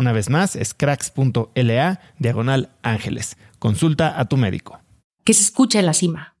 Una 0.00 0.12
vez 0.12 0.30
más, 0.30 0.56
es 0.56 0.72
cracks.la 0.72 2.00
diagonal 2.18 2.70
ángeles. 2.80 3.36
Consulta 3.58 4.18
a 4.18 4.24
tu 4.30 4.38
médico. 4.38 4.80
Que 5.24 5.34
se 5.34 5.42
escucha 5.42 5.78
en 5.78 5.84
la 5.84 5.92
cima, 5.92 6.38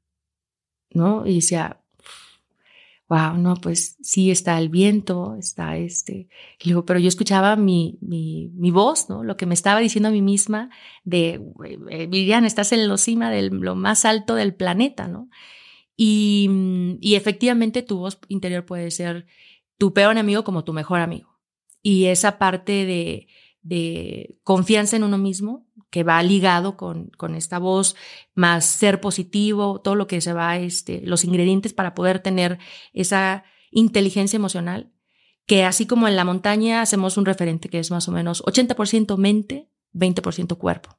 ¿no? 0.94 1.26
Y 1.26 1.34
decía, 1.34 1.82
wow, 3.10 3.36
no, 3.36 3.56
pues 3.56 3.98
sí 4.00 4.30
está 4.30 4.58
el 4.58 4.70
viento, 4.70 5.36
está 5.38 5.76
este. 5.76 6.30
Y 6.58 6.72
pero 6.86 6.98
yo 6.98 7.08
escuchaba 7.08 7.54
mi, 7.56 7.98
mi, 8.00 8.70
voz, 8.70 9.10
¿no? 9.10 9.24
Lo 9.24 9.36
que 9.36 9.44
me 9.44 9.52
estaba 9.52 9.80
diciendo 9.80 10.08
a 10.08 10.12
mí 10.12 10.22
misma 10.22 10.70
de, 11.04 11.42
eh, 11.90 12.06
Viviana, 12.06 12.46
estás 12.46 12.72
en 12.72 12.88
la 12.88 12.96
cima 12.96 13.30
de 13.30 13.50
lo 13.50 13.76
más 13.76 14.06
alto 14.06 14.36
del 14.36 14.54
planeta, 14.54 15.06
¿no? 15.06 15.28
Y, 15.98 16.96
y 17.02 17.14
efectivamente 17.16 17.82
tu 17.82 17.98
voz 17.98 18.18
interior 18.28 18.64
puede 18.64 18.90
ser 18.90 19.26
tu 19.76 19.92
peor 19.92 20.12
enemigo 20.12 20.44
como 20.44 20.64
tu 20.64 20.72
mejor 20.72 21.00
amigo. 21.00 21.38
Y 21.82 22.06
esa 22.06 22.38
parte 22.38 22.86
de, 22.86 23.28
de 23.62 24.38
confianza 24.42 24.96
en 24.96 25.04
uno 25.04 25.18
mismo, 25.18 25.66
que 25.90 26.04
va 26.04 26.22
ligado 26.22 26.76
con, 26.76 27.08
con, 27.16 27.34
esta 27.34 27.58
voz, 27.58 27.96
más 28.34 28.64
ser 28.64 29.00
positivo, 29.00 29.80
todo 29.80 29.96
lo 29.96 30.06
que 30.06 30.20
se 30.20 30.32
va, 30.32 30.56
este, 30.56 31.02
los 31.04 31.24
ingredientes 31.24 31.72
para 31.72 31.94
poder 31.94 32.20
tener 32.20 32.58
esa 32.92 33.44
inteligencia 33.70 34.36
emocional, 34.36 34.92
que 35.46 35.64
así 35.64 35.86
como 35.86 36.06
en 36.06 36.16
la 36.16 36.24
montaña 36.24 36.80
hacemos 36.80 37.16
un 37.16 37.26
referente 37.26 37.68
que 37.68 37.80
es 37.80 37.90
más 37.90 38.08
o 38.08 38.12
menos 38.12 38.42
80% 38.44 39.16
mente, 39.16 39.68
20% 39.92 40.56
cuerpo. 40.58 40.96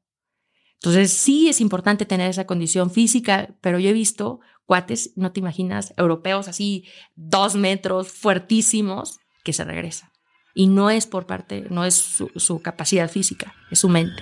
Entonces 0.74 1.12
sí 1.14 1.48
es 1.48 1.62
importante 1.62 2.06
tener 2.06 2.30
esa 2.30 2.46
condición 2.46 2.90
física, 2.90 3.56
pero 3.62 3.80
yo 3.80 3.90
he 3.90 3.94
visto 3.94 4.40
cuates, 4.66 5.14
no 5.16 5.32
te 5.32 5.40
imaginas, 5.40 5.94
europeos 5.96 6.48
así, 6.48 6.86
dos 7.16 7.56
metros, 7.56 8.10
fuertísimos, 8.10 9.20
que 9.44 9.54
se 9.54 9.64
regresan. 9.64 10.11
Y 10.54 10.68
no 10.68 10.90
es 10.90 11.08
por 11.08 11.26
parte, 11.26 11.66
no 11.70 11.86
es 11.86 11.96
su, 11.96 12.30
su 12.36 12.62
capacidad 12.62 13.10
física, 13.10 13.54
es 13.70 13.80
su 13.80 13.90
mente. 13.90 14.22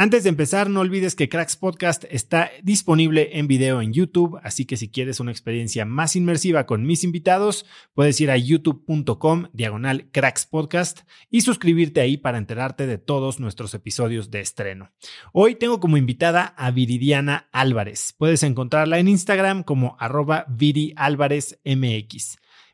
Antes 0.00 0.22
de 0.22 0.28
empezar, 0.28 0.70
no 0.70 0.78
olvides 0.78 1.16
que 1.16 1.28
Cracks 1.28 1.56
Podcast 1.56 2.04
está 2.08 2.52
disponible 2.62 3.30
en 3.32 3.48
video 3.48 3.82
en 3.82 3.92
YouTube, 3.92 4.38
así 4.44 4.64
que 4.64 4.76
si 4.76 4.88
quieres 4.88 5.18
una 5.18 5.32
experiencia 5.32 5.84
más 5.84 6.14
inmersiva 6.14 6.66
con 6.66 6.86
mis 6.86 7.02
invitados, 7.02 7.66
puedes 7.94 8.20
ir 8.20 8.30
a 8.30 8.36
youtube.com 8.36 9.48
diagonal 9.52 10.08
Cracks 10.12 10.46
Podcast 10.46 11.00
y 11.30 11.40
suscribirte 11.40 12.00
ahí 12.00 12.16
para 12.16 12.38
enterarte 12.38 12.86
de 12.86 12.98
todos 12.98 13.40
nuestros 13.40 13.74
episodios 13.74 14.30
de 14.30 14.38
estreno. 14.38 14.92
Hoy 15.32 15.56
tengo 15.56 15.80
como 15.80 15.96
invitada 15.96 16.44
a 16.44 16.70
Viridiana 16.70 17.48
Álvarez. 17.50 18.14
Puedes 18.16 18.44
encontrarla 18.44 19.00
en 19.00 19.08
Instagram 19.08 19.64
como 19.64 19.96
arroba 19.98 20.46
Viri. 20.48 20.94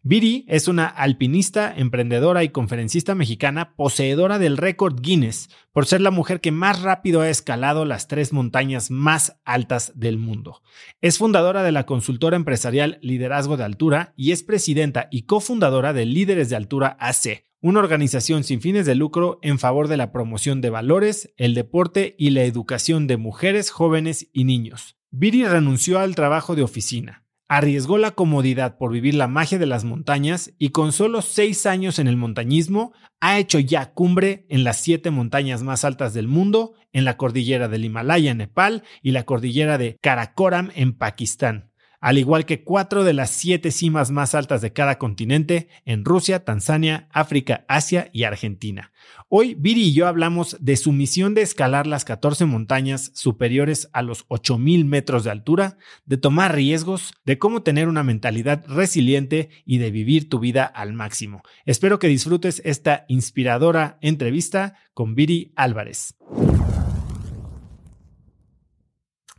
Viri 0.07 0.45
es 0.49 0.69
una 0.69 0.87
alpinista, 0.87 1.73
emprendedora 1.75 2.45
y 2.45 2.51
conferencista 2.51 3.15
mexicana 3.15 3.75
poseedora 3.75 4.39
del 4.39 4.59
récord 4.59 5.01
Guinness 5.01 5.49
por 5.73 5.87
ser 5.87 6.03
la 6.03 6.11
mujer 6.11 6.43
que 6.43 6.53
más 6.53 6.83
rápido 6.83 7.23
ha 7.23 7.31
escalado 7.31 7.87
las 7.87 8.07
tres 8.07 8.31
montañas 8.31 8.91
más 8.91 9.41
altas 9.47 9.93
del 9.95 10.19
mundo. 10.19 10.61
Es 11.01 11.17
fundadora 11.17 11.63
de 11.63 11.73
la 11.73 11.87
consultora 11.87 12.37
empresarial 12.37 12.99
Liderazgo 13.01 13.57
de 13.57 13.65
Altura 13.65 14.13
y 14.15 14.33
es 14.33 14.43
presidenta 14.43 15.09
y 15.11 15.23
cofundadora 15.23 15.95
de 15.95 16.05
Líderes 16.05 16.51
de 16.51 16.57
Altura 16.57 16.99
AC, 17.01 17.47
una 17.63 17.81
organización 17.81 18.45
sin 18.45 18.61
fines 18.61 18.85
de 18.85 18.97
lucro 18.97 19.39
en 19.41 19.59
favor 19.59 19.89
de 19.89 19.97
la 19.97 20.13
promoción 20.13 20.61
de 20.61 20.69
valores, 20.69 21.33
el 21.39 21.55
deporte 21.55 22.15
y 22.19 22.29
la 22.29 22.43
educación 22.43 23.07
de 23.07 23.17
mujeres, 23.17 23.71
jóvenes 23.71 24.29
y 24.35 24.45
niños. 24.45 24.99
Viri 25.11 25.47
renunció 25.47 25.99
al 25.99 26.15
trabajo 26.15 26.55
de 26.57 26.63
oficina 26.63 27.24
arriesgó 27.57 27.99
la 27.99 28.11
comodidad 28.11 28.79
por 28.79 28.91
vivir 28.91 29.15
la 29.15 29.29
magia 29.29 29.59
de 29.59 29.67
las 29.67 29.85
montañas 29.85 30.53
y 30.59 30.71
con 30.71 30.91
solo 30.91 31.23
seis 31.23 31.67
años 31.67 32.01
en 32.01 32.09
el 32.09 32.17
montañismo 32.17 32.93
ha 33.21 33.39
hecho 33.39 33.61
ya 33.61 33.93
cumbre 33.93 34.45
en 34.49 34.65
las 34.65 34.81
siete 34.81 35.13
montañas 35.13 35.63
más 35.63 35.85
altas 35.85 36.15
del 36.15 36.27
mundo, 36.27 36.75
en 36.93 37.05
la 37.05 37.17
cordillera 37.17 37.69
del 37.69 37.85
Himalaya 37.85 38.35
Nepal 38.35 38.83
y 39.03 39.13
la 39.13 39.23
cordillera 39.23 39.79
de 39.79 39.97
Karakoram 40.03 40.73
en 40.75 40.95
Pakistán. 40.95 41.71
Al 42.05 42.19
igual 42.19 42.45
que 42.45 42.63
cuatro 42.63 43.03
de 43.03 43.15
las 43.15 43.31
siete 43.31 43.71
cimas 43.71 44.11
más 44.11 44.35
altas 44.35 44.61
de 44.61 44.75
cada 44.75 44.99
continente 44.99 45.69
en 45.87 46.05
Rusia, 46.05 46.45
Tanzania, 46.45 47.09
África, 47.11 47.65
Asia 47.67 48.11
y 48.13 48.25
Argentina. 48.25 48.93
Hoy 49.31 49.55
Viri 49.55 49.85
y 49.85 49.95
yo 49.95 50.07
hablamos 50.07 50.59
de 50.61 50.77
su 50.77 50.93
misión 50.93 51.33
de 51.33 51.41
escalar 51.41 51.87
las 51.87 52.05
14 52.05 52.45
montañas 52.45 53.11
superiores 53.15 53.89
a 53.95 54.03
los 54.03 54.29
8.000 54.29 54.85
metros 54.85 55.25
de 55.25 55.31
altura, 55.31 55.79
de 56.05 56.19
tomar 56.19 56.55
riesgos, 56.55 57.15
de 57.25 57.39
cómo 57.39 57.63
tener 57.63 57.89
una 57.89 58.03
mentalidad 58.03 58.67
resiliente 58.69 59.49
y 59.65 59.79
de 59.79 59.91
vivir 59.91 60.29
tu 60.29 60.41
vida 60.41 60.67
al 60.67 60.93
máximo. 60.93 61.41
Espero 61.65 61.99
que 61.99 62.09
disfrutes 62.09 62.61
esta 62.67 63.07
inspiradora 63.09 63.97
entrevista 64.03 64.77
con 64.93 65.15
Viri 65.15 65.55
Álvarez. 65.57 66.17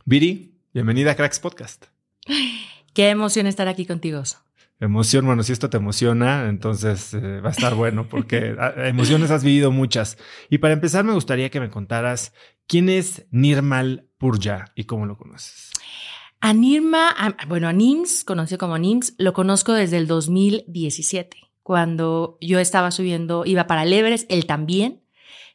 Viri, 0.04 0.58
bienvenida 0.74 1.12
a 1.12 1.14
Cracks 1.14 1.38
Podcast. 1.38 1.95
Qué 2.94 3.10
emoción 3.10 3.46
estar 3.46 3.68
aquí 3.68 3.86
contigo. 3.86 4.22
Emoción, 4.78 5.24
bueno, 5.24 5.42
si 5.42 5.52
esto 5.52 5.70
te 5.70 5.78
emociona, 5.78 6.48
entonces 6.48 7.14
eh, 7.14 7.40
va 7.40 7.48
a 7.48 7.52
estar 7.52 7.74
bueno 7.74 8.08
porque 8.08 8.54
emociones 8.76 9.30
has 9.30 9.42
vivido 9.42 9.70
muchas. 9.70 10.18
Y 10.50 10.58
para 10.58 10.74
empezar, 10.74 11.04
me 11.04 11.14
gustaría 11.14 11.50
que 11.50 11.60
me 11.60 11.70
contaras 11.70 12.34
quién 12.66 12.88
es 12.90 13.26
Nirmal 13.30 14.08
Purja 14.18 14.66
y 14.74 14.84
cómo 14.84 15.06
lo 15.06 15.16
conoces. 15.16 15.70
A 16.40 16.52
Nirma, 16.52 17.14
bueno, 17.48 17.68
a 17.68 17.72
NIMS, 17.72 18.22
conocido 18.24 18.58
como 18.58 18.76
NIMS, 18.76 19.14
lo 19.18 19.32
conozco 19.32 19.72
desde 19.72 19.96
el 19.96 20.06
2017, 20.06 21.38
cuando 21.62 22.36
yo 22.42 22.58
estaba 22.58 22.90
subiendo, 22.90 23.44
iba 23.46 23.66
para 23.66 23.84
el 23.84 23.92
Everest, 23.92 24.30
él 24.30 24.46
también. 24.46 25.02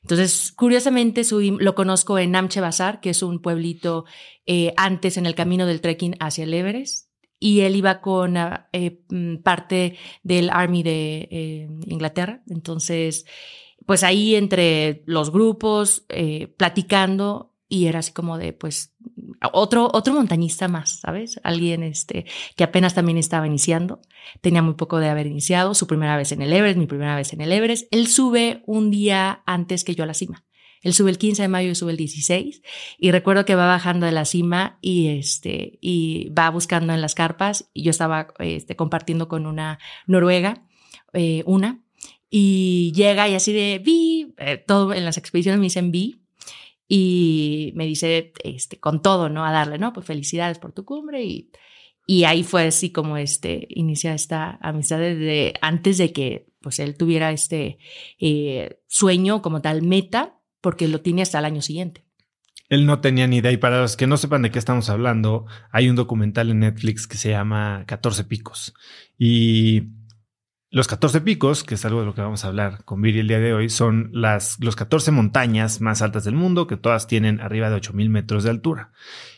Entonces, 0.03 0.51
curiosamente, 0.51 1.21
lo 1.59 1.75
conozco 1.75 2.17
en 2.17 2.31
Namche 2.31 2.59
Bazar, 2.59 3.01
que 3.01 3.11
es 3.11 3.21
un 3.21 3.39
pueblito 3.41 4.05
eh, 4.45 4.73
antes 4.77 5.17
en 5.17 5.25
el 5.25 5.35
camino 5.35 5.65
del 5.65 5.81
trekking 5.81 6.15
hacia 6.19 6.43
el 6.43 6.53
Everest. 6.53 7.09
Y 7.39 7.61
él 7.61 7.75
iba 7.75 8.01
con 8.01 8.37
ah, 8.37 8.69
eh, 8.71 9.01
mm, 9.09 9.37
parte 9.37 9.97
del 10.23 10.49
Army 10.49 10.83
de 10.83 11.27
eh, 11.31 11.67
Inglaterra. 11.85 12.43
Entonces, 12.47 13.25
pues 13.85 14.03
ahí 14.03 14.35
entre 14.35 15.03
los 15.05 15.31
grupos, 15.31 16.05
platicando, 16.55 17.50
y 17.71 17.85
era 17.85 17.99
así 17.99 18.11
como 18.11 18.37
de, 18.37 18.51
pues, 18.51 18.93
otro, 19.53 19.89
otro 19.93 20.13
montañista 20.13 20.67
más, 20.67 20.99
¿sabes? 20.99 21.39
Alguien 21.41 21.83
este, 21.83 22.25
que 22.57 22.65
apenas 22.65 22.93
también 22.93 23.17
estaba 23.17 23.47
iniciando, 23.47 24.01
tenía 24.41 24.61
muy 24.61 24.73
poco 24.73 24.99
de 24.99 25.07
haber 25.07 25.25
iniciado, 25.25 25.73
su 25.73 25.87
primera 25.87 26.17
vez 26.17 26.33
en 26.33 26.41
el 26.41 26.51
Everest, 26.51 26.77
mi 26.77 26.85
primera 26.85 27.15
vez 27.15 27.31
en 27.31 27.39
el 27.39 27.49
Everest. 27.49 27.87
Él 27.91 28.07
sube 28.07 28.61
un 28.65 28.91
día 28.91 29.41
antes 29.45 29.85
que 29.85 29.95
yo 29.95 30.03
a 30.03 30.07
la 30.07 30.13
cima. 30.13 30.43
Él 30.81 30.93
sube 30.93 31.11
el 31.11 31.17
15 31.17 31.43
de 31.43 31.47
mayo 31.47 31.69
y 31.69 31.75
sube 31.75 31.91
el 31.91 31.97
16. 31.97 32.61
Y 32.97 33.11
recuerdo 33.11 33.45
que 33.45 33.55
va 33.55 33.67
bajando 33.67 34.05
de 34.05 34.11
la 34.11 34.25
cima 34.25 34.77
y, 34.81 35.07
este, 35.07 35.79
y 35.79 36.29
va 36.37 36.49
buscando 36.49 36.91
en 36.91 36.99
las 36.99 37.15
carpas. 37.15 37.69
Y 37.73 37.83
yo 37.83 37.91
estaba 37.91 38.33
este, 38.39 38.75
compartiendo 38.75 39.29
con 39.29 39.45
una 39.45 39.79
noruega, 40.07 40.67
eh, 41.13 41.43
una, 41.45 41.85
y 42.29 42.91
llega 42.95 43.29
y 43.29 43.35
así 43.35 43.53
de, 43.53 43.79
vi, 43.79 44.33
eh, 44.39 44.57
todo 44.57 44.93
en 44.93 45.05
las 45.05 45.17
expediciones 45.17 45.59
me 45.59 45.65
dicen 45.65 45.91
vi, 45.91 46.20
y 46.93 47.71
me 47.77 47.85
dice, 47.85 48.33
este, 48.43 48.77
con 48.77 49.01
todo, 49.01 49.29
¿no? 49.29 49.45
A 49.45 49.51
darle, 49.53 49.77
¿no? 49.77 49.93
Pues 49.93 50.05
felicidades 50.05 50.59
por 50.59 50.73
tu 50.73 50.83
cumbre 50.83 51.23
y, 51.23 51.49
y 52.05 52.25
ahí 52.25 52.43
fue 52.43 52.67
así 52.67 52.91
como, 52.91 53.15
este, 53.15 53.65
inicia 53.69 54.13
esta 54.13 54.59
amistad 54.61 54.99
antes 55.61 55.97
de 55.97 56.11
que, 56.11 56.47
pues, 56.59 56.79
él 56.79 56.97
tuviera 56.97 57.31
este 57.31 57.79
eh, 58.19 58.81
sueño 58.87 59.41
como 59.41 59.61
tal 59.61 59.83
meta, 59.83 60.35
porque 60.59 60.89
lo 60.89 60.99
tiene 60.99 61.21
hasta 61.21 61.39
el 61.39 61.45
año 61.45 61.61
siguiente. 61.61 62.03
Él 62.67 62.85
no 62.85 62.99
tenía 62.99 63.25
ni 63.25 63.37
idea. 63.37 63.53
Y 63.53 63.57
para 63.57 63.79
los 63.79 63.95
que 63.95 64.05
no 64.05 64.17
sepan 64.17 64.41
de 64.41 64.51
qué 64.51 64.59
estamos 64.59 64.89
hablando, 64.89 65.45
hay 65.71 65.87
un 65.87 65.95
documental 65.95 66.49
en 66.49 66.59
Netflix 66.59 67.07
que 67.07 67.15
se 67.15 67.29
llama 67.29 67.85
14 67.87 68.25
Picos. 68.25 68.73
Y 69.17 69.83
los 70.71 70.87
14 70.87 71.19
picos, 71.19 71.65
que 71.65 71.75
es 71.75 71.83
algo 71.83 71.99
de 71.99 72.05
lo 72.05 72.15
que 72.15 72.21
vamos 72.21 72.45
a 72.45 72.47
hablar 72.47 72.85
con 72.85 73.01
Viri 73.01 73.19
el 73.19 73.27
día 73.27 73.39
de 73.39 73.53
hoy, 73.53 73.69
son 73.69 74.09
las 74.13 74.57
los 74.61 74.77
14 74.77 75.11
montañas 75.11 75.81
más 75.81 76.01
altas 76.01 76.23
del 76.23 76.35
mundo, 76.35 76.65
que 76.65 76.77
todas 76.77 77.07
tienen 77.07 77.41
arriba 77.41 77.69
de 77.69 77.75
8000 77.75 78.09
metros 78.09 78.45
de 78.45 78.51
altura. 78.51 78.91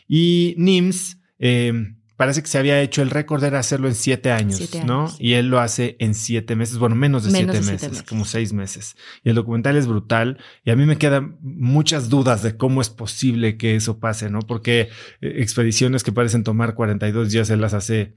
Y 0.06 0.54
NIMS 0.58 1.18
eh, 1.40 1.94
parece 2.16 2.40
que 2.40 2.48
se 2.48 2.58
había 2.58 2.80
hecho 2.80 3.02
el 3.02 3.10
récord 3.10 3.42
era 3.42 3.58
hacerlo 3.58 3.88
en 3.88 3.96
7 3.96 4.30
años, 4.30 4.70
¿no? 4.86 5.12
Y 5.18 5.32
él 5.32 5.48
lo 5.48 5.58
hace 5.58 5.96
en 5.98 6.14
7 6.14 6.54
meses, 6.54 6.78
bueno, 6.78 6.94
menos 6.94 7.24
de 7.24 7.32
7 7.32 7.46
meses, 7.46 7.66
meses, 7.66 8.02
como 8.04 8.24
6 8.24 8.52
meses. 8.52 8.96
Y 9.24 9.30
el 9.30 9.34
documental 9.34 9.76
es 9.76 9.88
brutal 9.88 10.38
y 10.64 10.70
a 10.70 10.76
mí 10.76 10.86
me 10.86 10.98
quedan 10.98 11.38
muchas 11.40 12.08
dudas 12.08 12.44
de 12.44 12.56
cómo 12.56 12.80
es 12.80 12.90
posible 12.90 13.56
que 13.56 13.74
eso 13.74 13.98
pase, 13.98 14.30
¿no? 14.30 14.38
Porque 14.38 14.82
eh, 15.20 15.34
expediciones 15.38 16.04
que 16.04 16.12
parecen 16.12 16.44
tomar 16.44 16.74
42 16.74 17.32
días 17.32 17.50
él 17.50 17.60
las 17.60 17.74
hace 17.74 18.14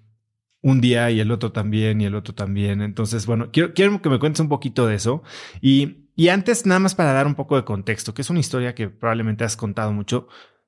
un 0.67 0.81
día 0.81 1.09
y 1.11 1.21
el 1.21 1.31
otro 1.31 1.53
también 1.53 2.01
y 2.01 2.05
el 2.05 2.15
otro 2.15 2.35
también. 2.35 2.81
Entonces, 2.81 3.25
bueno, 3.25 3.51
quiero, 3.53 3.73
quiero 3.73 4.01
que 4.01 4.09
me 4.09 4.19
cuentes 4.19 4.41
un 4.41 4.49
poquito 4.49 4.85
de 4.85 4.95
eso. 4.95 5.23
Y, 5.61 6.09
y 6.17 6.27
antes, 6.27 6.65
nada 6.65 6.79
más 6.79 6.93
para 6.93 7.13
dar 7.13 7.25
un 7.25 7.35
poco 7.35 7.55
de 7.55 7.63
contexto, 7.63 8.13
que 8.13 8.21
es 8.21 8.29
una 8.29 8.41
historia 8.41 8.75
que 8.75 8.89
probablemente 8.89 9.45
has 9.45 9.55
contado 9.55 9.93
mucho. 9.93 10.27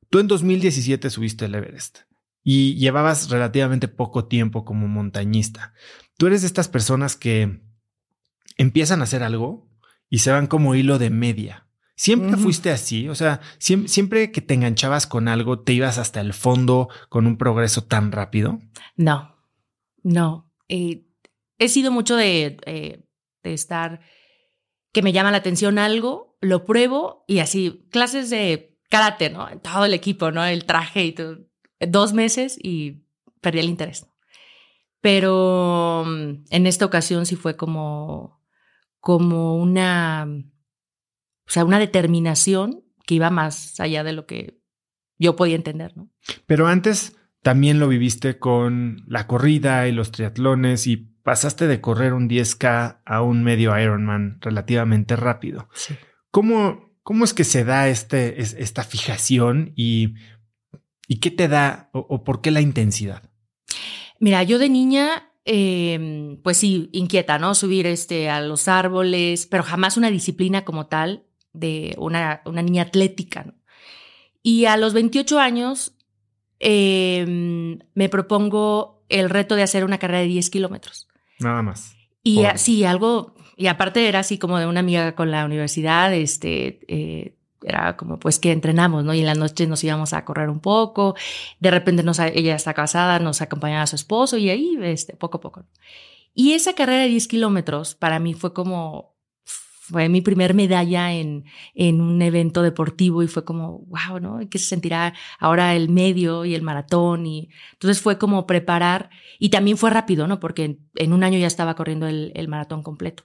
Tú 0.10 0.20
en 0.20 0.28
2017 0.28 1.10
subiste 1.10 1.46
el 1.46 1.56
Everest 1.56 2.00
y 2.44 2.76
llevabas 2.76 3.30
relativamente 3.30 3.90
poco 3.90 4.26
tiempo 4.26 4.64
como 4.64 4.88
montañista. 4.88 5.74
Tú 6.18 6.28
eres 6.28 6.42
de 6.42 6.48
estas 6.48 6.70
personas 6.70 7.18
que 7.18 7.62
empiezan 8.56 9.02
a 9.02 9.04
hacer 9.04 9.22
algo 9.22 9.70
y 10.10 10.20
se 10.20 10.32
van 10.32 10.48
como 10.48 10.76
hilo 10.76 10.98
de 10.98 11.10
media. 11.10 11.68
¿Siempre 11.96 12.38
fuiste 12.38 12.72
así? 12.72 13.10
O 13.10 13.16
sea, 13.16 13.42
siempre, 13.58 13.90
siempre, 13.90 14.32
que 14.32 14.40
te 14.40 14.54
enganchabas 14.54 15.06
con 15.08 15.28
algo, 15.28 15.60
te 15.60 15.74
ibas 15.74 15.98
hasta 15.98 16.22
el 16.22 16.34
fondo 16.34 16.88
con 17.10 17.28
un 17.28 17.38
progreso 17.38 17.84
tan 17.84 18.14
rápido? 18.14 18.60
No, 18.96 19.39
no, 20.04 20.52
eh, 20.68 21.06
he 21.58 21.70
sido 21.70 21.92
mucho 21.92 22.16
de, 22.16 22.58
eh, 22.66 23.04
de 23.44 23.54
estar 23.54 24.02
que 24.92 25.02
me 25.02 25.12
llama 25.12 25.32
la 25.32 25.38
atención 25.38 25.78
algo, 25.78 26.38
lo 26.42 26.66
pruebo 26.66 27.24
y 27.28 27.40
así, 27.40 27.86
clases 27.92 28.30
de 28.30 28.78
karate, 28.90 29.30
¿no? 29.30 29.48
Todo 29.60 29.86
el 29.86 29.94
equipo, 29.94 30.32
¿no? 30.32 30.44
El 30.44 30.66
traje 30.66 31.06
y 31.06 31.12
todo. 31.12 31.38
Dos 31.80 32.14
meses 32.14 32.58
y 32.62 33.04
perdí 33.42 33.60
el 33.60 33.70
interés. 33.70 34.08
Pero 35.02 36.04
mm, 36.06 36.46
en 36.50 36.68
esta 36.68 36.86
ocasión 36.86 37.26
sí 37.26 37.36
fue 37.36 37.56
como, 37.56 38.42
como 39.00 39.58
una, 39.58 40.28
o 40.28 41.52
sea, 41.52 41.66
una 41.66 41.80
determinación 41.80 42.84
que 43.06 43.16
iba 43.16 43.30
más 43.30 43.80
allá 43.80 44.04
de 44.04 44.14
lo 44.14 44.26
que 44.26 44.60
yo 45.18 45.36
podía 45.36 45.56
entender, 45.56 45.96
¿no? 45.96 46.10
Pero 46.46 46.68
antes 46.68 47.16
también 47.42 47.80
lo 47.80 47.88
viviste 47.88 48.38
con 48.38 49.04
la 49.08 49.28
corrida 49.28 49.88
y 49.88 49.92
los 49.92 50.12
triatlones 50.12 50.88
y 50.88 50.98
pasaste 50.98 51.68
de 51.68 51.82
correr 51.82 52.14
un 52.14 52.30
10K 52.30 53.02
a 53.06 53.22
un 53.22 53.44
medio 53.44 53.80
Ironman 53.80 54.40
relativamente 54.42 55.16
rápido. 55.16 55.70
¿Cómo, 56.32 56.92
¿Cómo, 57.04 57.24
es 57.24 57.34
que 57.34 57.44
se 57.44 57.64
da 57.64 57.88
este, 57.88 58.42
esta 58.42 58.84
fijación 58.84 59.74
y, 59.76 60.16
y 61.08 61.20
qué 61.20 61.32
te 61.32 61.48
da 61.48 61.90
o, 61.94 62.24
por 62.24 62.42
qué 62.42 62.52
la 62.52 62.62
intensidad? 62.62 63.24
Mira, 64.20 64.44
yo 64.44 64.60
de 64.60 64.70
niña, 64.70 65.32
em, 65.46 66.42
pues 66.42 66.58
sí, 66.58 66.90
inquieta, 66.92 67.40
¿no? 67.40 67.56
Subir 67.56 67.88
este, 67.88 68.30
a 68.30 68.42
los 68.42 68.68
árboles, 68.68 69.48
pero 69.48 69.64
jamás 69.64 69.98
una 69.98 70.12
disciplina 70.12 70.66
como 70.66 70.88
tal 70.88 71.26
de 71.54 71.96
una, 71.98 72.42
una 72.46 72.62
niña 72.62 72.84
atlética. 72.84 73.56
Y 74.44 74.66
a 74.66 74.78
los 74.78 74.94
28 74.94 75.40
años 75.40 75.96
Em, 76.60 77.80
me 77.94 78.10
propongo 78.10 79.04
el 79.10 79.30
reto 79.30 79.56
de 79.56 79.64
hacer 79.64 79.84
una 79.84 79.98
carrera 79.98 80.20
de 80.20 80.28
10 80.28 80.50
kilómetros. 80.50 81.08
Nada 81.40 81.62
más. 81.62 81.96
Y 82.24 82.44
sí, 82.56 82.84
algo, 82.84 83.34
y 83.56 83.68
aparte 83.68 84.08
era 84.08 84.20
así 84.20 84.38
como 84.38 84.60
de 84.60 84.68
una 84.68 84.82
amiga 84.82 85.16
con 85.16 85.32
la 85.32 85.46
universidad, 85.46 86.14
este, 86.14 86.82
eh, 86.88 87.36
era 87.64 87.98
como 87.98 88.20
pues 88.20 88.40
que 88.40 88.52
entrenamos, 88.52 89.04
¿no? 89.04 89.14
Y 89.14 89.22
en 89.22 89.26
la 89.26 89.36
noche 89.36 89.68
nos 89.68 89.84
íbamos 89.84 90.14
a 90.14 90.26
correr 90.26 90.50
un 90.50 90.60
poco, 90.60 91.16
de 91.60 91.72
repente 91.72 92.04
nos, 92.04 92.20
ella 92.20 92.56
está 92.56 92.74
casada, 92.74 93.20
nos 93.20 93.42
acompañaba 93.42 93.84
a 93.84 93.88
su 93.88 93.96
esposo 93.96 94.38
y 94.38 94.50
ahí, 94.50 94.78
este, 94.82 95.16
poco 95.16 95.38
a 95.38 95.42
poco. 95.42 95.66
Y 96.34 96.54
esa 96.54 96.74
carrera 96.74 97.04
de 97.04 97.10
10 97.10 97.28
kilómetros 97.28 97.96
para 97.96 98.20
mí 98.20 98.34
fue 98.34 98.54
como 98.54 99.16
fue 99.90 100.08
mi 100.10 100.22
primer 100.22 100.54
medalla 100.54 101.12
en, 101.14 101.46
en 101.74 102.02
un 102.02 102.22
evento 102.22 102.62
deportivo 102.62 103.24
y 103.24 103.28
fue 103.28 103.44
como, 103.44 103.80
wow, 103.88 104.20
¿no? 104.20 104.40
¿Qué 104.50 104.58
se 104.60 104.66
sentirá 104.66 105.14
ahora 105.40 105.76
el 105.76 105.90
medio 105.90 106.46
y 106.46 106.56
el 106.56 106.62
maratón? 106.62 107.26
Y 107.26 107.50
entonces 107.74 108.02
fue 108.02 108.18
como 108.18 108.46
preparar 108.46 109.10
y 109.40 109.50
también 109.50 109.78
fue 109.78 109.90
rápido, 109.90 110.28
¿no? 110.28 110.40
Porque 110.40 110.80
en, 110.96 111.14
un 111.14 111.24
año 111.24 111.40
ya 111.40 111.48
estaba 111.48 111.76
corriendo 111.76 112.08
el, 112.08 112.32
el, 112.36 112.48
maratón 112.48 112.84
completo. 112.84 113.24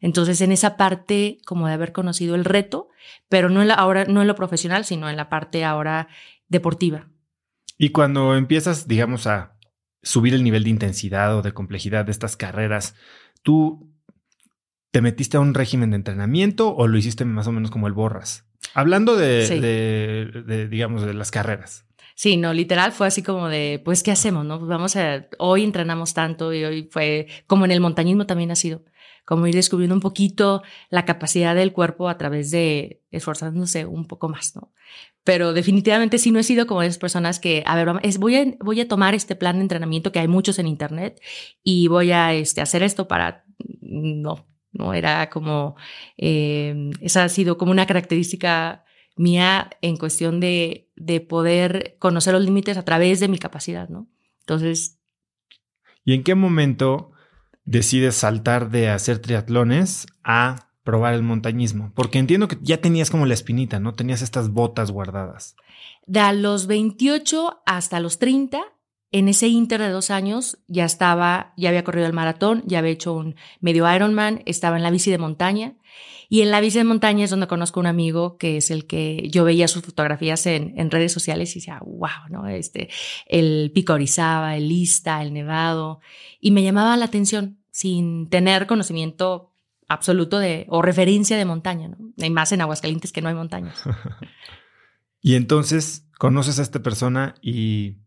Entonces 0.00 0.40
en 0.40 0.52
esa 0.52 0.76
parte 0.76 1.38
como 1.44 1.66
de 1.66 1.74
haber 1.74 1.92
conocido 1.92 2.34
el 2.34 2.44
reto, 2.44 2.88
pero 3.28 3.48
no 3.48 3.62
en 3.62 3.68
la, 3.68 3.74
ahora, 3.74 4.04
no 4.04 4.20
en 4.20 4.28
lo 4.28 4.34
profesional, 4.34 4.84
sino 4.84 5.10
en 5.10 5.16
la 5.16 5.28
parte 5.28 5.64
ahora 5.64 6.08
deportiva. 6.48 7.08
Y 7.76 7.90
cuando 7.90 8.36
empiezas, 8.36 8.86
digamos, 8.86 9.26
a 9.26 9.56
subir 10.02 10.34
el 10.34 10.44
nivel 10.44 10.64
de 10.64 10.70
intensidad 10.70 11.36
o 11.36 11.42
de 11.42 11.52
complejidad 11.52 12.04
de 12.04 12.12
estas 12.12 12.36
carreras, 12.36 12.94
tú 13.42 13.93
¿Te 14.94 15.02
metiste 15.02 15.36
a 15.36 15.40
un 15.40 15.54
régimen 15.54 15.90
de 15.90 15.96
entrenamiento 15.96 16.72
o 16.72 16.86
lo 16.86 16.96
hiciste 16.96 17.24
más 17.24 17.48
o 17.48 17.52
menos 17.52 17.72
como 17.72 17.88
el 17.88 17.92
borras? 17.94 18.46
Hablando 18.74 19.16
de, 19.16 20.68
digamos, 20.70 21.04
de 21.04 21.14
las 21.14 21.32
carreras. 21.32 21.84
Sí, 22.14 22.36
no, 22.36 22.52
literal 22.54 22.92
fue 22.92 23.08
así 23.08 23.20
como 23.20 23.48
de, 23.48 23.82
pues, 23.84 24.04
¿qué 24.04 24.12
hacemos? 24.12 24.46
No? 24.46 24.60
Pues 24.60 24.68
vamos 24.68 24.94
a, 24.94 25.26
hoy 25.40 25.64
entrenamos 25.64 26.14
tanto 26.14 26.54
y 26.54 26.62
hoy 26.62 26.88
fue, 26.92 27.26
como 27.48 27.64
en 27.64 27.72
el 27.72 27.80
montañismo 27.80 28.26
también 28.26 28.52
ha 28.52 28.54
sido, 28.54 28.84
como 29.24 29.48
ir 29.48 29.56
descubriendo 29.56 29.96
un 29.96 30.00
poquito 30.00 30.62
la 30.90 31.04
capacidad 31.04 31.56
del 31.56 31.72
cuerpo 31.72 32.08
a 32.08 32.16
través 32.16 32.52
de 32.52 33.02
esforzándose 33.10 33.86
un 33.86 34.06
poco 34.06 34.28
más, 34.28 34.54
¿no? 34.54 34.72
Pero 35.24 35.54
definitivamente 35.54 36.18
sí 36.18 36.30
no 36.30 36.38
he 36.38 36.44
sido 36.44 36.68
como 36.68 36.84
esas 36.84 36.98
personas 36.98 37.40
que, 37.40 37.64
a 37.66 37.74
ver, 37.74 37.88
es, 38.04 38.18
voy, 38.18 38.36
a, 38.36 38.44
voy 38.60 38.80
a 38.80 38.86
tomar 38.86 39.16
este 39.16 39.34
plan 39.34 39.56
de 39.56 39.62
entrenamiento 39.62 40.12
que 40.12 40.20
hay 40.20 40.28
muchos 40.28 40.60
en 40.60 40.68
internet 40.68 41.20
y 41.64 41.88
voy 41.88 42.12
a 42.12 42.32
este, 42.32 42.60
hacer 42.60 42.84
esto 42.84 43.08
para, 43.08 43.44
no, 43.80 44.46
no 44.74 44.92
era 44.92 45.30
como, 45.30 45.76
eh, 46.16 46.90
esa 47.00 47.24
ha 47.24 47.28
sido 47.28 47.56
como 47.56 47.72
una 47.72 47.86
característica 47.86 48.84
mía 49.16 49.70
en 49.80 49.96
cuestión 49.96 50.40
de, 50.40 50.90
de 50.96 51.20
poder 51.20 51.96
conocer 51.98 52.34
los 52.34 52.44
límites 52.44 52.76
a 52.76 52.84
través 52.84 53.20
de 53.20 53.28
mi 53.28 53.38
capacidad, 53.38 53.88
¿no? 53.88 54.08
Entonces... 54.40 54.98
¿Y 56.04 56.14
en 56.14 56.22
qué 56.22 56.34
momento 56.34 57.12
decides 57.64 58.16
saltar 58.16 58.70
de 58.70 58.90
hacer 58.90 59.20
triatlones 59.20 60.06
a 60.22 60.68
probar 60.82 61.14
el 61.14 61.22
montañismo? 61.22 61.92
Porque 61.94 62.18
entiendo 62.18 62.48
que 62.48 62.58
ya 62.60 62.80
tenías 62.80 63.10
como 63.10 63.24
la 63.24 63.34
espinita, 63.34 63.80
¿no? 63.80 63.94
Tenías 63.94 64.20
estas 64.20 64.50
botas 64.50 64.90
guardadas. 64.90 65.56
De 66.06 66.20
a 66.20 66.32
los 66.32 66.66
28 66.66 67.62
hasta 67.64 68.00
los 68.00 68.18
30, 68.18 68.60
en 69.14 69.28
ese 69.28 69.46
inter 69.46 69.80
de 69.80 69.90
dos 69.90 70.10
años, 70.10 70.58
ya 70.66 70.84
estaba, 70.84 71.54
ya 71.56 71.68
había 71.68 71.84
corrido 71.84 72.08
el 72.08 72.12
maratón, 72.12 72.64
ya 72.66 72.80
había 72.80 72.90
hecho 72.90 73.12
un 73.12 73.36
medio 73.60 73.88
Ironman, 73.94 74.42
estaba 74.44 74.76
en 74.76 74.82
la 74.82 74.90
bici 74.90 75.12
de 75.12 75.18
montaña. 75.18 75.76
Y 76.28 76.40
en 76.40 76.50
la 76.50 76.60
bici 76.60 76.78
de 76.78 76.84
montaña 76.84 77.22
es 77.22 77.30
donde 77.30 77.46
conozco 77.46 77.78
a 77.78 77.82
un 77.82 77.86
amigo 77.86 78.38
que 78.38 78.56
es 78.56 78.72
el 78.72 78.88
que 78.88 79.28
yo 79.30 79.44
veía 79.44 79.68
sus 79.68 79.84
fotografías 79.84 80.44
en, 80.46 80.76
en 80.80 80.90
redes 80.90 81.12
sociales 81.12 81.54
y 81.54 81.60
decía, 81.60 81.78
wow, 81.86 82.28
¿no? 82.28 82.48
Este, 82.48 82.88
el 83.28 83.70
pico 83.72 83.92
Orizaba, 83.92 84.56
el 84.56 84.68
Lista, 84.68 85.22
el 85.22 85.32
Nevado. 85.32 86.00
Y 86.40 86.50
me 86.50 86.64
llamaba 86.64 86.96
la 86.96 87.04
atención 87.04 87.60
sin 87.70 88.28
tener 88.30 88.66
conocimiento 88.66 89.52
absoluto 89.86 90.40
de, 90.40 90.66
o 90.70 90.82
referencia 90.82 91.36
de 91.36 91.44
montaña, 91.44 91.86
¿no? 91.86 91.98
Hay 92.20 92.30
más 92.30 92.50
en 92.50 92.62
Aguascalientes 92.62 93.12
que 93.12 93.22
no 93.22 93.28
hay 93.28 93.36
montañas. 93.36 93.80
y 95.20 95.36
entonces 95.36 96.08
conoces 96.18 96.58
a 96.58 96.62
esta 96.62 96.82
persona 96.82 97.36
y 97.40 97.98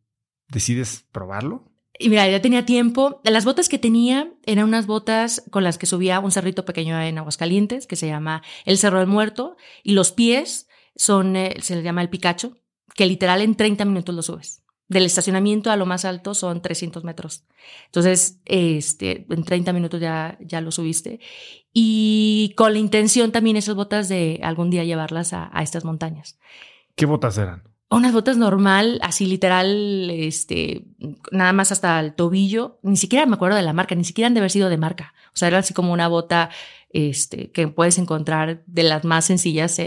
decides 0.49 1.05
probarlo. 1.11 1.63
Y 1.99 2.09
mira, 2.09 2.27
ya 2.29 2.41
tenía 2.41 2.65
tiempo. 2.65 3.21
Las 3.23 3.45
botas 3.45 3.69
que 3.69 3.79
tenía 3.79 4.31
eran 4.45 4.65
unas 4.65 4.85
botas 4.85 5.43
con 5.49 5.63
las 5.63 5.77
que 5.77 5.87
subía 5.87 6.19
un 6.19 6.31
cerrito 6.31 6.63
pequeño 6.65 6.99
en 7.01 7.17
Aguascalientes 7.17 7.87
que 7.87 7.95
se 7.95 8.07
llama 8.07 8.43
el 8.65 8.77
Cerro 8.77 8.99
del 8.99 9.07
Muerto 9.07 9.57
y 9.83 9.93
los 9.93 10.11
pies 10.11 10.67
son, 10.95 11.35
eh, 11.35 11.55
se 11.61 11.75
le 11.75 11.83
llama 11.83 12.01
el 12.01 12.09
Picacho, 12.09 12.57
que 12.93 13.05
literal 13.05 13.41
en 13.41 13.55
30 13.55 13.85
minutos 13.85 14.13
lo 14.13 14.21
subes. 14.21 14.63
Del 14.89 15.05
estacionamiento 15.05 15.69
a 15.69 15.75
lo 15.75 15.85
más 15.85 16.05
alto 16.05 16.33
son 16.33 16.61
300 16.61 17.03
metros. 17.03 17.43
Entonces, 17.87 18.39
este, 18.45 19.25
en 19.29 19.43
30 19.43 19.73
minutos 19.73 19.99
ya, 19.99 20.37
ya 20.39 20.61
lo 20.61 20.71
subiste. 20.71 21.19
Y 21.73 22.53
con 22.55 22.71
la 22.73 22.79
intención 22.79 23.31
también 23.31 23.57
esas 23.57 23.75
botas 23.75 24.07
de 24.07 24.39
algún 24.43 24.69
día 24.69 24.85
llevarlas 24.85 25.33
a, 25.33 25.49
a 25.51 25.61
estas 25.61 25.83
montañas. 25.83 26.39
¿Qué 26.95 27.05
botas 27.05 27.37
eran? 27.37 27.63
Unas 27.89 28.13
botas 28.13 28.37
normal, 28.37 28.99
así 29.01 29.25
literal, 29.25 30.09
este, 30.09 30.85
nada 31.31 31.53
más 31.53 31.71
hasta 31.71 31.99
el 31.99 32.13
tobillo. 32.13 32.79
Ni 32.83 32.97
siquiera 32.97 33.25
me 33.25 33.35
acuerdo 33.35 33.55
de 33.55 33.63
la 33.63 33.73
marca, 33.73 33.95
ni 33.95 34.03
siquiera 34.03 34.27
han 34.27 34.33
de 34.33 34.41
haber 34.41 34.51
sido 34.51 34.69
de 34.69 34.77
marca. 34.77 35.13
O 35.33 35.37
sea, 35.37 35.47
era 35.47 35.59
así 35.59 35.73
como 35.73 35.93
una 35.93 36.07
bota, 36.07 36.49
este, 36.89 37.51
que 37.51 37.67
puedes 37.67 37.97
encontrar 37.97 38.63
de 38.65 38.83
las 38.83 39.05
más 39.05 39.25
sencillas, 39.25 39.79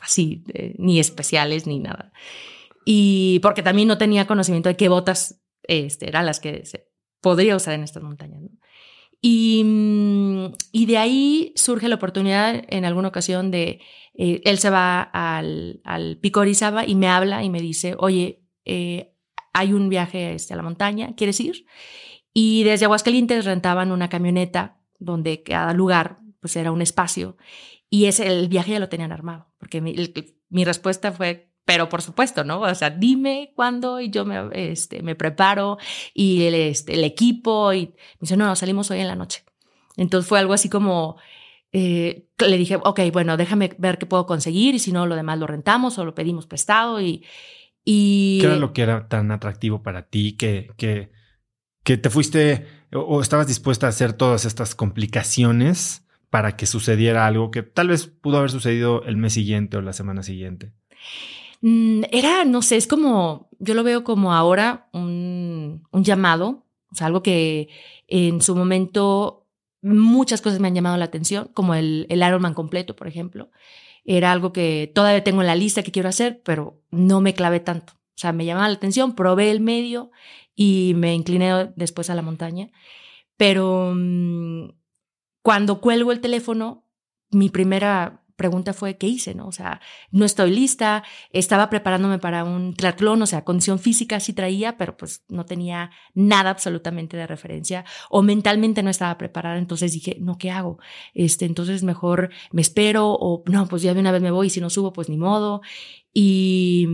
así, 0.00 0.42
ni 0.78 0.98
especiales 0.98 1.66
ni 1.66 1.78
nada. 1.78 2.12
Y 2.84 3.38
porque 3.40 3.62
también 3.62 3.88
no 3.88 3.98
tenía 3.98 4.26
conocimiento 4.26 4.68
de 4.68 4.76
qué 4.76 4.88
botas 4.88 5.40
este, 5.62 6.08
eran 6.08 6.26
las 6.26 6.40
que 6.40 6.64
se 6.66 6.88
podría 7.20 7.56
usar 7.56 7.74
en 7.74 7.84
estas 7.84 8.02
montañas. 8.02 8.42
Y, 9.20 9.62
mm, 9.64 10.54
y 10.72 10.86
de 10.86 10.98
ahí 10.98 11.52
surge 11.56 11.88
la 11.88 11.96
oportunidad 11.96 12.62
en 12.68 12.84
alguna 12.84 13.08
ocasión 13.08 13.50
de, 13.50 13.80
eh, 14.14 14.40
él 14.44 14.58
se 14.58 14.70
va 14.70 15.02
al, 15.02 15.80
al 15.84 16.18
Pico 16.18 16.42
y 16.44 16.94
me 16.94 17.08
habla 17.08 17.44
y 17.44 17.50
me 17.50 17.60
dice, 17.60 17.94
oye, 17.98 18.42
eh, 18.64 19.14
hay 19.52 19.72
un 19.72 19.88
viaje 19.88 20.34
este, 20.34 20.54
a 20.54 20.56
la 20.56 20.62
montaña, 20.62 21.14
¿quieres 21.16 21.40
ir? 21.40 21.66
Y 22.32 22.62
desde 22.64 22.84
Aguascalientes 22.86 23.44
rentaban 23.44 23.92
una 23.92 24.08
camioneta 24.08 24.80
donde 24.98 25.42
cada 25.42 25.74
lugar 25.74 26.20
pues 26.40 26.56
era 26.56 26.72
un 26.72 26.80
espacio 26.80 27.36
y 27.90 28.06
ese, 28.06 28.26
el 28.26 28.48
viaje 28.48 28.72
ya 28.72 28.78
lo 28.78 28.88
tenían 28.88 29.12
armado, 29.12 29.52
porque 29.58 29.80
mi 29.80 30.64
respuesta 30.64 31.12
fue, 31.12 31.49
pero 31.64 31.88
por 31.88 32.02
supuesto, 32.02 32.44
¿no? 32.44 32.60
O 32.60 32.74
sea, 32.74 32.90
dime 32.90 33.52
cuándo 33.54 34.00
y 34.00 34.10
yo 34.10 34.24
me, 34.24 34.48
este, 34.52 35.02
me 35.02 35.14
preparo 35.14 35.78
y 36.14 36.44
el, 36.44 36.54
este, 36.54 36.94
el 36.94 37.04
equipo 37.04 37.72
y 37.72 37.86
me 37.86 38.20
dice, 38.22 38.36
no, 38.36 38.54
salimos 38.56 38.90
hoy 38.90 39.00
en 39.00 39.06
la 39.06 39.16
noche. 39.16 39.44
Entonces 39.96 40.28
fue 40.28 40.38
algo 40.38 40.52
así 40.52 40.68
como, 40.68 41.16
eh, 41.72 42.26
le 42.38 42.58
dije, 42.58 42.76
ok, 42.82 43.00
bueno, 43.12 43.36
déjame 43.36 43.74
ver 43.78 43.98
qué 43.98 44.06
puedo 44.06 44.26
conseguir 44.26 44.74
y 44.74 44.78
si 44.78 44.92
no, 44.92 45.06
lo 45.06 45.14
demás 45.14 45.38
lo 45.38 45.46
rentamos 45.46 45.98
o 45.98 46.04
lo 46.04 46.14
pedimos 46.14 46.46
prestado 46.46 47.00
y... 47.00 47.24
y... 47.84 48.38
¿Qué 48.40 48.46
era 48.46 48.56
lo 48.56 48.72
que 48.72 48.82
era 48.82 49.08
tan 49.08 49.30
atractivo 49.30 49.82
para 49.82 50.08
ti 50.08 50.36
que, 50.36 50.70
que, 50.76 51.12
que 51.84 51.96
te 51.96 52.10
fuiste 52.10 52.66
o 52.92 53.20
estabas 53.20 53.46
dispuesta 53.46 53.86
a 53.86 53.90
hacer 53.90 54.12
todas 54.12 54.44
estas 54.44 54.74
complicaciones 54.74 56.06
para 56.30 56.56
que 56.56 56.66
sucediera 56.66 57.26
algo 57.26 57.50
que 57.50 57.62
tal 57.62 57.88
vez 57.88 58.06
pudo 58.06 58.38
haber 58.38 58.50
sucedido 58.50 59.04
el 59.04 59.16
mes 59.16 59.34
siguiente 59.34 59.76
o 59.76 59.82
la 59.82 59.92
semana 59.92 60.22
siguiente? 60.22 60.72
Mm, 61.62 62.02
era, 62.10 62.44
no 62.44 62.62
sé, 62.62 62.76
es 62.76 62.86
como, 62.86 63.50
yo 63.58 63.74
lo 63.74 63.84
veo 63.84 64.04
como 64.04 64.32
ahora 64.32 64.88
un, 64.92 65.82
llamado, 65.92 66.66
o 66.90 66.94
sea, 66.94 67.06
algo 67.06 67.22
que 67.22 67.68
en 68.08 68.40
su 68.42 68.56
momento 68.56 69.46
muchas 69.82 70.40
cosas 70.40 70.60
me 70.60 70.68
han 70.68 70.74
llamado 70.74 70.96
la 70.96 71.04
atención, 71.06 71.50
como 71.54 71.74
el, 71.74 72.06
el 72.08 72.22
Ironman 72.22 72.54
completo, 72.54 72.96
por 72.96 73.08
ejemplo. 73.08 73.50
Era 74.04 74.32
algo 74.32 74.52
que 74.52 74.90
todavía 74.94 75.24
tengo 75.24 75.42
en 75.42 75.46
la 75.46 75.54
lista 75.54 75.82
que 75.82 75.92
quiero 75.92 76.08
hacer, 76.08 76.42
pero 76.44 76.82
no 76.90 77.20
me 77.20 77.34
clavé 77.34 77.60
tanto. 77.60 77.94
O 77.94 78.20
sea, 78.20 78.32
me 78.32 78.44
llamaba 78.44 78.68
la 78.68 78.74
atención, 78.74 79.14
probé 79.14 79.50
el 79.50 79.60
medio 79.60 80.10
y 80.54 80.92
me 80.96 81.14
incliné 81.14 81.72
después 81.76 82.10
a 82.10 82.14
la 82.14 82.22
montaña. 82.22 82.70
Pero 83.36 83.92
mm, 83.94 84.72
cuando 85.42 85.80
cuelgo 85.80 86.12
el 86.12 86.20
teléfono, 86.20 86.84
mi 87.30 87.48
primera 87.48 88.19
pregunta 88.40 88.72
fue, 88.72 88.96
¿qué 88.96 89.06
hice? 89.06 89.34
¿no? 89.34 89.46
O 89.48 89.52
sea, 89.52 89.82
no 90.10 90.24
estoy 90.24 90.50
lista, 90.50 91.04
estaba 91.30 91.68
preparándome 91.68 92.18
para 92.18 92.42
un 92.42 92.72
triatlón, 92.72 93.20
o 93.20 93.26
sea, 93.26 93.44
condición 93.44 93.78
física 93.78 94.18
sí 94.18 94.32
traía, 94.32 94.78
pero 94.78 94.96
pues 94.96 95.24
no 95.28 95.44
tenía 95.44 95.90
nada 96.14 96.48
absolutamente 96.48 97.18
de 97.18 97.26
referencia 97.26 97.84
o 98.08 98.22
mentalmente 98.22 98.82
no 98.82 98.88
estaba 98.88 99.18
preparada, 99.18 99.58
entonces 99.58 99.92
dije, 99.92 100.16
no, 100.20 100.38
¿qué 100.38 100.50
hago? 100.50 100.78
Este, 101.12 101.44
entonces 101.44 101.82
mejor 101.82 102.30
me 102.50 102.62
espero 102.62 103.10
o 103.10 103.42
no, 103.44 103.68
pues 103.68 103.82
ya 103.82 103.92
de 103.92 104.00
una 104.00 104.10
vez 104.10 104.22
me 104.22 104.30
voy 104.30 104.46
y 104.46 104.50
si 104.50 104.62
no 104.62 104.70
subo, 104.70 104.94
pues 104.94 105.10
ni 105.10 105.18
modo. 105.18 105.60
Y, 106.14 106.88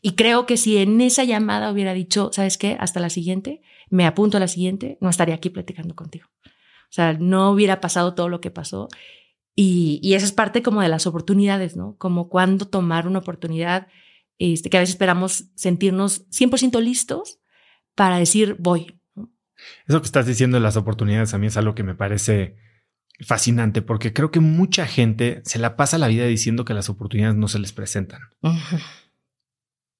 y 0.00 0.16
creo 0.16 0.46
que 0.46 0.56
si 0.56 0.78
en 0.78 1.00
esa 1.00 1.22
llamada 1.22 1.70
hubiera 1.70 1.94
dicho, 1.94 2.30
¿sabes 2.32 2.58
qué? 2.58 2.76
Hasta 2.80 2.98
la 2.98 3.08
siguiente, 3.08 3.62
me 3.88 4.04
apunto 4.04 4.36
a 4.36 4.40
la 4.40 4.48
siguiente, 4.48 4.98
no 5.00 5.10
estaría 5.10 5.36
aquí 5.36 5.48
platicando 5.48 5.94
contigo. 5.94 6.26
O 6.44 6.94
sea, 6.94 7.12
no 7.12 7.52
hubiera 7.52 7.80
pasado 7.80 8.16
todo 8.16 8.28
lo 8.28 8.40
que 8.40 8.50
pasó 8.50 8.88
y, 9.54 10.00
y 10.02 10.14
esa 10.14 10.26
es 10.26 10.32
parte 10.32 10.62
como 10.62 10.80
de 10.80 10.88
las 10.88 11.06
oportunidades, 11.06 11.76
¿no? 11.76 11.96
Como 11.98 12.28
cuando 12.28 12.66
tomar 12.66 13.06
una 13.06 13.18
oportunidad, 13.18 13.88
este, 14.38 14.70
que 14.70 14.78
a 14.78 14.80
veces 14.80 14.94
esperamos 14.94 15.46
sentirnos 15.54 16.28
100% 16.30 16.80
listos 16.80 17.38
para 17.94 18.18
decir 18.18 18.56
voy. 18.58 18.98
Eso 19.86 20.00
que 20.00 20.06
estás 20.06 20.26
diciendo 20.26 20.56
de 20.56 20.62
las 20.62 20.76
oportunidades 20.76 21.34
a 21.34 21.38
mí 21.38 21.46
es 21.46 21.56
algo 21.56 21.74
que 21.74 21.82
me 21.82 21.94
parece 21.94 22.56
fascinante 23.20 23.82
porque 23.82 24.12
creo 24.12 24.30
que 24.30 24.40
mucha 24.40 24.86
gente 24.86 25.42
se 25.44 25.58
la 25.58 25.76
pasa 25.76 25.98
la 25.98 26.08
vida 26.08 26.26
diciendo 26.26 26.64
que 26.64 26.74
las 26.74 26.88
oportunidades 26.88 27.36
no 27.36 27.48
se 27.48 27.58
les 27.58 27.72
presentan. 27.72 28.22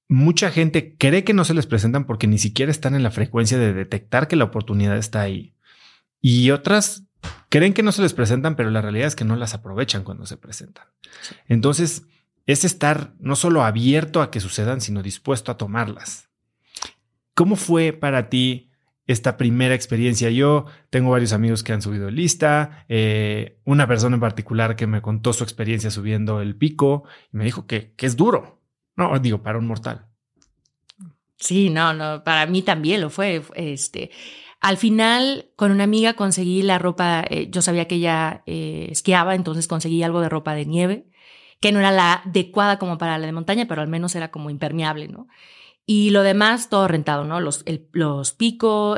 Mucha 0.09 0.51
gente 0.51 0.97
cree 0.97 1.25
que 1.25 1.35
no 1.35 1.45
se 1.45 1.55
les 1.55 1.67
presentan 1.67 2.07
porque 2.07 2.27
ni 2.27 2.39
siquiera 2.39 2.73
están 2.73 2.95
en 2.95 3.03
la 3.03 3.11
frecuencia 3.11 3.59
de 3.59 3.73
detectar 3.73 4.29
que 4.29 4.37
la 4.37 4.45
oportunidad 4.45 4.97
está 4.97 5.21
ahí. 5.21 5.55
Y 6.21 6.51
otras 6.51 7.07
creen 7.49 7.75
que 7.75 7.83
no 7.83 7.93
se 7.93 8.03
les 8.03 8.15
presentan, 8.15 8.57
pero 8.57 8.71
la 8.71 8.81
realidad 8.81 9.09
es 9.09 9.17
que 9.17 9.25
no 9.25 9.37
las 9.37 9.55
aprovechan 9.55 10.05
cuando 10.05 10.27
se 10.27 10.37
presentan. 10.37 10.87
Entonces, 11.49 12.07
es 12.47 12.65
estar 12.65 13.15
no 13.21 13.37
solo 13.37 13.63
abierto 13.63 14.23
a 14.23 14.31
que 14.31 14.41
sucedan, 14.41 14.81
sino 14.81 15.03
dispuesto 15.03 15.53
a 15.53 15.57
tomarlas. 15.57 16.29
¿Cómo 17.35 17.57
fue 17.57 17.93
para 17.93 18.29
ti 18.29 18.71
esta 19.07 19.37
primera 19.37 19.75
experiencia? 19.75 20.31
Yo 20.31 20.67
tengo 20.91 21.11
varios 21.11 21.33
amigos 21.33 21.63
que 21.63 21.73
han 21.73 21.83
subido 21.83 22.11
lista, 22.11 22.85
eh, 22.89 23.61
una 23.65 23.87
persona 23.87 24.17
en 24.17 24.21
particular 24.21 24.77
que 24.77 24.87
me 24.87 25.03
contó 25.03 25.33
su 25.33 25.45
experiencia 25.45 25.91
subiendo 25.91 26.41
el 26.41 26.57
pico 26.57 27.05
y 27.33 27.37
me 27.37 27.45
dijo 27.45 27.67
que, 27.67 27.95
que 27.95 28.07
es 28.07 28.17
duro. 28.17 28.61
No, 28.97 29.19
digo, 29.19 29.43
para 29.43 29.59
un 29.59 29.67
mortal. 29.67 30.07
Sí, 31.43 31.71
no, 31.71 31.93
no, 31.93 32.23
para 32.23 32.47
mí 32.47 32.63
también 32.63 33.01
lo 33.01 33.11
fue. 33.11 33.43
Este, 33.55 34.11
al 34.63 34.77
final, 34.77 35.51
con 35.57 35.73
una 35.73 35.83
amiga 35.83 36.15
conseguí 36.15 36.63
la 36.63 36.79
ropa, 36.79 37.25
eh, 37.29 37.49
yo 37.51 37.63
sabía 37.63 37.89
que 37.89 37.97
ella 37.97 38.45
eh, 38.47 38.87
esquiaba, 38.93 39.35
entonces 39.35 39.67
conseguí 39.67 40.05
algo 40.05 40.21
de 40.21 40.29
ropa 40.29 40.55
de 40.55 40.67
nieve, 40.67 41.11
que 41.61 41.73
no 41.73 41.81
era 41.81 41.91
la 41.91 42.23
adecuada 42.25 42.79
como 42.79 42.97
para 42.97 43.19
la 43.19 43.27
de 43.27 43.33
montaña, 43.33 43.67
pero 43.67 43.83
al 43.83 43.89
menos 43.89 44.15
era 44.15 44.31
como 44.31 44.51
impermeable, 44.51 45.09
¿no? 45.09 45.27
Y 45.85 46.11
lo 46.11 46.23
demás, 46.23 46.69
todo 46.71 46.87
rentado, 46.87 47.25
¿no? 47.25 47.41
Los, 47.41 47.65
el, 47.67 47.89
los 47.91 48.37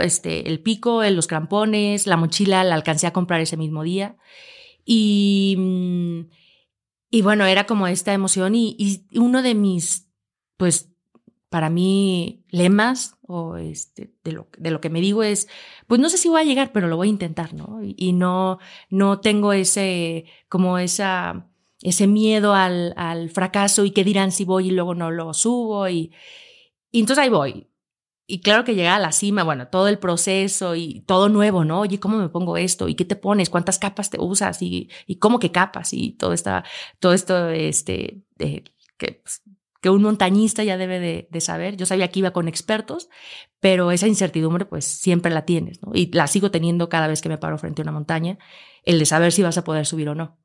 este, 0.01 0.49
el 0.51 0.61
pico, 0.61 1.03
los 1.03 1.27
crampones, 1.27 2.07
la 2.07 2.19
mochila 2.19 2.63
la 2.63 2.75
alcancé 2.75 3.07
a 3.07 3.15
comprar 3.15 3.41
ese 3.41 3.57
mismo 3.57 3.85
día. 3.85 4.19
Y, 4.85 5.57
mm, 5.59 6.21
y 7.11 7.23
bueno, 7.23 7.47
era 7.47 7.65
como 7.65 7.87
esta 7.87 8.13
emoción 8.13 8.55
y, 8.55 8.77
y 8.79 9.19
uno 9.19 9.41
de 9.41 9.55
mis, 9.55 10.11
pues, 10.59 10.94
para 11.55 11.71
mí, 11.71 12.43
lemas 12.51 13.17
o 13.23 13.59
este, 13.59 14.13
de, 14.25 14.33
lo, 14.33 14.49
de 14.59 14.73
lo 14.73 14.81
que 14.81 14.91
me 14.91 15.01
digo 15.01 15.23
es, 15.23 15.47
pues 15.87 16.01
no 16.01 16.09
sé 16.09 16.19
si 16.19 16.29
voy 16.29 16.41
a 16.41 16.45
llegar, 16.45 16.73
pero 16.73 16.89
lo 16.89 16.97
voy 16.97 17.07
a 17.07 17.11
intentar, 17.11 17.55
¿no? 17.55 17.81
Y, 17.81 17.95
y 17.97 18.13
no, 18.13 18.59
no 18.91 19.21
tengo 19.21 19.53
ese, 19.53 20.25
como 20.49 20.79
esa, 20.79 21.47
ese 21.81 22.09
miedo 22.09 22.55
al, 22.55 22.93
al, 22.97 23.31
fracaso 23.31 23.85
y 23.85 23.93
qué 23.93 24.03
dirán 24.03 24.33
si 24.33 24.45
voy 24.45 24.67
y 24.67 24.71
luego 24.73 24.97
no 24.97 25.13
lo 25.13 25.33
subo 25.33 25.89
y, 25.89 26.13
y 26.91 26.99
entonces 26.99 27.23
ahí 27.23 27.31
voy. 27.31 27.69
Y 28.27 28.41
claro 28.41 28.65
que 28.65 28.75
llega 28.75 28.97
a 28.97 28.99
la 28.99 29.13
cima, 29.13 29.45
bueno, 29.45 29.69
todo 29.69 29.87
el 29.87 30.01
proceso 30.01 30.75
y 30.75 31.03
todo 31.07 31.29
nuevo, 31.29 31.65
¿no? 31.65 31.83
Oye, 31.83 32.01
¿cómo 32.01 32.17
me 32.19 32.31
pongo 32.31 32.57
esto? 32.57 32.89
¿Y 32.89 32.97
qué 32.97 33.05
te 33.05 33.15
pones? 33.15 33.49
¿Cuántas 33.49 33.79
capas 33.79 34.11
te 34.11 34.19
usas? 34.19 34.61
¿Y, 34.61 34.91
y 35.07 35.21
cómo 35.21 35.39
que 35.39 35.53
capas? 35.53 35.93
Y 35.93 36.15
todo, 36.15 36.33
esta, 36.33 36.65
todo 36.99 37.13
esto, 37.13 37.49
este, 37.51 38.25
que 38.37 39.21
pues, 39.23 39.43
que 39.85 39.91
un 39.91 40.01
montañista 40.01 40.65
ya 40.65 40.79
debe 40.79 41.29
de, 41.31 41.41
saber. 41.43 41.77
Yo 41.77 41.85
sabía 41.85 42.09
que 42.09 42.21
iba 42.21 42.31
con 42.31 42.49
expertos, 42.49 43.11
pero 43.61 43.91
esa 43.91 44.09
incertidumbre 44.09 44.65
pues 44.65 44.87
siempre 44.87 45.31
la 45.31 45.45
tienes, 45.45 45.83
¿no? 45.83 45.93
Y 45.95 46.11
la 46.11 46.27
sigo 46.27 46.51
teniendo 46.51 46.89
cada 46.89 47.07
vez 47.07 47.21
que 47.21 47.29
me 47.29 47.37
paro 47.37 47.59
frente 47.59 47.83
a 47.83 47.85
una 47.85 47.93
montaña, 47.93 48.39
el 48.85 48.99
de 48.99 49.05
saber 49.05 49.31
si 49.31 49.43
vas 49.43 49.59
a 49.59 49.65
poder 49.65 49.85
subir 49.85 50.09
o 50.09 50.15
no. 50.15 50.39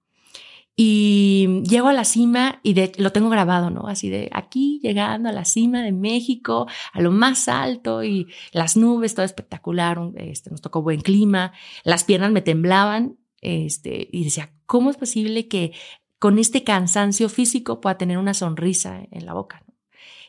Y 0.76 1.64
llego 1.64 1.88
a 1.88 1.94
la 1.94 2.04
cima 2.04 2.60
y 2.64 2.74
de, 2.74 2.92
lo 2.98 3.14
tengo 3.14 3.30
grabado, 3.30 3.70
¿no? 3.70 3.88
Así 3.88 4.10
de 4.10 4.30
aquí 4.34 4.82
llegando 4.84 5.30
a 5.30 5.32
la 5.32 5.46
cima 5.46 5.84
de 5.84 5.94
México, 5.94 6.68
a 6.92 7.00
lo 7.00 7.12
más 7.12 7.48
alto 7.48 8.04
y 8.04 8.28
las 8.52 8.76
nubes, 8.76 9.16
todo 9.16 9.26
espectacular, 9.26 10.02
este, 10.16 10.50
nos 10.50 10.60
tocó 10.60 10.82
buen 10.82 11.00
clima, 11.00 11.54
las 11.86 12.04
piernas 12.04 12.34
me 12.34 12.42
temblaban 12.42 13.16
este, 13.40 14.10
y 14.12 14.26
decía, 14.26 14.52
¿cómo 14.66 14.90
es 14.90 14.98
posible 14.98 15.48
que 15.48 15.72
con 16.20 16.38
este 16.38 16.64
cansancio 16.64 17.30
físico 17.30 17.82
pueda 17.82 17.98
tener 17.98 18.18
una 18.18 18.34
sonrisa 18.34 19.02
en 19.12 19.26
la 19.26 19.34
boca. 19.34 19.64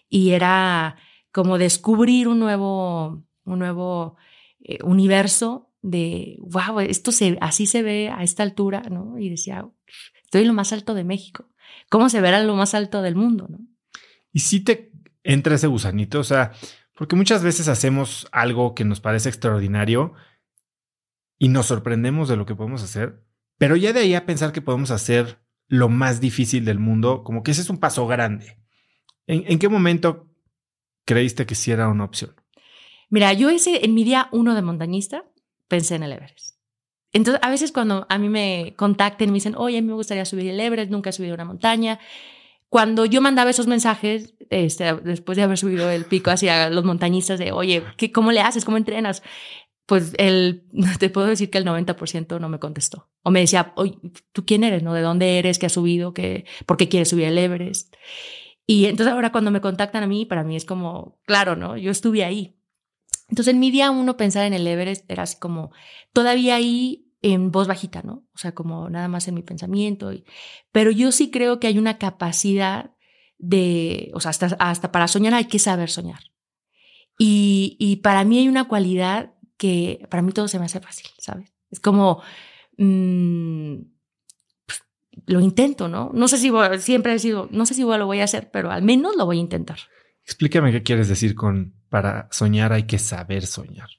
Y 0.09 0.31
era 0.31 0.97
como 1.33 1.59
descubrir 1.59 2.29
un 2.29 2.39
nuevo, 2.39 3.25
un 3.45 3.59
nuevo 3.59 4.17
eh, 4.61 4.79
universo 4.83 5.73
de, 5.83 6.37
wow, 6.41 6.81
esto 6.81 7.13
se, 7.13 7.39
así 7.41 7.67
se 7.67 7.83
ve 7.83 8.09
a 8.09 8.23
esta 8.23 8.43
altura, 8.43 8.83
¿no? 8.91 9.19
Y 9.19 9.31
decía, 9.31 9.67
estoy 10.25 10.43
en 10.43 10.49
lo 10.49 10.55
más 10.55 10.73
alto 10.73 10.95
de 10.95 11.05
México. 11.05 11.49
¿Cómo 11.89 12.09
se 12.09 12.21
verá 12.21 12.43
lo 12.43 12.55
más 12.55 12.75
alto 12.75 13.03
del 13.03 13.17
mundo, 13.17 13.47
no? 13.49 13.59
Y 14.33 14.41
si 14.41 14.61
te 14.61 14.93
entra 15.25 15.57
ese 15.57 15.67
gusanito, 15.67 16.21
o 16.21 16.25
sea, 16.25 16.53
porque 16.97 17.17
muchas 17.17 17.43
veces 17.43 17.67
hacemos 17.69 18.29
algo 18.31 18.75
que 18.75 18.85
nos 18.85 19.01
parece 19.01 19.29
extraordinario 19.29 20.15
y 21.39 21.49
nos 21.49 21.67
sorprendemos 21.67 22.29
de 22.29 22.37
lo 22.37 22.47
que 22.47 22.55
podemos 22.55 22.83
hacer, 22.83 23.25
pero 23.59 23.75
ya 23.75 23.93
de 23.93 24.01
ahí 24.01 24.15
a 24.15 24.27
pensar 24.27 24.53
que 24.53 24.63
podemos 24.63 24.91
hacer 24.91 25.41
lo 25.71 25.89
más 25.89 26.21
difícil 26.21 26.65
del 26.65 26.81
mundo, 26.81 27.23
como 27.25 27.43
que 27.43 27.53
ese 27.53 27.63
es 27.63 27.71
un 27.71 27.79
paso 27.79 28.07
grande. 28.07 28.59
¿En, 29.27 29.45
en 29.47 29.59
qué 29.59 29.69
momento 29.69 30.29
creíste 31.07 31.47
que 31.47 31.55
sí 31.55 31.71
era 31.71 31.89
una 31.89 32.05
opción? 32.05 32.35
Mira, 33.09 33.33
yo 33.33 33.49
ese, 33.51 33.85
en 33.85 33.95
mi 33.95 34.05
día 34.05 34.29
uno 34.33 34.55
de 34.55 34.63
montañista 34.63 35.25
pensé 35.69 35.95
en 35.95 36.03
el 36.03 36.13
Everest. 36.13 36.57
Entonces, 37.13 37.41
a 37.43 37.51
veces 37.51 37.73
cuando 37.73 38.05
a 38.09 38.19
mí 38.19 38.29
me 38.29 38.75
contacten 38.77 39.31
me 39.31 39.35
dicen, 39.35 39.55
oye, 39.57 39.79
a 39.79 39.81
mí 39.81 39.87
me 39.87 39.95
gustaría 39.95 40.25
subir 40.25 40.49
el 40.49 40.61
Everest, 40.61 40.91
nunca 40.91 41.11
he 41.11 41.13
subido 41.13 41.35
una 41.35 41.45
montaña. 41.45 42.01
Cuando 42.69 43.05
yo 43.05 43.21
mandaba 43.21 43.51
esos 43.51 43.69
mensajes, 43.69 44.35
este, 44.49 44.93
después 44.95 45.37
de 45.37 45.43
haber 45.43 45.59
subido 45.59 45.89
el 45.91 46.05
pico 46.05 46.31
hacia 46.31 46.69
los 46.69 46.85
montañistas 46.85 47.39
de, 47.39 47.53
oye, 47.53 47.85
¿qué, 47.97 48.11
¿cómo 48.11 48.33
le 48.33 48.41
haces? 48.41 48.65
¿Cómo 48.65 48.77
entrenas? 48.77 49.23
Pues 49.91 50.13
el, 50.19 50.69
te 51.01 51.11
puedo 51.11 51.27
decir 51.27 51.51
que 51.51 51.59
el 51.59 51.65
90% 51.65 52.39
no 52.39 52.49
me 52.49 52.61
contestó. 52.61 53.09
O 53.25 53.33
me 53.33 53.41
decía, 53.41 53.73
oye, 53.75 53.99
¿tú 54.31 54.47
quién 54.47 54.63
eres? 54.63 54.85
¿No? 54.85 54.95
¿De 54.95 55.01
dónde 55.01 55.41
eres? 55.41 55.59
¿Qué 55.59 55.67
has 55.67 55.73
subido? 55.73 56.15
¿Qué, 56.15 56.45
¿Por 56.65 56.77
qué 56.77 56.89
quieres 56.89 57.09
subir 57.09 57.25
el 57.25 57.37
Everest? 57.37 57.93
Y 58.69 58.87
entonces 58.87 59.13
ahora 59.13 59.33
cuando 59.33 59.51
me 59.51 59.61
contactan 59.61 60.05
a 60.05 60.07
mí, 60.07 60.27
para 60.27 60.45
mí 60.45 60.55
es 60.55 60.65
como, 60.65 61.19
claro, 61.27 61.57
¿no? 61.57 61.77
Yo 61.77 61.91
estuve 61.91 62.23
ahí. 62.23 62.57
Entonces 63.31 63.53
en 63.53 63.59
mi 63.59 63.73
día 63.73 63.91
uno 63.91 64.17
pensar 64.17 64.47
en 64.47 64.53
el 64.53 64.65
Everest 64.65 65.11
era 65.11 65.25
así 65.25 65.41
como, 65.41 65.73
todavía 66.13 66.55
ahí 66.55 67.09
en 67.21 67.51
voz 67.51 67.67
bajita, 67.67 68.03
¿no? 68.05 68.29
O 68.33 68.39
sea, 68.39 68.55
como 68.55 68.91
nada 68.91 69.09
más 69.09 69.27
en 69.27 69.35
mi 69.35 69.43
pensamiento. 69.43 70.13
Pero 70.71 70.93
yo 70.93 71.11
sí 71.11 71.33
creo 71.33 71.59
que 71.59 71.67
hay 71.67 71.79
una 71.79 71.99
capacidad 71.99 72.93
de, 73.39 74.13
o 74.15 74.21
sea, 74.21 74.31
hasta, 74.31 74.57
hasta 74.61 74.93
para 74.93 75.09
soñar 75.09 75.35
hay 75.35 75.47
que 75.47 75.59
saber 75.59 75.91
soñar. 75.91 76.21
Y, 77.19 77.77
y 77.81 77.97
para 77.97 78.23
mí 78.23 78.39
hay 78.39 78.49
una 78.49 78.69
cualidad 78.69 79.35
que 79.61 80.07
para 80.09 80.23
mí 80.23 80.33
todo 80.33 80.49
se 80.49 80.59
me 80.59 80.65
hace 80.65 80.81
fácil, 80.81 81.07
¿sabes? 81.19 81.53
Es 81.71 81.81
como, 81.81 82.23
mmm, 82.79 83.75
lo 85.27 85.41
intento, 85.41 85.87
¿no? 85.87 86.11
No 86.15 86.29
sé 86.29 86.39
si 86.39 86.49
voy, 86.49 86.79
siempre 86.79 87.13
he 87.13 87.19
sido, 87.19 87.47
no 87.53 87.67
sé 87.67 87.75
si 87.75 87.83
lo 87.83 88.07
voy 88.07 88.21
a 88.21 88.25
hacer, 88.25 88.51
pero 88.51 88.71
al 88.71 88.83
menos 88.83 89.17
lo 89.17 89.27
voy 89.27 89.37
a 89.37 89.41
intentar. 89.41 89.79
Explícame 90.25 90.73
qué 90.73 90.83
quieres 90.83 91.09
decir 91.09 91.35
con 91.35 91.75
para 91.91 92.29
soñar 92.33 92.73
hay 92.73 92.85
que 92.85 92.99
saber 92.99 93.45
soñar. 93.47 93.91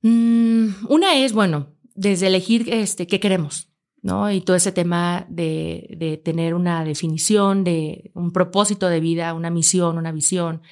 Mm, 0.00 0.86
una 0.88 1.14
es, 1.16 1.34
bueno, 1.34 1.76
desde 1.94 2.28
elegir 2.28 2.72
este, 2.72 3.06
qué 3.06 3.20
queremos, 3.20 3.70
¿no? 4.00 4.30
Y 4.32 4.40
todo 4.40 4.56
ese 4.56 4.72
tema 4.72 5.26
de, 5.28 5.94
de 5.98 6.16
tener 6.16 6.54
una 6.54 6.84
definición, 6.84 7.64
de 7.64 8.12
un 8.14 8.32
propósito 8.32 8.88
de 8.88 9.00
vida, 9.00 9.34
una 9.34 9.50
misión, 9.50 9.98
una 9.98 10.12
visión 10.12 10.62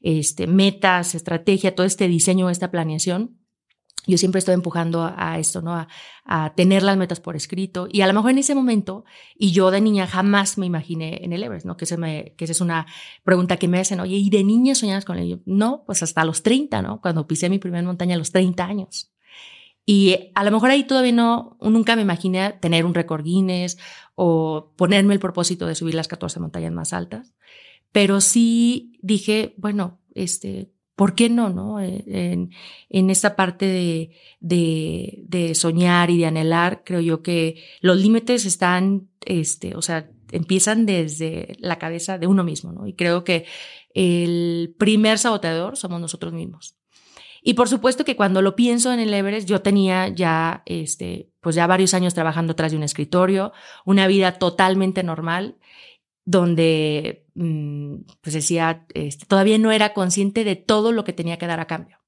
este, 0.00 0.46
metas, 0.46 1.14
estrategia, 1.14 1.74
todo 1.74 1.86
este 1.86 2.08
diseño, 2.08 2.50
esta 2.50 2.70
planeación. 2.70 3.36
Yo 4.06 4.16
siempre 4.16 4.38
estoy 4.38 4.54
empujando 4.54 5.12
a, 5.14 5.38
esto, 5.38 5.60
¿no? 5.60 5.74
A, 6.24 6.54
tener 6.54 6.82
las 6.82 6.96
metas 6.96 7.20
por 7.20 7.36
escrito. 7.36 7.86
Y 7.90 8.00
a 8.00 8.06
lo 8.06 8.14
mejor 8.14 8.30
en 8.30 8.38
ese 8.38 8.54
momento, 8.54 9.04
y 9.36 9.52
yo 9.52 9.70
de 9.70 9.80
niña 9.80 10.06
jamás 10.06 10.56
me 10.56 10.64
imaginé 10.64 11.22
en 11.22 11.34
el 11.34 11.42
Everest, 11.42 11.66
¿no? 11.66 11.76
Que, 11.76 11.84
se 11.84 11.98
me, 11.98 12.34
esa 12.38 12.52
es 12.52 12.60
una 12.62 12.86
pregunta 13.24 13.58
que 13.58 13.68
me 13.68 13.78
hacen, 13.78 14.00
oye, 14.00 14.16
¿y 14.16 14.30
de 14.30 14.42
niña 14.42 14.74
soñabas 14.74 15.04
con 15.04 15.18
ello? 15.18 15.40
No, 15.44 15.84
pues 15.84 16.02
hasta 16.02 16.24
los 16.24 16.42
30, 16.42 16.80
¿no? 16.80 17.00
Cuando 17.02 17.26
pisé 17.26 17.50
mi 17.50 17.58
primera 17.58 17.84
montaña 17.84 18.14
a 18.14 18.18
los 18.18 18.32
30 18.32 18.64
años. 18.64 19.12
Y 19.84 20.30
a 20.34 20.44
lo 20.44 20.50
mejor 20.50 20.70
ahí 20.70 20.84
todavía 20.84 21.12
no, 21.12 21.58
nunca 21.60 21.94
me 21.96 22.02
imaginé 22.02 22.52
tener 22.60 22.86
un 22.86 22.94
récord 22.94 23.24
Guinness 23.24 23.76
o 24.14 24.72
ponerme 24.76 25.14
el 25.14 25.20
propósito 25.20 25.66
de 25.66 25.74
subir 25.74 25.94
las 25.94 26.08
14 26.08 26.40
montañas 26.40 26.72
más 26.72 26.92
altas 26.92 27.34
pero 27.92 28.20
sí 28.20 28.98
dije, 29.02 29.54
bueno, 29.56 30.00
este, 30.14 30.70
¿por 31.00 31.14
qué 31.14 31.30
no, 31.30 31.48
no? 31.48 31.80
Eh, 31.80 32.04
en, 32.06 32.50
en 32.88 33.10
esta 33.10 33.36
parte 33.36 33.66
de, 33.66 34.10
de, 34.40 35.54
soñar 35.54 36.10
y 36.10 36.18
de 36.18 36.26
anhelar, 36.26 36.82
creo 36.84 37.00
yo 37.00 37.22
que 37.22 37.62
los 37.80 37.98
límites 37.98 38.44
están, 38.44 39.08
este, 39.24 39.74
o 39.76 39.82
sea, 39.82 40.10
empiezan 40.30 40.86
desde 40.86 41.56
la 41.58 41.78
cabeza 41.78 42.18
de 42.18 42.26
uno 42.26 42.44
mismo, 42.44 42.72
¿no? 42.72 42.86
Y 42.86 42.92
creo 42.92 43.24
que 43.24 43.46
el 43.94 44.74
primer 44.78 45.18
saboteador 45.18 45.76
somos 45.76 46.00
nosotros 46.00 46.32
mismos. 46.32 46.76
Y 47.42 47.54
por 47.54 47.68
supuesto 47.68 48.04
que 48.04 48.16
cuando 48.16 48.42
lo 48.42 48.54
pienso 48.54 48.92
en 48.92 49.00
el 49.00 49.14
Everest, 49.14 49.48
yo 49.48 49.62
tenía 49.62 50.08
ya, 50.08 50.62
este, 50.66 51.30
pues 51.40 51.56
ya 51.56 51.66
varios 51.66 51.94
años 51.94 52.12
trabajando 52.12 52.54
tras 52.54 52.72
de 52.72 52.76
un 52.76 52.82
escritorio, 52.82 53.52
una 53.86 54.06
vida 54.06 54.32
totalmente 54.38 55.02
normal 55.02 55.56
donde 56.24 57.26
mm, 57.34 57.96
pues 58.20 58.34
decía, 58.34 58.86
este, 58.94 59.26
todavía 59.26 59.58
no 59.58 59.72
era 59.72 59.92
consciente 59.94 60.44
de 60.44 60.56
todo 60.56 60.92
lo 60.92 61.04
que 61.04 61.12
tenía 61.12 61.38
que 61.38 61.46
dar 61.46 61.60
a 61.60 61.66
cambio. 61.66 61.98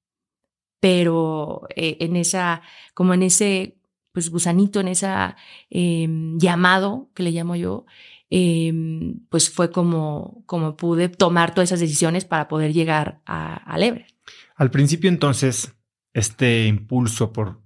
Pero 0.79 1.63
eh, 1.75 1.97
en 2.01 2.15
esa, 2.15 2.61
como 2.93 3.13
en 3.13 3.23
ese 3.23 3.77
pues 4.11 4.29
gusanito, 4.29 4.79
en 4.79 4.87
esa 4.87 5.35
em, 5.69 6.37
llamado 6.37 7.09
que 7.15 7.23
le 7.23 7.31
llamo 7.31 7.55
yo, 7.55 7.85
em, 8.29 9.19
pues 9.29 9.49
fue 9.49 9.71
como, 9.71 10.43
como 10.45 10.77
pude 10.77 11.09
tomar 11.09 11.53
todas 11.53 11.69
esas 11.69 11.79
decisiones 11.79 12.23
para 12.25 12.47
poder 12.47 12.73
llegar 12.73 13.21
a, 13.25 13.73
a 13.73 13.79
Everest. 13.79 14.15
Al 14.55 14.69
principio 14.69 15.09
entonces, 15.09 15.73
este 16.13 16.67
impulso 16.67 17.33
por 17.33 17.63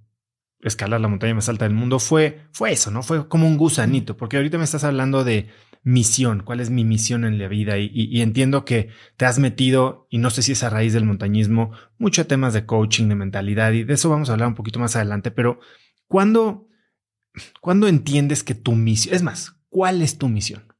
escalar 0.60 1.00
la 1.00 1.08
montaña 1.08 1.34
más 1.34 1.48
alta 1.48 1.66
del 1.66 1.74
mundo 1.74 1.98
fue, 1.98 2.40
fue 2.52 2.72
eso, 2.72 2.90
¿no? 2.90 3.02
Fue 3.02 3.28
como 3.28 3.46
un 3.46 3.56
gusanito, 3.56 4.16
porque 4.16 4.36
ahorita 4.36 4.58
me 4.58 4.64
estás 4.64 4.84
hablando 4.84 5.22
de 5.22 5.48
misión, 5.88 6.42
cuál 6.44 6.60
es 6.60 6.68
mi 6.68 6.84
misión 6.84 7.24
en 7.24 7.38
la 7.38 7.48
vida. 7.48 7.78
Y, 7.78 8.20
entiendo 8.20 8.66
que 8.66 8.90
te 9.16 9.24
has 9.24 9.38
metido, 9.38 10.06
y 10.10 10.18
no 10.18 10.28
sé 10.28 10.42
si 10.42 10.52
es 10.52 10.62
a 10.62 10.68
raíz 10.68 10.92
del 10.92 11.06
montañismo, 11.06 11.72
muchos 11.96 12.28
temas 12.28 12.52
de 12.52 12.66
coaching, 12.66 13.08
de 13.08 13.14
mentalidad, 13.14 13.72
y 13.72 13.84
de 13.84 13.94
eso 13.94 14.10
vamos 14.10 14.28
a 14.28 14.32
hablar 14.34 14.48
un 14.48 14.54
poquito 14.54 14.78
más 14.78 14.96
adelante, 14.96 15.30
pero 15.30 15.60
¿cuándo, 16.06 16.68
¿cuándo 17.62 17.88
entiendes 17.88 18.44
que 18.44 18.54
tu 18.54 18.72
misión, 18.72 19.14
es 19.14 19.22
más, 19.22 19.56
cuál 19.70 20.02
es 20.02 20.18
tu 20.18 20.28
misión? 20.28 20.74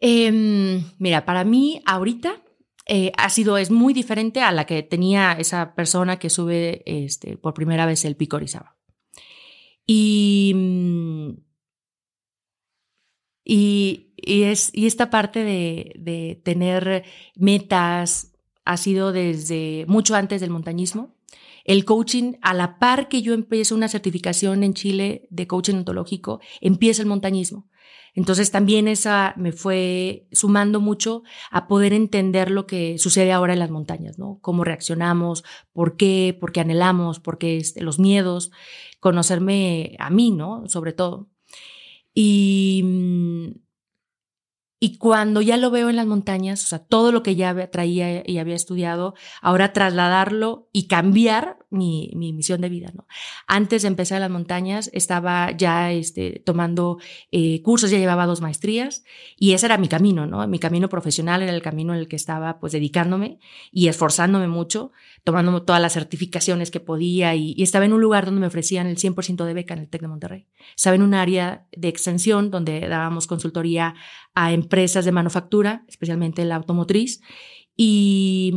Eh, 0.00 0.80
mira, 0.98 1.24
para 1.24 1.42
mí 1.42 1.82
ahorita 1.84 2.40
eh, 2.86 3.10
ha 3.16 3.28
sido, 3.28 3.58
es 3.58 3.72
muy 3.72 3.92
diferente 3.92 4.40
a 4.40 4.52
la 4.52 4.66
que 4.66 4.84
tenía 4.84 5.32
esa 5.32 5.74
persona 5.74 6.20
que 6.20 6.30
sube 6.30 6.84
este, 6.86 7.36
por 7.36 7.54
primera 7.54 7.86
vez 7.86 8.04
el 8.04 8.14
pico 8.14 8.36
Orizaba. 8.36 8.76
Y 9.84 10.52
mm, 10.54 11.47
Y, 13.48 14.12
y, 14.14 14.42
es, 14.42 14.70
y 14.74 14.86
esta 14.86 15.08
parte 15.08 15.42
de, 15.42 15.94
de 15.98 16.38
tener 16.44 17.04
metas 17.34 18.34
ha 18.66 18.76
sido 18.76 19.10
desde 19.10 19.86
mucho 19.88 20.14
antes 20.14 20.42
del 20.42 20.50
montañismo. 20.50 21.16
El 21.64 21.86
coaching, 21.86 22.34
a 22.42 22.52
la 22.52 22.78
par 22.78 23.08
que 23.08 23.22
yo 23.22 23.32
empiezo 23.32 23.74
una 23.74 23.88
certificación 23.88 24.64
en 24.64 24.74
Chile 24.74 25.26
de 25.30 25.46
coaching 25.46 25.76
ontológico, 25.76 26.40
empieza 26.60 27.00
el 27.00 27.08
montañismo. 27.08 27.68
Entonces 28.14 28.50
también 28.50 28.86
esa 28.86 29.32
me 29.36 29.52
fue 29.52 30.26
sumando 30.32 30.80
mucho 30.80 31.22
a 31.50 31.68
poder 31.68 31.94
entender 31.94 32.50
lo 32.50 32.66
que 32.66 32.98
sucede 32.98 33.32
ahora 33.32 33.54
en 33.54 33.60
las 33.60 33.70
montañas, 33.70 34.18
¿no? 34.18 34.38
Cómo 34.42 34.64
reaccionamos, 34.64 35.44
por 35.72 35.96
qué, 35.96 36.36
por 36.38 36.52
qué 36.52 36.60
anhelamos, 36.60 37.20
por 37.20 37.38
qué 37.38 37.56
este, 37.56 37.80
los 37.80 37.98
miedos, 37.98 38.50
conocerme 39.00 39.96
a 39.98 40.10
mí, 40.10 40.32
¿no? 40.32 40.64
Sobre 40.66 40.92
todo. 40.92 41.28
Y 42.20 42.82
mm, 42.84 43.68
y 44.80 44.98
cuando 44.98 45.42
ya 45.42 45.56
lo 45.56 45.70
veo 45.70 45.90
en 45.90 45.96
las 45.96 46.06
montañas, 46.06 46.62
o 46.62 46.66
sea, 46.66 46.78
todo 46.78 47.10
lo 47.10 47.22
que 47.22 47.34
ya 47.34 47.70
traía 47.70 48.22
y 48.24 48.38
había 48.38 48.54
estudiado, 48.54 49.14
ahora 49.42 49.72
trasladarlo 49.72 50.68
y 50.72 50.86
cambiar 50.86 51.58
mi, 51.70 52.10
mi 52.14 52.32
misión 52.32 52.60
de 52.60 52.68
vida, 52.68 52.90
¿no? 52.94 53.06
Antes 53.46 53.82
de 53.82 53.88
empezar 53.88 54.20
las 54.20 54.30
montañas, 54.30 54.90
estaba 54.92 55.50
ya 55.52 55.92
este, 55.92 56.42
tomando 56.44 56.98
eh, 57.30 57.62
cursos, 57.62 57.90
ya 57.90 57.98
llevaba 57.98 58.26
dos 58.26 58.40
maestrías 58.40 59.04
y 59.36 59.52
ese 59.52 59.66
era 59.66 59.78
mi 59.78 59.88
camino, 59.88 60.26
¿no? 60.26 60.46
Mi 60.48 60.58
camino 60.58 60.88
profesional 60.88 61.42
era 61.42 61.52
el 61.52 61.62
camino 61.62 61.92
en 61.92 62.00
el 62.00 62.08
que 62.08 62.16
estaba 62.16 62.58
pues 62.58 62.72
dedicándome 62.72 63.38
y 63.70 63.88
esforzándome 63.88 64.48
mucho, 64.48 64.92
tomando 65.24 65.62
todas 65.62 65.82
las 65.82 65.92
certificaciones 65.92 66.70
que 66.70 66.80
podía 66.80 67.34
y, 67.34 67.54
y 67.56 67.62
estaba 67.62 67.84
en 67.84 67.92
un 67.92 68.00
lugar 68.00 68.24
donde 68.24 68.40
me 68.40 68.46
ofrecían 68.46 68.86
el 68.86 68.96
100% 68.96 69.44
de 69.44 69.54
beca 69.54 69.74
en 69.74 69.80
el 69.80 69.88
TEC 69.88 70.02
de 70.02 70.08
Monterrey. 70.08 70.46
Estaba 70.74 70.96
en 70.96 71.02
un 71.02 71.14
área 71.14 71.66
de 71.76 71.88
extensión 71.88 72.50
donde 72.50 72.80
dábamos 72.88 73.26
consultoría 73.26 73.94
a 74.34 74.52
empresas 74.52 75.04
de 75.04 75.12
manufactura, 75.12 75.84
especialmente 75.88 76.44
la 76.44 76.56
automotriz, 76.56 77.20
y, 77.76 78.52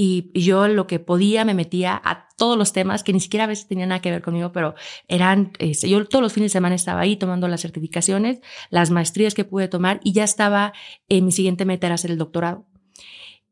y, 0.00 0.30
yo 0.32 0.68
lo 0.68 0.86
que 0.86 1.00
podía 1.00 1.44
me 1.44 1.54
metía 1.54 2.00
a 2.04 2.28
todos 2.36 2.56
los 2.56 2.72
temas 2.72 3.02
que 3.02 3.12
ni 3.12 3.18
siquiera 3.18 3.44
a 3.44 3.48
veces 3.48 3.66
tenían 3.66 3.88
nada 3.88 4.00
que 4.00 4.12
ver 4.12 4.22
conmigo, 4.22 4.52
pero 4.52 4.76
eran, 5.08 5.50
este, 5.58 5.88
yo 5.88 6.06
todos 6.06 6.22
los 6.22 6.32
fines 6.32 6.52
de 6.52 6.58
semana 6.58 6.76
estaba 6.76 7.00
ahí 7.00 7.16
tomando 7.16 7.48
las 7.48 7.62
certificaciones, 7.62 8.40
las 8.70 8.92
maestrías 8.92 9.34
que 9.34 9.44
pude 9.44 9.66
tomar 9.66 9.98
y 10.04 10.12
ya 10.12 10.22
estaba 10.22 10.72
en 11.08 11.24
mi 11.24 11.32
siguiente 11.32 11.64
meta 11.64 11.88
era 11.88 11.96
hacer 11.96 12.12
el 12.12 12.18
doctorado. 12.18 12.64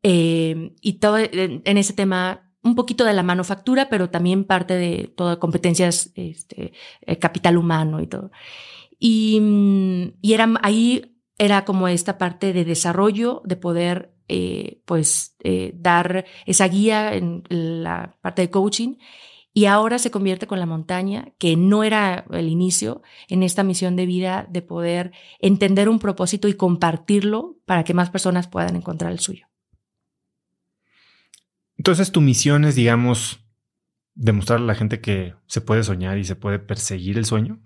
Eh, 0.05 0.73
y 0.81 1.01
todo 1.01 1.19
en, 1.19 1.63
ese 1.65 1.95
tema 1.95 2.53
un 2.63 2.77
poquito 2.77 3.05
de 3.05 3.15
la 3.15 3.25
manufactura, 3.25 3.89
pero 3.89 4.11
también 4.11 4.45
parte 4.45 4.75
de 4.75 5.13
todas 5.17 5.39
competencias, 5.39 6.13
este, 6.15 6.73
eh, 7.01 7.19
capital 7.19 7.57
humano 7.57 8.01
y 8.01 8.07
todo. 8.07 8.31
Y, 9.01 10.13
y 10.23 10.33
era 10.33 10.49
ahí 10.63 11.17
era 11.39 11.65
como 11.65 11.89
esta 11.89 12.19
parte 12.19 12.53
de 12.53 12.65
desarrollo, 12.65 13.43
de 13.45 13.57
poder 13.57 14.16
eh, 14.29 14.81
pues 14.85 15.37
eh, 15.43 15.73
dar 15.75 16.25
esa 16.47 16.69
guía 16.69 17.15
en 17.15 17.45
la 17.49 18.17
parte 18.21 18.43
de 18.43 18.51
coaching 18.51 18.97
y 19.57 19.65
ahora 19.65 19.99
se 19.99 20.11
convierte 20.11 20.47
con 20.47 20.59
la 20.61 20.67
montaña, 20.67 21.33
que 21.39 21.57
no 21.57 21.83
era 21.83 22.27
el 22.31 22.51
inicio, 22.51 23.01
en 23.29 23.43
esta 23.43 23.63
misión 23.63 23.97
de 23.97 24.05
vida 24.05 24.47
de 24.51 24.61
poder 24.61 25.13
entender 25.39 25.89
un 25.89 25.99
propósito 25.99 26.47
y 26.47 26.53
compartirlo 26.53 27.57
para 27.65 27.83
que 27.83 27.95
más 27.95 28.11
personas 28.11 28.49
puedan 28.49 28.77
encontrar 28.77 29.13
el 29.13 29.19
suyo. 29.19 29.47
Entonces 31.79 32.13
tu 32.13 32.21
misión 32.21 32.67
es, 32.67 32.75
digamos, 32.75 33.41
demostrar 34.15 34.59
a 34.59 34.63
la 34.63 34.75
gente 34.75 35.01
que 35.01 35.35
se 35.47 35.63
puede 35.63 35.85
soñar 35.85 36.19
y 36.19 36.25
se 36.25 36.37
puede 36.37 36.59
perseguir 36.59 37.17
el 37.17 37.25
sueño. 37.25 37.59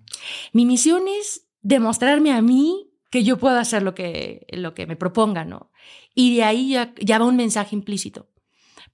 Mi 0.53 0.65
misión 0.65 1.03
es 1.19 1.47
demostrarme 1.61 2.31
a 2.31 2.41
mí 2.41 2.90
que 3.11 3.23
yo 3.23 3.37
puedo 3.37 3.59
hacer 3.59 3.83
lo 3.83 3.93
que, 3.93 4.47
lo 4.49 4.73
que 4.73 4.87
me 4.87 4.95
proponga, 4.95 5.45
¿no? 5.45 5.69
Y 6.15 6.37
de 6.37 6.43
ahí 6.43 6.69
ya, 6.69 7.19
va 7.19 7.25
un 7.25 7.35
mensaje 7.35 7.75
implícito. 7.75 8.29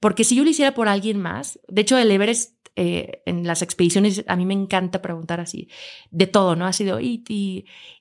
Porque 0.02 0.26
si 0.26 0.36
yo 0.36 0.44
lo 0.44 0.50
hiciera 0.50 0.74
por 0.74 0.90
alguien 0.90 1.20
más, 1.20 1.60
de 1.68 1.82
hecho 1.82 1.98
el 1.98 2.12
Everest 2.12 2.58
eh, 2.76 3.24
en 3.26 3.48
las 3.48 3.62
expediciones 3.62 4.24
a 4.28 4.36
mí 4.36 4.46
me 4.46 4.54
encanta 4.54 5.02
preguntar 5.02 5.40
así, 5.40 5.70
de 6.12 6.28
todo, 6.28 6.56
¿no? 6.56 6.66
Ha 6.66 6.74
sido, 6.74 7.00
y, 7.00 7.24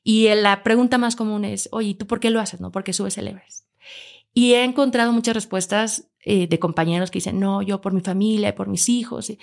y 0.02 0.34
la 0.34 0.62
pregunta 0.62 0.98
más 0.98 1.16
común 1.16 1.44
es, 1.44 1.68
oye, 1.72 1.94
¿tú 1.94 2.06
por 2.06 2.18
qué 2.18 2.30
lo 2.30 2.40
haces, 2.40 2.60
no? 2.60 2.72
¿Por 2.72 2.82
qué 2.82 2.92
subes 2.92 3.16
el 3.18 3.28
Everest? 3.28 3.66
Y 4.32 4.54
he 4.54 4.64
encontrado 4.64 5.12
muchas 5.12 5.34
respuestas 5.34 6.10
eh, 6.20 6.46
de 6.46 6.58
compañeros 6.58 7.10
que 7.10 7.18
dicen, 7.18 7.40
no, 7.40 7.62
yo 7.62 7.80
por 7.80 7.92
mi 7.94 8.00
familia, 8.00 8.54
por 8.54 8.68
mis 8.68 8.88
hijos. 8.88 9.30
Y, 9.30 9.38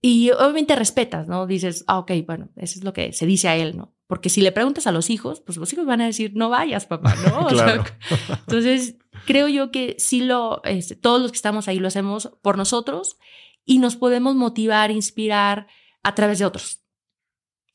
y 0.00 0.30
obviamente 0.30 0.76
respetas, 0.76 1.28
¿no? 1.28 1.46
Dices, 1.46 1.84
ah, 1.86 1.98
ok, 1.98 2.12
bueno, 2.26 2.50
eso 2.56 2.78
es 2.78 2.84
lo 2.84 2.92
que 2.92 3.12
se 3.12 3.26
dice 3.26 3.48
a 3.48 3.56
él, 3.56 3.76
¿no? 3.76 3.93
Porque 4.06 4.28
si 4.28 4.42
le 4.42 4.52
preguntas 4.52 4.86
a 4.86 4.92
los 4.92 5.08
hijos, 5.08 5.40
pues 5.40 5.56
los 5.56 5.72
hijos 5.72 5.86
van 5.86 6.00
a 6.00 6.06
decir, 6.06 6.32
no 6.34 6.50
vayas, 6.50 6.86
papá, 6.86 7.14
¿no? 7.26 7.48
entonces, 8.46 8.96
creo 9.26 9.48
yo 9.48 9.70
que 9.70 9.96
sí 9.98 10.20
lo, 10.20 10.62
este, 10.64 10.94
todos 10.94 11.22
los 11.22 11.32
que 11.32 11.36
estamos 11.36 11.68
ahí 11.68 11.78
lo 11.78 11.88
hacemos 11.88 12.30
por 12.42 12.58
nosotros 12.58 13.16
y 13.64 13.78
nos 13.78 13.96
podemos 13.96 14.34
motivar, 14.34 14.90
inspirar 14.90 15.66
a 16.02 16.14
través 16.14 16.38
de 16.38 16.44
otros. 16.44 16.82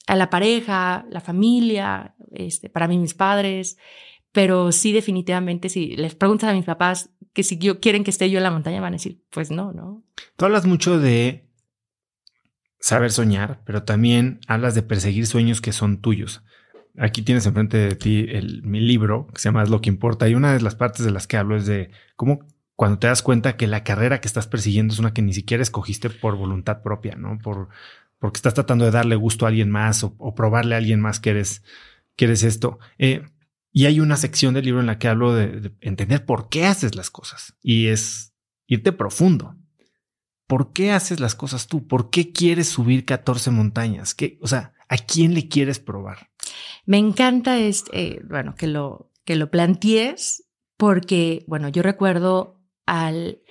A 0.08 0.16
la 0.16 0.30
pareja, 0.30 1.06
la 1.10 1.22
familia, 1.22 2.16
este, 2.32 2.70
para 2.70 2.88
mí 2.88 2.98
mis 2.98 3.14
padres, 3.14 3.78
pero 4.32 4.72
sí 4.72 4.92
definitivamente 4.92 5.70
si 5.70 5.96
les 5.96 6.16
preguntas 6.16 6.50
a 6.50 6.54
mis 6.54 6.66
papás 6.66 7.12
que 7.34 7.44
si 7.44 7.58
yo, 7.58 7.80
quieren 7.80 8.04
que 8.04 8.12
esté 8.12 8.30
yo 8.30 8.38
en 8.38 8.44
la 8.44 8.52
montaña, 8.52 8.82
van 8.82 8.94
a 8.94 8.98
decir, 8.98 9.24
pues 9.30 9.52
no, 9.52 9.72
¿no? 9.72 10.04
Tú 10.36 10.46
hablas 10.46 10.66
mucho 10.66 11.00
de 11.00 11.49
saber 12.80 13.12
soñar, 13.12 13.62
pero 13.66 13.84
también 13.84 14.40
hablas 14.48 14.76
de 14.76 14.84
perseguir 14.84 15.28
sueños 15.28 15.62
que 15.62 15.74
son 15.74 16.02
tuyos. 16.02 16.44
Aquí 16.98 17.22
tienes 17.22 17.46
enfrente 17.46 17.78
de 17.78 17.96
ti 17.96 18.26
el, 18.30 18.64
mi 18.64 18.80
libro 18.80 19.28
que 19.28 19.40
se 19.40 19.50
llama 19.50 19.64
lo 19.66 19.82
que 19.82 19.90
importa 19.90 20.28
y 20.28 20.36
una 20.36 20.54
de 20.54 20.62
las 20.62 20.76
partes 20.76 21.06
de 21.06 21.12
las 21.12 21.28
que 21.28 21.38
hablo 21.38 21.56
es 21.56 21.66
de 21.66 21.92
cómo 22.16 22.46
cuando 22.76 22.98
te 22.98 23.08
das 23.08 23.22
cuenta 23.22 23.58
que 23.58 23.68
la 23.68 23.84
carrera 23.84 24.22
que 24.22 24.28
estás 24.28 24.48
persiguiendo 24.48 24.94
es 24.94 25.00
una 25.00 25.14
que 25.14 25.22
ni 25.22 25.34
siquiera 25.34 25.62
escogiste 25.62 26.10
por 26.10 26.38
voluntad 26.38 26.82
propia, 26.82 27.16
¿no? 27.16 27.38
Por, 27.40 27.68
porque 28.20 28.38
estás 28.38 28.54
tratando 28.54 28.86
de 28.86 28.92
darle 28.92 29.16
gusto 29.18 29.46
a 29.46 29.50
alguien 29.50 29.70
más 29.70 30.04
o, 30.04 30.34
probarle 30.34 30.76
a 30.76 30.78
alguien 30.78 31.02
más 31.02 31.20
que 31.20 31.32
eres, 31.32 31.62
que 32.16 32.26
eres 32.26 32.44
esto. 32.44 32.80
Eh, 32.98 33.24
y 33.74 33.86
hay 33.86 34.00
una 34.00 34.16
sección 34.16 34.54
del 34.54 34.64
libro 34.66 34.80
en 34.80 34.88
la 34.88 34.98
que 34.98 35.10
hablo 35.10 35.34
de 35.34 35.74
entender 35.82 36.26
por 36.26 36.48
qué 36.48 36.66
haces 36.66 36.96
las 36.96 37.10
cosas 37.10 37.54
y 37.62 37.88
es 37.88 38.34
irte 38.66 38.94
profundo. 38.94 39.59
¿Por 40.50 40.74
qué 40.74 40.92
haces 40.92 41.20
las 41.20 41.36
cosas 41.36 41.68
tú? 41.68 41.88
¿Por 41.88 42.10
qué 42.10 42.32
quieres 42.32 42.68
subir 42.68 43.06
14 43.06 43.52
montañas? 43.52 44.16
¿Qué, 44.16 44.40
o 44.42 44.48
sea, 44.48 44.74
¿a 44.90 44.98
quién 44.98 45.36
le 45.36 45.48
quieres 45.48 45.78
probar? 45.78 46.32
Me 46.88 46.98
encanta 46.98 47.60
este, 47.60 48.22
bueno, 48.28 48.56
que 48.56 48.66
lo, 48.66 49.12
que 49.26 49.36
lo 49.36 49.52
plantees 49.52 50.50
porque, 50.76 51.46
bueno, 51.48 51.70
yo 51.70 51.84
recuerdo 51.84 52.60
al, 52.88 53.44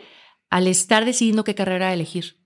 al 0.50 0.66
estar 0.66 1.04
decidiendo 1.04 1.44
qué 1.44 1.54
carrera 1.54 1.94
elegir. 1.94 2.42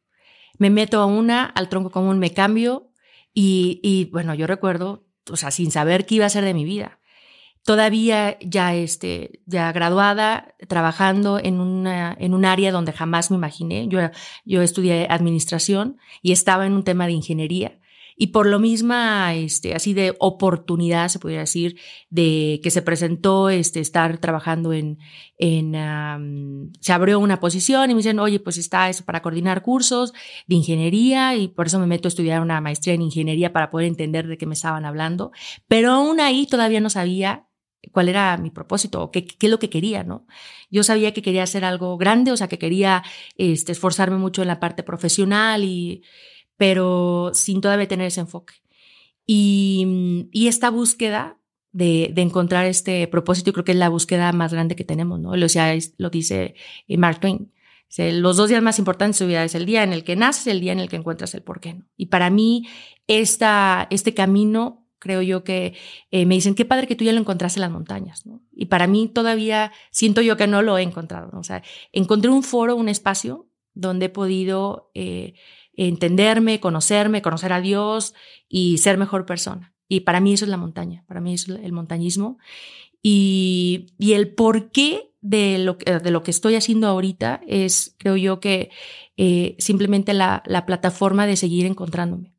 Me 0.59 0.69
meto 0.69 1.01
a 1.01 1.07
una, 1.07 1.47
al 1.47 1.71
tronco 1.71 1.91
común 1.91 2.19
me 2.19 2.35
cambio 2.35 2.93
y, 3.33 3.81
y 3.83 4.11
bueno, 4.13 4.35
yo 4.35 4.47
recuerdo, 4.47 5.09
o 5.31 5.37
sea, 5.37 5.51
sin 5.51 5.71
saber 5.71 6.05
qué 6.05 6.17
iba 6.17 6.27
a 6.27 6.31
ser 6.31 6.45
de 6.45 6.53
mi 6.53 6.67
vida 6.67 7.01
todavía 7.65 8.39
ya, 8.41 8.75
este, 8.75 9.41
ya 9.47 9.73
graduada, 9.73 10.55
trabajando 10.69 11.39
en, 11.39 11.61
una, 11.61 12.17
en 12.19 12.35
un 12.35 12.45
área 12.45 12.73
donde 12.73 12.93
jamás 12.93 13.31
me 13.31 13.37
imaginé. 13.37 13.89
Yo, 13.89 14.01
yo 14.45 14.63
estudié 14.63 15.07
administración 15.09 15.99
y 16.23 16.33
estaba 16.33 16.67
en 16.67 16.73
un 16.73 16.85
tema 16.85 17.07
de 17.07 17.13
ingeniería. 17.13 17.79
Y 18.15 18.29
por 18.29 18.47
lo 18.47 18.61
misma, 18.61 19.35
este, 19.35 19.75
así 19.75 19.95
de 19.95 20.15
oportunidad, 20.19 21.09
se 21.09 21.19
podría 21.19 21.41
decir, 21.41 21.79
de 22.11 22.61
que 22.63 22.71
se 22.71 22.83
presentó 22.83 23.49
este, 23.49 23.81
estar 23.81 24.19
trabajando 24.19 24.73
en, 24.73 24.99
en 25.39 26.71
se 26.81 26.93
abrió 26.93 27.19
una 27.19 27.41
posición 27.41 27.91
y 27.91 27.95
me 27.95 27.99
dicen, 27.99 28.19
oye, 28.19 28.39
pues 28.39 28.59
está 28.59 28.89
eso 28.91 29.05
para 29.05 29.23
coordinar 29.23 29.63
cursos 29.63 30.13
de 30.47 30.57
ingeniería 30.57 31.35
y 31.37 31.49
por 31.49 31.67
eso 31.67 31.79
me 31.79 31.87
meto 31.87 32.07
a 32.07 32.11
estudiar 32.11 32.43
una 32.43 32.61
maestría 32.61 32.95
en 32.95 33.03
ingeniería 33.03 33.53
para 33.53 33.71
poder 33.71 33.89
entender 33.89 34.27
de 34.27 34.37
qué 34.37 34.47
me 34.47 34.55
estaban 34.55 34.85
hablando. 34.85 35.33
Pero 35.67 35.93
aún 35.93 36.21
ahí 36.21 36.47
todavía 36.47 36.81
no 36.81 36.91
sabía 36.91 37.49
cuál 37.91 38.09
era 38.09 38.37
mi 38.37 38.51
propósito 38.51 39.11
qué, 39.11 39.27
qué, 39.27 39.47
es 39.47 39.51
lo 39.51 39.59
que 39.59 39.71
quería, 39.71 40.05
¿no? 40.05 40.27
Yo 40.71 40.83
sabía 40.83 41.13
que 41.13 41.23
quería 41.23 41.43
hacer 41.43 41.65
algo 41.65 41.97
grande, 41.99 42.33
o 42.33 42.37
sea, 42.37 42.49
que 42.49 42.59
quería 42.59 43.03
este, 43.37 43.73
esforzarme 43.73 44.17
mucho 44.19 44.43
en 44.43 44.49
la 44.49 44.61
parte 44.61 44.83
profesional, 44.83 45.65
y, 45.65 46.03
pero 46.57 47.33
sin 47.35 47.61
todavía 47.61 47.89
tener 47.89 48.07
ese 48.07 48.21
enfoque. 48.21 48.55
Y, 49.27 50.29
y 50.33 50.49
esta 50.49 50.71
búsqueda 50.71 51.39
de, 51.73 52.11
de, 52.15 52.23
encontrar 52.23 52.67
este 52.67 53.07
propósito, 53.09 53.53
creo 53.53 53.65
que 53.65 53.73
es 53.73 53.79
la 53.79 53.89
búsqueda 53.89 54.33
más 54.33 54.53
grande 54.53 54.77
que 54.77 54.85
tenemos, 54.85 55.21
¿no? 55.21 55.31
O 55.31 55.49
sea, 55.49 55.75
lo 55.99 56.11
dice 56.11 56.55
eh, 56.89 56.97
Mark 56.99 57.21
Twain. 57.21 57.53
Los 57.99 58.39
dos 58.39 58.49
días 58.49 58.63
más 58.63 58.79
importantes 58.79 59.19
de 59.19 59.25
su 59.25 59.29
vida 59.29 59.45
es 59.45 59.55
el 59.55 59.67
día 59.67 59.83
en 59.83 59.93
el 59.93 60.03
que 60.03 60.17
naces, 60.17 60.47
el 60.47 60.61
día 60.61 60.73
en 60.73 60.79
el 60.81 60.89
que 60.89 60.97
encuentras 60.97 61.35
el 61.35 61.43
porqué. 61.43 61.75
¿no? 61.75 61.85
Y 61.97 62.07
para 62.07 62.31
mí, 62.31 62.67
esta, 63.07 63.87
este 63.91 64.15
camino 64.15 64.82
creo 65.03 65.21
yo 65.21 65.43
que 65.43 65.75
eh, 66.13 66.27
me 66.27 66.37
dicen, 66.37 66.55
qué 66.55 66.65
padre 66.65 66.87
que 66.87 66.95
tú 66.95 67.03
ya 67.03 67.13
lo 67.13 67.19
encontraste 67.19 67.59
en 67.59 67.63
las 67.63 67.73
montañas, 67.73 68.25
¿no? 68.25 68.41
Y 68.53 68.67
para 68.67 68.87
mí 68.87 69.09
todavía 69.09 69.73
siento 69.91 70.21
yo 70.21 70.37
que 70.37 70.47
no 70.47 70.63
lo 70.63 70.79
he 70.79 70.83
encontrado, 70.83 71.29
¿no? 71.33 71.41
O 71.41 71.43
sea, 71.43 71.65
encontré 71.91 72.31
un 72.31 72.45
foro, 72.45 72.77
un 72.77 72.89
espacio 72.89 73.49
donde 73.75 74.07
he 74.07 74.09
podido 74.11 74.93
eh, 74.95 75.35
entenderme, 75.75 76.61
conocerme, 76.61 77.21
conocer 77.21 77.53
a 77.53 77.61
Dios 77.61 78.15
y 78.49 78.79
ser 78.79 78.97
mejor 78.97 79.27
persona. 79.27 79.75
Y 79.89 80.01
para 80.01 80.21
mí 80.21 80.35
eso 80.35 80.45
es 80.45 80.51
la 80.51 80.57
montaña, 80.57 81.05
para 81.09 81.21
mí 81.21 81.35
es 81.35 81.49
el 81.49 81.73
montañismo. 81.73 82.39
Y, 83.03 83.87
y 83.99 84.13
el 84.13 84.33
porqué 84.33 85.13
de 85.21 85.59
lo, 85.59 85.75
de 85.75 86.11
lo 86.13 86.23
que 86.23 86.31
estoy 86.31 86.55
haciendo 86.55 86.87
ahorita 86.87 87.41
es, 87.49 87.97
creo 87.99 88.17
yo, 88.17 88.39
que 88.39 88.71
eh, 89.17 89.57
simplemente 89.59 90.15
la, 90.15 90.45
la, 90.47 90.65
plataforma 90.65 91.27
de 91.27 91.37
seguir 91.37 91.67
encontrándome. 91.67 92.33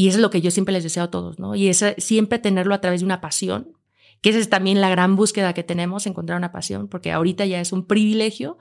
Y 0.00 0.08
eso 0.08 0.16
es 0.16 0.22
lo 0.22 0.30
que 0.30 0.40
yo 0.40 0.50
siempre 0.50 0.72
les 0.72 0.82
deseo 0.82 1.02
a 1.02 1.10
todos, 1.10 1.38
¿no? 1.38 1.54
Y 1.54 1.68
es 1.68 1.84
siempre 1.98 2.38
tenerlo 2.38 2.74
a 2.74 2.80
través 2.80 3.00
de 3.00 3.04
una 3.04 3.20
pasión, 3.20 3.76
que 4.22 4.30
esa 4.30 4.38
es 4.38 4.48
también 4.48 4.80
la 4.80 4.88
gran 4.88 5.14
búsqueda 5.14 5.52
que 5.52 5.62
tenemos, 5.62 6.06
encontrar 6.06 6.38
una 6.38 6.52
pasión, 6.52 6.88
porque 6.88 7.12
ahorita 7.12 7.44
ya 7.44 7.60
es 7.60 7.70
un 7.70 7.86
privilegio 7.86 8.56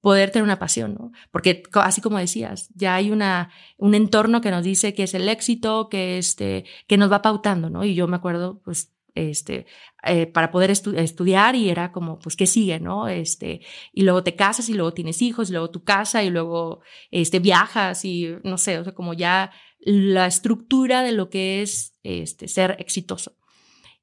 poder 0.00 0.30
tener 0.30 0.44
una 0.44 0.58
pasión, 0.58 0.94
¿no? 0.94 1.12
Porque 1.30 1.62
así 1.74 2.00
como 2.00 2.16
decías, 2.16 2.70
ya 2.74 2.94
hay 2.94 3.10
una, 3.10 3.50
un 3.76 3.94
entorno 3.94 4.40
que 4.40 4.50
nos 4.50 4.64
dice 4.64 4.94
que 4.94 5.02
es 5.02 5.12
el 5.12 5.28
éxito, 5.28 5.90
que, 5.90 6.16
este, 6.16 6.64
que 6.86 6.96
nos 6.96 7.12
va 7.12 7.20
pautando, 7.20 7.68
¿no? 7.68 7.84
Y 7.84 7.94
yo 7.94 8.08
me 8.08 8.16
acuerdo, 8.16 8.62
pues, 8.64 8.94
este, 9.14 9.66
eh, 10.04 10.26
para 10.26 10.50
poder 10.50 10.70
estudiar 10.70 11.54
y 11.54 11.68
era 11.68 11.92
como, 11.92 12.18
pues, 12.18 12.34
¿qué 12.34 12.46
sigue, 12.46 12.80
no? 12.80 13.08
Este, 13.08 13.60
y 13.92 14.04
luego 14.04 14.24
te 14.24 14.36
casas 14.36 14.70
y 14.70 14.72
luego 14.72 14.94
tienes 14.94 15.20
hijos 15.20 15.50
y 15.50 15.52
luego 15.52 15.68
tu 15.68 15.84
casa 15.84 16.24
y 16.24 16.30
luego, 16.30 16.80
este, 17.10 17.40
viajas 17.40 18.06
y 18.06 18.36
no 18.42 18.56
sé, 18.56 18.78
o 18.78 18.84
sea, 18.84 18.94
como 18.94 19.12
ya 19.12 19.50
la 19.78 20.26
estructura 20.26 21.02
de 21.02 21.12
lo 21.12 21.30
que 21.30 21.62
es, 21.62 21.98
este, 22.02 22.48
ser 22.48 22.76
exitoso 22.78 23.36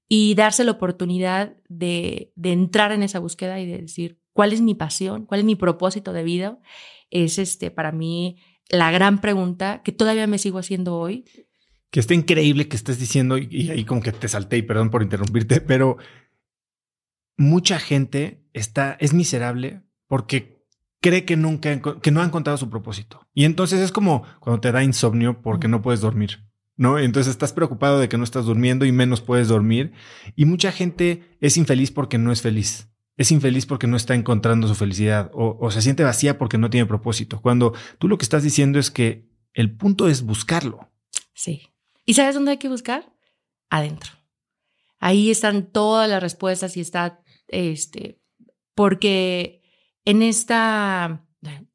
y 0.07 0.35
darse 0.35 0.63
la 0.63 0.71
oportunidad 0.71 1.55
de, 1.67 2.31
de 2.35 2.51
entrar 2.51 2.91
en 2.91 3.03
esa 3.03 3.19
búsqueda 3.19 3.59
y 3.59 3.65
de 3.65 3.79
decir, 3.79 4.19
¿cuál 4.33 4.53
es 4.53 4.61
mi 4.61 4.75
pasión? 4.75 5.25
¿Cuál 5.25 5.41
es 5.41 5.45
mi 5.45 5.55
propósito 5.55 6.13
de 6.13 6.23
vida? 6.23 6.59
Es, 7.09 7.39
este, 7.39 7.71
para 7.71 7.91
mí, 7.91 8.37
la 8.69 8.91
gran 8.91 9.21
pregunta 9.21 9.81
que 9.83 9.91
todavía 9.91 10.27
me 10.27 10.37
sigo 10.37 10.59
haciendo 10.59 10.97
hoy 10.97 11.25
que 11.95 12.01
está 12.01 12.13
increíble 12.13 12.67
que 12.67 12.75
estés 12.75 12.99
diciendo, 12.99 13.37
y 13.37 13.69
ahí 13.69 13.85
como 13.85 14.01
que 14.01 14.11
te 14.11 14.27
salté 14.27 14.57
y 14.57 14.63
perdón 14.63 14.89
por 14.89 15.01
interrumpirte, 15.01 15.61
pero 15.61 15.95
mucha 17.37 17.79
gente 17.79 18.43
está, 18.51 18.97
es 18.99 19.13
miserable 19.13 19.81
porque 20.05 20.54
cree 21.05 21.23
que 21.23 21.37
nunca, 21.37 21.79
que 22.01 22.09
no 22.09 22.21
ha 22.21 22.25
encontrado 22.25 22.57
su 22.57 22.71
propósito. 22.71 23.27
Y 23.35 23.45
entonces 23.45 23.79
es 23.79 23.91
como 23.91 24.23
cuando 24.39 24.59
te 24.59 24.71
da 24.71 24.83
insomnio 24.83 25.39
porque 25.39 25.67
no 25.67 25.83
puedes 25.83 26.01
dormir, 26.01 26.43
¿no? 26.77 26.97
Entonces 26.97 27.29
estás 27.29 27.53
preocupado 27.53 27.99
de 27.99 28.09
que 28.09 28.17
no 28.17 28.23
estás 28.23 28.45
durmiendo 28.45 28.85
y 28.85 28.91
menos 28.91 29.21
puedes 29.21 29.47
dormir. 29.47 29.91
Y 30.35 30.45
mucha 30.45 30.71
gente 30.71 31.37
es 31.41 31.57
infeliz 31.57 31.91
porque 31.91 32.17
no 32.17 32.31
es 32.31 32.41
feliz. 32.41 32.89
Es 33.17 33.31
infeliz 33.31 33.67
porque 33.67 33.85
no 33.85 33.97
está 33.97 34.15
encontrando 34.15 34.67
su 34.67 34.73
felicidad 34.73 35.29
o, 35.35 35.55
o 35.61 35.69
se 35.69 35.83
siente 35.83 36.03
vacía 36.03 36.39
porque 36.39 36.57
no 36.57 36.71
tiene 36.71 36.87
propósito. 36.87 37.39
Cuando 37.39 37.73
tú 37.99 38.07
lo 38.07 38.17
que 38.17 38.25
estás 38.25 38.41
diciendo 38.41 38.79
es 38.79 38.89
que 38.89 39.29
el 39.53 39.77
punto 39.77 40.07
es 40.07 40.23
buscarlo. 40.23 40.89
Sí. 41.35 41.69
¿Y 42.03 42.15
sabes 42.15 42.33
dónde 42.33 42.51
hay 42.51 42.57
que 42.57 42.67
buscar? 42.67 43.13
Adentro. 43.69 44.11
Ahí 44.97 45.29
están 45.29 45.71
todas 45.71 46.09
las 46.09 46.23
respuestas 46.23 46.75
y 46.77 46.81
está, 46.81 47.21
este, 47.47 48.19
porque 48.73 49.61
en 50.05 50.21
esta, 50.21 51.25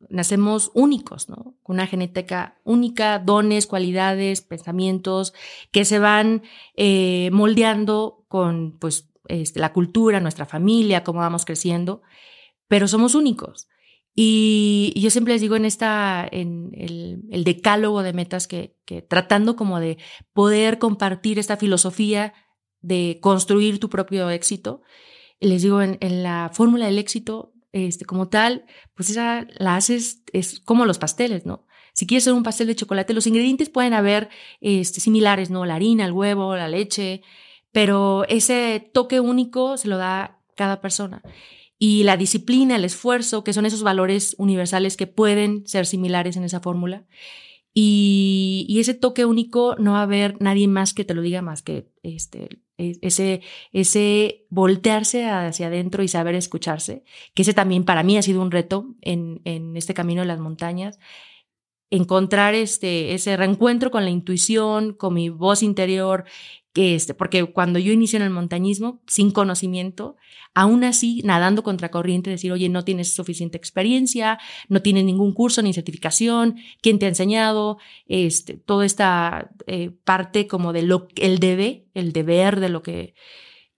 nacemos 0.08 0.70
únicos, 0.74 1.28
¿no? 1.28 1.56
Con 1.62 1.74
una 1.74 1.86
genética 1.86 2.60
única, 2.64 3.18
dones, 3.18 3.66
cualidades, 3.66 4.40
pensamientos 4.40 5.34
que 5.70 5.84
se 5.84 5.98
van 5.98 6.42
eh, 6.76 7.30
moldeando 7.32 8.24
con, 8.28 8.78
pues, 8.78 9.10
este, 9.26 9.60
la 9.60 9.72
cultura, 9.72 10.20
nuestra 10.20 10.46
familia, 10.46 11.04
cómo 11.04 11.20
vamos 11.20 11.44
creciendo, 11.44 12.02
pero 12.68 12.88
somos 12.88 13.14
únicos. 13.14 13.68
Y, 14.14 14.92
yo 14.96 15.10
siempre 15.10 15.34
les 15.34 15.40
digo 15.40 15.56
en 15.56 15.64
esta, 15.64 16.26
en 16.30 16.70
el, 16.74 17.44
decálogo 17.44 18.02
de 18.02 18.12
metas 18.12 18.48
que, 18.48 18.76
que, 18.84 19.02
tratando 19.02 19.56
como 19.56 19.78
de 19.80 19.98
poder 20.32 20.78
compartir 20.78 21.38
esta 21.38 21.56
filosofía 21.56 22.34
de 22.80 23.18
construir 23.20 23.78
tu 23.78 23.88
propio 23.88 24.30
éxito, 24.30 24.82
les 25.40 25.62
digo 25.62 25.80
en, 25.82 25.98
la 26.22 26.50
fórmula 26.52 26.86
del 26.86 26.98
éxito, 26.98 27.52
este, 27.72 28.04
como 28.04 28.28
tal, 28.28 28.64
pues 28.94 29.10
esa 29.10 29.46
la 29.58 29.76
haces, 29.76 30.22
es 30.32 30.60
como 30.60 30.86
los 30.86 30.98
pasteles, 30.98 31.46
¿no? 31.46 31.66
Si 31.92 32.06
quieres 32.06 32.24
hacer 32.24 32.34
un 32.34 32.42
pastel 32.42 32.66
de 32.68 32.76
chocolate, 32.76 33.14
los 33.14 33.26
ingredientes 33.26 33.68
pueden 33.68 33.94
haber 33.94 34.28
este, 34.60 35.00
similares, 35.00 35.50
¿no? 35.50 35.66
La 35.66 35.74
harina, 35.74 36.04
el 36.04 36.12
huevo, 36.12 36.56
la 36.56 36.68
leche, 36.68 37.22
pero 37.72 38.24
ese 38.28 38.90
toque 38.92 39.20
único 39.20 39.76
se 39.76 39.88
lo 39.88 39.96
da 39.96 40.40
cada 40.56 40.80
persona 40.80 41.22
y 41.82 42.04
la 42.04 42.18
disciplina, 42.18 42.76
el 42.76 42.84
esfuerzo, 42.84 43.42
que 43.42 43.54
son 43.54 43.64
esos 43.64 43.82
valores 43.82 44.36
universales 44.38 44.98
que 44.98 45.06
pueden 45.06 45.66
ser 45.66 45.86
similares 45.86 46.36
en 46.36 46.44
esa 46.44 46.60
fórmula. 46.60 47.06
Y, 47.72 48.76
ese 48.80 48.94
toque 48.94 49.24
único 49.24 49.76
no 49.76 49.92
va 49.92 50.00
a 50.00 50.02
haber 50.02 50.40
nadie 50.40 50.66
más 50.68 50.92
que 50.94 51.04
te 51.04 51.14
lo 51.14 51.22
diga 51.22 51.42
más 51.42 51.62
que 51.62 51.88
este, 52.02 52.60
e, 52.78 52.98
ese, 53.02 53.42
ese 53.72 54.46
voltearse 54.50 55.26
hacia 55.26 55.68
adentro 55.68 56.02
y 56.02 56.08
saber 56.08 56.34
escucharse, 56.34 57.04
que 57.34 57.42
ese 57.42 57.54
también 57.54 57.84
para 57.84 58.02
mí 58.02 58.16
ha 58.16 58.22
sido 58.22 58.42
un 58.42 58.50
reto 58.50 58.94
en, 59.02 59.40
en 59.44 59.76
este 59.76 59.94
camino 59.94 60.22
de 60.22 60.28
las 60.28 60.40
montañas, 60.40 60.98
encontrar 61.90 62.54
este, 62.54 63.14
ese 63.14 63.36
reencuentro 63.36 63.90
con 63.90 64.04
la 64.04 64.10
intuición, 64.10 64.94
con 64.94 65.14
mi 65.14 65.28
voz 65.28 65.62
interior, 65.62 66.24
que 66.72 66.94
este, 66.94 67.14
porque 67.14 67.44
cuando 67.52 67.78
yo 67.78 67.92
inicié 67.92 68.18
en 68.18 68.24
el 68.24 68.30
montañismo, 68.30 69.02
sin 69.06 69.32
conocimiento, 69.32 70.16
aún 70.54 70.84
así, 70.84 71.22
nadando 71.24 71.62
contra 71.62 71.90
corriente, 71.90 72.30
decir, 72.30 72.52
oye, 72.52 72.68
no 72.68 72.84
tienes 72.84 73.14
suficiente 73.14 73.56
experiencia, 73.56 74.38
no 74.68 74.80
tienes 74.80 75.04
ningún 75.04 75.34
curso 75.34 75.62
ni 75.62 75.72
certificación, 75.72 76.56
¿quién 76.80 76.98
te 76.98 77.06
ha 77.06 77.08
enseñado? 77.08 77.78
Este, 78.06 78.54
toda 78.54 78.86
esta 78.86 79.50
eh, 79.66 79.90
parte 80.04 80.46
como 80.46 80.72
de 80.72 80.82
lo, 80.82 81.08
el 81.16 81.38
debe, 81.40 81.86
el 81.94 82.12
deber 82.12 82.60
de 82.60 82.68
lo 82.68 82.82
que, 82.82 83.14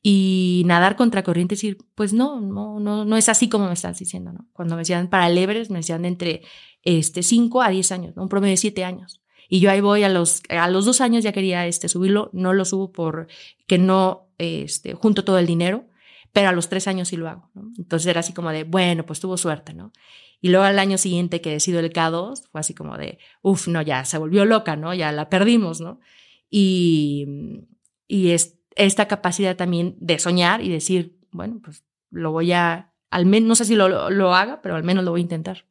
y 0.02 0.64
nadar 0.66 0.96
contra 0.96 1.22
corriente, 1.22 1.54
decir, 1.54 1.78
pues 1.94 2.12
no, 2.12 2.40
no, 2.40 2.80
no, 2.80 3.04
no 3.04 3.16
es 3.16 3.28
así 3.28 3.48
como 3.48 3.68
me 3.68 3.74
estás 3.74 3.98
diciendo, 3.98 4.32
¿no? 4.32 4.48
Cuando 4.52 4.74
me 4.74 4.80
decían 4.80 5.08
para 5.08 5.28
lebres, 5.28 5.70
me 5.70 5.78
decían 5.78 6.02
de 6.02 6.08
entre 6.08 6.42
este, 6.82 7.22
5 7.22 7.62
a 7.62 7.70
10 7.70 7.92
años, 7.92 8.14
un 8.16 8.28
promedio 8.28 8.52
de 8.52 8.56
7 8.58 8.84
años. 8.84 9.21
Y 9.52 9.60
yo 9.60 9.70
ahí 9.70 9.82
voy 9.82 10.02
a 10.02 10.08
los, 10.08 10.42
a 10.48 10.66
los 10.70 10.86
dos 10.86 11.02
años 11.02 11.22
ya 11.24 11.32
quería 11.32 11.66
este, 11.66 11.86
subirlo, 11.86 12.30
no 12.32 12.54
lo 12.54 12.64
subo 12.64 12.90
por 12.90 13.26
que 13.66 13.76
no 13.76 14.30
este, 14.38 14.94
junto 14.94 15.24
todo 15.24 15.38
el 15.38 15.46
dinero, 15.46 15.84
pero 16.32 16.48
a 16.48 16.52
los 16.52 16.70
tres 16.70 16.88
años 16.88 17.08
sí 17.08 17.18
lo 17.18 17.28
hago. 17.28 17.50
Entonces 17.76 18.06
era 18.06 18.20
así 18.20 18.32
como 18.32 18.48
de, 18.48 18.64
bueno, 18.64 19.04
pues 19.04 19.20
tuvo 19.20 19.36
suerte, 19.36 19.74
¿no? 19.74 19.92
Y 20.40 20.48
luego 20.48 20.64
al 20.64 20.78
año 20.78 20.96
siguiente 20.96 21.42
que 21.42 21.50
decido 21.50 21.80
el 21.80 21.92
K2, 21.92 22.48
fue 22.50 22.62
así 22.62 22.72
como 22.72 22.96
de, 22.96 23.18
uff, 23.42 23.68
no, 23.68 23.82
ya 23.82 24.06
se 24.06 24.16
volvió 24.16 24.46
loca, 24.46 24.74
¿no? 24.74 24.94
Ya 24.94 25.12
la 25.12 25.28
perdimos, 25.28 25.82
¿no? 25.82 26.00
Y, 26.48 27.26
y 28.08 28.30
es, 28.30 28.58
esta 28.74 29.06
capacidad 29.06 29.54
también 29.54 29.96
de 30.00 30.18
soñar 30.18 30.62
y 30.62 30.70
decir, 30.70 31.18
bueno, 31.30 31.60
pues 31.62 31.84
lo 32.10 32.32
voy 32.32 32.52
a, 32.52 32.94
al 33.10 33.26
menos, 33.26 33.48
no 33.48 33.54
sé 33.54 33.66
si 33.66 33.74
lo, 33.74 34.08
lo 34.08 34.34
haga, 34.34 34.62
pero 34.62 34.76
al 34.76 34.82
menos 34.82 35.04
lo 35.04 35.10
voy 35.10 35.20
a 35.20 35.24
intentar. 35.24 35.66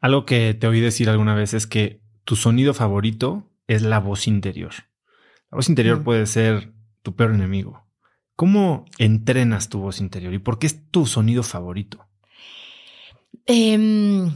Algo 0.00 0.24
que 0.24 0.54
te 0.54 0.68
oí 0.68 0.78
decir 0.78 1.10
alguna 1.10 1.34
vez 1.34 1.52
es 1.52 1.66
que 1.66 2.00
tu 2.24 2.36
sonido 2.36 2.74
favorito 2.74 3.50
es 3.66 3.82
la 3.82 4.00
voz 4.00 4.26
interior. 4.26 4.72
La 5.50 5.56
voz 5.56 5.68
interior 5.68 6.02
puede 6.02 6.26
ser 6.26 6.72
tu 7.02 7.14
peor 7.14 7.34
enemigo. 7.34 7.84
¿Cómo 8.36 8.86
entrenas 8.98 9.68
tu 9.68 9.80
voz 9.80 10.00
interior 10.00 10.32
y 10.32 10.38
por 10.38 10.58
qué 10.58 10.66
es 10.66 10.90
tu 10.90 11.06
sonido 11.06 11.42
favorito? 11.42 12.06
Em, 13.46 14.34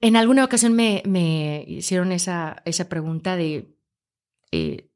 en 0.00 0.16
alguna 0.16 0.44
ocasión 0.44 0.74
me, 0.74 1.64
hicieron 1.66 2.12
esa, 2.12 2.62
esa, 2.64 2.88
pregunta 2.88 3.36
de 3.36 3.74
eh, 4.50 4.90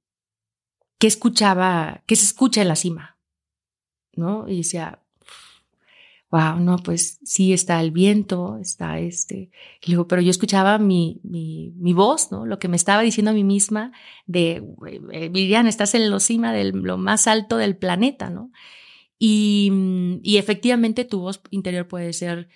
qué 0.98 1.06
escuchaba, 1.06 2.02
qué 2.06 2.16
se 2.16 2.24
escucha 2.24 2.62
en 2.62 2.68
la 2.68 2.76
cima, 2.76 3.18
¿no? 4.14 4.48
Y 4.48 4.58
decía, 4.58 5.03
wow, 6.30 6.58
no, 6.58 6.78
pues 6.78 7.20
sí 7.24 7.52
está 7.52 7.80
el 7.80 7.90
viento, 7.90 8.58
está 8.58 8.98
este. 8.98 9.50
Y 9.82 9.92
digo, 9.92 10.08
pero 10.08 10.20
yo 10.20 10.30
escuchaba 10.30 10.78
mi, 10.78 11.20
mi, 11.22 11.72
mi, 11.76 11.92
voz, 11.92 12.32
¿no? 12.32 12.44
Lo 12.46 12.58
que 12.58 12.68
me 12.68 12.76
estaba 12.76 13.02
diciendo 13.02 13.30
a 13.30 13.34
mí 13.34 13.44
misma 13.44 13.92
de, 14.26 14.64
eh, 15.12 15.28
Viviana, 15.28 15.68
estás 15.68 15.94
en 15.94 16.10
la 16.10 16.20
cima 16.20 16.52
de 16.52 16.72
lo 16.72 16.98
más 16.98 17.28
alto 17.28 17.56
del 17.56 17.76
planeta, 17.76 18.30
¿no? 18.30 18.50
Y, 19.18 20.20
y 20.22 20.38
efectivamente 20.38 21.04
tu 21.04 21.20
voz 21.20 21.40
interior 21.50 21.86
puede 21.86 22.12
ser 22.12 22.48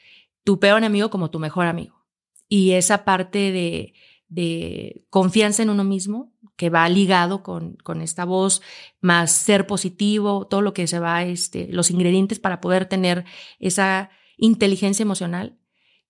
tu 0.44 0.58
peor 0.58 0.82
amigo 0.82 1.10
como 1.10 1.30
tu 1.30 1.38
mejor 1.38 1.66
amigo. 1.66 2.04
Y 2.48 2.72
esa 2.72 3.04
parte 3.04 3.52
de, 3.52 3.94
de 4.28 5.06
confianza 5.10 5.62
en 5.62 5.70
uno 5.70 5.84
mismo, 5.84 6.32
que 6.56 6.70
va 6.70 6.88
ligado 6.88 7.42
con, 7.42 7.76
con 7.76 8.02
esta 8.02 8.24
voz, 8.24 8.62
más 9.00 9.32
ser 9.32 9.66
positivo, 9.66 10.46
todo 10.46 10.60
lo 10.60 10.74
que 10.74 10.86
se 10.86 10.98
va, 10.98 11.22
este, 11.22 11.68
los 11.70 11.90
ingredientes 11.90 12.38
para 12.38 12.60
poder 12.60 12.86
tener 12.86 13.24
esa 13.58 14.10
inteligencia 14.36 15.02
emocional, 15.02 15.58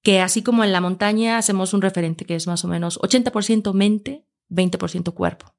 que 0.02 0.20
así 0.20 0.42
como 0.42 0.64
en 0.64 0.72
la 0.72 0.80
montaña 0.80 1.38
hacemos 1.38 1.74
un 1.74 1.82
referente 1.82 2.24
que 2.24 2.34
es 2.34 2.46
más 2.46 2.64
o 2.64 2.68
menos 2.68 2.98
80% 3.00 3.72
mente, 3.72 4.24
20% 4.48 5.12
cuerpo. 5.14 5.54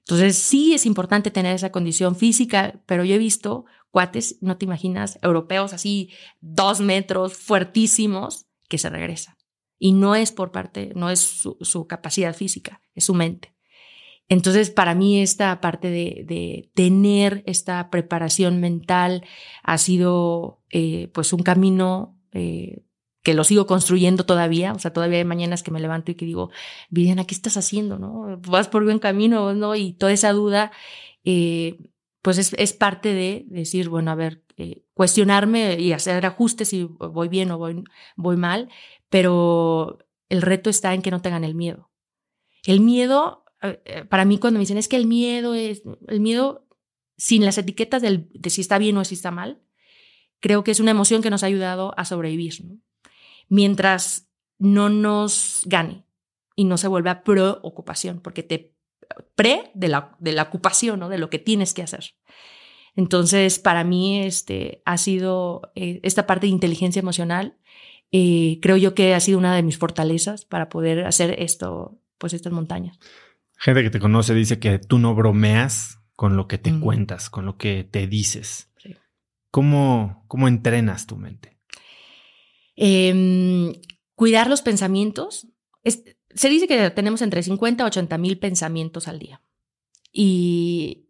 Entonces 0.00 0.36
sí 0.36 0.74
es 0.74 0.86
importante 0.86 1.30
tener 1.30 1.54
esa 1.54 1.70
condición 1.70 2.16
física, 2.16 2.80
pero 2.86 3.04
yo 3.04 3.14
he 3.14 3.18
visto 3.18 3.66
cuates, 3.90 4.38
no 4.40 4.56
te 4.56 4.64
imaginas, 4.64 5.18
europeos 5.22 5.72
así, 5.72 6.10
dos 6.40 6.80
metros, 6.80 7.34
fuertísimos, 7.34 8.46
que 8.68 8.78
se 8.78 8.90
regresan. 8.90 9.37
Y 9.78 9.92
no 9.92 10.14
es 10.14 10.32
por 10.32 10.50
parte, 10.50 10.92
no 10.94 11.10
es 11.10 11.20
su, 11.20 11.86
capacidad 11.86 12.34
física, 12.34 12.82
es 12.94 13.04
su 13.04 13.14
mente. 13.14 13.54
Entonces, 14.28 14.70
para 14.70 14.94
mí 14.94 15.22
esta 15.22 15.60
parte 15.60 15.90
de, 15.90 16.70
tener 16.74 17.42
esta 17.46 17.90
preparación 17.90 18.60
mental 18.60 19.24
ha 19.62 19.78
sido 19.78 20.60
eh, 20.70 21.08
pues 21.14 21.32
un 21.32 21.42
camino 21.42 22.18
eh, 22.32 22.82
que 23.22 23.34
lo 23.34 23.44
sigo 23.44 23.66
construyendo 23.66 24.24
todavía, 24.24 24.72
o 24.72 24.78
sea, 24.78 24.92
todavía 24.92 25.18
hay 25.18 25.24
mañanas 25.24 25.62
que 25.62 25.70
me 25.70 25.80
levanto 25.80 26.10
y 26.10 26.14
que 26.14 26.24
digo, 26.24 26.50
Viviana, 26.88 27.26
¿qué 27.26 27.34
estás 27.34 27.56
haciendo? 27.56 27.98
¿No? 27.98 28.40
¿Vas 28.48 28.68
por 28.68 28.84
buen 28.84 28.98
camino? 28.98 29.54
¿no? 29.54 29.74
Y 29.74 29.92
toda 29.92 30.12
esa 30.12 30.32
duda, 30.32 30.72
eh, 31.24 31.78
pues 32.28 32.52
es, 32.52 32.72
parte 32.74 33.14
de 33.14 33.46
decir, 33.48 33.88
bueno, 33.88 34.10
a 34.10 34.14
ver, 34.14 34.44
eh, 34.58 34.84
cuestionarme 34.92 35.80
y 35.80 35.92
hacer 35.92 36.26
ajustes 36.26 36.68
si 36.68 36.82
voy 36.82 37.28
bien 37.28 37.50
o 37.50 37.56
voy, 37.56 38.36
mal, 38.36 38.68
pero 39.08 39.96
el 40.28 40.42
reto 40.42 40.68
está 40.68 40.92
en 40.92 41.00
que 41.00 41.10
no 41.10 41.22
tengan 41.22 41.42
el 41.42 41.54
miedo. 41.54 41.90
El 42.66 42.80
miedo, 42.80 43.46
eh, 43.62 44.04
para 44.10 44.26
mí 44.26 44.36
cuando 44.36 44.58
me 44.58 44.64
dicen, 44.64 44.76
es 44.76 44.88
que 44.88 44.96
el 44.96 45.06
miedo 45.06 45.54
es, 45.54 45.84
el 46.06 46.20
miedo 46.20 46.68
sin 47.16 47.46
las 47.46 47.56
etiquetas 47.56 48.02
del, 48.02 48.28
de 48.34 48.50
si 48.50 48.60
está 48.60 48.76
bien 48.76 48.98
o 48.98 49.06
si 49.06 49.14
está 49.14 49.30
mal, 49.30 49.62
creo 50.38 50.64
que 50.64 50.72
es 50.72 50.80
una 50.80 50.90
emoción 50.90 51.22
que 51.22 51.30
nos 51.30 51.42
ha 51.42 51.46
ayudado 51.46 51.94
a 51.96 52.04
sobrevivir. 52.04 52.62
mientras 53.48 54.28
no 54.58 54.90
nos 54.90 55.62
gane 55.64 56.04
y 56.56 56.64
no 56.64 56.76
se 56.76 56.88
vuelva 56.88 57.22
preocupación, 57.22 58.20
porque 58.20 58.42
te 58.42 58.74
pre 59.34 59.70
de 59.74 59.88
la, 59.88 60.16
de 60.18 60.32
la 60.32 60.44
ocupación, 60.44 61.00
¿no? 61.00 61.08
de 61.08 61.18
lo 61.18 61.30
que 61.30 61.38
tienes 61.38 61.74
que 61.74 61.82
hacer. 61.82 62.14
Entonces, 62.96 63.58
para 63.58 63.84
mí, 63.84 64.20
este, 64.22 64.82
ha 64.84 64.98
sido 64.98 65.62
eh, 65.74 66.00
esta 66.02 66.26
parte 66.26 66.46
de 66.46 66.52
inteligencia 66.52 67.00
emocional, 67.00 67.56
eh, 68.10 68.58
creo 68.62 68.76
yo 68.76 68.94
que 68.94 69.14
ha 69.14 69.20
sido 69.20 69.38
una 69.38 69.54
de 69.54 69.62
mis 69.62 69.78
fortalezas 69.78 70.44
para 70.44 70.68
poder 70.68 71.06
hacer 71.06 71.36
esto, 71.38 72.00
pues 72.18 72.32
estas 72.32 72.52
montañas. 72.52 72.98
Gente 73.56 73.82
que 73.82 73.90
te 73.90 74.00
conoce 74.00 74.34
dice 74.34 74.58
que 74.58 74.78
tú 74.78 74.98
no 74.98 75.14
bromeas 75.14 76.00
con 76.14 76.36
lo 76.36 76.48
que 76.48 76.58
te 76.58 76.76
cuentas, 76.80 77.30
con 77.30 77.46
lo 77.46 77.56
que 77.56 77.84
te 77.84 78.06
dices. 78.06 78.72
¿Cómo, 79.50 80.24
¿Cómo 80.26 80.48
entrenas 80.48 81.06
tu 81.06 81.16
mente? 81.16 81.58
Em, 82.74 83.72
cuidar 84.14 84.48
los 84.48 84.62
pensamientos. 84.62 85.46
Se 86.34 86.48
dice 86.48 86.66
que 86.68 86.90
tenemos 86.90 87.22
entre 87.22 87.42
50 87.42 87.82
a 87.82 87.86
80 87.86 88.18
mil 88.18 88.38
pensamientos 88.38 89.08
al 89.08 89.18
día. 89.18 89.42
Y, 90.12 91.04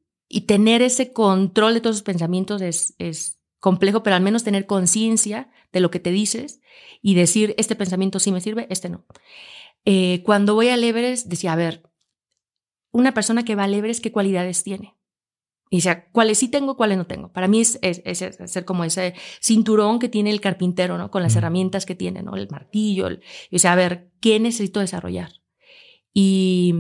tener 0.46 0.82
ese 0.82 1.12
control 1.12 1.74
de 1.74 1.80
todos 1.80 1.96
esos 1.96 2.04
pensamientos 2.04 2.60
es, 2.60 2.94
es 2.98 3.40
complejo, 3.60 4.02
pero 4.02 4.16
al 4.16 4.22
menos 4.22 4.44
tener 4.44 4.66
conciencia 4.66 5.50
de 5.72 5.80
lo 5.80 5.90
que 5.90 6.00
te 6.00 6.10
dices 6.10 6.60
y 7.00 7.14
decir, 7.14 7.54
este 7.56 7.76
pensamiento 7.76 8.18
sí 8.18 8.30
me 8.30 8.40
sirve, 8.40 8.66
este 8.70 8.88
no. 8.88 9.06
Eh, 9.84 10.22
cuando 10.24 10.54
voy 10.54 10.68
al 10.68 10.84
Everest, 10.84 11.26
decía, 11.28 11.54
a 11.54 11.56
ver, 11.56 11.82
una 12.90 13.14
persona 13.14 13.44
que 13.44 13.54
va 13.54 13.64
al 13.64 13.74
Everest, 13.74 14.02
¿qué 14.02 14.12
cualidades 14.12 14.62
tiene? 14.62 14.97
Y 15.70 15.82
sea, 15.82 16.08
cuáles 16.10 16.38
sí 16.38 16.48
tengo, 16.48 16.76
cuáles 16.76 16.96
no 16.96 17.06
tengo. 17.06 17.32
Para 17.32 17.46
mí 17.46 17.60
es, 17.60 17.78
es, 17.82 18.00
es, 18.04 18.38
ser 18.50 18.64
como 18.64 18.84
ese 18.84 19.14
cinturón 19.40 19.98
que 19.98 20.08
tiene 20.08 20.30
el 20.30 20.40
carpintero, 20.40 20.96
¿no? 20.96 21.10
Con 21.10 21.22
las 21.22 21.36
herramientas 21.36 21.84
que 21.84 21.94
tiene, 21.94 22.22
¿no? 22.22 22.36
El 22.36 22.48
martillo. 22.50 23.08
y 23.50 23.58
sea, 23.58 23.72
a 23.72 23.76
ver, 23.76 24.10
¿qué 24.20 24.40
necesito 24.40 24.80
desarrollar? 24.80 25.32
Y, 26.14 26.74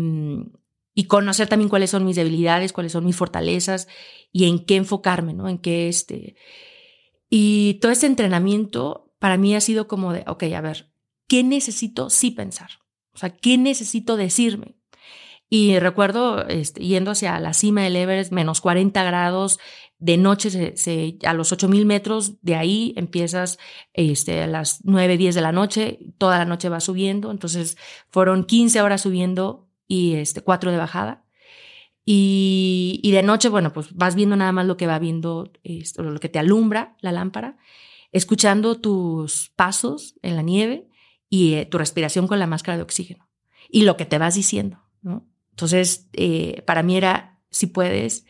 y 0.94 1.04
conocer 1.04 1.48
también 1.48 1.68
cuáles 1.68 1.90
son 1.90 2.04
mis 2.04 2.16
debilidades, 2.16 2.72
cuáles 2.72 2.92
son 2.92 3.04
mis 3.04 3.16
fortalezas 3.16 3.88
y 4.32 4.46
en 4.46 4.64
qué 4.64 4.76
enfocarme, 4.76 5.34
¿no? 5.34 5.48
En 5.48 5.58
qué 5.58 5.88
este. 5.88 6.36
Y 7.28 7.74
todo 7.74 7.92
ese 7.92 8.06
entrenamiento 8.06 9.12
para 9.18 9.36
mí 9.36 9.54
ha 9.54 9.60
sido 9.60 9.86
como 9.86 10.12
de, 10.12 10.24
ok, 10.26 10.44
a 10.56 10.60
ver, 10.60 10.90
¿qué 11.26 11.44
necesito 11.44 12.08
sí 12.08 12.30
pensar? 12.30 12.70
O 13.12 13.18
sea, 13.18 13.30
¿qué 13.30 13.58
necesito 13.58 14.16
decirme? 14.16 14.77
Y 15.50 15.78
recuerdo 15.78 16.46
este, 16.46 16.82
yendo 16.82 17.12
hacia 17.12 17.38
la 17.40 17.54
cima 17.54 17.82
del 17.82 17.96
Everest, 17.96 18.32
menos 18.32 18.60
40 18.60 19.02
grados, 19.02 19.58
de 19.98 20.16
noche 20.16 20.74
a 21.24 21.34
los 21.34 21.52
8000 21.52 21.86
metros, 21.86 22.34
de 22.42 22.54
ahí 22.54 22.94
empiezas 22.96 23.58
este, 23.94 24.42
a 24.42 24.46
las 24.46 24.84
9, 24.84 25.16
10 25.16 25.34
de 25.34 25.40
la 25.40 25.52
noche, 25.52 25.98
toda 26.18 26.38
la 26.38 26.44
noche 26.44 26.68
va 26.68 26.80
subiendo, 26.80 27.30
entonces 27.30 27.76
fueron 28.08 28.44
15 28.44 28.80
horas 28.82 29.00
subiendo 29.00 29.68
y 29.88 30.14
este, 30.14 30.42
4 30.42 30.70
de 30.70 30.76
bajada. 30.76 31.24
Y, 32.10 33.10
de 33.12 33.22
noche, 33.22 33.50
bueno, 33.50 33.74
pues 33.74 33.94
vas 33.94 34.14
viendo 34.14 34.34
nada 34.34 34.50
más 34.50 34.64
lo 34.64 34.78
que 34.78 34.86
va 34.86 34.98
viendo, 34.98 35.52
esto, 35.62 36.02
lo 36.02 36.18
que 36.20 36.30
te 36.30 36.38
alumbra 36.38 36.96
la 37.00 37.12
lámpara, 37.12 37.58
escuchando 38.12 38.80
tus 38.80 39.50
pasos 39.56 40.14
en 40.22 40.34
la 40.36 40.40
nieve 40.40 40.88
y 41.28 41.54
eh, 41.54 41.66
tu 41.66 41.76
respiración 41.76 42.26
con 42.26 42.38
la 42.38 42.46
máscara 42.46 42.78
de 42.78 42.82
oxígeno 42.82 43.28
y 43.68 43.82
lo 43.82 43.98
que 43.98 44.06
te 44.06 44.16
vas 44.16 44.36
diciendo, 44.36 44.78
¿no? 45.02 45.26
Entonces, 45.58 46.08
eh, 46.12 46.62
para 46.66 46.84
mí 46.84 46.96
era, 46.96 47.36
si 47.50 47.66
puedes, 47.66 48.24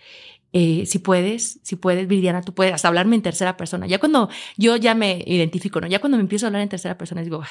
eh, 0.54 0.86
si 0.86 0.98
puedes, 0.98 1.60
si 1.62 1.76
puedes, 1.76 2.08
Viviana, 2.08 2.40
tú 2.40 2.54
puedes 2.54 2.72
hasta 2.72 2.88
hablarme 2.88 3.16
en 3.16 3.20
tercera 3.20 3.58
persona. 3.58 3.86
Ya 3.86 3.98
cuando 3.98 4.30
yo 4.56 4.76
ya 4.76 4.94
me 4.94 5.22
identifico, 5.26 5.78
¿no? 5.78 5.88
Ya 5.88 5.98
cuando 5.98 6.16
me 6.16 6.22
empiezo 6.22 6.46
a 6.46 6.48
hablar 6.48 6.62
en 6.62 6.70
tercera 6.70 6.96
persona, 6.96 7.20
digo, 7.20 7.42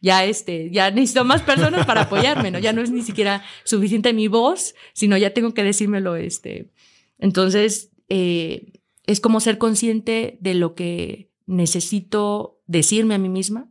ya 0.00 0.24
este, 0.24 0.70
ya 0.70 0.92
necesito 0.92 1.24
más 1.24 1.42
personas 1.42 1.84
para 1.84 2.02
apoyarme, 2.02 2.52
¿no? 2.52 2.60
Ya 2.60 2.72
no 2.72 2.80
es 2.80 2.92
ni 2.92 3.02
siquiera 3.02 3.42
suficiente 3.64 4.12
mi 4.12 4.28
voz, 4.28 4.76
sino 4.92 5.16
ya 5.16 5.34
tengo 5.34 5.52
que 5.52 5.64
decírmelo, 5.64 6.14
este. 6.14 6.70
Entonces, 7.18 7.90
eh, 8.08 8.70
es 9.04 9.18
como 9.18 9.40
ser 9.40 9.58
consciente 9.58 10.38
de 10.40 10.54
lo 10.54 10.76
que 10.76 11.32
necesito 11.46 12.62
decirme 12.68 13.16
a 13.16 13.18
mí 13.18 13.28
misma 13.28 13.68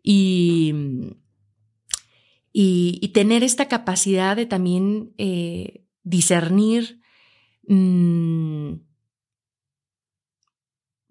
y, 0.00 0.74
y, 2.52 3.08
tener 3.14 3.42
esta 3.42 3.68
capacidad 3.68 4.36
de 4.36 4.46
también 4.46 5.14
eh, 5.18 5.86
discernir, 6.02 7.00
mm, 7.66 8.74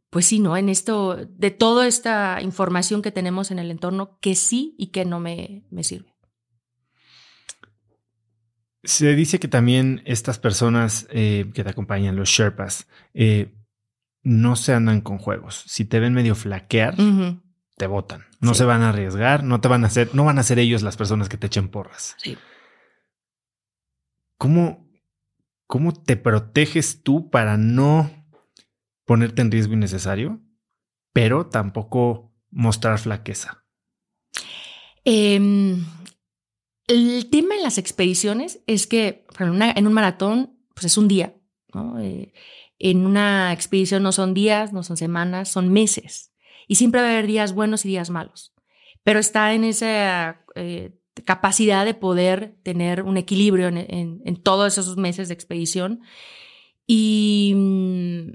pues 0.10 0.26
sí, 0.26 0.40
¿no? 0.40 0.58
En 0.58 0.70
esto, 0.70 1.16
de 1.16 1.52
toda 1.52 1.88
esta 1.88 2.40
información 2.42 3.02
que 3.02 3.12
tenemos 3.12 3.52
en 3.52 3.60
el 3.60 3.72
entorno, 3.72 4.18
que 4.20 4.36
sí 4.36 4.76
y 4.78 4.88
que 4.88 5.06
no 5.06 5.20
me, 5.20 5.66
me 5.70 5.84
sirve. 5.84 6.14
Se 8.84 9.14
dice 9.14 9.40
que 9.40 9.48
también 9.48 10.02
estas 10.06 10.40
personas 10.40 11.08
eh, 11.12 11.52
que 11.54 11.64
te 11.64 11.70
acompañan, 11.70 12.16
los 12.16 12.30
Sherpas, 12.30 12.88
eh, 13.14 13.54
no 14.24 14.56
se 14.56 14.74
andan 14.74 15.02
con 15.02 15.18
juegos. 15.18 15.64
Si 15.68 15.86
te 15.86 16.00
ven 16.00 16.14
medio 16.14 16.34
flaquear, 16.34 16.96
te 17.80 17.88
votan. 17.88 18.26
No 18.42 18.54
se 18.56 18.66
van 18.66 18.82
a 18.82 18.90
arriesgar, 18.90 19.46
no 19.46 19.62
te 19.62 19.70
van 19.70 19.86
a 19.86 19.88
hacer, 19.88 20.14
no 20.14 20.26
van 20.26 20.38
a 20.38 20.44
ser 20.44 20.60
ellos 20.60 20.82
las 20.82 20.98
personas 20.98 21.30
que 21.30 21.38
te 21.38 21.48
echen 21.48 21.70
porras. 21.70 22.16
Sí. 22.18 22.38
¿Cómo, 24.38 24.86
cómo 25.66 25.94
te 25.94 26.18
proteges 26.18 27.04
tú 27.04 27.30
para 27.30 27.56
no 27.56 28.12
ponerte 29.06 29.42
en 29.42 29.50
riesgo 29.50 29.74
innecesario, 29.76 30.42
pero 31.14 31.48
tampoco 31.48 32.34
mostrar 32.52 33.00
flaqueza? 33.00 33.64
Em, 35.06 35.86
el 36.88 37.30
tema 37.30 37.56
en 37.56 37.64
las 37.64 37.78
expediciones 37.78 38.60
es 38.68 38.88
que 38.88 39.26
en 39.40 39.88
un 39.88 39.94
maratón, 39.94 40.60
pues 40.74 40.84
es 40.88 40.98
un 40.98 41.08
día, 41.08 41.34
eh, 42.02 42.34
en 42.78 43.06
una 43.06 43.54
expedición 43.54 44.04
no 44.04 44.12
son 44.12 44.34
días, 44.34 44.74
no 44.74 44.84
son 44.84 44.98
semanas, 44.98 45.48
son 45.48 45.72
meses. 45.72 46.29
Y 46.70 46.76
siempre 46.76 47.02
va 47.02 47.08
a 47.08 47.12
haber 47.12 47.26
días 47.26 47.54
buenos 47.54 47.84
y 47.84 47.88
días 47.88 48.12
malos. 48.12 48.54
Pero 49.04 49.20
está 49.20 49.54
en 49.54 49.64
esa 49.64 50.46
eh, 50.54 50.92
capacidad 51.26 51.84
de 51.84 51.96
poder 51.96 52.60
tener 52.62 53.02
un 53.02 53.18
equilibrio 53.18 53.70
en, 53.70 54.44
todos 54.44 54.78
esos 54.78 54.96
meses 54.96 55.30
de 55.30 55.34
expedición. 55.34 56.02
Y, 56.86 57.54
mm, 57.56 58.34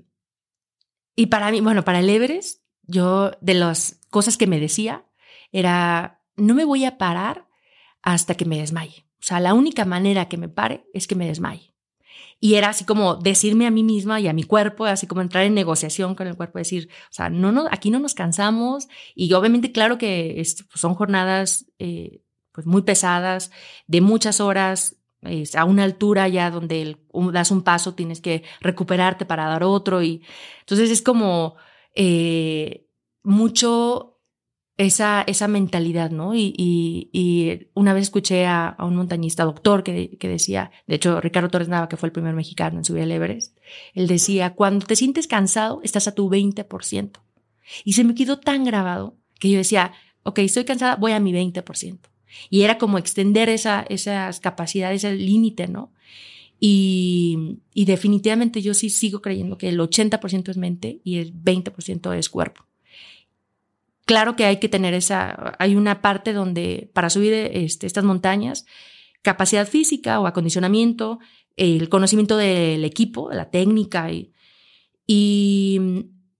y 1.14 1.26
para 1.26 1.52
mí, 1.52 1.60
bueno, 1.60 1.84
para 1.84 2.00
el 2.00 2.10
Everest, 2.10 2.64
yo 2.82 3.30
de 3.40 3.54
las 3.54 4.00
cosas 4.10 4.36
que 4.36 4.48
me 4.48 4.58
decía 4.58 5.06
era, 5.52 6.20
no 6.34 6.54
me 6.54 6.64
voy 6.64 6.84
a 6.86 6.98
parar 6.98 7.48
hasta 8.02 8.34
que 8.34 8.46
me 8.46 8.58
desmaye. 8.58 9.06
O 9.20 9.26
sea, 9.26 9.38
la 9.38 9.54
única 9.54 9.84
manera 9.84 10.28
que 10.28 10.38
me 10.38 10.48
pare 10.48 10.86
es 10.92 11.06
que 11.06 11.14
me 11.14 11.28
desmaye. 11.28 11.73
Y 12.40 12.54
era 12.54 12.70
así 12.70 12.84
como 12.84 13.16
decirme 13.16 13.66
a 13.66 13.70
mí 13.70 13.82
misma 13.82 14.20
y 14.20 14.28
a 14.28 14.32
mi 14.32 14.44
cuerpo, 14.44 14.84
así 14.84 15.06
como 15.06 15.20
entrar 15.20 15.44
en 15.44 15.54
negociación 15.54 16.14
con 16.14 16.26
el 16.26 16.36
cuerpo, 16.36 16.58
decir, 16.58 16.88
o 17.10 17.12
sea, 17.12 17.30
no, 17.30 17.52
no 17.52 17.66
aquí 17.70 17.90
no 17.90 17.98
nos 17.98 18.14
cansamos. 18.14 18.88
Y 19.14 19.32
obviamente, 19.32 19.72
claro 19.72 19.98
que 19.98 20.34
pues, 20.36 20.66
son 20.74 20.94
jornadas 20.94 21.66
eh, 21.78 22.20
pues 22.52 22.66
muy 22.66 22.82
pesadas, 22.82 23.50
de 23.86 24.00
muchas 24.00 24.40
horas, 24.40 24.96
a 25.56 25.64
una 25.64 25.84
altura 25.84 26.28
ya 26.28 26.50
donde 26.50 26.98
das 27.32 27.50
un 27.50 27.62
paso, 27.62 27.94
tienes 27.94 28.20
que 28.20 28.44
recuperarte 28.60 29.24
para 29.24 29.46
dar 29.46 29.64
otro. 29.64 30.02
Y 30.02 30.22
entonces 30.60 30.90
es 30.90 31.02
como 31.02 31.56
eh, 31.94 32.86
mucho 33.22 34.13
esa, 34.76 35.22
esa 35.26 35.48
mentalidad, 35.48 36.10
¿no? 36.10 36.34
Y, 36.34 37.68
una 37.74 37.94
vez 37.94 38.04
escuché 38.04 38.46
a, 38.46 38.76
un 38.80 38.96
montañista 38.96 39.44
doctor 39.44 39.82
que, 39.82 40.16
decía, 40.20 40.70
de 40.86 40.96
hecho, 40.96 41.20
Ricardo 41.20 41.48
Torres 41.48 41.68
Nava, 41.68 41.88
que 41.88 41.96
fue 41.96 42.08
el 42.08 42.12
primer 42.12 42.34
mexicano 42.34 42.78
en 42.78 42.84
subir 42.84 43.02
el 43.02 43.12
Everest, 43.12 43.56
él 43.94 44.06
decía, 44.06 44.54
cuando 44.54 44.86
te 44.86 44.96
sientes 44.96 45.26
cansado, 45.26 45.80
estás 45.82 46.08
a 46.08 46.14
tu 46.14 46.28
20%. 46.28 47.10
Y 47.84 47.94
se 47.94 48.04
me 48.04 48.14
quedó 48.14 48.38
tan 48.38 48.64
grabado 48.64 49.16
que 49.38 49.50
yo 49.50 49.58
decía, 49.58 49.92
ok, 50.22 50.40
estoy 50.40 50.64
cansada, 50.64 50.96
voy 50.96 51.12
a 51.12 51.20
mi 51.20 51.32
20%. 51.32 51.98
Y 52.50 52.62
era 52.62 52.78
como 52.78 52.98
extender 52.98 53.48
esa, 53.48 53.86
esas 53.88 54.40
capacidades, 54.40 55.04
el 55.04 55.24
límite, 55.24 55.68
¿no? 55.68 55.92
Y, 56.58 57.58
y, 57.74 57.84
definitivamente 57.84 58.62
yo 58.62 58.74
sí 58.74 58.88
sigo 58.88 59.20
creyendo 59.20 59.58
que 59.58 59.68
el 59.68 59.78
80% 59.78 60.48
es 60.48 60.56
mente 60.56 61.00
y 61.04 61.18
el 61.18 61.34
20% 61.34 62.16
es 62.16 62.28
cuerpo. 62.30 62.64
Claro 64.04 64.36
que 64.36 64.44
hay 64.44 64.58
que 64.58 64.68
tener 64.68 64.92
esa, 64.92 65.54
hay 65.58 65.76
una 65.76 66.02
parte 66.02 66.32
donde 66.32 66.90
para 66.92 67.08
subir 67.08 67.32
este, 67.32 67.86
estas 67.86 68.04
montañas, 68.04 68.66
capacidad 69.22 69.66
física 69.66 70.20
o 70.20 70.26
acondicionamiento, 70.26 71.20
el 71.56 71.88
conocimiento 71.88 72.36
del 72.36 72.84
equipo, 72.84 73.30
la 73.32 73.50
técnica 73.50 74.10
y, 74.12 74.32
y 75.06 75.80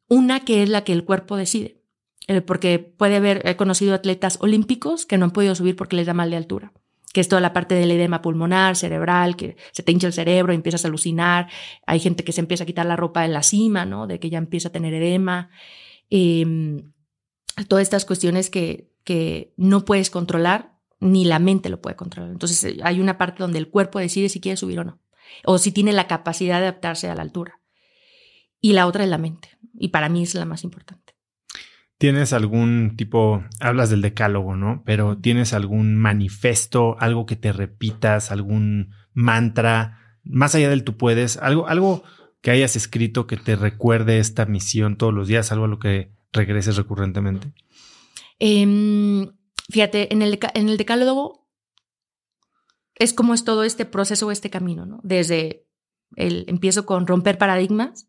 una 0.09 0.41
que 0.41 0.63
es 0.63 0.69
la 0.69 0.85
que 0.85 0.93
el 0.93 1.05
cuerpo 1.05 1.37
decide. 1.37 1.81
Eh, 2.27 2.41
porque 2.41 2.79
puede 2.79 3.17
haber, 3.17 3.47
he 3.47 3.57
conocido 3.57 3.95
atletas 3.95 4.39
olímpicos 4.41 5.05
que 5.05 5.19
no 5.19 5.27
han 5.27 5.31
podido 5.31 5.55
subir 5.55 5.77
porque 5.77 5.97
les 5.97 6.07
da 6.07 6.15
mal 6.15 6.31
de 6.31 6.37
altura, 6.37 6.73
que 7.13 7.21
es 7.21 7.29
toda 7.29 7.43
la 7.43 7.53
parte 7.53 7.75
del 7.75 7.91
edema 7.91 8.23
pulmonar, 8.23 8.77
cerebral, 8.77 9.37
que 9.37 9.57
se 9.73 9.83
te 9.83 9.93
hincha 9.93 10.07
el 10.07 10.15
cerebro 10.15 10.53
empiezas 10.55 10.85
a 10.85 10.89
alucinar. 10.89 11.49
Hay 11.87 12.01
gente 12.01 12.25
que 12.25 12.33
se 12.33 12.41
empieza 12.41 12.65
a 12.65 12.67
quitar 12.67 12.87
la 12.87 12.97
ropa 12.97 13.27
en 13.27 13.35
la 13.35 13.43
cima, 13.43 13.85
¿no? 13.85 14.07
De 14.07 14.19
que 14.19 14.31
ya 14.31 14.39
empieza 14.39 14.69
a 14.69 14.73
tener 14.73 14.95
edema. 14.95 15.51
Em, 16.09 16.93
todas 17.69 17.83
estas 17.83 18.05
cuestiones 18.05 18.51
que, 18.51 18.91
que 19.05 19.55
no 19.57 19.85
puedes 19.85 20.11
controlar, 20.11 20.75
ni 21.01 21.25
la 21.25 21.39
mente 21.39 21.69
lo 21.69 21.81
puede 21.81 21.97
controlar. 21.97 22.33
Entonces 22.33 22.65
eh, 22.65 22.79
hay 22.83 23.01
una 23.01 23.19
parte 23.19 23.43
donde 23.43 23.59
el 23.59 23.69
cuerpo 23.69 23.99
decide 23.99 24.29
si 24.29 24.41
quiere 24.41 24.57
subir 24.57 24.81
o 24.81 24.85
no, 24.85 25.01
o 25.45 25.59
si 25.59 25.71
tiene 25.71 25.93
la 25.93 26.07
capacidad 26.07 26.61
de 26.61 26.67
adaptarse 26.67 27.09
a 27.09 27.15
la 27.15 27.23
altura. 27.23 27.61
Y 28.61 28.73
la 28.73 28.87
otra 28.87 29.05
es 29.05 29.11
la 29.11 29.19
mente, 29.19 29.51
y 29.75 29.89
para 29.89 30.09
mí 30.09 30.23
es 30.23 30.35
la 30.35 30.47
más 30.47 30.65
importante. 30.65 31.15
¿Tienes 31.99 32.33
algún 32.33 32.97
tipo, 32.97 33.45
hablas 33.61 33.89
del 33.89 34.03
decálogo, 34.03 34.57
¿no? 34.57 34.83
Pero 34.85 35.17
¿tienes 35.19 35.53
algún 35.53 35.95
manifesto, 35.97 36.97
algo 36.99 37.25
que 37.25 37.37
te 37.37 37.53
repitas, 37.53 38.33
algún 38.33 38.91
mantra, 39.13 40.19
más 40.25 40.55
allá 40.55 40.71
del 40.71 40.85
tú 40.85 40.97
puedes, 40.97 41.37
algo, 41.37 41.69
algo 41.69 42.03
que 42.41 42.51
hayas 42.51 42.77
escrito 42.77 43.27
que 43.27 43.37
te 43.37 43.57
recuerde 43.57 44.19
esta 44.19 44.45
misión 44.45 44.97
todos 44.97 45.15
los 45.15 45.29
días, 45.29 45.53
algo 45.53 45.67
a 45.67 45.69
lo 45.69 45.79
que 45.79 46.13
regreses 46.35 46.77
recurrentemente? 46.77 47.53
Em, 48.39 49.33
fíjate, 49.71 50.13
en 50.13 50.23
el, 50.23 50.39
en 50.55 50.69
el 50.69 50.77
decálogo 50.77 51.49
es 52.97 53.13
como 53.13 53.35
es 53.35 53.45
todo 53.45 53.65
este 53.65 53.87
proceso, 53.87 54.31
este 54.31 54.51
camino, 54.51 54.87
¿no? 54.87 55.01
Desde 55.03 55.67
el, 56.17 56.45
empiezo 56.49 56.87
con 56.87 57.07
romper 57.07 57.39
paradigmas, 57.39 58.09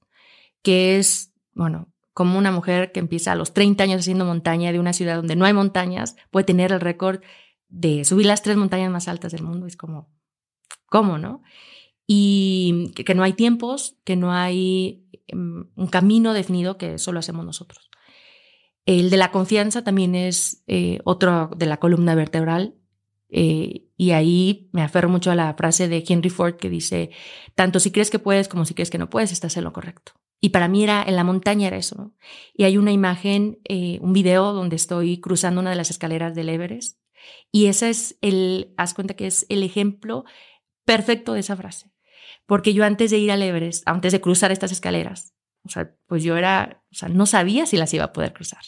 que 0.61 0.97
es, 0.97 1.34
bueno, 1.53 1.91
como 2.13 2.38
una 2.38 2.51
mujer 2.51 2.91
que 2.91 2.99
empieza 2.99 3.32
a 3.32 3.36
los 3.36 3.53
30 3.53 3.84
años 3.84 3.99
haciendo 4.01 4.26
montaña 4.26 4.71
de 4.71 4.80
una 4.80 4.93
ciudad 4.93 5.17
donde 5.17 5.36
no 5.36 5.45
hay 5.45 5.53
montañas, 5.53 6.15
puede 6.32 6.45
tener 6.45 6.71
el 6.71 6.82
récord 6.82 7.21
de 7.67 8.05
subir 8.05 8.26
las 8.26 8.41
tres 8.41 8.57
montañas 8.57 8.91
más 8.91 9.07
altas 9.07 9.32
del 9.32 9.43
mundo. 9.43 9.67
Es 9.67 9.76
como, 9.76 10.09
¿cómo, 10.86 11.17
no? 11.17 11.41
Y 12.07 12.91
que, 12.95 13.15
no 13.15 13.23
hay 13.23 13.34
tiempos, 13.34 13.97
que 14.05 14.15
no 14.15 14.32
hay 14.32 15.07
em, 15.28 15.69
un 15.76 15.88
camino 15.88 16.34
definido 16.34 16.78
que 16.78 16.99
solo 16.99 17.19
hacemos 17.19 17.45
nosotros. 17.45 17.89
El 18.86 19.09
de 19.09 19.17
la 19.17 19.31
confianza 19.31 19.83
también 19.83 20.15
es 20.15 20.63
eh, 20.67 20.99
otro 21.03 21.49
de 21.55 21.65
la 21.65 21.77
columna 21.77 22.15
vertebral. 22.15 22.75
Eh, 23.29 23.88
y 23.97 24.11
ahí 24.11 24.69
me 24.71 24.83
aferro 24.83 25.09
mucho 25.09 25.31
a 25.31 25.36
la 25.36 25.53
frase 25.55 25.88
de 25.88 26.03
Henry 26.07 26.29
Ford 26.29 26.55
que 26.55 26.69
dice, 26.69 27.09
tanto 27.55 27.79
si 27.79 27.91
crees 27.91 28.11
que 28.11 28.19
puedes 28.19 28.47
como 28.47 28.65
si 28.65 28.73
crees 28.75 28.91
que 28.91 28.97
no 28.97 29.09
puedes, 29.09 29.31
estás 29.31 29.57
en 29.57 29.63
lo 29.63 29.73
correcto. 29.73 30.13
Y 30.39 30.49
para 30.49 30.67
mí 30.67 30.83
era, 30.83 31.03
en 31.03 31.15
la 31.15 31.23
montaña 31.23 31.67
era 31.67 31.77
eso. 31.77 32.13
Y 32.53 32.65
hay 32.65 32.77
una 32.77 32.91
imagen, 32.91 33.59
eh, 33.63 33.97
un 34.01 34.13
video 34.13 34.53
donde 34.53 34.75
estoy 34.75 35.19
cruzando 35.19 35.61
una 35.61 35.71
de 35.71 35.75
las 35.75 35.89
escaleras 35.89 36.36
del 36.36 36.49
Everest. 36.49 36.99
Y 37.51 37.65
ese 37.65 37.89
es 37.89 38.17
el, 38.21 38.73
haz 38.77 38.93
cuenta 38.93 39.15
que 39.15 39.25
es 39.25 39.47
el 39.49 39.63
ejemplo 39.63 40.25
perfecto 40.86 41.33
de 41.33 41.39
esa 41.39 41.55
frase. 41.55 41.91
Porque 42.45 42.73
yo 42.73 42.83
antes 42.83 43.09
de 43.09 43.17
ir 43.17 43.31
al 43.31 43.41
Everest, 43.41 43.88
antes 43.88 44.11
de 44.11 44.21
cruzar 44.21 44.51
estas 44.51 44.71
escaleras, 44.71 45.34
o 45.66 45.70
sea, 45.70 45.93
pues 46.07 46.24
yo 46.24 46.38
era, 46.38 46.84
o 46.91 46.95
sea, 46.95 47.09
no 47.09 47.26
sabía 47.26 47.66
si 47.66 47.78
las 47.78 47.93
iba 47.93 48.05
a 48.05 48.13
poder 48.13 48.34
cruzar. 48.34 48.63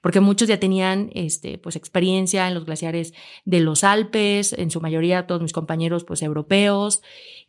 Porque 0.00 0.20
muchos 0.20 0.48
ya 0.48 0.60
tenían 0.60 1.10
este, 1.14 1.58
pues, 1.58 1.74
experiencia 1.74 2.46
en 2.46 2.54
los 2.54 2.64
glaciares 2.64 3.14
de 3.44 3.60
los 3.60 3.84
Alpes, 3.84 4.52
en 4.52 4.70
su 4.70 4.80
mayoría 4.80 5.26
todos 5.26 5.42
mis 5.42 5.52
compañeros 5.52 6.04
pues 6.04 6.22
europeos. 6.22 7.02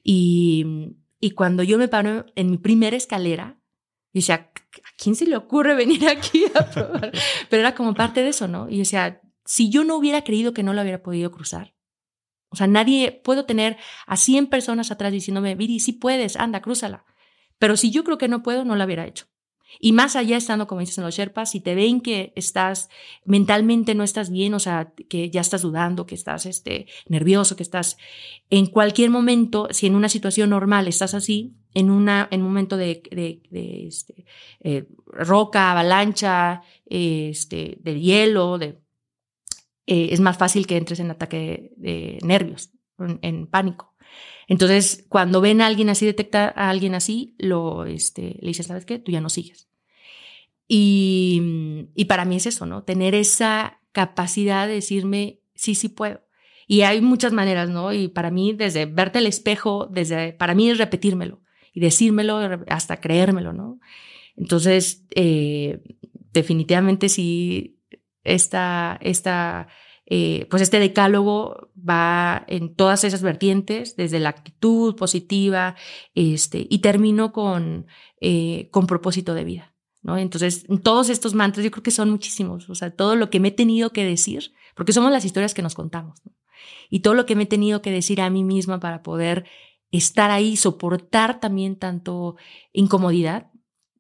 Y, 0.04 0.96
y 1.20 1.32
cuando 1.32 1.64
yo 1.64 1.78
me 1.78 1.88
paro 1.88 2.26
en 2.36 2.50
mi 2.50 2.58
primera 2.58 2.96
escalera, 2.96 3.60
y 4.12 4.20
decía, 4.20 4.36
¿a 4.36 4.90
quién 4.98 5.16
se 5.16 5.28
le 5.28 5.38
ocurre 5.38 5.76
venir 5.76 6.08
aquí 6.08 6.46
a 6.56 6.70
probar? 6.70 7.12
Pero 7.50 7.60
era 7.60 7.76
como 7.76 7.94
parte 7.94 8.24
de 8.24 8.30
eso, 8.30 8.48
¿no? 8.48 8.68
Y 8.70 8.80
decía, 8.80 9.22
si 9.46 9.70
yo 9.70 9.84
no 9.84 9.96
hubiera 9.96 10.24
creído 10.24 10.54
que 10.54 10.64
no 10.64 10.74
lo 10.74 10.82
hubiera 10.82 11.04
podido 11.04 11.32
cruzar, 11.32 11.76
o 12.50 12.56
sea, 12.56 12.66
nadie, 12.66 13.22
puedo 13.24 13.46
tener 13.46 13.78
a 14.08 14.18
100 14.18 14.48
personas 14.48 14.90
atrás 14.90 15.12
diciéndome, 15.12 15.54
Viri, 15.54 15.80
sí 15.80 15.94
puedes, 15.94 16.36
anda, 16.36 16.62
crúzala. 16.62 17.06
Pero 17.60 17.78
si 17.78 17.92
yo 17.92 18.04
creo 18.04 18.18
que 18.18 18.28
no 18.28 18.42
puedo, 18.42 18.66
no 18.66 18.76
lo 18.76 18.86
hubiera 18.86 19.06
hecho. 19.06 19.28
Y 19.80 19.92
más 19.92 20.16
allá 20.16 20.38
estando, 20.38 20.66
como 20.66 20.80
dices 20.80 20.98
en 20.98 21.04
los 21.04 21.16
Sherpas, 21.16 21.52
si 21.52 21.60
te 21.60 21.76
ven 21.76 22.02
que 22.02 22.34
estás 22.36 22.90
mentalmente 23.24 23.94
no 23.94 24.04
estás 24.04 24.32
bien, 24.32 24.54
o 24.56 24.60
sea, 24.60 24.94
que 25.10 25.30
ya 25.30 25.42
estás 25.42 25.62
dudando, 25.62 26.08
que 26.08 26.16
estás 26.16 26.46
este, 26.48 26.88
nervioso, 27.08 27.56
que 27.56 27.64
estás 27.64 27.98
en 28.50 28.66
cualquier 28.66 29.12
momento, 29.12 29.68
si 29.72 29.86
en 29.86 29.96
una 29.96 30.10
situación 30.10 30.50
normal 30.50 30.88
estás 30.88 31.14
así, 31.14 31.56
en, 31.76 31.92
una, 31.92 32.28
en 32.32 32.42
un 32.42 32.48
momento 32.48 32.78
de, 32.78 33.04
este, 33.52 34.26
eh, 34.62 34.88
roca, 35.06 35.72
avalancha, 35.72 36.64
este, 36.86 37.78
de 37.82 38.00
hielo, 38.00 38.60
eh, 38.60 38.78
es 39.86 40.20
más 40.20 40.38
fácil 40.38 40.66
que 40.66 40.78
entres 40.78 41.00
en 41.00 41.12
ataque 41.12 41.74
de, 41.78 42.18
nervios, 42.24 42.72
en 42.98 43.46
pánico. 43.46 43.89
Entonces, 44.48 45.06
cuando 45.10 45.42
ven 45.42 45.62
a 45.62 45.68
alguien 45.68 45.90
así, 45.90 46.06
detecta 46.06 46.52
a 46.56 46.70
alguien 46.70 46.96
así, 46.96 47.36
lo, 47.38 47.86
este, 47.86 48.38
le 48.42 48.50
dicen, 48.50 48.66
¿sabes 48.66 48.86
qué? 48.86 48.98
Tú 49.00 49.12
ya 49.12 49.22
no 49.22 49.30
sigues. 49.30 49.70
Y, 50.68 51.88
y 51.96 52.06
para 52.06 52.26
mí 52.26 52.38
es 52.38 52.46
eso, 52.48 52.66
¿no? 52.66 52.84
Tener 52.84 53.16
esa 53.16 53.80
capacidad 53.92 54.68
de 54.68 54.76
decirme, 54.76 55.42
sí, 55.56 55.76
sí 55.76 55.90
puedo. 55.90 56.22
Y 56.68 56.82
hay 56.82 57.02
muchas 57.02 57.34
maneras, 57.34 57.70
¿no? 57.70 57.94
Y 57.94 58.08
para 58.08 58.30
mí, 58.30 58.54
desde 58.54 58.86
verte 58.86 59.20
al 59.20 59.26
espejo, 59.28 59.88
desde, 59.88 60.34
para 60.34 60.54
mí 60.54 60.70
es 60.70 60.78
repetírmelo 60.78 61.42
y 61.74 61.80
decírmelo 61.80 62.40
hasta 62.68 63.02
creérmelo, 63.02 63.54
¿no? 63.54 63.80
Entonces, 64.36 65.06
eh, 65.16 65.82
definitivamente 66.32 67.10
sí, 67.10 67.80
esta, 68.24 69.00
esta 69.02 69.68
eh, 70.12 70.48
pues 70.50 70.64
este 70.64 70.80
decálogo 70.80 71.70
va 71.78 72.44
en 72.48 72.74
todas 72.74 73.04
esas 73.04 73.22
vertientes, 73.22 73.96
desde 73.96 74.20
la 74.20 74.30
actitud 74.30 74.96
positiva, 74.96 75.76
este, 76.16 76.66
y 76.68 76.80
termino 76.80 77.32
con, 77.32 77.86
eh, 78.20 78.70
con 78.72 78.88
propósito 78.88 79.36
de 79.36 79.44
vida. 79.44 79.76
¿no? 80.02 80.18
Entonces, 80.18 80.66
todos 80.82 81.10
estos 81.10 81.36
mantras, 81.36 81.64
yo 81.64 81.70
creo 81.70 81.84
que 81.84 81.92
son 81.92 82.10
muchísimos, 82.10 82.70
o 82.70 82.76
sea, 82.76 82.90
todo 82.90 83.16
lo 83.16 83.30
que 83.30 83.40
me 83.40 83.50
he 83.50 83.52
tenido 83.52 83.92
que 83.92 84.04
decir, 84.04 84.52
porque 84.76 84.94
somos 84.94 85.12
las 85.12 85.26
historias 85.26 85.54
que 85.54 85.62
nos 85.62 85.76
contamos, 85.76 86.22
y 86.90 87.02
todo 87.02 87.14
lo 87.14 87.28
que 87.28 87.36
me 87.36 87.44
he 87.44 87.48
tenido 87.48 87.84
que 87.84 87.92
decir 87.92 88.20
a 88.20 88.32
mí 88.32 88.44
misma 88.44 88.80
para 88.80 89.04
poder 89.04 89.46
estar 89.92 90.32
ahí, 90.32 90.58
soportar 90.58 91.40
también 91.40 91.76
tanto 91.76 92.36
incomodidad, 92.74 93.52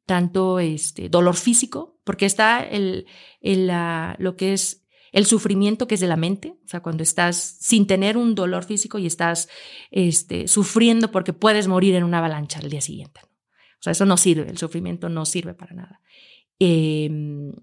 tanto 0.08 0.60
este, 0.60 1.08
dolor 1.08 1.36
físico, 1.36 2.00
porque 2.04 2.26
está 2.26 2.64
el, 2.64 3.06
el 3.42 3.68
la, 3.68 4.16
lo 4.18 4.36
que 4.36 4.54
es 4.54 4.88
el 5.12 5.26
sufrimiento 5.26 5.88
que 5.88 5.96
es 5.96 6.02
de 6.02 6.08
la 6.08 6.16
mente, 6.16 6.56
o 6.64 6.68
sea, 6.68 6.82
cuando 6.82 7.04
estás 7.04 7.36
sin 7.38 7.88
tener 7.88 8.18
un 8.18 8.36
dolor 8.36 8.64
físico 8.64 9.00
y 9.00 9.06
estás 9.06 9.50
este, 9.92 10.48
sufriendo 10.48 11.12
porque 11.12 11.34
puedes 11.34 11.68
morir 11.68 11.96
en 11.96 12.04
una 12.04 12.20
avalancha 12.20 12.60
al 12.60 12.70
día 12.70 12.82
siguiente. 12.82 13.22
O 13.24 13.82
sea, 13.82 13.92
eso 13.92 14.06
no 14.06 14.18
sirve, 14.18 14.50
el 14.50 14.58
sufrimiento 14.58 15.10
no 15.10 15.26
sirve 15.26 15.54
para 15.54 15.74
nada. 15.74 16.02
Em, 16.60 17.54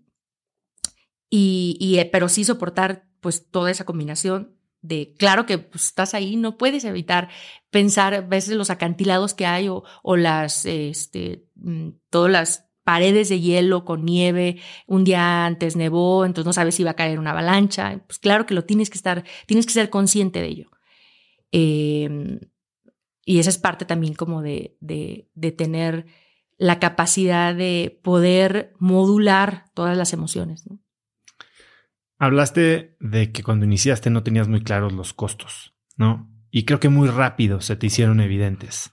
y, 1.28 1.97
eh, 1.99 2.09
pero 2.11 2.28
sí 2.28 2.44
soportar 2.44 3.07
pues 3.20 3.51
toda 3.51 3.70
esa 3.70 3.84
combinación 3.84 4.57
de, 4.80 5.14
claro 5.18 5.47
que 5.47 5.59
pues, 5.59 5.86
estás 5.86 6.14
ahí, 6.14 6.36
no 6.36 6.57
puedes 6.57 6.84
evitar 6.84 7.28
pensar 7.70 8.14
a 8.14 8.20
veces 8.20 8.57
los 8.57 8.70
acantilados 8.70 9.34
que 9.34 9.44
hay 9.47 9.68
o, 9.68 9.84
o 10.03 10.16
las, 10.16 10.64
este, 10.64 11.44
mm, 11.57 11.90
todas 12.09 12.30
las 12.30 12.66
paredes 12.87 13.28
de 13.28 13.41
hielo 13.41 13.84
con 13.84 14.05
nieve, 14.05 14.61
un 14.87 15.03
día 15.03 15.45
antes 15.45 15.74
nevó, 15.74 16.24
entonces 16.24 16.47
no 16.47 16.53
sabes 16.53 16.76
si 16.76 16.84
va 16.84 16.93
a 16.93 16.95
caer 16.95 17.18
una 17.18 17.32
avalancha. 17.32 18.01
Pues 18.07 18.20
claro 18.20 18.47
que 18.47 18.55
lo 18.55 18.64
tienes 18.64 18.91
que 18.91 18.97
estar, 18.97 19.24
tienes 19.47 19.66
que 19.66 19.72
ser 19.72 19.91
consciente 19.91 20.41
de 20.41 20.47
ello. 20.47 20.70
Em, 21.51 22.39
y 23.24 23.41
esa 23.41 23.51
es 23.51 23.59
parte 23.59 23.87
también 23.87 24.14
como 24.14 24.41
de, 24.41 24.76
de, 24.80 25.51
tener 25.51 26.07
la 26.59 26.78
capacidad 26.78 27.57
de 27.57 27.99
poder 28.05 28.72
modular 28.78 29.64
todas 29.74 29.97
las 29.97 30.12
emociones. 30.12 30.62
Hablaste 32.18 32.97
de 33.01 33.32
que 33.32 33.43
cuando 33.43 33.64
iniciaste 33.64 34.11
no 34.11 34.22
tenías 34.22 34.47
muy 34.47 34.62
claros 34.62 34.93
los 34.93 35.12
costos, 35.12 35.74
¿no? 35.97 36.30
Y 36.53 36.66
creo 36.66 36.78
que 36.78 36.89
muy 36.89 37.09
rápido 37.09 37.61
se 37.61 37.74
te 37.74 37.87
hicieron 37.89 38.20
evidentes. 38.20 38.93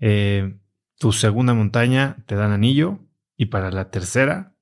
Eh, 0.00 0.58
tu 0.98 1.12
segunda 1.12 1.54
montaña 1.54 2.16
te 2.26 2.34
dan 2.34 2.50
anillo, 2.50 2.98
y 3.38 3.46
para 3.46 3.70
la 3.70 3.90
tercera 3.90 4.54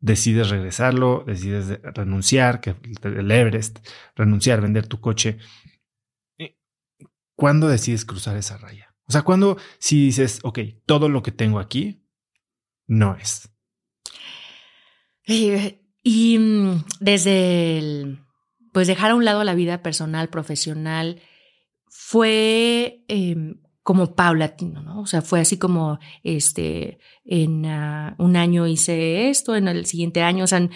decides 0.00 0.48
regresarlo, 0.48 1.22
decides 1.26 1.80
renunciar, 1.82 2.60
que 2.60 2.74
el 3.04 3.30
Everest, 3.30 3.78
renunciar, 4.16 4.60
vender 4.60 4.86
tu 4.86 5.00
coche. 5.00 5.38
Eh, 6.38 6.58
¿Cuándo 7.36 7.68
decides 7.68 8.04
cruzar 8.04 8.36
esa 8.36 8.56
raya? 8.56 8.96
O 9.06 9.12
sea, 9.12 9.22
cuando 9.22 9.58
si 9.78 10.06
dices, 10.06 10.40
ok, 10.42 10.58
todo 10.86 11.08
lo 11.08 11.22
que 11.22 11.30
tengo 11.30 11.58
aquí 11.58 12.02
no 12.86 13.16
es. 13.16 13.50
Eh, 15.26 15.80
y 16.02 16.38
mm, 16.38 16.84
desde 17.00 17.78
el, 17.78 18.18
pues 18.72 18.86
dejar 18.86 19.10
a 19.10 19.14
un 19.14 19.24
lado 19.24 19.44
la 19.44 19.54
vida 19.54 19.82
personal, 19.82 20.30
profesional, 20.30 21.20
fue 21.86 23.04
em, 23.08 23.60
como 23.84 24.14
paulatino, 24.16 24.82
¿no? 24.82 25.02
O 25.02 25.06
sea, 25.06 25.20
fue 25.20 25.40
así 25.40 25.58
como, 25.58 25.98
este, 26.22 26.98
en 27.24 27.66
ah, 27.66 28.16
un 28.18 28.34
año 28.34 28.66
hice 28.66 29.28
esto, 29.28 29.54
en 29.54 29.68
el 29.68 29.84
siguiente 29.84 30.22
año, 30.22 30.44
o 30.44 30.46
sea, 30.46 30.66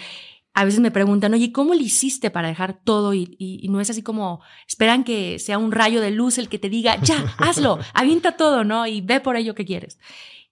a 0.53 0.63
veces 0.63 0.79
me 0.79 0.91
preguntan, 0.91 1.33
oye, 1.33 1.51
¿cómo 1.51 1.73
le 1.73 1.81
hiciste 1.81 2.29
para 2.29 2.49
dejar 2.49 2.81
todo? 2.83 3.15
Y, 3.15 3.35
y, 3.39 3.67
no 3.69 3.81
es 3.81 3.89
así 3.89 4.03
como, 4.03 4.41
esperan 4.67 5.03
que 5.03 5.39
sea 5.39 5.57
un 5.57 5.71
rayo 5.71 6.01
de 6.01 6.11
luz 6.11 6.37
el 6.37 6.49
que 6.49 6.59
te 6.59 6.69
diga, 6.69 7.01
ya, 7.01 7.35
hazlo, 7.39 7.79
avienta 7.95 8.37
todo, 8.37 8.63
¿no? 8.63 8.85
Y 8.85 9.01
ve 9.01 9.19
por 9.19 9.37
ello 9.37 9.55
que 9.55 9.65
quieres. 9.65 9.99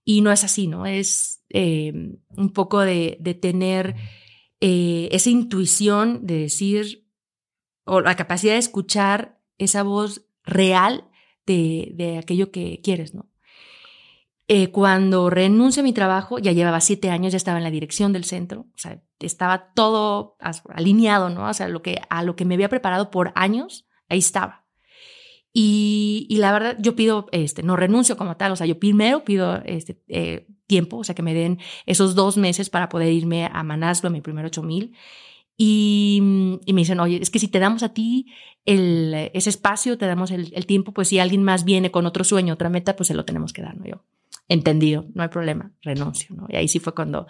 Y 0.04 0.22
no 0.22 0.32
es 0.32 0.44
así, 0.44 0.66
¿no? 0.66 0.88
Es 0.88 1.44
eh, 1.50 1.94
un 2.36 2.54
poco 2.54 2.82
de, 2.82 3.18
de 3.20 3.36
tener 3.36 3.96
eh, 4.62 5.10
esa 5.12 5.30
intuición 5.30 6.26
de 6.26 6.40
decir, 6.40 7.08
o 7.86 8.02
la 8.02 8.16
capacidad 8.16 8.54
de 8.54 8.60
escuchar 8.60 9.40
esa 9.60 9.84
voz 9.84 10.26
real 10.44 11.08
de, 11.48 12.18
aquello 12.20 12.52
que 12.52 12.82
quieres, 12.84 13.14
¿no? 13.14 13.30
Eh, 14.50 14.72
cuando 14.72 15.30
renuncio 15.30 15.82
a 15.82 15.84
mi 15.84 15.92
trabajo, 15.92 16.40
ya 16.40 16.54
llevaba 16.54 16.80
siete 16.80 17.10
años, 17.10 17.34
ya 17.34 17.38
estaba 17.38 17.58
en 17.58 17.66
la 17.66 17.72
dirección 17.72 18.14
del 18.14 18.24
centro, 18.24 18.62
o 18.62 18.78
sea, 18.78 19.02
estaba 19.20 19.74
todo 19.74 20.38
alineado, 20.70 21.30
¿no? 21.30 21.50
O 21.50 21.54
sea, 21.54 21.68
lo 21.68 21.82
que, 21.82 22.00
a 22.10 22.24
lo 22.24 22.38
que 22.38 22.46
me 22.46 22.54
había 22.54 22.70
preparado 22.70 23.12
por 23.12 23.34
años, 23.36 23.88
ahí 24.08 24.20
estaba. 24.20 24.66
Y, 25.52 26.28
la 26.38 26.52
verdad, 26.52 26.78
yo 26.80 26.96
pido, 26.96 27.28
este, 27.32 27.64
no 27.64 27.76
renuncio 27.76 28.16
como 28.16 28.38
tal, 28.38 28.52
o 28.52 28.56
sea, 28.56 28.68
yo 28.68 28.80
primero 28.80 29.24
pido 29.24 29.62
este, 29.66 30.00
eh, 30.08 30.48
tiempo, 30.68 30.98
o 30.98 31.04
sea, 31.04 31.16
que 31.16 31.24
me 31.24 31.34
den 31.34 31.60
esos 31.86 32.14
dos 32.14 32.38
meses 32.38 32.70
para 32.70 32.90
poder 32.90 33.12
irme 33.12 33.50
a 33.52 33.64
Manaslo, 33.64 34.08
a 34.08 34.12
mi 34.12 34.22
primer 34.22 34.46
8000. 34.46 34.96
Y, 35.58 36.22
y 36.66 36.74
me 36.74 36.82
dicen, 36.82 37.00
oye, 37.00 37.20
es 37.22 37.32
que 37.32 37.40
si 37.40 37.48
te 37.48 37.60
damos 37.60 37.82
a 37.82 37.94
ti 37.94 38.28
el, 38.68 39.32
ese 39.34 39.50
espacio, 39.50 39.98
te 39.98 40.06
damos 40.06 40.30
el, 40.30 40.66
tiempo, 40.68 40.94
pues 40.94 41.08
si 41.08 41.20
alguien 41.20 41.42
más 41.42 41.64
viene 41.64 41.90
con 41.90 42.06
otro 42.06 42.24
sueño, 42.24 42.54
otra 42.54 42.70
meta, 42.70 42.96
pues 42.96 43.08
se 43.08 43.16
lo 43.16 43.26
tenemos 43.26 43.54
que 43.54 43.64
dar, 43.64 43.76
¿no? 43.78 43.86
Yo, 43.86 44.04
entendido, 44.50 45.06
no 45.14 45.24
hay 45.24 45.30
problema, 45.30 45.72
renuncio, 45.82 46.36
¿no? 46.36 46.46
Y 46.50 46.58
ahí 46.58 46.68
sí 46.68 46.80
fue 46.80 46.94
cuando, 46.94 47.28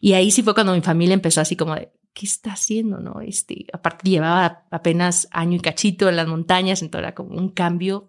y 0.00 0.12
ahí 0.12 0.30
sí 0.30 0.42
fue 0.42 0.54
cuando 0.54 0.74
mi 0.74 0.82
familia 0.82 1.14
empezó 1.14 1.40
así 1.40 1.56
como 1.56 1.74
de, 1.74 1.90
¿qué 2.12 2.26
está 2.26 2.52
haciendo, 2.52 3.00
no? 3.00 3.20
Este, 3.20 3.66
aparte 3.72 4.08
llevaba 4.08 4.66
apenas 4.70 5.26
año 5.32 5.56
y 5.56 5.60
cachito 5.60 6.08
en 6.08 6.16
las 6.16 6.28
montañas, 6.28 6.80
entonces 6.80 7.08
era 7.08 7.14
como 7.14 7.36
un 7.36 7.48
cambio. 7.48 8.08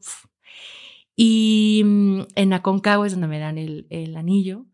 Y 1.16 1.82
mm, 1.84 2.22
en 2.36 2.54
Aconcagua 2.54 3.08
es 3.08 3.14
donde 3.14 3.28
me 3.28 3.40
dan 3.40 3.58
el, 3.58 4.16
anillo. 4.16 4.66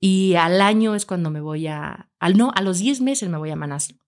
Y 0.00 0.34
al 0.34 0.60
año 0.60 0.94
es 0.94 1.06
cuando 1.06 1.30
me 1.30 1.40
voy 1.40 1.66
a, 1.66 2.10
al 2.20 2.36
no, 2.36 2.52
a 2.54 2.62
los 2.62 2.78
10 2.78 3.00
meses 3.00 3.28
me 3.28 3.38
voy 3.38 3.50
a 3.50 3.56
Manaslo. 3.56 3.98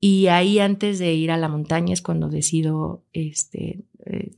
Y 0.00 0.28
ahí 0.28 0.58
antes 0.58 0.98
de 0.98 1.12
ir 1.12 1.30
a 1.30 1.36
la 1.36 1.48
montaña 1.48 1.92
es 1.92 2.00
cuando 2.00 2.28
decido 2.28 3.04
este, 3.12 3.84
eh, 4.06 4.30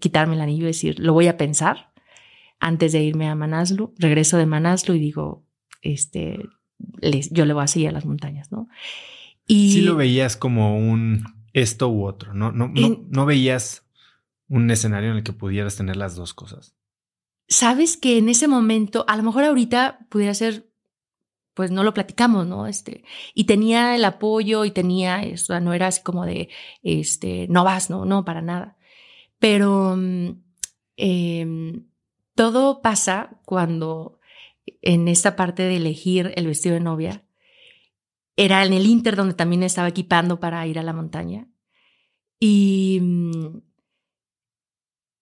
quitarme 0.00 0.34
el 0.34 0.40
anillo 0.40 0.64
y 0.64 0.68
decir, 0.68 0.98
lo 0.98 1.12
voy 1.12 1.28
a 1.28 1.36
pensar 1.36 1.92
antes 2.58 2.92
de 2.92 3.02
irme 3.02 3.28
a 3.28 3.34
Manaslu. 3.34 3.92
Regreso 3.98 4.38
de 4.38 4.46
Manaslu 4.46 4.94
y 4.94 4.98
digo, 4.98 5.44
este, 5.82 6.48
yo 7.30 7.44
le 7.44 7.52
voy 7.52 7.64
a 7.64 7.68
seguir 7.68 7.88
a 7.88 7.92
las 7.92 8.06
montañas, 8.06 8.50
¿no? 8.50 8.68
Y 9.46 9.72
sí 9.72 9.80
lo 9.82 9.96
veías 9.96 10.36
como 10.36 10.78
un 10.78 11.24
esto 11.52 11.88
u 11.88 12.04
otro, 12.04 12.34
¿no? 12.34 12.50
No, 12.52 12.68
no, 12.68 13.04
no 13.08 13.26
veías 13.26 13.86
un 14.48 14.70
escenario 14.70 15.10
en 15.10 15.18
el 15.18 15.22
que 15.22 15.32
pudieras 15.32 15.76
tener 15.76 15.96
las 15.96 16.16
dos 16.16 16.34
cosas. 16.34 16.74
Sabes 17.48 17.96
que 17.96 18.18
en 18.18 18.28
ese 18.28 18.48
momento, 18.48 19.04
a 19.08 19.16
lo 19.16 19.22
mejor 19.22 19.44
ahorita 19.44 20.06
pudiera 20.08 20.34
ser 20.34 20.68
pues 21.56 21.70
no 21.70 21.82
lo 21.84 21.94
platicamos, 21.94 22.46
¿no? 22.46 22.66
Este, 22.66 23.02
y 23.32 23.44
tenía 23.44 23.96
el 23.96 24.04
apoyo 24.04 24.66
y 24.66 24.70
tenía, 24.70 25.22
eso, 25.22 25.58
no 25.58 25.72
era 25.72 25.86
así 25.86 26.02
como 26.02 26.26
de, 26.26 26.50
este, 26.82 27.46
no 27.48 27.64
vas, 27.64 27.88
no, 27.88 28.04
no, 28.04 28.26
para 28.26 28.42
nada. 28.42 28.76
Pero 29.38 29.98
eh, 30.98 31.80
todo 32.34 32.82
pasa 32.82 33.40
cuando 33.46 34.20
en 34.82 35.08
esta 35.08 35.34
parte 35.34 35.62
de 35.62 35.78
elegir 35.78 36.34
el 36.36 36.46
vestido 36.46 36.74
de 36.74 36.82
novia, 36.82 37.24
era 38.36 38.62
en 38.62 38.74
el 38.74 38.84
Inter 38.84 39.16
donde 39.16 39.32
también 39.32 39.62
estaba 39.62 39.88
equipando 39.88 40.38
para 40.38 40.66
ir 40.66 40.78
a 40.78 40.82
la 40.82 40.92
montaña. 40.92 41.48
Y, 42.38 43.00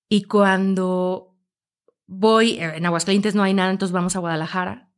y 0.08 0.24
cuando 0.24 1.36
voy, 2.08 2.58
en 2.58 2.84
Aguascalientes 2.86 3.36
no 3.36 3.44
hay 3.44 3.54
nada, 3.54 3.70
entonces 3.70 3.92
vamos 3.92 4.16
a 4.16 4.18
Guadalajara 4.18 4.90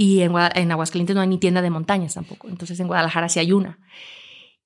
y 0.00 0.20
en, 0.20 0.32
en, 0.54 0.70
Aguascalientes 0.70 1.16
no 1.16 1.22
hay 1.22 1.26
ni 1.26 1.38
tienda 1.38 1.60
de 1.60 1.70
montañas 1.70 2.14
tampoco. 2.14 2.48
Entonces 2.48 2.78
en 2.78 2.86
Guadalajara 2.86 3.28
sí 3.28 3.40
hay 3.40 3.50
una. 3.50 3.80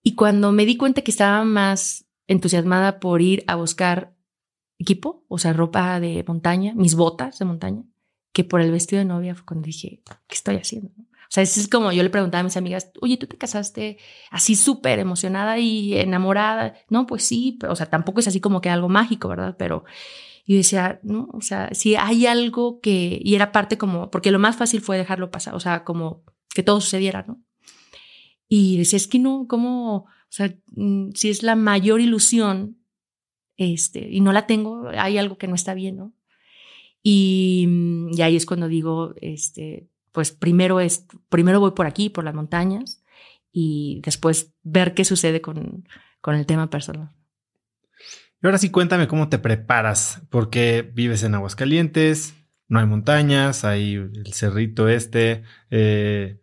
Y 0.02 0.14
cuando 0.14 0.52
me 0.52 0.66
di 0.66 0.76
cuenta 0.76 1.00
que 1.00 1.10
estaba 1.10 1.42
más 1.42 2.04
entusiasmada 2.26 3.00
por 3.00 3.22
ir 3.22 3.42
a 3.46 3.54
buscar 3.54 4.14
equipo, 4.78 5.24
o 5.28 5.38
sea, 5.38 5.54
ropa 5.54 5.98
de 6.00 6.22
montaña, 6.28 6.74
mis 6.74 6.96
botas 6.96 7.38
de 7.38 7.46
montaña, 7.46 7.82
que 8.34 8.44
por 8.44 8.60
el 8.60 8.70
vestido 8.70 8.98
de 8.98 9.06
novia 9.06 9.34
fue 9.34 9.46
cuando 9.46 9.64
dije, 9.64 10.02
¿qué 10.04 10.34
estoy 10.34 10.56
haciendo? 10.56 10.90
O 10.98 11.30
sea, 11.30 11.42
es 11.42 11.66
como 11.66 11.92
yo 11.92 12.02
le 12.02 12.10
preguntaba 12.10 12.40
a 12.40 12.44
mis 12.44 12.58
amigas, 12.58 12.92
oye, 13.00 13.16
¿tú 13.16 13.26
te 13.26 13.38
casaste 13.38 13.96
así 14.30 14.54
súper 14.54 14.98
emocionada 14.98 15.58
y 15.58 15.96
enamorada? 15.96 16.74
No, 16.90 17.06
pues 17.06 17.24
sí, 17.24 17.56
pero, 17.58 17.72
o 17.72 17.76
sea, 17.76 17.86
tampoco 17.86 18.20
es 18.20 18.28
así 18.28 18.38
como 18.38 18.60
que 18.60 18.68
algo 18.68 18.90
mágico, 18.90 19.28
¿verdad? 19.28 19.56
Pero 19.58 19.86
y 20.44 20.56
decía, 20.56 21.00
o 21.32 21.40
sea, 21.40 21.70
si 21.72 21.94
hay 21.94 22.26
algo 22.26 22.80
que, 22.80 23.20
y 23.22 23.34
era 23.34 23.52
parte 23.52 23.78
como, 23.78 24.10
porque 24.10 24.32
lo 24.32 24.38
más 24.38 24.56
fácil 24.56 24.80
fue 24.80 24.98
dejarlo 24.98 25.30
pasar, 25.30 25.54
o 25.54 25.60
sea, 25.60 25.84
como 25.84 26.24
que 26.54 26.62
todo 26.62 26.80
sucediera, 26.80 27.24
¿no? 27.26 27.40
Y 28.48 28.76
decía, 28.76 28.96
es 28.96 29.06
que 29.06 29.18
no, 29.18 29.46
¿cómo? 29.48 29.96
O 29.96 30.06
sea, 30.28 30.54
mm, 30.74 31.10
si 31.14 31.30
es 31.30 31.42
la 31.42 31.56
mayor 31.56 32.00
ilusión, 32.00 32.78
este, 33.56 34.08
y 34.10 34.20
no 34.20 34.32
la 34.32 34.46
tengo, 34.46 34.88
hay 34.88 35.18
algo 35.18 35.38
que 35.38 35.46
no 35.46 35.54
está 35.54 35.74
bien, 35.74 35.96
¿no? 35.96 36.12
Y, 37.02 37.66
mm, 37.68 38.10
y 38.18 38.22
ahí 38.22 38.36
es 38.36 38.46
cuando 38.46 38.68
digo, 38.68 39.14
este, 39.20 39.88
pues 40.10 40.32
primero 40.32 40.80
es, 40.80 41.06
primero 41.28 41.60
voy 41.60 41.72
por 41.72 41.86
aquí, 41.86 42.10
por 42.10 42.24
las 42.24 42.34
montañas, 42.34 43.02
y 43.52 44.00
después 44.04 44.54
ver 44.62 44.94
qué 44.94 45.04
sucede 45.04 45.40
con, 45.40 45.88
con 46.20 46.34
el 46.34 46.46
tema 46.46 46.68
personal. 46.68 47.10
Y 48.42 48.46
ahora 48.46 48.58
sí 48.58 48.70
cuéntame 48.70 49.06
cómo 49.06 49.28
te 49.28 49.38
preparas, 49.38 50.22
porque 50.28 50.90
vives 50.94 51.22
en 51.22 51.34
Aguascalientes, 51.36 52.34
no 52.66 52.80
hay 52.80 52.86
montañas, 52.86 53.64
hay 53.64 53.94
el 53.94 54.32
cerrito 54.32 54.88
este. 54.88 55.44
Eh, 55.70 56.40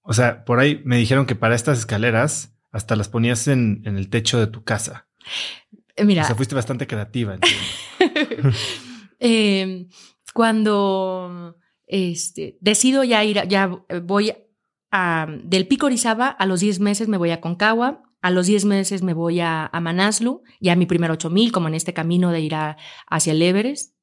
o 0.00 0.14
sea, 0.14 0.44
por 0.44 0.58
ahí 0.58 0.80
me 0.84 0.96
dijeron 0.96 1.26
que 1.26 1.34
para 1.34 1.54
estas 1.54 1.78
escaleras 1.80 2.56
hasta 2.70 2.96
las 2.96 3.08
ponías 3.10 3.46
en, 3.48 3.82
el 3.84 4.08
techo 4.08 4.40
de 4.40 4.46
tu 4.46 4.64
casa. 4.64 5.06
Eh, 5.96 6.04
mira. 6.06 6.22
O 6.22 6.26
sea, 6.26 6.34
fuiste 6.34 6.54
bastante 6.54 6.86
creativa. 6.86 7.36
eh, 9.20 9.86
cuando 10.32 11.56
este, 11.86 12.56
decido 12.62 13.04
ya 13.04 13.22
ir, 13.22 13.46
ya 13.48 13.66
voy 14.02 14.32
a, 14.90 15.26
del 15.44 15.68
Pico 15.68 15.86
Orizaba, 15.86 16.28
a 16.28 16.46
los 16.46 16.60
10 16.60 16.80
meses 16.80 17.08
me 17.08 17.18
voy 17.18 17.32
a 17.32 17.42
Concagua, 17.42 18.02
a 18.22 18.30
los 18.30 18.46
10 18.46 18.64
meses 18.64 19.02
me 19.02 19.12
voy 19.12 19.40
a, 19.40 19.66
a 19.66 19.80
Manaslu, 19.80 20.42
ya 20.60 20.76
mi 20.76 20.86
primer 20.86 21.10
8000, 21.10 21.52
como 21.52 21.68
en 21.68 21.74
este 21.74 21.92
camino 21.92 22.30
de 22.30 22.40
ir 22.40 22.54
hacia 22.54 23.32
el 23.32 23.42
Everest. 23.42 23.94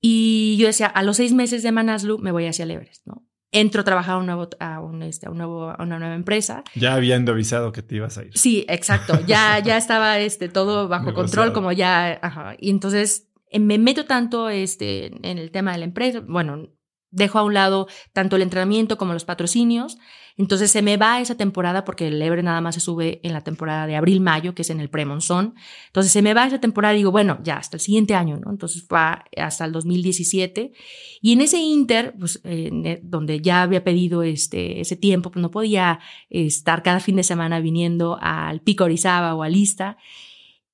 Y 0.00 0.56
yo 0.58 0.66
decía, 0.66 0.86
a 0.86 1.02
los 1.02 1.18
seis 1.18 1.34
meses 1.34 1.62
de 1.62 1.70
Manaslu 1.70 2.18
me 2.18 2.32
voy 2.32 2.46
hacia 2.46 2.62
el 2.62 2.70
Everest, 2.70 3.06
¿no? 3.06 3.26
Entro 3.52 3.82
a 3.82 3.84
trabajar 3.84 4.14
a, 4.14 4.18
un 4.18 4.26
nuevo, 4.26 4.48
a, 4.60 4.80
un, 4.80 5.02
este, 5.02 5.26
a, 5.26 5.30
un 5.30 5.36
nuevo, 5.36 5.70
a 5.70 5.82
una 5.82 5.98
nueva 5.98 6.14
empresa. 6.14 6.64
Ya 6.74 6.94
habiendo 6.94 7.32
avisado 7.32 7.72
que 7.72 7.82
te 7.82 7.96
ibas 7.96 8.16
a 8.16 8.24
ir. 8.24 8.30
Sí, 8.38 8.64
exacto. 8.68 9.18
Ya, 9.26 9.58
ya 9.64 9.76
estaba 9.76 10.18
este, 10.20 10.48
todo 10.48 10.88
bajo 10.88 11.12
control, 11.12 11.52
como 11.52 11.72
ya. 11.72 12.18
Ajá. 12.22 12.54
Y 12.58 12.70
entonces 12.70 13.28
eh, 13.50 13.58
me 13.58 13.76
meto 13.76 14.06
tanto 14.06 14.48
este, 14.48 15.06
en 15.06 15.38
el 15.38 15.50
tema 15.50 15.72
de 15.72 15.78
la 15.78 15.84
empresa. 15.84 16.22
Bueno, 16.26 16.68
dejo 17.10 17.40
a 17.40 17.42
un 17.42 17.54
lado 17.54 17.88
tanto 18.12 18.36
el 18.36 18.42
entrenamiento 18.42 18.96
como 18.96 19.12
los 19.12 19.24
patrocinios. 19.24 19.98
Entonces 20.40 20.70
se 20.70 20.80
me 20.80 20.96
va 20.96 21.20
esa 21.20 21.34
temporada 21.34 21.84
porque 21.84 22.08
el 22.08 22.20
Ebre 22.22 22.42
nada 22.42 22.62
más 22.62 22.74
se 22.74 22.80
sube 22.80 23.20
en 23.22 23.34
la 23.34 23.42
temporada 23.42 23.86
de 23.86 23.94
abril-mayo, 23.94 24.54
que 24.54 24.62
es 24.62 24.70
en 24.70 24.80
el 24.80 24.88
premonzón. 24.88 25.54
Entonces 25.88 26.10
se 26.12 26.22
me 26.22 26.32
va 26.32 26.46
esa 26.46 26.58
temporada 26.58 26.94
y 26.94 26.98
digo, 26.98 27.10
bueno, 27.10 27.40
ya 27.42 27.58
hasta 27.58 27.76
el 27.76 27.82
siguiente 27.82 28.14
año, 28.14 28.38
¿no? 28.38 28.50
Entonces 28.50 28.86
va 28.90 29.26
hasta 29.36 29.66
el 29.66 29.72
2017. 29.72 30.72
Y 31.20 31.34
en 31.34 31.42
ese 31.42 31.58
inter, 31.58 32.14
pues, 32.18 32.40
eh, 32.44 33.00
donde 33.02 33.42
ya 33.42 33.60
había 33.60 33.84
pedido 33.84 34.22
este, 34.22 34.80
ese 34.80 34.96
tiempo, 34.96 35.30
pues 35.30 35.42
no 35.42 35.50
podía 35.50 36.00
estar 36.30 36.82
cada 36.82 37.00
fin 37.00 37.16
de 37.16 37.22
semana 37.22 37.60
viniendo 37.60 38.16
al 38.18 38.62
Pico 38.62 38.84
Orizaba 38.84 39.34
o 39.34 39.42
a 39.42 39.50
Lista. 39.50 39.98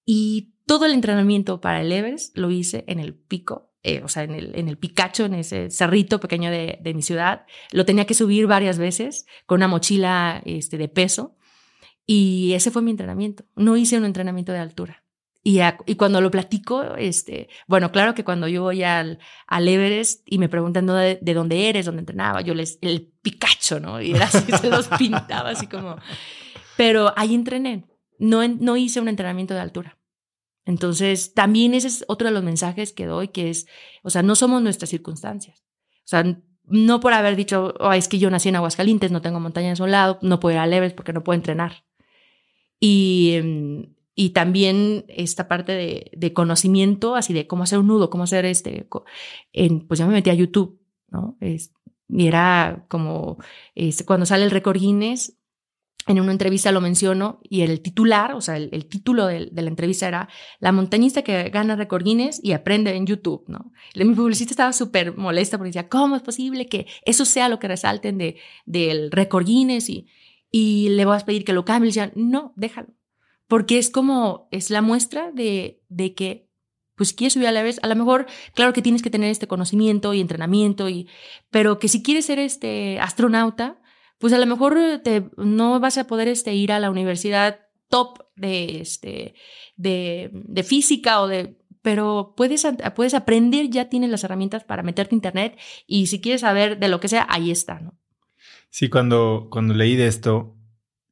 Y 0.04 0.52
todo 0.64 0.86
el 0.86 0.92
entrenamiento 0.92 1.60
para 1.60 1.80
el 1.80 1.90
Everest 1.90 2.38
lo 2.38 2.52
hice 2.52 2.84
en 2.86 3.00
el 3.00 3.14
Pico 3.14 3.72
eh, 3.86 4.02
o 4.02 4.08
sea, 4.08 4.24
en 4.24 4.34
el, 4.34 4.50
en 4.56 4.68
el 4.68 4.78
Picacho, 4.78 5.26
en 5.26 5.34
ese 5.34 5.70
cerrito 5.70 6.18
pequeño 6.18 6.50
de, 6.50 6.80
de, 6.82 6.92
mi 6.92 7.02
ciudad. 7.02 7.46
Lo 7.70 7.84
tenía 7.84 8.04
que 8.04 8.14
subir 8.14 8.48
varias 8.48 8.78
veces 8.78 9.26
con 9.46 9.58
una 9.58 9.68
mochila 9.68 10.42
este, 10.44 10.76
de 10.76 10.88
peso. 10.88 11.36
Y 12.04 12.52
ese 12.54 12.72
fue 12.72 12.82
mi 12.82 12.90
entrenamiento. 12.90 13.44
No 13.54 13.76
hice 13.76 13.96
un 13.96 14.04
entrenamiento 14.04 14.50
de 14.50 14.58
altura. 14.58 15.04
Y, 15.44 15.60
y, 15.86 15.94
cuando 15.94 16.20
lo 16.20 16.32
platico, 16.32 16.96
este, 16.96 17.48
bueno, 17.68 17.92
claro 17.92 18.12
que 18.16 18.24
cuando 18.24 18.48
yo 18.48 18.62
voy 18.62 18.82
al, 18.82 19.20
al 19.46 19.68
Everest 19.68 20.22
y 20.26 20.38
me 20.38 20.48
preguntan 20.48 20.86
de, 20.86 21.20
de, 21.22 21.34
dónde 21.34 21.68
eres, 21.68 21.86
dónde 21.86 22.00
entrenaba, 22.00 22.40
yo 22.40 22.54
les, 22.54 22.80
el 22.82 23.12
Picacho, 23.22 23.78
¿no? 23.78 24.02
Y 24.02 24.10
era 24.10 24.24
así, 24.24 24.50
se 24.60 24.68
los 24.68 24.88
pintaba 24.98 25.50
así 25.50 25.68
como. 25.68 25.94
Pero 26.76 27.14
ahí 27.16 27.36
entrené. 27.36 27.84
No, 28.18 28.46
no 28.48 28.76
hice 28.76 29.00
un 29.00 29.06
entrenamiento 29.06 29.54
de 29.54 29.60
altura. 29.60 29.95
Entonces, 30.66 31.32
también 31.32 31.72
ese 31.74 31.88
es 31.88 32.04
otro 32.08 32.28
de 32.28 32.34
los 32.34 32.42
mensajes 32.42 32.92
que 32.92 33.06
doy, 33.06 33.28
que 33.28 33.48
es, 33.50 33.66
o 34.02 34.10
sea, 34.10 34.22
no 34.22 34.34
somos 34.34 34.60
nuestras 34.60 34.90
circunstancias. 34.90 35.64
O 35.98 36.08
sea, 36.08 36.24
no 36.64 37.00
por 37.00 37.12
haber 37.12 37.36
dicho, 37.36 37.74
oh, 37.78 37.92
es 37.92 38.08
que 38.08 38.18
yo 38.18 38.28
nací 38.30 38.48
en 38.48 38.56
Aguascalientes, 38.56 39.12
no 39.12 39.22
tengo 39.22 39.40
montañas 39.40 39.80
a 39.80 39.84
un 39.84 39.92
lado, 39.92 40.18
no 40.22 40.40
puedo 40.40 40.54
ir 40.54 40.58
a 40.58 40.66
Everest 40.66 40.96
porque 40.96 41.12
no 41.12 41.22
puedo 41.22 41.36
entrenar. 41.36 41.84
Y, 42.80 43.34
em, 43.34 43.94
y 44.16 44.30
también 44.30 45.04
esta 45.08 45.46
parte 45.46 45.72
de, 45.72 46.10
de, 46.16 46.32
conocimiento, 46.32 47.14
así 47.14 47.32
de 47.32 47.46
cómo 47.46 47.62
hacer 47.62 47.78
un 47.78 47.86
nudo, 47.86 48.10
cómo 48.10 48.24
hacer 48.24 48.44
este, 48.44 48.88
en, 49.52 49.86
pues 49.86 49.98
ya 49.98 50.06
me 50.06 50.14
metí 50.14 50.30
a 50.30 50.34
YouTube, 50.34 50.80
¿no? 51.08 51.36
Es, 51.40 51.72
y 52.08 52.26
era 52.26 52.86
como, 52.88 53.38
este, 53.74 54.04
cuando 54.04 54.26
sale 54.26 54.44
el 54.44 54.50
récord 54.50 54.78
Guinness, 54.78 55.36
en 56.06 56.20
una 56.20 56.32
entrevista 56.32 56.70
lo 56.70 56.80
menciono 56.80 57.40
y 57.42 57.62
el 57.62 57.80
titular, 57.80 58.34
o 58.34 58.40
sea, 58.40 58.56
el, 58.56 58.68
el 58.72 58.86
título 58.86 59.26
de, 59.26 59.48
de, 59.50 59.62
la 59.62 59.68
entrevista 59.68 60.06
era 60.06 60.28
La 60.60 60.70
montañista 60.70 61.22
que 61.22 61.50
gana 61.50 61.74
récord 61.74 62.04
Guinness 62.04 62.40
y 62.42 62.52
aprende 62.52 62.94
en 62.94 63.06
YouTube, 63.06 63.44
¿no? 63.48 63.72
Y 63.92 64.04
mi 64.04 64.14
publicista 64.14 64.52
estaba 64.52 64.72
súper 64.72 65.16
molesta 65.16 65.58
porque 65.58 65.70
decía, 65.70 65.88
¿cómo 65.88 66.14
es 66.14 66.22
posible 66.22 66.68
que 66.68 66.86
eso 67.04 67.24
sea 67.24 67.48
lo 67.48 67.58
que 67.58 67.68
resalten 67.68 68.18
de, 68.18 68.36
del 68.66 69.10
récord 69.10 69.46
Guinness? 69.46 69.88
Y, 69.88 70.06
y 70.50 70.90
le 70.90 71.04
vas 71.04 71.24
a 71.24 71.26
pedir 71.26 71.44
que 71.44 71.52
lo 71.52 71.64
cambie. 71.64 71.88
Y 71.88 71.90
decía, 71.90 72.12
no, 72.14 72.52
déjalo. 72.56 72.88
Porque 73.48 73.78
es 73.78 73.90
como, 73.90 74.48
es 74.50 74.70
la 74.70 74.82
muestra 74.82 75.30
de, 75.32 75.82
de 75.88 76.14
que, 76.14 76.48
pues, 76.94 77.12
quieres 77.12 77.34
subir 77.34 77.46
a 77.46 77.52
la 77.52 77.62
vez. 77.62 77.78
A 77.82 77.88
lo 77.88 77.96
mejor, 77.96 78.26
claro 78.54 78.72
que 78.72 78.82
tienes 78.82 79.02
que 79.02 79.10
tener 79.10 79.30
este 79.30 79.46
conocimiento 79.46 80.14
y 80.14 80.20
entrenamiento, 80.20 80.88
y, 80.88 81.08
pero 81.50 81.78
que 81.78 81.88
si 81.88 82.02
quieres 82.02 82.26
ser 82.26 82.38
este 82.38 82.98
astronauta, 83.00 83.80
pues 84.18 84.32
a 84.32 84.38
lo 84.38 84.46
mejor 84.46 84.76
te, 85.02 85.30
no 85.36 85.80
vas 85.80 85.98
a 85.98 86.06
poder 86.06 86.28
este, 86.28 86.54
ir 86.54 86.72
a 86.72 86.80
la 86.80 86.90
universidad 86.90 87.60
top 87.88 88.24
de, 88.34 88.80
este, 88.80 89.34
de, 89.76 90.30
de 90.32 90.62
física 90.62 91.20
o 91.20 91.28
de 91.28 91.58
pero 91.86 92.34
puedes, 92.36 92.66
puedes 92.96 93.14
aprender, 93.14 93.70
ya 93.70 93.88
tienes 93.88 94.10
las 94.10 94.24
herramientas 94.24 94.64
para 94.64 94.82
meterte 94.82 95.14
a 95.14 95.18
internet 95.18 95.56
y 95.86 96.08
si 96.08 96.20
quieres 96.20 96.40
saber 96.40 96.80
de 96.80 96.88
lo 96.88 96.98
que 96.98 97.06
sea, 97.06 97.24
ahí 97.28 97.52
está, 97.52 97.78
¿no? 97.78 97.96
Sí, 98.70 98.88
cuando, 98.88 99.46
cuando 99.52 99.72
leí 99.72 99.94
de 99.94 100.08
esto, 100.08 100.56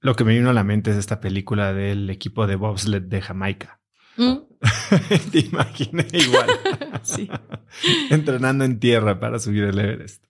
lo 0.01 0.17
que 0.17 0.25
me 0.25 0.35
vino 0.35 0.51
a 0.51 0.53
la 0.53 0.65
mente 0.65 0.91
es 0.91 0.97
esta 0.97 1.21
película 1.21 1.73
del 1.73 2.11
equipo 2.11 2.49
de 2.49 2.57
bobsled 2.57 3.03
de 3.03 3.23
Jamaica. 3.23 3.81
¿Mm? 4.17 4.35
Te 5.31 5.39
imaginé 5.39 6.07
igual. 6.13 6.49
sí. 7.03 7.31
Entrenando 8.11 8.65
en 8.65 8.81
tierra 8.81 9.21
para 9.21 9.39
subir 9.39 9.63
el 9.63 9.79
Everest. 9.79 10.25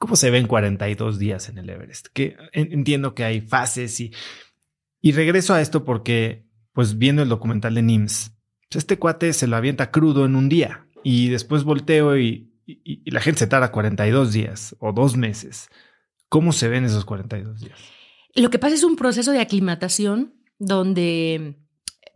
¿Cómo 0.00 0.16
se 0.16 0.30
ven 0.30 0.46
42 0.46 1.18
días 1.18 1.50
en 1.50 1.58
el 1.58 1.68
Everest? 1.68 2.06
Que 2.14 2.34
entiendo 2.54 3.14
que 3.14 3.22
hay 3.22 3.42
fases 3.42 4.00
y, 4.00 4.12
y 5.02 5.12
regreso 5.12 5.52
a 5.52 5.60
esto 5.60 5.84
porque, 5.84 6.46
pues 6.72 6.96
viendo 6.96 7.22
el 7.22 7.28
documental 7.28 7.74
de 7.74 7.82
NIMS, 7.82 8.32
pues, 8.70 8.84
este 8.84 8.98
cuate 8.98 9.34
se 9.34 9.46
lo 9.46 9.56
avienta 9.56 9.90
crudo 9.90 10.24
en 10.24 10.36
un 10.36 10.48
día 10.48 10.86
y 11.04 11.28
después 11.28 11.64
volteo 11.64 12.18
y, 12.18 12.46
la 13.04 13.20
gente 13.20 13.40
se 13.40 13.46
tarda 13.46 13.72
42 13.72 14.32
días 14.32 14.74
o 14.78 14.94
dos 14.94 15.18
meses. 15.18 15.68
¿Cómo 16.30 16.52
se 16.52 16.68
ven 16.68 16.84
esos 16.84 17.04
42 17.04 17.60
días? 17.60 17.78
Lo 18.34 18.48
que 18.48 18.58
pasa 18.58 18.76
es 18.76 18.84
un 18.84 18.96
proceso 18.96 19.32
de 19.32 19.40
aclimatación 19.40 20.32
donde 20.58 21.58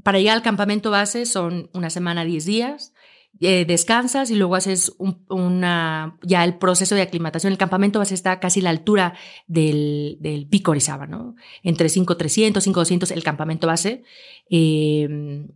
para 0.03 0.18
llegar 0.18 0.37
al 0.37 0.43
campamento 0.43 0.91
base 0.91 1.26
son 1.26 1.68
una 1.74 1.91
semana, 1.91 2.24
10 2.24 2.47
días 2.47 2.93
eh, 3.41 3.64
descansas 3.64 4.30
y 4.30 4.37
luego 4.37 4.55
haces 4.55 4.93
un, 4.99 5.24
una, 5.28 6.18
ya 6.22 6.45
el 6.45 6.59
proceso 6.59 6.95
de 6.95 7.03
aclimatación. 7.03 7.53
El 7.53 7.59
campamento 7.59 7.99
vas 7.99 8.12
a 8.12 8.14
estar 8.14 8.41
casi 8.41 8.61
a 8.61 8.64
la 8.64 8.70
altura 8.70 9.14
del, 9.47 10.18
del 10.20 10.47
pico 10.49 10.70
Orizaba, 10.70 11.07
¿no? 11.07 11.35
Entre 11.62 11.89
5300, 11.89 12.62
5200 12.62 13.11
el 13.11 13.22
campamento 13.22 13.66
base. 13.66 14.05
Eh, 14.51 15.47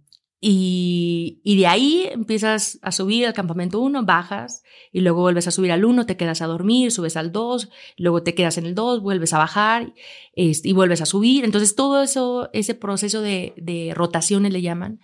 y, 0.40 1.40
y, 1.42 1.58
de 1.58 1.66
ahí 1.66 2.08
empiezas 2.12 2.78
a 2.82 2.92
subir 2.92 3.26
al 3.26 3.32
campamento 3.32 3.80
1, 3.80 4.04
bajas 4.04 4.62
y 4.92 5.00
luego 5.00 5.22
vuelves 5.22 5.48
a 5.48 5.50
subir 5.50 5.72
al 5.72 5.84
1, 5.84 6.06
te 6.06 6.16
quedas 6.16 6.42
a 6.42 6.46
dormir, 6.46 6.92
subes 6.92 7.16
al 7.16 7.32
2, 7.32 7.70
luego 7.96 8.22
te 8.22 8.36
quedas 8.36 8.56
en 8.56 8.66
el 8.66 8.76
2, 8.76 9.02
vuelves 9.02 9.32
a 9.32 9.38
bajar 9.38 9.92
este, 10.34 10.68
y 10.68 10.72
vuelves 10.74 11.00
a 11.00 11.06
subir. 11.06 11.44
Entonces 11.44 11.74
todo 11.74 12.00
eso, 12.02 12.50
ese 12.52 12.76
proceso 12.76 13.20
de, 13.20 13.52
de 13.56 13.92
rotaciones 13.96 14.52
le 14.52 14.62
llaman, 14.62 15.00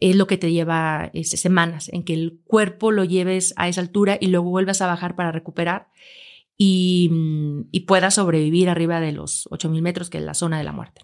es 0.00 0.16
lo 0.16 0.26
que 0.26 0.38
te 0.38 0.50
lleva 0.50 1.10
este, 1.12 1.36
semanas, 1.36 1.88
en 1.92 2.04
que 2.04 2.14
el 2.14 2.40
cuerpo 2.44 2.90
lo 2.90 3.04
lleves 3.04 3.54
a 3.56 3.68
esa 3.68 3.82
altura 3.82 4.18
y 4.20 4.28
luego 4.28 4.50
vuelvas 4.50 4.80
a 4.80 4.86
bajar 4.86 5.14
para 5.14 5.30
recuperar 5.30 5.88
y, 6.56 7.08
mm, 7.12 7.68
y 7.70 7.80
puedas 7.80 8.14
sobrevivir 8.14 8.68
arriba 8.68 9.00
de 9.00 9.12
los 9.12 9.46
8000 9.50 9.82
metros, 9.82 10.10
que 10.10 10.18
es 10.18 10.24
la 10.24 10.34
zona 10.34 10.58
de 10.58 10.64
la 10.64 10.72
muerte. 10.72 11.02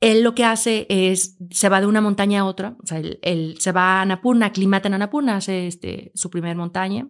Él 0.00 0.22
lo 0.22 0.34
que 0.34 0.44
hace 0.44 0.86
es, 0.88 1.36
se 1.50 1.68
va 1.68 1.80
de 1.80 1.86
una 1.86 2.00
montaña 2.00 2.40
a 2.40 2.44
otra, 2.44 2.76
o 2.82 2.86
sea, 2.86 2.98
él 2.98 3.54
se 3.60 3.70
va 3.70 3.98
a 3.98 4.02
Annapurna, 4.02 4.46
aclimata 4.46 4.88
en 4.88 4.94
Annapurna, 4.94 5.36
hace 5.36 5.68
este, 5.68 6.10
su 6.14 6.28
primer 6.28 6.56
montaña, 6.56 7.08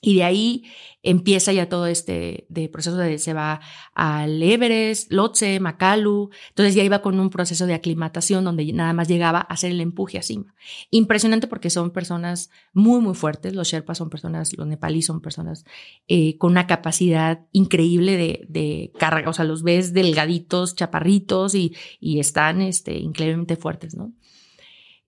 y 0.00 0.16
de 0.16 0.24
ahí 0.24 0.64
empieza 1.02 1.52
ya 1.52 1.68
todo 1.68 1.86
este 1.86 2.46
proceso 2.72 2.96
de 2.96 3.18
se 3.18 3.32
va 3.32 3.60
al 3.94 4.40
Everest, 4.40 5.10
Lhotse, 5.12 5.58
Makalu. 5.58 6.30
Entonces 6.50 6.74
ya 6.76 6.84
iba 6.84 7.02
con 7.02 7.18
un 7.18 7.30
proceso 7.30 7.66
de 7.66 7.74
aclimatación 7.74 8.44
donde 8.44 8.72
nada 8.72 8.92
más 8.92 9.08
llegaba 9.08 9.40
a 9.40 9.54
hacer 9.54 9.72
el 9.72 9.80
empuje 9.80 10.18
a 10.18 10.22
cima. 10.22 10.54
Impresionante 10.90 11.48
porque 11.48 11.70
son 11.70 11.90
personas 11.90 12.50
muy, 12.72 13.00
muy 13.00 13.14
fuertes. 13.14 13.54
Los 13.54 13.68
Sherpas 13.68 13.98
son 13.98 14.08
personas, 14.08 14.56
los 14.56 14.66
nepalíes 14.66 15.06
son 15.06 15.20
personas 15.20 15.64
eh, 16.06 16.38
con 16.38 16.52
una 16.52 16.68
capacidad 16.68 17.46
increíble 17.50 18.16
de, 18.16 18.46
de 18.48 18.92
carga. 18.98 19.30
O 19.30 19.32
sea, 19.32 19.44
los 19.44 19.64
ves 19.64 19.92
delgaditos, 19.92 20.76
chaparritos 20.76 21.56
y, 21.56 21.74
y 21.98 22.20
están 22.20 22.60
este, 22.60 22.98
increíblemente 22.98 23.56
fuertes, 23.56 23.96
¿no? 23.96 24.12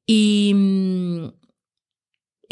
Y 0.05 0.53
mm, 0.55 1.40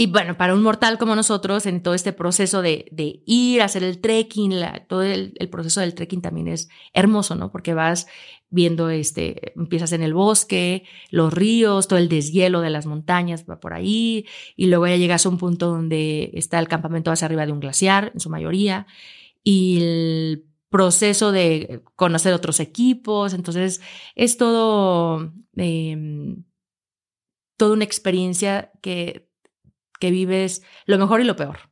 y 0.00 0.06
bueno, 0.06 0.36
para 0.36 0.54
un 0.54 0.62
mortal 0.62 0.96
como 0.96 1.16
nosotros, 1.16 1.66
en 1.66 1.82
todo 1.82 1.92
este 1.92 2.12
proceso 2.12 2.62
de, 2.62 2.86
de 2.92 3.20
ir 3.26 3.60
a 3.60 3.64
hacer 3.64 3.82
el 3.82 4.00
trekking, 4.00 4.54
todo 4.86 5.02
el, 5.02 5.32
proceso 5.50 5.80
del 5.80 5.92
trekking 5.94 6.22
también 6.22 6.46
es 6.46 6.68
hermoso, 6.92 7.34
¿no? 7.34 7.50
Porque 7.50 7.74
vas 7.74 8.06
viendo, 8.48 8.90
este, 8.90 9.54
empiezas 9.56 9.90
en 9.90 10.04
el 10.04 10.14
bosque, 10.14 10.84
los 11.10 11.34
ríos, 11.34 11.88
todo 11.88 11.98
el 11.98 12.08
deshielo 12.08 12.60
de 12.60 12.70
las 12.70 12.86
montañas 12.86 13.44
va 13.50 13.58
por 13.58 13.74
ahí, 13.74 14.24
y 14.54 14.68
luego 14.68 14.86
ya 14.86 14.94
llegas 14.94 15.26
a 15.26 15.30
un 15.30 15.38
punto 15.38 15.66
donde 15.66 16.30
está 16.34 16.60
el 16.60 16.68
campamento 16.68 17.10
hacia 17.10 17.26
arriba 17.26 17.44
de 17.44 17.50
un 17.50 17.58
glaciar, 17.58 18.12
en 18.14 18.20
su 18.20 18.30
mayoría, 18.30 18.86
y 19.42 19.78
el 19.80 20.44
proceso 20.68 21.32
de 21.32 21.82
conocer 21.96 22.34
otros 22.34 22.60
equipos, 22.60 23.34
entonces 23.34 23.80
es 24.14 24.36
todo, 24.36 25.32
eh, 25.56 26.36
toda 27.56 27.72
una 27.72 27.82
experiencia 27.82 28.70
que 28.80 29.27
que 29.98 30.10
vives 30.10 30.62
lo 30.86 30.98
mejor 30.98 31.20
y 31.20 31.24
lo 31.24 31.36
peor. 31.36 31.70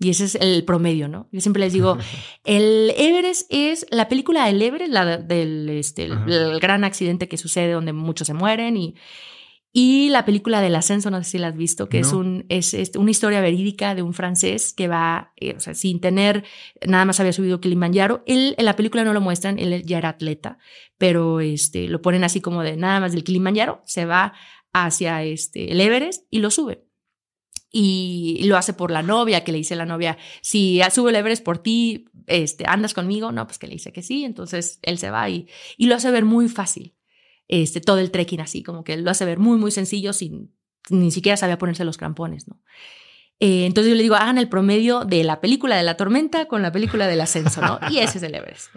Y 0.00 0.10
ese 0.10 0.24
es 0.24 0.34
el 0.34 0.64
promedio, 0.64 1.08
¿no? 1.08 1.28
Yo 1.30 1.40
siempre 1.40 1.60
les 1.60 1.72
digo, 1.72 1.96
el 2.44 2.92
Everest 2.96 3.46
es 3.50 3.86
la 3.90 4.08
película 4.08 4.46
del 4.46 4.60
Everest, 4.60 4.92
la 4.92 5.18
del 5.18 5.68
este, 5.70 6.04
el, 6.04 6.12
el, 6.28 6.60
gran 6.60 6.84
accidente 6.84 7.28
que 7.28 7.36
sucede 7.36 7.72
donde 7.72 7.92
muchos 7.92 8.26
se 8.26 8.34
mueren 8.34 8.76
y, 8.76 8.96
y 9.72 10.08
la 10.10 10.24
película 10.24 10.60
del 10.60 10.74
ascenso, 10.76 11.10
no 11.10 11.22
sé 11.22 11.30
si 11.30 11.38
la 11.38 11.48
has 11.48 11.56
visto, 11.56 11.88
que 11.88 12.00
no. 12.00 12.06
es, 12.06 12.12
un, 12.12 12.46
es, 12.48 12.74
es, 12.74 12.94
una 12.96 13.10
historia 13.10 13.40
verídica 13.40 13.94
de 13.94 14.02
un 14.02 14.14
francés 14.14 14.72
que 14.72 14.88
va, 14.88 15.32
eh, 15.36 15.54
o 15.56 15.60
sea, 15.60 15.74
sin 15.74 16.00
tener, 16.00 16.44
nada 16.86 17.04
más 17.04 17.18
había 17.18 17.32
subido 17.32 17.60
Kilimanjaro. 17.60 18.24
Él, 18.26 18.54
en 18.58 18.66
la 18.66 18.76
película 18.76 19.04
no 19.04 19.12
lo 19.12 19.20
muestran, 19.20 19.58
él 19.58 19.84
ya 19.84 19.98
era 19.98 20.10
atleta, 20.10 20.58
pero 20.96 21.40
este, 21.40 21.88
lo 21.88 22.02
ponen 22.02 22.24
así 22.24 22.40
como 22.40 22.62
de 22.62 22.76
nada 22.76 23.00
más 23.00 23.12
del 23.12 23.24
Kilimanjaro, 23.24 23.82
se 23.84 24.04
va 24.06 24.34
hacia 24.72 25.22
este, 25.22 25.72
el 25.72 25.80
Everest 25.80 26.24
y 26.30 26.38
lo 26.38 26.50
sube 26.50 26.83
y 27.76 28.44
lo 28.44 28.56
hace 28.56 28.72
por 28.72 28.92
la 28.92 29.02
novia, 29.02 29.42
que 29.42 29.50
le 29.50 29.58
dice 29.58 29.74
la 29.74 29.84
novia, 29.84 30.16
si 30.42 30.80
sube 30.92 31.10
el 31.10 31.16
Everest 31.16 31.42
por 31.42 31.58
ti, 31.58 32.04
este, 32.28 32.64
¿andas 32.68 32.94
conmigo? 32.94 33.32
No, 33.32 33.48
pues 33.48 33.58
que 33.58 33.66
le 33.66 33.72
dice 33.72 33.92
que 33.92 34.04
sí, 34.04 34.24
entonces 34.24 34.78
él 34.82 34.96
se 34.96 35.10
va 35.10 35.28
y, 35.28 35.48
y 35.76 35.86
lo 35.86 35.96
hace 35.96 36.12
ver 36.12 36.24
muy 36.24 36.48
fácil, 36.48 36.94
este, 37.48 37.80
todo 37.80 37.98
el 37.98 38.12
trekking 38.12 38.40
así, 38.40 38.62
como 38.62 38.84
que 38.84 38.96
lo 38.96 39.10
hace 39.10 39.24
ver 39.24 39.40
muy, 39.40 39.58
muy 39.58 39.72
sencillo 39.72 40.12
sin, 40.12 40.54
ni 40.88 41.10
siquiera 41.10 41.36
sabía 41.36 41.58
ponerse 41.58 41.84
los 41.84 41.98
crampones, 41.98 42.46
¿no? 42.46 42.60
Eh, 43.40 43.66
entonces 43.66 43.90
yo 43.90 43.96
le 43.96 44.04
digo, 44.04 44.14
hagan 44.14 44.38
el 44.38 44.48
promedio 44.48 45.04
de 45.04 45.24
la 45.24 45.40
película 45.40 45.76
de 45.76 45.82
la 45.82 45.96
tormenta 45.96 46.46
con 46.46 46.62
la 46.62 46.70
película 46.70 47.08
del 47.08 47.20
ascenso. 47.20 47.60
Y 47.90 47.98
ese 47.98 48.18
es 48.18 48.24
el 48.24 48.36
Everest. 48.36 48.68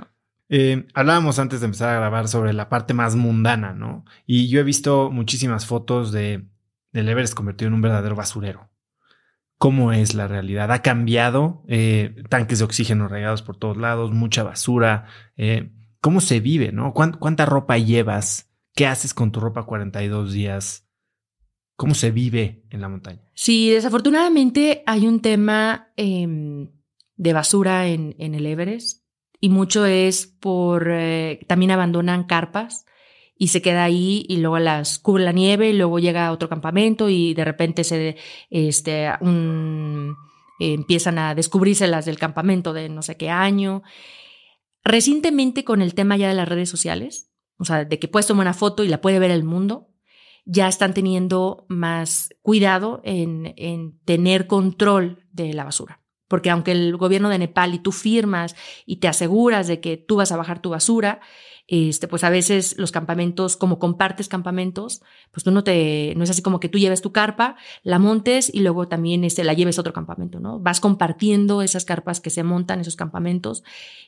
Eh, 0.49 0.87
hablábamos 0.95 1.37
antes 1.37 1.59
de 1.59 1.65
empezar 1.65 1.89
a 1.89 1.99
grabar 1.99 2.27
sobre 2.27 2.51
la 2.53 2.67
parte 2.67 2.95
más 2.95 3.15
mundana, 3.15 3.73
¿no? 3.73 4.05
Y 4.25 4.47
yo 4.47 4.59
he 4.59 4.63
visto 4.63 5.11
muchísimas 5.11 5.67
fotos 5.67 6.11
de, 6.11 6.47
del 6.93 7.07
Everest 7.07 7.35
convertido 7.35 7.67
en 7.67 7.75
un 7.75 7.81
verdadero 7.81 8.15
basurero 8.15 8.71
cómo 9.58 9.91
es 9.91 10.14
la 10.14 10.28
realidad. 10.28 10.72
Ha 10.72 10.82
cambiado, 10.82 11.64
eh, 11.68 12.24
tanques 12.30 12.60
de 12.60 12.66
oxígeno 12.66 13.08
regados 13.08 13.41
por 13.41 13.58
todos 13.58 13.78
lados, 13.78 14.12
mucha 14.12 14.43
basura. 14.43 15.05
Eh, 15.36 15.72
¿Cómo 16.01 16.22
se 16.22 16.39
vive? 16.39 16.72
¿no? 16.72 16.93
¿Cuánta 16.93 17.45
ropa 17.45 17.78
llevas? 17.78 18.51
¿Qué 18.76 18.86
haces 18.86 19.14
con 19.14 19.32
tu 19.32 19.39
ropa 19.39 19.64
42 19.64 20.32
días? 20.32 20.88
¿Cómo 21.76 21.93
se 21.93 22.12
vive 22.12 22.64
en 22.70 22.82
la 22.82 22.89
montaña? 22.89 23.22
Sí, 23.34 23.70
desafortunadamente 23.70 24.84
hay 24.86 25.08
un 25.08 25.22
tema 25.22 25.91
em, 25.95 26.72
de 27.16 27.34
basura 27.34 27.88
en, 27.88 28.16
el 28.20 28.45
Everest 28.45 29.03
y 29.39 29.49
mucho 29.49 29.86
es 29.86 30.26
por, 30.26 30.88
eh, 30.89 31.39
también 31.47 31.72
abandonan 31.72 32.26
carpas 32.26 32.86
y 33.38 33.49
se 33.49 33.61
queda 33.61 33.83
ahí 33.83 34.25
y 34.27 34.38
luego 34.38 34.59
las 34.59 34.99
cubre 34.99 35.23
la 35.23 35.31
nieve 35.31 35.69
y 35.69 35.73
luego 35.73 35.99
llega 35.99 36.27
a 36.27 36.31
otro 36.31 36.49
campamento 36.49 37.09
y 37.09 37.33
de 37.33 37.45
repente 37.45 37.83
se 37.83 38.17
este 38.49 39.09
empiezan 40.59 41.19
a 41.19 41.35
descubrirse 41.35 41.88
las 41.88 42.05
del 42.05 42.17
campamento 42.17 42.73
de 42.73 42.89
no 42.89 43.01
sé 43.01 43.17
qué 43.17 43.29
año. 43.29 43.83
Recientemente 44.83 45.63
con 45.63 45.81
el 45.81 45.93
tema 45.93 46.17
ya 46.17 46.29
de 46.29 46.33
las 46.33 46.47
redes 46.47 46.69
sociales, 46.69 47.31
o 47.59 47.65
sea, 47.65 47.85
de 47.85 47.99
que 47.99 48.07
puedes 48.07 48.27
tomar 48.27 48.45
una 48.45 48.53
foto 48.53 48.83
y 48.83 48.88
la 48.88 49.01
puede 49.01 49.19
ver 49.19 49.31
el 49.31 49.43
mundo, 49.43 49.89
ya 50.45 50.67
están 50.67 50.93
teniendo 50.93 51.65
más 51.67 52.29
cuidado 52.41 53.01
en, 53.03 53.53
en 53.57 53.99
tener 54.05 54.47
control 54.47 55.25
de 55.31 55.53
la 55.53 55.65
basura. 55.65 56.01
Porque 56.27 56.49
aunque 56.49 56.71
el 56.71 56.97
gobierno 56.97 57.29
de 57.29 57.39
Nepal 57.39 57.73
y 57.73 57.79
tú 57.79 57.91
firmas 57.91 58.55
y 58.85 58.97
te 58.97 59.07
aseguras 59.07 59.67
de 59.67 59.79
que 59.79 59.97
tú 59.97 60.17
vas 60.17 60.31
a 60.31 60.38
bajar 60.38 60.61
tu 60.61 60.69
basura, 60.69 61.21
este, 61.68 62.07
pues 62.07 62.24
a 62.24 62.30
veces 62.30 62.78
los 62.78 62.91
campamentos, 62.91 63.57
como 63.57 63.78
compartes 63.78 64.30
campamentos, 64.30 65.01
pues 65.32 65.43
tú 65.43 65.51
no 65.51 65.63
te, 65.63 66.13
no 66.15 66.24
es 66.24 66.30
así 66.30 66.41
como 66.41 66.59
que 66.61 66.70
tú 66.70 66.80
lleves 66.80 67.01
tu 67.01 67.11
carpa, 67.11 67.57
la 67.84 67.99
montes 67.99 68.49
y 68.53 68.61
luego 68.61 68.88
también 68.88 69.26
este, 69.26 69.43
la 69.43 69.53
lleves 69.53 69.78
a 69.78 69.82
otro 69.82 69.93
campamento, 69.93 70.39
¿no? 70.39 70.59
Vas 70.59 70.80
compartiendo 70.80 71.61
esas 71.61 71.84
carpas 71.84 72.22
que 72.22 72.30
se 72.30 72.43
montan, 72.43 72.80
esos 72.80 72.95
campamentos, 72.95 73.63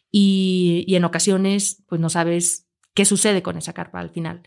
y, 0.09 0.85
y 0.87 0.95
en 0.95 1.03
ocasiones, 1.03 1.83
pues 1.87 1.99
no 1.99 2.09
sabes 2.09 2.67
qué 2.93 3.03
sucede 3.03 3.43
con 3.43 3.57
esa 3.57 3.73
carpa 3.73 3.99
al 3.99 4.09
final. 4.09 4.41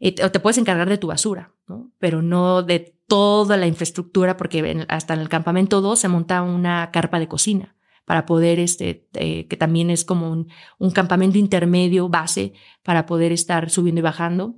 Eh, 0.00 0.12
te 0.12 0.40
puedes 0.40 0.56
encargar 0.56 0.88
de 0.88 0.98
tu 0.98 1.08
basura, 1.08 1.52
¿no? 1.68 1.92
Pero 1.98 2.22
no 2.22 2.62
de 2.62 2.96
toda 3.06 3.58
la 3.58 3.66
infraestructura, 3.66 4.38
porque 4.38 4.86
hasta 4.88 5.12
en 5.12 5.20
el 5.20 5.28
campamento 5.28 5.82
2 5.82 5.98
se 5.98 6.08
monta 6.08 6.42
una 6.42 6.90
carpa 6.90 7.18
de 7.18 7.28
cocina 7.28 7.76
para 8.10 8.26
poder, 8.26 8.58
este, 8.58 9.06
eh, 9.14 9.46
que 9.46 9.56
también 9.56 9.88
es 9.88 10.04
como 10.04 10.32
un, 10.32 10.90
campamento 10.90 11.38
intermedio, 11.38 12.08
base, 12.08 12.54
para 12.82 13.06
poder 13.06 13.30
estar 13.30 13.70
subiendo 13.70 14.00
y 14.00 14.02
bajando, 14.02 14.56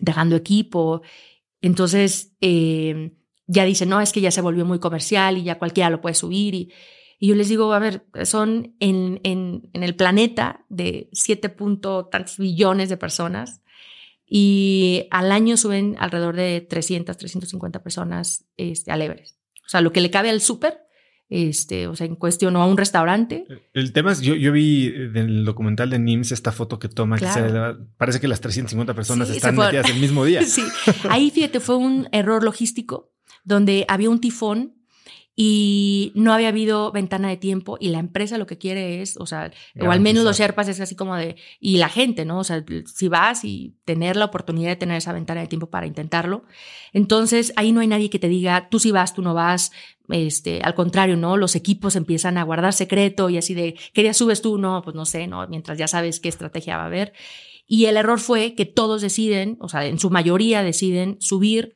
dejando 0.00 0.36
equipo. 0.36 1.00
Entonces, 1.62 2.36
eh, 2.42 3.16
ya 3.46 3.64
dicen, 3.64 3.88
no, 3.88 4.02
es 4.02 4.12
que 4.12 4.20
ya 4.20 4.30
se 4.30 4.42
volvió 4.42 4.66
muy 4.66 4.80
comercial 4.80 5.38
y 5.38 5.44
ya 5.44 5.58
cualquiera 5.58 5.88
lo 5.88 6.02
puede 6.02 6.14
subir. 6.14 6.54
Y, 6.54 6.72
yo 7.20 7.34
les 7.34 7.48
digo, 7.48 7.72
a 7.72 7.78
ver, 7.78 8.04
son 8.24 8.76
en, 8.80 9.18
en, 9.24 9.70
el 9.72 9.96
planeta 9.96 10.66
de 10.68 11.08
7 11.12 11.56
tantos 12.12 12.36
billones 12.36 12.90
de 12.90 12.98
personas 12.98 13.62
y 14.26 15.06
al 15.10 15.32
año 15.32 15.56
suben 15.56 15.96
alrededor 15.98 16.36
de 16.36 16.60
300, 16.60 17.16
350 17.16 17.82
personas 17.82 18.44
este, 18.58 18.92
al 18.92 19.00
Everest. 19.00 19.38
O 19.64 19.70
sea, 19.70 19.80
lo 19.80 19.90
que 19.90 20.02
le 20.02 20.10
cabe 20.10 20.28
al 20.28 20.42
súper 20.42 20.83
este, 21.28 21.86
o 21.86 21.96
sea, 21.96 22.06
en 22.06 22.16
cuestión 22.16 22.54
o 22.56 22.62
a 22.62 22.66
un 22.66 22.76
restaurante. 22.76 23.46
El 23.72 23.92
tema 23.92 24.12
es, 24.12 24.20
yo, 24.20 24.34
yo 24.34 24.52
vi 24.52 24.86
en 24.86 25.16
el 25.16 25.44
documental 25.44 25.90
de 25.90 25.98
NIMS 25.98 26.32
esta 26.32 26.52
foto 26.52 26.78
que 26.78 26.88
toma, 26.88 27.18
que 27.18 27.26
parece 27.96 28.20
que 28.20 28.28
las 28.28 28.40
350 28.40 28.94
personas 28.94 29.30
están 29.30 29.56
metidas 29.56 29.88
el 29.90 30.00
mismo 30.00 30.24
día. 30.24 30.42
sí, 30.46 30.62
ahí 31.08 31.30
fíjate, 31.30 31.60
fue 31.60 31.76
un 31.76 32.08
error 32.12 32.42
logístico 32.42 33.12
donde 33.44 33.84
había 33.88 34.10
un 34.10 34.20
tifón 34.20 34.74
y 35.36 36.12
no 36.14 36.32
había 36.32 36.48
habido 36.48 36.92
ventana 36.92 37.28
de 37.28 37.36
tiempo 37.36 37.76
y 37.80 37.88
la 37.88 37.98
empresa 37.98 38.38
lo 38.38 38.46
que 38.46 38.56
quiere 38.56 39.02
es, 39.02 39.16
o 39.16 39.26
sea, 39.26 39.50
o 39.80 39.90
al 39.90 39.98
menos 39.98 40.22
los 40.22 40.38
Sherpas 40.38 40.68
es 40.68 40.80
así 40.80 40.94
como 40.94 41.16
de, 41.16 41.34
y 41.58 41.78
la 41.78 41.88
gente, 41.88 42.24
¿no? 42.24 42.38
O 42.38 42.44
sea, 42.44 42.64
si 42.86 43.08
vas 43.08 43.44
y 43.44 43.76
tener 43.84 44.14
la 44.16 44.26
oportunidad 44.26 44.70
de 44.70 44.76
tener 44.76 44.96
esa 44.96 45.12
ventana 45.12 45.40
de 45.40 45.48
tiempo 45.48 45.70
para 45.70 45.86
intentarlo, 45.86 46.44
entonces 46.92 47.52
ahí 47.56 47.72
no 47.72 47.80
hay 47.80 47.88
nadie 47.88 48.10
que 48.10 48.20
te 48.20 48.28
diga, 48.28 48.68
tú 48.68 48.78
sí 48.78 48.92
vas, 48.92 49.12
tú 49.12 49.22
no 49.22 49.34
vas, 49.34 49.72
este, 50.08 50.60
al 50.62 50.74
contrario, 50.74 51.16
¿no? 51.16 51.36
Los 51.36 51.56
equipos 51.56 51.96
empiezan 51.96 52.38
a 52.38 52.42
guardar 52.42 52.72
secreto 52.72 53.30
y 53.30 53.38
así 53.38 53.54
de, 53.54 53.78
¿qué 53.92 54.02
día 54.02 54.14
subes 54.14 54.42
tú? 54.42 54.58
No, 54.58 54.82
pues 54.82 54.94
no 54.94 55.06
sé, 55.06 55.26
¿no? 55.26 55.46
Mientras 55.48 55.78
ya 55.78 55.88
sabes 55.88 56.20
qué 56.20 56.28
estrategia 56.28 56.76
va 56.76 56.84
a 56.84 56.86
haber. 56.86 57.12
Y 57.66 57.86
el 57.86 57.96
error 57.96 58.20
fue 58.20 58.54
que 58.54 58.66
todos 58.66 59.00
deciden, 59.00 59.56
o 59.60 59.68
sea, 59.68 59.86
en 59.86 59.98
su 59.98 60.10
mayoría 60.10 60.62
deciden 60.62 61.16
subir 61.20 61.74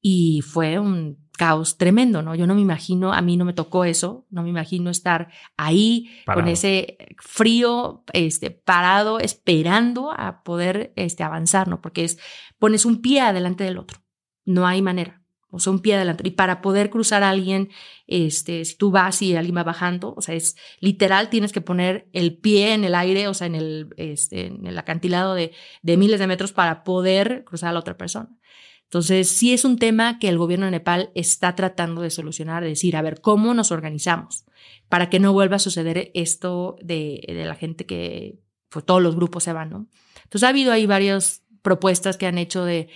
y 0.00 0.42
fue 0.42 0.78
un 0.78 1.28
caos 1.38 1.78
tremendo, 1.78 2.20
¿no? 2.20 2.34
Yo 2.34 2.46
no 2.48 2.54
me 2.54 2.60
imagino, 2.60 3.12
a 3.12 3.22
mí 3.22 3.36
no 3.36 3.44
me 3.44 3.52
tocó 3.52 3.84
eso, 3.84 4.26
no 4.28 4.42
me 4.42 4.50
imagino 4.50 4.90
estar 4.90 5.30
ahí 5.56 6.10
con 6.26 6.48
ese 6.48 6.98
frío, 7.18 8.02
este, 8.12 8.50
parado, 8.50 9.20
esperando 9.20 10.10
a 10.10 10.42
poder 10.42 10.92
este, 10.96 11.22
avanzar, 11.22 11.68
¿no? 11.68 11.80
Porque 11.80 12.04
es, 12.04 12.18
pones 12.58 12.84
un 12.84 13.00
pie 13.00 13.20
adelante 13.20 13.62
del 13.62 13.78
otro, 13.78 14.00
no 14.44 14.66
hay 14.66 14.82
manera, 14.82 15.22
o 15.50 15.58
sea, 15.58 15.72
un 15.72 15.80
pie 15.80 15.94
adelante. 15.94 16.26
Y 16.26 16.32
para 16.32 16.60
poder 16.60 16.90
cruzar 16.90 17.22
a 17.22 17.30
alguien, 17.30 17.70
este, 18.06 18.64
si 18.64 18.76
tú 18.76 18.90
vas 18.90 19.22
y 19.22 19.34
alguien 19.34 19.56
va 19.56 19.64
bajando, 19.64 20.14
o 20.16 20.20
sea, 20.20 20.34
es 20.34 20.56
literal, 20.80 21.30
tienes 21.30 21.52
que 21.52 21.60
poner 21.60 22.08
el 22.12 22.36
pie 22.36 22.74
en 22.74 22.84
el 22.84 22.94
aire, 22.94 23.28
o 23.28 23.34
sea, 23.34 23.46
en 23.46 23.54
el, 23.54 23.88
este, 23.96 24.46
en 24.46 24.66
el 24.66 24.78
acantilado 24.78 25.34
de, 25.34 25.52
de 25.82 25.96
miles 25.96 26.20
de 26.20 26.26
metros 26.26 26.52
para 26.52 26.84
poder 26.84 27.44
cruzar 27.44 27.70
a 27.70 27.72
la 27.72 27.80
otra 27.80 27.96
persona. 27.96 28.28
Entonces, 28.84 29.28
sí 29.28 29.52
es 29.52 29.66
un 29.66 29.78
tema 29.78 30.18
que 30.18 30.28
el 30.28 30.38
gobierno 30.38 30.64
de 30.64 30.72
Nepal 30.72 31.10
está 31.14 31.54
tratando 31.54 32.00
de 32.00 32.08
solucionar, 32.08 32.62
de 32.62 32.70
decir, 32.70 32.96
a 32.96 33.02
ver, 33.02 33.20
¿cómo 33.20 33.52
nos 33.52 33.70
organizamos 33.70 34.46
para 34.88 35.10
que 35.10 35.20
no 35.20 35.34
vuelva 35.34 35.56
a 35.56 35.58
suceder 35.58 36.10
esto 36.14 36.76
de, 36.82 37.22
la 37.28 37.54
gente 37.54 37.84
que 37.84 38.38
pues, 38.70 38.86
todos 38.86 39.02
los 39.02 39.14
grupos 39.14 39.44
se 39.44 39.52
van, 39.52 39.68
¿no? 39.68 39.88
Entonces, 40.24 40.44
ha 40.44 40.48
habido 40.48 40.72
ahí 40.72 40.86
varias 40.86 41.44
propuestas 41.60 42.16
que 42.16 42.26
han 42.26 42.38
hecho 42.38 42.64
de, 42.64 42.88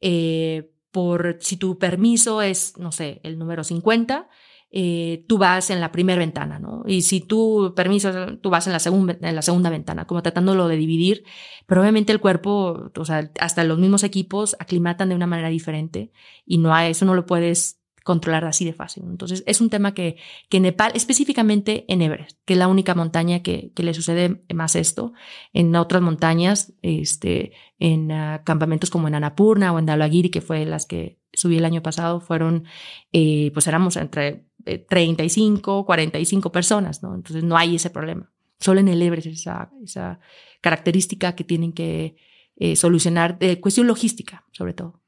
eh, 0.00 0.70
por 0.90 1.38
si 1.40 1.56
tu 1.56 1.78
permiso 1.78 2.42
es, 2.42 2.76
no 2.78 2.92
sé, 2.92 3.20
el 3.22 3.38
número 3.38 3.64
50, 3.64 4.28
eh, 4.72 5.24
tú 5.26 5.38
vas 5.38 5.70
en 5.70 5.80
la 5.80 5.90
primera 5.90 6.20
ventana, 6.20 6.60
¿no? 6.60 6.84
Y 6.86 7.02
si 7.02 7.20
tú 7.20 7.72
permiso, 7.74 8.38
tú 8.38 8.50
vas 8.50 8.68
en 8.68 8.72
la, 8.72 8.78
segunda, 8.78 9.16
en 9.20 9.34
la 9.34 9.42
segunda 9.42 9.68
ventana, 9.68 10.06
como 10.06 10.22
tratándolo 10.22 10.68
de 10.68 10.76
dividir, 10.76 11.24
pero 11.66 11.80
obviamente 11.80 12.12
el 12.12 12.20
cuerpo, 12.20 12.90
o 12.96 13.04
sea, 13.04 13.30
hasta 13.40 13.64
los 13.64 13.78
mismos 13.78 14.04
equipos 14.04 14.54
aclimatan 14.60 15.08
de 15.08 15.16
una 15.16 15.26
manera 15.26 15.48
diferente 15.48 16.12
y 16.46 16.58
no 16.58 16.72
hay, 16.72 16.92
eso 16.92 17.04
no 17.04 17.14
lo 17.14 17.26
puedes 17.26 17.79
controlar 18.04 18.44
así 18.44 18.64
de 18.64 18.72
fácil. 18.72 19.04
Entonces, 19.06 19.42
es 19.46 19.60
un 19.60 19.70
tema 19.70 19.94
que, 19.94 20.16
que 20.48 20.60
Nepal, 20.60 20.92
específicamente 20.94 21.84
en 21.88 22.02
Everest, 22.02 22.38
que 22.44 22.54
es 22.54 22.58
la 22.58 22.68
única 22.68 22.94
montaña 22.94 23.42
que, 23.42 23.72
que 23.74 23.82
le 23.82 23.94
sucede 23.94 24.42
más 24.54 24.76
esto, 24.76 25.12
en 25.52 25.74
otras 25.76 26.02
montañas, 26.02 26.72
este, 26.82 27.52
en 27.78 28.10
uh, 28.10 28.42
campamentos 28.44 28.90
como 28.90 29.08
en 29.08 29.14
Annapurna 29.14 29.72
o 29.72 29.78
en 29.78 29.86
Dalagiri, 29.86 30.30
que 30.30 30.40
fue 30.40 30.64
las 30.64 30.86
que 30.86 31.18
subí 31.32 31.56
el 31.56 31.64
año 31.64 31.82
pasado, 31.82 32.20
fueron, 32.20 32.64
eh, 33.12 33.50
pues 33.52 33.66
éramos 33.66 33.96
entre 33.96 34.46
35, 34.64 35.86
45 35.86 36.52
personas, 36.52 37.02
¿no? 37.02 37.14
Entonces 37.14 37.44
no 37.44 37.56
hay 37.56 37.76
ese 37.76 37.90
problema. 37.90 38.30
Solo 38.58 38.80
en 38.80 38.88
el 38.88 39.00
Everest 39.00 39.28
esa, 39.28 39.70
esa 39.82 40.20
característica 40.60 41.34
que 41.34 41.44
tienen 41.44 41.72
que 41.72 42.16
eh, 42.56 42.76
solucionar, 42.76 43.38
de 43.38 43.58
cuestión 43.58 43.86
logística, 43.86 44.44
sobre 44.52 44.74
todo. 44.74 44.99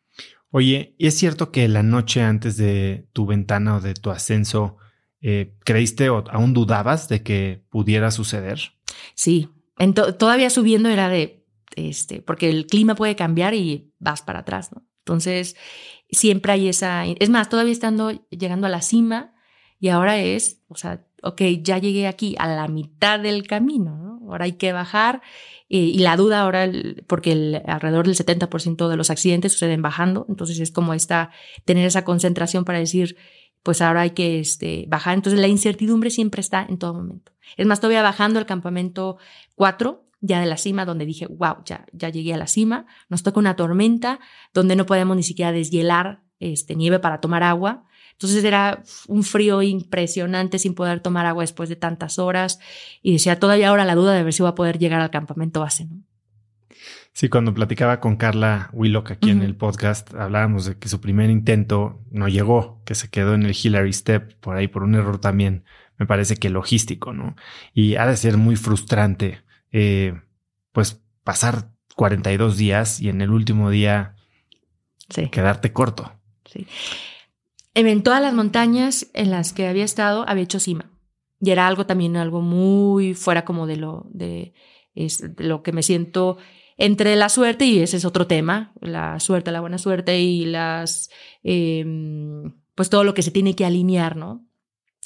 Oye, 0.55 0.95
¿y 0.99 1.07
es 1.07 1.19
cierto 1.19 1.51
que 1.51 1.67
la 1.67 1.83
noche 1.83 2.23
antes 2.23 2.59
de 2.59 3.09
tu 3.15 3.25
ventana 3.27 3.77
o 3.77 3.81
de 3.81 3.95
tu 3.95 4.11
ascenso, 4.11 4.77
eh, 5.23 5.57
creíste 5.65 6.11
o 6.11 6.25
aún 6.31 6.53
dudabas 6.53 7.09
de 7.09 7.23
que 7.23 7.65
pudiera 7.71 8.11
suceder? 8.11 8.61
Sí, 9.15 9.49
todavía 10.19 10.51
subiendo 10.51 10.91
era 10.91 11.09
de, 11.09 11.47
este, 11.75 12.21
porque 12.21 12.51
el 12.51 12.67
clima 12.67 12.95
puede 12.95 13.17
cambiar 13.17 13.55
y 13.55 13.93
vas 13.99 14.21
para 14.21 14.41
atrás, 14.41 14.73
¿no? 14.73 14.87
Entonces, 14.99 15.57
siempre 16.11 16.53
hay 16.53 16.69
esa, 16.69 17.07
es 17.07 17.31
más, 17.31 17.49
todavía 17.49 17.73
estando 17.73 18.13
llegando 18.29 18.67
a 18.67 18.71
la 18.71 18.83
cima, 18.83 19.35
y 19.81 19.89
ahora 19.89 20.21
es, 20.21 20.63
o 20.69 20.77
sea, 20.77 21.05
ok, 21.23 21.41
ya 21.63 21.79
llegué 21.79 22.07
aquí 22.07 22.37
a 22.39 22.47
la 22.47 22.69
mitad 22.69 23.19
del 23.19 23.47
camino, 23.47 23.97
¿no? 23.97 24.02
Ahora 24.33 24.47
hay 24.47 24.53
que 24.53 24.73
bajar. 24.73 25.23
Y 25.69 26.01
la 26.01 26.17
duda 26.17 26.41
ahora, 26.41 26.71
porque 27.07 27.63
alrededor 27.67 28.07
del 28.07 28.15
70% 28.15 28.89
de 28.89 28.97
los 28.97 29.09
accidentes 29.09 29.53
suceden 29.53 29.81
bajando, 29.81 30.27
entonces 30.29 30.61
es 30.61 30.71
como 30.71 30.93
esta, 30.93 31.31
tener 31.65 31.87
esa 31.87 32.05
concentración 32.05 32.67
para 32.67 32.79
decir, 32.79 33.17
pues 33.63 33.81
ahora 33.81 34.03
hay 34.03 34.11
que 34.11 34.39
este, 34.39 34.85
bajar. 34.89 35.15
Entonces 35.15 35.41
la 35.41 35.49
incertidumbre 35.49 36.11
siempre 36.11 36.41
está 36.41 36.67
en 36.69 36.79
todo 36.79 36.93
momento. 36.93 37.33
Es 37.57 37.67
más, 37.67 37.81
todavía 37.81 38.03
bajando 38.03 38.39
el 38.39 38.47
campamento 38.47 39.17
4, 39.55 40.05
ya 40.21 40.41
de 40.41 40.47
la 40.47 40.57
cima, 40.57 40.85
donde 40.85 41.05
dije, 41.05 41.27
wow, 41.27 41.57
ya, 41.65 41.87
ya 41.93 42.09
llegué 42.09 42.35
a 42.35 42.37
la 42.37 42.47
cima, 42.47 42.87
nos 43.09 43.23
toca 43.23 43.41
una 43.41 43.57
tormenta 43.57 44.21
donde 44.55 44.77
no 44.77 44.87
podemos 44.87 45.17
ni 45.17 45.23
siquiera 45.23 45.53
deshielar 45.53 46.23
este, 46.39 46.77
nieve 46.77 46.99
para 46.99 47.21
tomar 47.21 47.43
agua. 47.43 47.85
Entonces 48.23 48.45
era 48.45 48.83
un 49.09 49.25
frío 49.25 49.63
impresionante 49.63 50.59
sin 50.59 50.75
poder 50.75 51.01
tomar 51.01 51.27
agua 51.27 51.43
después 51.43 51.69
de 51.69 51.77
tantas 51.77 52.19
horas 52.19 52.61
y 53.03 53.15
decía 53.15 53.41
todavía 53.41 53.69
ahora 53.69 53.85
la 53.85 53.97
duda 53.97 54.15
de 54.15 54.23
ver 54.23 54.33
si 54.33 54.43
iba 54.43 54.51
a 54.51 54.55
poder 54.55 54.79
llegar 54.79 55.01
al 55.01 55.11
campamento 55.11 55.61
base. 55.61 55.87
¿no? 55.87 56.03
Sí, 57.13 57.29
cuando 57.29 57.53
platicaba 57.53 58.01
con 58.01 58.17
Carla 58.17 58.71
Willock 58.73 59.11
aquí 59.11 59.31
en 59.31 59.43
el 59.43 59.55
podcast, 59.55 60.15
hablábamos 60.15 60.65
de 60.65 60.79
que 60.79 60.89
su 60.89 61.01
primer 61.01 61.31
intento 61.31 62.01
no 62.11 62.27
llegó, 62.27 62.81
que 62.87 62.95
se 62.95 63.11
quedó 63.11 63.35
en 63.35 63.43
el 63.43 63.55
Hillary 63.61 63.93
Step 63.93 64.35
por 64.41 64.57
ahí 64.57 64.67
por 64.67 64.83
un 64.83 64.95
error 64.95 65.21
también, 65.21 65.65
me 65.99 66.07
parece 66.07 66.37
que 66.37 66.49
logístico, 66.49 67.13
¿no? 67.13 67.37
Y 67.75 67.97
ha 67.97 68.07
de 68.07 68.17
ser 68.17 68.39
muy 68.39 68.57
frustrante, 68.57 69.43
eh, 69.73 70.21
pues 70.73 71.03
pasar 71.23 71.69
42 71.97 72.57
días 72.57 72.99
y 72.99 73.11
en 73.11 73.21
el 73.21 73.31
último 73.31 73.69
día 73.69 74.15
quedarte 75.31 75.73
corto. 75.73 76.13
Sí. 76.47 76.67
En 77.75 78.03
todas 78.03 78.21
las 78.21 78.35
montañas 78.35 79.09
en 79.15 79.31
las 79.31 79.53
que 79.53 79.67
había 79.67 79.85
estado, 79.85 80.25
había 80.29 80.45
hecho 80.45 80.61
cima. 80.61 80.91
Y 81.41 81.51
era 81.51 81.67
algo 81.67 81.87
también, 81.87 82.17
algo 82.17 82.41
muy 82.41 83.15
fuera 83.15 83.45
como 83.45 83.67
de 83.67 83.77
lo, 83.77 84.07
de, 84.11 84.55
lo 85.39 85.63
que 85.63 85.73
me 85.73 85.83
siento 85.83 86.39
entre 86.77 87.17
la 87.17 87.29
suerte 87.29 87.65
y 87.65 87.81
ese 87.81 87.97
es 87.97 88.05
otro 88.05 88.27
tema, 88.27 88.73
la 88.81 89.21
suerte, 89.21 89.53
la 89.53 89.61
buena 89.61 89.79
suerte 89.79 90.21
y 90.21 90.45
las, 90.45 91.11
em, 91.43 92.55
pues 92.75 92.91
todo 92.91 93.05
lo 93.05 93.15
que 93.15 93.23
se 93.23 93.31
tiene 93.31 93.55
que 93.55 93.65
alinear, 93.65 94.17
¿no? 94.17 94.47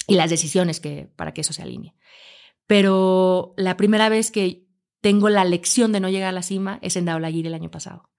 Y 0.07 0.15
las 0.15 0.29
decisiones 0.29 0.79
que, 0.79 1.09
para 1.15 1.33
que 1.33 1.41
eso 1.41 1.53
se 1.53 1.61
alinee. 1.61 1.93
Pero 2.65 3.53
la 3.57 3.77
primera 3.77 4.09
vez 4.09 4.31
que 4.31 4.67
tengo 5.01 5.29
la 5.29 5.45
lección 5.45 5.91
de 5.91 5.99
no 5.99 6.09
llegar 6.09 6.29
a 6.29 6.33
la 6.33 6.41
cima 6.41 6.79
es 6.81 6.95
en 6.95 7.05
Daulagiri 7.05 7.47
el 7.47 7.53
año 7.53 7.71
pasado. 7.71 8.09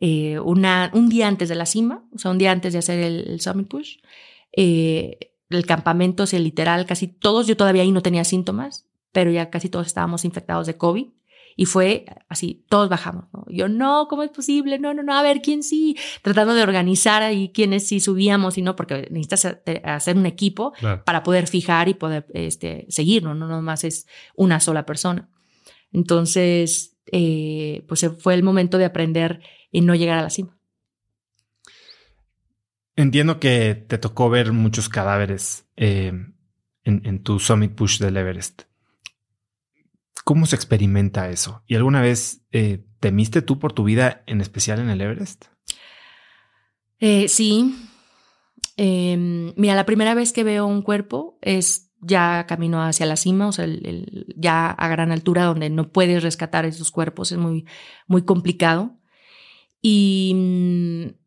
Eh, 0.00 0.40
una, 0.40 0.90
un 0.94 1.10
día 1.10 1.28
antes 1.28 1.50
de 1.50 1.54
la 1.54 1.66
cima, 1.66 2.04
o 2.14 2.18
sea, 2.18 2.30
un 2.30 2.38
día 2.38 2.52
antes 2.52 2.72
de 2.72 2.78
hacer 2.78 3.00
el, 3.00 3.40
Summit 3.40 3.68
Push, 3.68 3.98
eh, 4.56 5.34
el 5.50 5.66
campamento, 5.66 6.24
o 6.24 6.38
literal, 6.38 6.86
casi 6.86 7.06
todos, 7.06 7.46
yo 7.46 7.56
todavía 7.56 7.82
ahí 7.82 7.92
no 7.92 8.00
tenía 8.00 8.24
síntomas, 8.24 8.86
pero 9.12 9.30
ya 9.30 9.50
casi 9.50 9.68
todos 9.68 9.86
estábamos 9.86 10.24
infectados 10.24 10.66
de 10.66 10.76
COVID. 10.76 11.08
Y 11.56 11.66
fue 11.66 12.06
así, 12.30 12.64
todos 12.70 12.88
bajamos. 12.88 13.26
Yo, 13.48 13.68
no, 13.68 14.06
¿cómo 14.08 14.22
es 14.22 14.30
posible? 14.30 14.78
No, 14.78 14.94
no, 14.94 15.02
no, 15.02 15.14
a 15.14 15.22
ver, 15.22 15.42
¿quién 15.42 15.62
sí? 15.62 15.94
Tratando 16.22 16.54
de 16.54 16.62
organizar 16.62 17.22
ahí 17.22 17.50
quiénes 17.52 17.86
sí 17.86 18.00
subíamos 18.00 18.56
y 18.56 18.62
no, 18.62 18.76
porque 18.76 19.08
necesitas 19.10 19.58
hacer 19.84 20.16
un 20.16 20.24
equipo 20.24 20.72
para 21.04 21.22
poder 21.22 21.48
fijar 21.48 21.88
y 21.88 21.94
poder 21.94 22.24
este, 22.32 22.86
seguir, 22.88 23.24
¿no? 23.24 23.34
No 23.34 23.46
nomás 23.46 23.84
es 23.84 24.06
una 24.36 24.60
sola 24.60 24.86
persona. 24.86 25.28
Entonces, 25.92 26.96
eh, 27.12 27.84
pues 27.88 28.08
fue 28.18 28.34
el 28.34 28.42
momento 28.42 28.78
de 28.78 28.86
aprender 28.86 29.42
y 29.70 29.80
no 29.80 29.94
llegar 29.94 30.18
a 30.18 30.22
la 30.22 30.30
cima. 30.30 30.58
Entiendo 32.96 33.40
que 33.40 33.74
te 33.74 33.98
tocó 33.98 34.28
ver 34.28 34.52
muchos 34.52 34.88
cadáveres 34.88 35.66
eh, 35.76 36.12
en, 36.84 37.22
tu 37.22 37.38
Summit 37.38 37.74
Push 37.74 37.98
del 37.98 38.16
Everest. 38.16 38.62
¿Cómo 40.24 40.46
se 40.46 40.56
experimenta 40.56 41.30
eso? 41.30 41.62
¿Y 41.66 41.76
alguna 41.76 42.02
vez 42.02 42.44
eh, 42.52 42.84
temiste 43.00 43.42
tú 43.42 43.58
por 43.58 43.72
tu 43.72 43.84
vida, 43.84 44.22
en 44.26 44.40
especial 44.40 44.80
en 44.80 44.90
el 44.90 45.00
Everest? 45.00 45.46
Eh, 46.98 47.28
sí. 47.28 47.74
Em, 48.76 49.54
mira, 49.56 49.74
la 49.74 49.86
primera 49.86 50.14
vez 50.14 50.32
que 50.32 50.44
veo 50.44 50.66
un 50.66 50.82
cuerpo 50.82 51.38
es 51.40 51.90
ya 52.02 52.46
camino 52.46 52.82
hacia 52.82 53.06
la 53.06 53.16
cima, 53.16 53.48
o 53.48 53.52
sea, 53.52 53.66
ya 54.36 54.70
a 54.70 54.88
gran 54.88 55.12
altura 55.12 55.44
donde 55.44 55.70
no 55.70 55.90
puedes 55.90 56.22
rescatar 56.22 56.64
esos 56.64 56.90
cuerpos, 56.90 57.32
es 57.32 57.38
muy, 57.38 57.66
muy 58.06 58.22
complicado. 58.22 58.99
Y, 59.82 60.32
mm, 60.34 61.20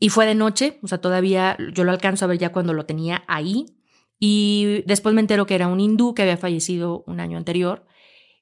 y 0.00 0.08
fue 0.10 0.26
de 0.26 0.34
noche, 0.34 0.78
o 0.82 0.88
sea, 0.88 0.98
todavía 1.00 1.56
yo 1.74 1.84
lo 1.84 1.90
alcanzo 1.90 2.24
a 2.24 2.28
ver 2.28 2.38
ya 2.38 2.52
cuando 2.52 2.72
lo 2.72 2.86
tenía 2.86 3.24
ahí. 3.26 3.66
Y 4.20 4.82
después 4.86 5.14
me 5.14 5.20
entero 5.20 5.46
que 5.46 5.54
era 5.54 5.68
un 5.68 5.80
hindú 5.80 6.14
que 6.14 6.22
había 6.22 6.36
fallecido 6.36 7.04
un 7.06 7.20
año 7.20 7.38
anterior. 7.38 7.86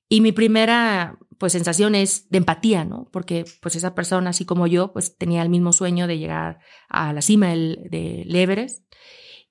Y 0.09 0.21
mi 0.21 0.33
primera 0.33 1.19
pues 1.39 1.53
sensación 1.53 1.95
es 1.95 2.31
de 2.31 2.39
empatía, 2.39 2.85
¿no? 2.85 3.09
Porque 3.13 3.45
pues 3.61 3.77
esa 3.77 3.95
persona, 3.95 4.31
así 4.31 4.45
como 4.45 4.67
yo, 4.67 4.93
pues 4.93 5.17
tenía 5.19 5.43
el 5.43 5.51
mismo 5.51 5.73
sueño 5.73 6.07
de 6.07 6.19
llegar 6.19 6.61
a 6.89 7.13
la 7.13 7.23
cima 7.23 7.49
del, 7.49 7.89
del 7.91 8.35
Everest. 8.35 8.85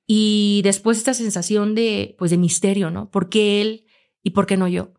Y 0.08 0.62
después 0.64 0.98
esta 0.98 1.14
sensación 1.14 1.76
de 1.76 2.16
pues 2.18 2.32
de 2.32 2.38
misterio, 2.38 2.92
¿no? 2.92 3.10
¿Por 3.10 3.30
qué 3.30 3.62
él 3.62 3.86
y 4.24 4.32
por 4.32 4.46
qué 4.46 4.58
no 4.58 4.68
yo? 4.68 4.94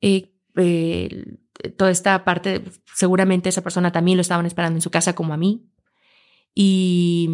Eh, 0.00 0.34
eh, 0.56 1.38
toda 1.76 1.90
esta 1.90 2.24
parte, 2.24 2.62
seguramente 2.94 3.48
esa 3.48 3.62
persona 3.62 3.92
también 3.92 4.16
lo 4.16 4.22
estaban 4.22 4.46
esperando 4.46 4.76
en 4.78 4.82
su 4.82 4.90
casa 4.90 5.14
como 5.14 5.34
a 5.34 5.36
mí. 5.36 5.70
Y, 6.54 7.28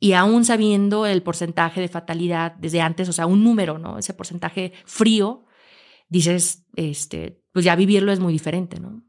y 0.00 0.12
aún 0.12 0.44
sabiendo 0.44 1.06
el 1.06 1.22
porcentaje 1.22 1.80
de 1.80 1.88
fatalidad 1.88 2.54
desde 2.56 2.80
antes, 2.80 3.08
o 3.08 3.12
sea, 3.12 3.26
un 3.26 3.44
número, 3.44 3.78
¿no? 3.78 3.98
Ese 3.98 4.14
porcentaje 4.14 4.72
frío, 4.84 5.44
dices, 6.08 6.66
este, 6.74 7.42
pues 7.52 7.64
ya 7.64 7.76
vivirlo 7.76 8.12
es 8.12 8.20
muy 8.20 8.32
diferente, 8.32 8.80
¿no? 8.80 9.05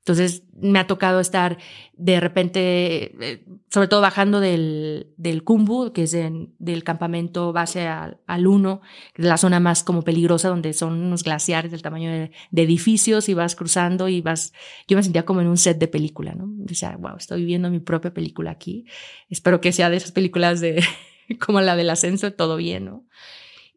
Entonces 0.00 0.44
me 0.54 0.78
ha 0.78 0.86
tocado 0.86 1.20
estar 1.20 1.58
de 1.92 2.20
repente, 2.20 3.14
eh, 3.20 3.44
sobre 3.70 3.86
todo 3.86 4.00
bajando 4.00 4.40
del, 4.40 5.12
del 5.18 5.44
Kumbu, 5.44 5.92
que 5.92 6.04
es 6.04 6.12
del 6.12 6.84
campamento 6.84 7.52
base 7.52 7.86
al, 7.86 8.18
al 8.26 8.46
Uno, 8.46 8.80
la 9.16 9.36
zona 9.36 9.60
más 9.60 9.84
como 9.84 10.02
peligrosa 10.02 10.48
donde 10.48 10.72
son 10.72 10.94
unos 10.94 11.22
glaciares 11.22 11.70
del 11.70 11.82
tamaño 11.82 12.10
de, 12.10 12.30
edificios 12.50 13.28
y 13.28 13.34
vas 13.34 13.54
cruzando 13.56 14.08
y 14.08 14.22
vas, 14.22 14.54
yo 14.88 14.96
me 14.96 15.02
sentía 15.02 15.26
como 15.26 15.42
en 15.42 15.48
un 15.48 15.58
set 15.58 15.78
de 15.78 15.88
película, 15.88 16.34
¿no? 16.34 16.46
Decía, 16.48 16.96
wow, 16.98 17.16
estoy 17.18 17.40
viviendo 17.40 17.70
mi 17.70 17.80
propia 17.80 18.14
película 18.14 18.52
aquí. 18.52 18.86
Espero 19.28 19.60
que 19.60 19.72
sea 19.72 19.90
de 19.90 19.98
esas 19.98 20.12
películas 20.12 20.60
de, 20.60 20.82
como 21.44 21.60
la 21.60 21.76
del 21.76 21.90
ascenso, 21.90 22.32
todo 22.32 22.56
bien, 22.56 22.86
¿no? 22.86 23.06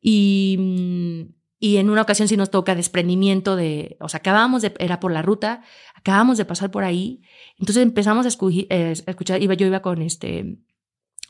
Y, 0.02 0.56
mm, 0.58 1.44
y 1.64 1.78
en 1.78 1.90
una 1.90 2.02
ocasión 2.02 2.28
sí 2.28 2.36
nos 2.36 2.52
toca 2.52 2.76
desprendimiento 2.76 3.56
de, 3.56 3.96
o 4.02 4.10
sea, 4.10 4.18
acabamos 4.18 4.62
de, 4.62 4.74
era 4.80 5.00
por 5.00 5.14
la 5.14 5.22
ruta, 5.22 5.64
acabamos 6.04 6.38
de 6.38 6.44
pasar 6.44 6.70
por 6.70 6.84
ahí, 6.84 7.22
entonces 7.58 7.82
empezamos 7.82 8.26
a, 8.26 8.30
eh, 8.30 8.94
escuchar, 9.08 9.42
iba, 9.42 9.54
yo 9.54 9.66
iba 9.66 9.82
con 9.82 10.02
este, 10.02 10.58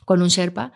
con 0.04 0.20
un 0.20 0.28
Sherpa, 0.28 0.72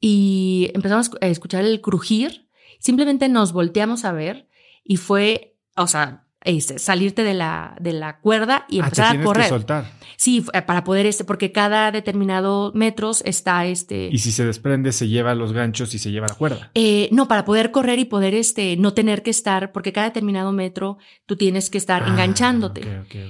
y 0.00 0.70
empezamos 0.74 1.12
a 1.20 1.26
escuchar 1.28 1.64
el 1.64 1.80
crujir, 1.80 2.48
simplemente 2.80 3.28
nos 3.28 3.52
volteamos 3.52 4.04
a 4.04 4.12
ver 4.12 4.48
y 4.82 4.96
fue, 4.96 5.56
o 5.76 5.86
sea, 5.86 6.26
este, 6.42 6.78
salirte 6.78 7.22
de 7.22 7.34
la, 7.34 7.76
de 7.80 7.92
la 7.92 8.18
cuerda 8.18 8.64
y 8.68 8.80
ah, 8.80 8.84
empezar 8.84 9.16
a 9.16 9.22
correr. 9.22 9.48
soltar. 9.48 9.92
Sí, 10.16 10.44
eh, 10.52 10.62
para 10.62 10.84
poder, 10.84 11.06
este, 11.06 11.24
porque 11.24 11.52
cada 11.52 11.90
determinado 11.92 12.72
metros 12.74 13.22
está 13.24 13.66
este. 13.66 14.08
Y 14.10 14.18
si 14.18 14.32
se 14.32 14.44
desprende, 14.44 14.92
se 14.92 15.08
lleva 15.08 15.34
los 15.34 15.52
ganchos 15.52 15.94
y 15.94 15.98
se 15.98 16.10
lleva 16.10 16.28
la 16.28 16.34
cuerda. 16.34 16.70
Eh, 16.74 17.08
no, 17.12 17.28
para 17.28 17.44
poder 17.44 17.70
correr 17.70 17.98
y 17.98 18.04
poder 18.04 18.34
este, 18.34 18.76
no 18.76 18.94
tener 18.94 19.22
que 19.22 19.30
estar, 19.30 19.72
porque 19.72 19.92
cada 19.92 20.08
determinado 20.08 20.52
metro 20.52 20.98
tú 21.26 21.36
tienes 21.36 21.68
que 21.68 21.78
estar 21.78 22.02
ah, 22.02 22.08
enganchándote. 22.08 22.82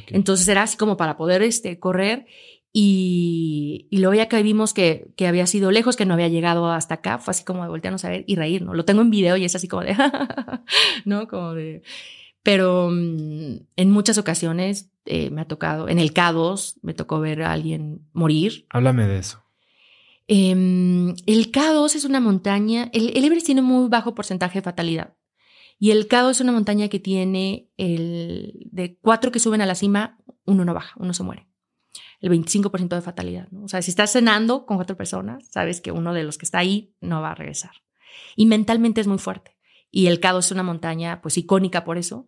Entonces 0.09 0.47
era 0.49 0.63
así 0.63 0.77
como 0.77 0.97
para 0.97 1.17
poder 1.17 1.43
este, 1.43 1.79
correr. 1.79 2.27
Y, 2.73 3.89
y 3.91 3.99
luego 3.99 4.15
ya 4.15 4.29
que 4.29 4.41
vimos 4.45 4.73
que, 4.73 5.09
que 5.17 5.27
había 5.27 5.49
sido 5.49 5.73
lejos, 5.73 5.97
que 5.97 6.07
no 6.07 6.15
había 6.15 6.29
llegado 6.29 6.71
hasta 6.71 6.95
acá, 6.95 7.19
fue 7.19 7.33
así 7.33 7.43
como 7.43 7.65
de 7.65 7.69
voltearnos 7.69 8.05
a 8.05 8.11
ver 8.11 8.25
y 8.29 8.37
reír, 8.37 8.63
¿no? 8.63 8.75
Lo 8.75 8.85
tengo 8.85 9.03
en 9.03 9.11
video 9.11 9.37
y 9.37 9.45
es 9.45 9.57
así 9.57 9.67
como 9.67 9.83
de, 9.83 9.97
¿no? 11.05 11.27
Como 11.27 11.55
de, 11.55 11.83
pero 12.43 12.91
mm, 12.91 13.67
en 13.77 13.91
muchas 13.91 14.19
ocasiones 14.19 14.91
eh, 15.05 15.31
me 15.31 15.41
ha 15.41 15.49
tocado, 15.49 15.89
en 15.89 15.99
el 15.99 16.15
K2 16.15 16.79
me 16.83 16.95
tocó 16.95 17.21
ver 17.21 17.43
a 17.43 17.53
alguien 17.53 18.07
morir. 18.13 18.67
Háblame 18.71 19.07
de 19.07 19.19
eso. 19.19 19.43
Em, 20.27 21.11
el 21.27 21.51
K2 21.51 21.97
es 21.97 22.05
una 22.05 22.21
montaña, 22.21 22.89
el, 22.93 23.17
Everest 23.17 23.47
tiene 23.47 23.63
muy 23.63 23.89
bajo 23.89 24.15
porcentaje 24.15 24.59
de 24.59 24.63
fatalidad. 24.63 25.17
Y 25.79 25.91
el 25.91 26.09
K2 26.09 26.31
es 26.31 26.41
una 26.41 26.53
montaña 26.53 26.89
que 26.89 27.01
tiene 27.01 27.71
el, 27.77 28.69
de 28.71 28.97
cuatro 29.01 29.33
que 29.33 29.41
suben 29.41 29.63
a 29.63 29.67
la 29.67 29.75
cima, 29.75 30.19
uno 30.45 30.65
no 30.65 30.75
baja, 30.75 30.95
uno 30.99 31.15
se 31.15 31.23
muere. 31.23 31.49
El 32.21 32.31
25% 32.31 32.89
de 32.89 33.01
fatalidad. 33.01 33.49
O 33.63 33.67
sea, 33.67 33.81
si 33.81 33.91
estás 33.91 34.13
cenando 34.13 34.67
con 34.67 34.77
cuatro 34.77 34.97
personas, 34.97 35.49
sabes 35.51 35.81
que 35.81 35.91
uno 35.91 36.13
de 36.13 36.23
los 36.23 36.37
que 36.37 36.45
está 36.45 36.59
ahí 36.59 36.95
no 37.01 37.23
va 37.23 37.31
a 37.31 37.35
regresar. 37.35 37.73
Y 38.37 38.45
mentalmente 38.45 39.01
es 39.01 39.07
muy 39.07 39.19
fuerte 39.19 39.57
y 39.91 40.07
el 40.07 40.21
Cado 40.21 40.39
es 40.39 40.51
una 40.51 40.63
montaña 40.63 41.21
pues 41.23 41.39
icónica 41.39 41.85
por 41.85 41.99
eso. 41.99 42.27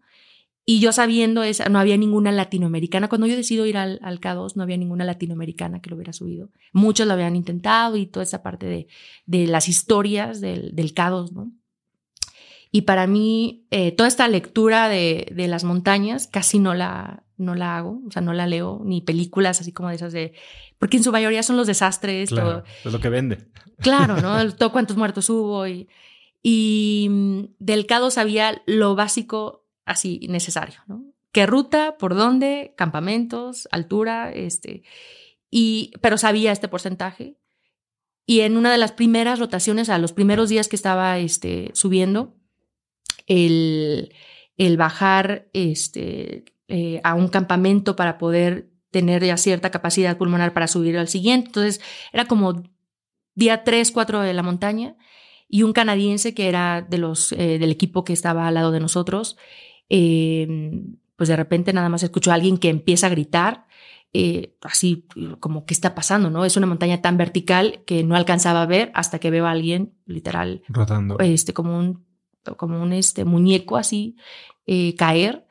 Y 0.64 0.78
yo 0.78 0.92
sabiendo 0.92 1.42
eso, 1.42 1.68
no 1.68 1.80
había 1.80 1.96
ninguna 1.96 2.30
latinoamericana. 2.30 3.08
Cuando 3.08 3.26
yo 3.26 3.34
decido 3.34 3.66
ir 3.66 3.76
al, 3.76 3.98
al 4.02 4.20
K2, 4.20 4.54
no 4.54 4.62
había 4.62 4.76
ninguna 4.76 5.04
latinoamericana 5.04 5.80
que 5.80 5.90
lo 5.90 5.96
hubiera 5.96 6.12
subido. 6.12 6.50
Muchos 6.72 7.06
lo 7.06 7.14
habían 7.14 7.34
intentado 7.34 7.96
y 7.96 8.06
toda 8.06 8.22
esa 8.22 8.44
parte 8.44 8.66
de, 8.66 8.86
de 9.26 9.48
las 9.48 9.68
historias 9.68 10.40
del, 10.40 10.74
del 10.74 10.94
K2, 10.94 11.32
¿no? 11.32 11.52
Y 12.74 12.82
para 12.82 13.06
mí, 13.06 13.66
eh, 13.70 13.92
toda 13.92 14.08
esta 14.08 14.26
lectura 14.28 14.88
de, 14.88 15.30
de, 15.34 15.46
las 15.46 15.62
montañas 15.62 16.26
casi 16.26 16.58
no 16.58 16.72
la, 16.72 17.22
no 17.36 17.54
la 17.54 17.76
hago, 17.76 18.00
o 18.06 18.10
sea, 18.10 18.22
no 18.22 18.32
la 18.32 18.46
leo, 18.46 18.80
ni 18.82 19.02
películas 19.02 19.60
así 19.60 19.72
como 19.72 19.90
de 19.90 19.96
esas 19.96 20.14
de. 20.14 20.32
Porque 20.78 20.96
en 20.96 21.02
su 21.02 21.12
mayoría 21.12 21.42
son 21.42 21.58
los 21.58 21.66
desastres. 21.66 22.30
Claro, 22.30 22.64
es 22.82 22.90
lo 22.90 22.98
que 22.98 23.10
vende. 23.10 23.46
Claro, 23.78 24.22
¿no? 24.22 24.50
todo 24.56 24.72
cuántos 24.72 24.96
muertos 24.96 25.28
hubo 25.28 25.66
y. 25.66 25.86
Y 26.42 27.06
mm, 27.10 27.42
del 27.58 27.86
CADO 27.86 28.10
sabía 28.10 28.62
lo 28.66 28.94
básico 28.94 29.66
así 29.84 30.20
necesario, 30.28 30.80
¿no? 30.86 31.04
¿Qué 31.32 31.46
ruta? 31.46 31.96
¿Por 31.96 32.14
dónde? 32.14 32.74
Campamentos, 32.76 33.66
altura, 33.72 34.30
este. 34.30 34.82
Y, 35.50 35.92
pero 36.02 36.18
sabía 36.18 36.52
este 36.52 36.68
porcentaje. 36.68 37.38
Y 38.26 38.40
en 38.40 38.56
una 38.56 38.70
de 38.70 38.78
las 38.78 38.92
primeras 38.92 39.38
rotaciones, 39.38 39.88
a 39.88 39.98
los 39.98 40.12
primeros 40.12 40.50
días 40.50 40.68
que 40.68 40.76
estaba 40.76 41.18
este, 41.18 41.70
subiendo, 41.72 42.36
el, 43.26 44.14
el 44.56 44.76
bajar 44.76 45.48
este, 45.54 46.44
eh, 46.68 47.00
a 47.02 47.14
un 47.14 47.28
campamento 47.28 47.96
para 47.96 48.18
poder 48.18 48.70
tener 48.90 49.24
ya 49.24 49.38
cierta 49.38 49.70
capacidad 49.70 50.18
pulmonar 50.18 50.52
para 50.52 50.68
subir 50.68 50.98
al 50.98 51.08
siguiente. 51.08 51.46
Entonces 51.48 51.80
era 52.12 52.26
como 52.26 52.62
día 53.34 53.64
3, 53.64 53.90
4 53.90 54.20
de 54.20 54.34
la 54.34 54.42
montaña 54.42 54.96
y 55.52 55.64
un 55.64 55.74
canadiense 55.74 56.32
que 56.32 56.48
era 56.48 56.80
de 56.80 56.96
los, 56.96 57.30
eh, 57.32 57.58
del 57.58 57.70
equipo 57.70 58.04
que 58.04 58.14
estaba 58.14 58.48
al 58.48 58.54
lado 58.54 58.70
de 58.70 58.80
nosotros, 58.80 59.36
eh, 59.90 60.48
pues 61.14 61.28
de 61.28 61.36
repente 61.36 61.74
nada 61.74 61.90
más 61.90 62.02
escuchó 62.02 62.30
a 62.30 62.34
alguien 62.34 62.56
que 62.56 62.70
empieza 62.70 63.08
a 63.08 63.10
gritar, 63.10 63.66
eh, 64.14 64.56
así 64.62 65.06
como 65.40 65.66
qué 65.66 65.74
está 65.74 65.94
pasando, 65.94 66.30
¿no? 66.30 66.46
Es 66.46 66.56
una 66.56 66.66
montaña 66.66 67.02
tan 67.02 67.18
vertical 67.18 67.82
que 67.84 68.02
no 68.02 68.16
alcanzaba 68.16 68.62
a 68.62 68.66
ver 68.66 68.92
hasta 68.94 69.18
que 69.18 69.30
veo 69.30 69.44
a 69.44 69.50
alguien 69.50 69.92
literal 70.06 70.62
rotando, 70.68 71.18
este 71.18 71.52
como 71.52 71.78
un 71.78 72.06
como 72.56 72.82
un 72.82 72.94
este 72.94 73.26
muñeco 73.26 73.76
así 73.76 74.16
caer 74.96 75.46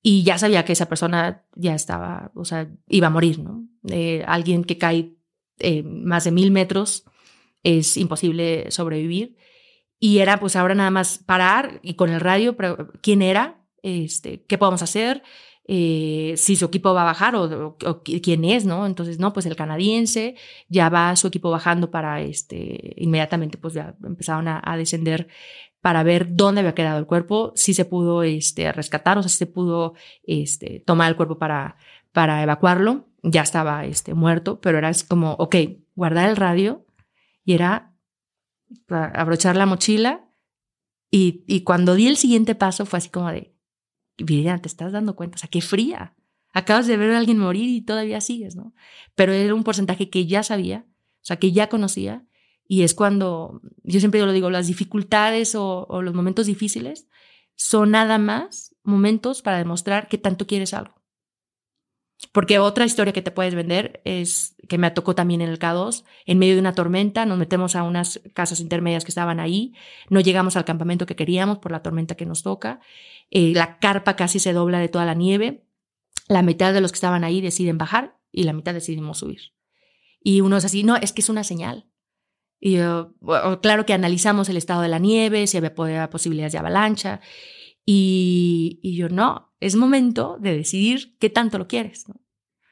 y 0.00 0.22
ya 0.22 0.38
sabía 0.38 0.64
que 0.64 0.74
esa 0.74 0.88
persona 0.88 1.44
ya 1.56 1.74
estaba, 1.74 2.30
o 2.36 2.44
sea, 2.44 2.70
iba 2.88 3.08
a 3.08 3.10
morir, 3.10 3.40
¿no? 3.40 3.66
alguien 4.26 4.62
que 4.62 4.78
cae 4.78 5.16
más 5.84 6.22
de 6.22 6.30
mil 6.30 6.52
metros 6.52 7.04
es 7.62 7.96
imposible 7.96 8.70
sobrevivir. 8.70 9.36
Y 9.98 10.18
era 10.18 10.40
pues 10.40 10.56
ahora 10.56 10.74
nada 10.74 10.90
más 10.90 11.18
parar 11.18 11.80
y 11.82 11.94
con 11.94 12.10
el 12.10 12.20
radio, 12.20 12.56
quién 13.02 13.20
era, 13.22 13.60
este, 13.82 14.44
qué 14.44 14.56
podemos 14.56 14.82
hacer, 14.82 15.22
eh, 15.72 16.34
si 16.36 16.56
su 16.56 16.64
equipo 16.64 16.94
va 16.94 17.02
a 17.02 17.04
bajar 17.04 17.36
o, 17.36 17.76
quién 18.02 18.44
es, 18.44 18.64
¿no? 18.64 18.86
Entonces, 18.86 19.20
no, 19.20 19.32
pues 19.32 19.46
el 19.46 19.54
canadiense 19.54 20.34
ya 20.68 20.88
va 20.88 21.14
su 21.14 21.28
equipo 21.28 21.48
bajando 21.50 21.92
para, 21.92 22.22
este, 22.22 22.94
inmediatamente 22.96 23.56
pues 23.56 23.74
ya 23.74 23.94
empezaron 24.02 24.48
a, 24.48 24.76
descender 24.76 25.28
para 25.80 26.02
ver 26.02 26.34
dónde 26.34 26.60
había 26.60 26.74
quedado 26.74 26.98
el 26.98 27.06
cuerpo, 27.06 27.52
si 27.54 27.72
se 27.74 27.84
pudo 27.84 28.24
este, 28.24 28.72
rescatar, 28.72 29.18
o 29.18 29.22
si 29.22 29.28
se 29.28 29.46
pudo 29.46 29.94
este, 30.24 30.82
tomar 30.84 31.08
el 31.08 31.16
cuerpo 31.16 31.38
para, 31.38 31.76
para 32.12 32.42
evacuarlo. 32.42 33.06
Ya 33.22 33.42
estaba 33.42 33.84
este, 33.84 34.14
muerto, 34.14 34.60
pero 34.60 34.78
era 34.78 34.90
como, 35.06 35.34
ok, 35.34 35.56
guardar 35.94 36.30
el 36.30 36.36
radio 36.36 36.84
y 37.44 37.54
era 37.54 37.94
abrochar 38.88 39.56
la 39.56 39.66
mochila. 39.66 40.28
Y, 41.10 41.44
y 41.46 41.62
cuando 41.62 41.94
di 41.94 42.06
el 42.06 42.16
siguiente 42.16 42.54
paso 42.54 42.86
fue 42.86 42.98
así 42.98 43.08
como 43.10 43.30
de, 43.30 43.54
Viridiana, 44.18 44.60
te 44.60 44.68
estás 44.68 44.92
dando 44.92 45.16
cuenta, 45.16 45.36
o 45.36 45.38
sea, 45.38 45.50
qué 45.50 45.60
fría. 45.60 46.14
Acabas 46.52 46.86
de 46.86 46.96
ver 46.96 47.12
a 47.12 47.18
alguien 47.18 47.38
morir 47.38 47.68
y 47.68 47.80
todavía 47.80 48.20
sigues, 48.20 48.56
¿no? 48.56 48.74
Pero 49.14 49.32
era 49.32 49.54
un 49.54 49.64
porcentaje 49.64 50.10
que 50.10 50.26
ya 50.26 50.42
sabía, 50.42 50.86
o 50.88 51.24
sea, 51.24 51.36
que 51.36 51.52
ya 51.52 51.68
conocía. 51.68 52.26
Y 52.66 52.82
es 52.82 52.94
cuando, 52.94 53.60
yo 53.82 54.00
siempre 54.00 54.20
lo 54.20 54.32
digo, 54.32 54.50
las 54.50 54.66
dificultades 54.66 55.54
o, 55.54 55.86
o 55.88 56.02
los 56.02 56.14
momentos 56.14 56.46
difíciles 56.46 57.08
son 57.54 57.90
nada 57.90 58.18
más 58.18 58.74
momentos 58.82 59.42
para 59.42 59.58
demostrar 59.58 60.08
que 60.08 60.18
tanto 60.18 60.46
quieres 60.46 60.74
algo. 60.74 60.99
Porque 62.32 62.58
otra 62.58 62.84
historia 62.84 63.12
que 63.12 63.22
te 63.22 63.30
puedes 63.30 63.54
vender 63.54 64.02
es 64.04 64.54
que 64.68 64.78
me 64.78 64.90
tocó 64.90 65.14
también 65.14 65.40
en 65.40 65.48
el 65.48 65.58
K2, 65.58 66.04
en 66.26 66.38
medio 66.38 66.54
de 66.54 66.60
una 66.60 66.74
tormenta, 66.74 67.26
nos 67.26 67.38
metemos 67.38 67.74
a 67.74 67.82
unas 67.82 68.20
casas 68.34 68.60
intermedias 68.60 69.04
que 69.04 69.10
estaban 69.10 69.40
ahí, 69.40 69.74
no 70.10 70.20
llegamos 70.20 70.54
al 70.56 70.64
campamento 70.64 71.06
que 71.06 71.16
queríamos 71.16 71.58
por 71.58 71.72
la 71.72 71.82
tormenta 71.82 72.14
que 72.14 72.26
nos 72.26 72.42
toca, 72.42 72.80
eh, 73.30 73.52
la 73.54 73.78
carpa 73.78 74.16
casi 74.16 74.38
se 74.38 74.52
dobla 74.52 74.78
de 74.78 74.88
toda 74.88 75.06
la 75.06 75.14
nieve, 75.14 75.64
la 76.28 76.42
mitad 76.42 76.72
de 76.72 76.80
los 76.80 76.92
que 76.92 76.96
estaban 76.96 77.24
ahí 77.24 77.40
deciden 77.40 77.78
bajar 77.78 78.18
y 78.30 78.44
la 78.44 78.52
mitad 78.52 78.74
decidimos 78.74 79.18
subir. 79.18 79.54
Y 80.22 80.42
uno 80.42 80.58
es 80.58 80.64
así, 80.64 80.84
no, 80.84 80.96
es 80.96 81.12
que 81.12 81.22
es 81.22 81.30
una 81.30 81.42
señal. 81.42 81.86
Y 82.60 82.76
claro 83.62 83.86
que 83.86 83.94
analizamos 83.94 84.50
el 84.50 84.58
estado 84.58 84.82
de 84.82 84.88
la 84.88 84.98
nieve, 84.98 85.46
si 85.46 85.56
había 85.56 86.10
posibilidades 86.10 86.52
de 86.52 86.58
avalancha, 86.58 87.22
y 87.86 88.78
yo 88.94 89.08
no, 89.08 89.49
es 89.60 89.76
momento 89.76 90.38
de 90.40 90.56
decidir 90.56 91.16
qué 91.18 91.30
tanto 91.30 91.58
lo 91.58 91.68
quieres. 91.68 92.06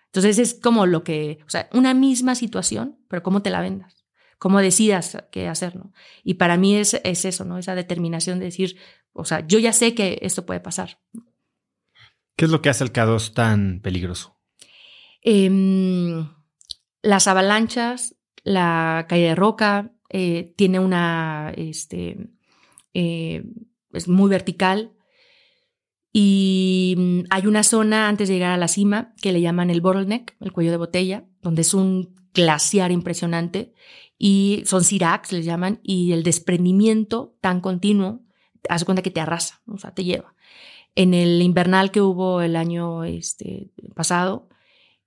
Entonces 0.07 0.39
es 0.39 0.55
como 0.55 0.87
lo 0.87 1.05
que, 1.05 1.39
o 1.47 1.51
sea, 1.51 1.69
una 1.73 1.95
misma 1.95 2.35
situación, 2.35 2.99
pero 3.09 3.23
cómo 3.23 3.43
te 3.43 3.51
la 3.51 3.61
vendas, 3.61 4.07
cómo 4.39 4.59
decidas 4.61 5.19
qué 5.31 5.49
hacer, 5.49 5.77
¿no? 5.77 5.93
Y 6.25 6.35
para 6.35 6.57
mí 6.57 6.77
es, 6.77 7.01
es 7.05 7.25
eso, 7.25 7.45
¿no? 7.45 7.59
Esa 7.59 7.75
determinación 7.75 8.39
de 8.39 8.47
decir, 8.47 8.79
o 9.13 9.25
sea, 9.25 9.47
yo 9.47 9.59
ya 9.59 9.73
sé 9.73 9.95
que 9.95 10.19
esto 10.23 10.47
puede 10.47 10.61
pasar. 10.61 10.99
¿Qué 12.37 12.47
es 12.47 12.51
lo 12.51 12.63
que 12.63 12.71
hace 12.71 12.85
el 12.85 12.93
K2 12.93 13.35
tan 13.35 13.81
peligroso? 13.81 14.37
Em, 15.23 16.29
las 17.03 17.27
avalanchas, 17.27 18.15
la 18.45 19.07
caída 19.09 19.31
de 19.31 19.35
roca, 19.35 19.93
eh, 20.09 20.55
tiene 20.57 20.79
una, 20.79 21.53
este, 21.57 22.31
eh, 22.95 23.45
es 23.93 24.09
muy 24.09 24.31
vertical, 24.31 24.93
y 26.13 26.95
mm, 26.97 27.21
hay 27.31 27.47
una 27.47 27.63
zona 27.63 28.09
antes 28.09 28.29
de 28.29 28.35
llegar 28.35 28.53
a 28.53 28.57
la 28.57 28.69
cima 28.69 29.15
que 29.21 29.33
le 29.33 29.41
llaman 29.41 29.71
el 29.71 29.81
bottleneck, 29.81 30.37
el 30.41 30.53
cuello 30.53 30.71
de 30.71 30.77
botella, 30.77 31.25
donde 31.43 31.63
es 31.63 31.75
un 31.75 32.15
glaciar 32.35 32.93
impresionante 32.93 33.75
y 34.19 34.63
son 34.67 34.85
siracs, 34.85 35.33
les 35.33 35.45
llaman, 35.45 35.81
y 35.83 36.13
el 36.13 36.23
desprendimiento 36.23 37.37
tan 37.41 37.61
continuo, 37.61 38.25
haz 38.69 38.85
cuenta 38.85 39.03
que 39.03 39.11
te 39.11 39.21
arrasa, 39.21 39.63
o 39.67 39.79
sea, 39.79 39.95
te 39.95 40.05
lleva. 40.05 40.35
En 40.95 41.15
el 41.15 41.41
invernal 41.43 41.93
que 41.93 42.01
hubo 42.01 42.43
el 42.43 42.57
año 42.57 43.05
este, 43.05 43.71
pasado, 43.95 44.49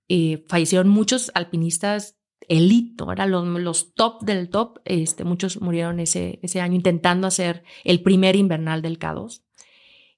eh, 0.08 0.44
fallecieron 0.48 0.88
muchos 0.88 1.30
alpinistas 1.34 2.16
elite, 2.48 3.04
eran 3.12 3.30
los, 3.30 3.46
los, 3.46 3.94
top 3.94 4.22
del 4.22 4.48
top, 4.48 4.80
este, 4.84 5.24
muchos 5.24 5.60
murieron 5.60 6.00
ese, 6.00 6.40
ese 6.42 6.60
año 6.60 6.74
intentando 6.74 7.26
hacer 7.26 7.62
el 7.84 8.02
primer 8.02 8.36
invernal 8.36 8.82
del 8.82 8.98
K2 8.98 9.42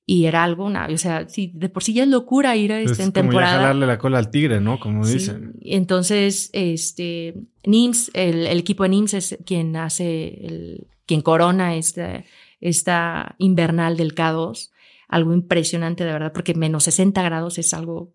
y 0.06 0.26
era 0.26 0.44
algo, 0.44 0.66
una, 0.66 0.86
o 0.86 0.98
sea, 0.98 1.28
sí, 1.28 1.50
de 1.54 1.70
por 1.70 1.82
sí 1.82 1.94
ya 1.94 2.02
es 2.02 2.08
locura 2.10 2.54
ir 2.56 2.72
a 2.72 2.80
este, 2.80 3.02
en 3.02 3.10
como 3.10 3.28
temporada. 3.28 3.56
jalarle 3.56 3.86
la 3.86 3.98
cola 3.98 4.18
al 4.18 4.30
tigre, 4.30 4.60
¿no? 4.60 4.78
Como 4.78 5.06
dicen. 5.06 5.54
Entonces, 5.62 6.50
este, 6.52 7.34
NIMS, 7.64 8.10
el, 8.12 8.46
el, 8.46 8.58
equipo 8.58 8.82
de 8.82 8.90
NIMS 8.90 9.14
es 9.14 9.38
quien 9.46 9.74
hace, 9.76 10.46
el, 10.46 10.88
quien 11.06 11.22
corona 11.22 11.74
esta, 11.76 12.22
esta 12.60 13.34
invernal 13.38 13.96
del 13.96 14.14
K2. 14.14 14.70
Algo 15.08 15.32
impresionante, 15.32 16.04
de 16.04 16.12
verdad, 16.12 16.32
porque 16.34 16.54
menos 16.54 16.84
60 16.84 17.22
grados 17.22 17.56
es 17.56 17.72
algo, 17.72 18.12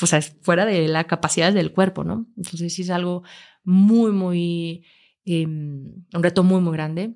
o 0.00 0.06
sea, 0.06 0.20
es 0.20 0.34
fuera 0.40 0.64
de 0.64 0.88
la 0.88 1.04
capacidad 1.04 1.52
del 1.52 1.72
cuerpo, 1.72 2.02
¿no? 2.02 2.28
Entonces, 2.38 2.72
sí 2.72 2.80
es 2.80 2.90
algo 2.90 3.24
muy, 3.62 4.10
muy, 4.10 4.86
eh, 5.26 5.44
un 5.46 6.06
reto 6.12 6.44
muy, 6.44 6.62
muy 6.62 6.72
grande. 6.72 7.14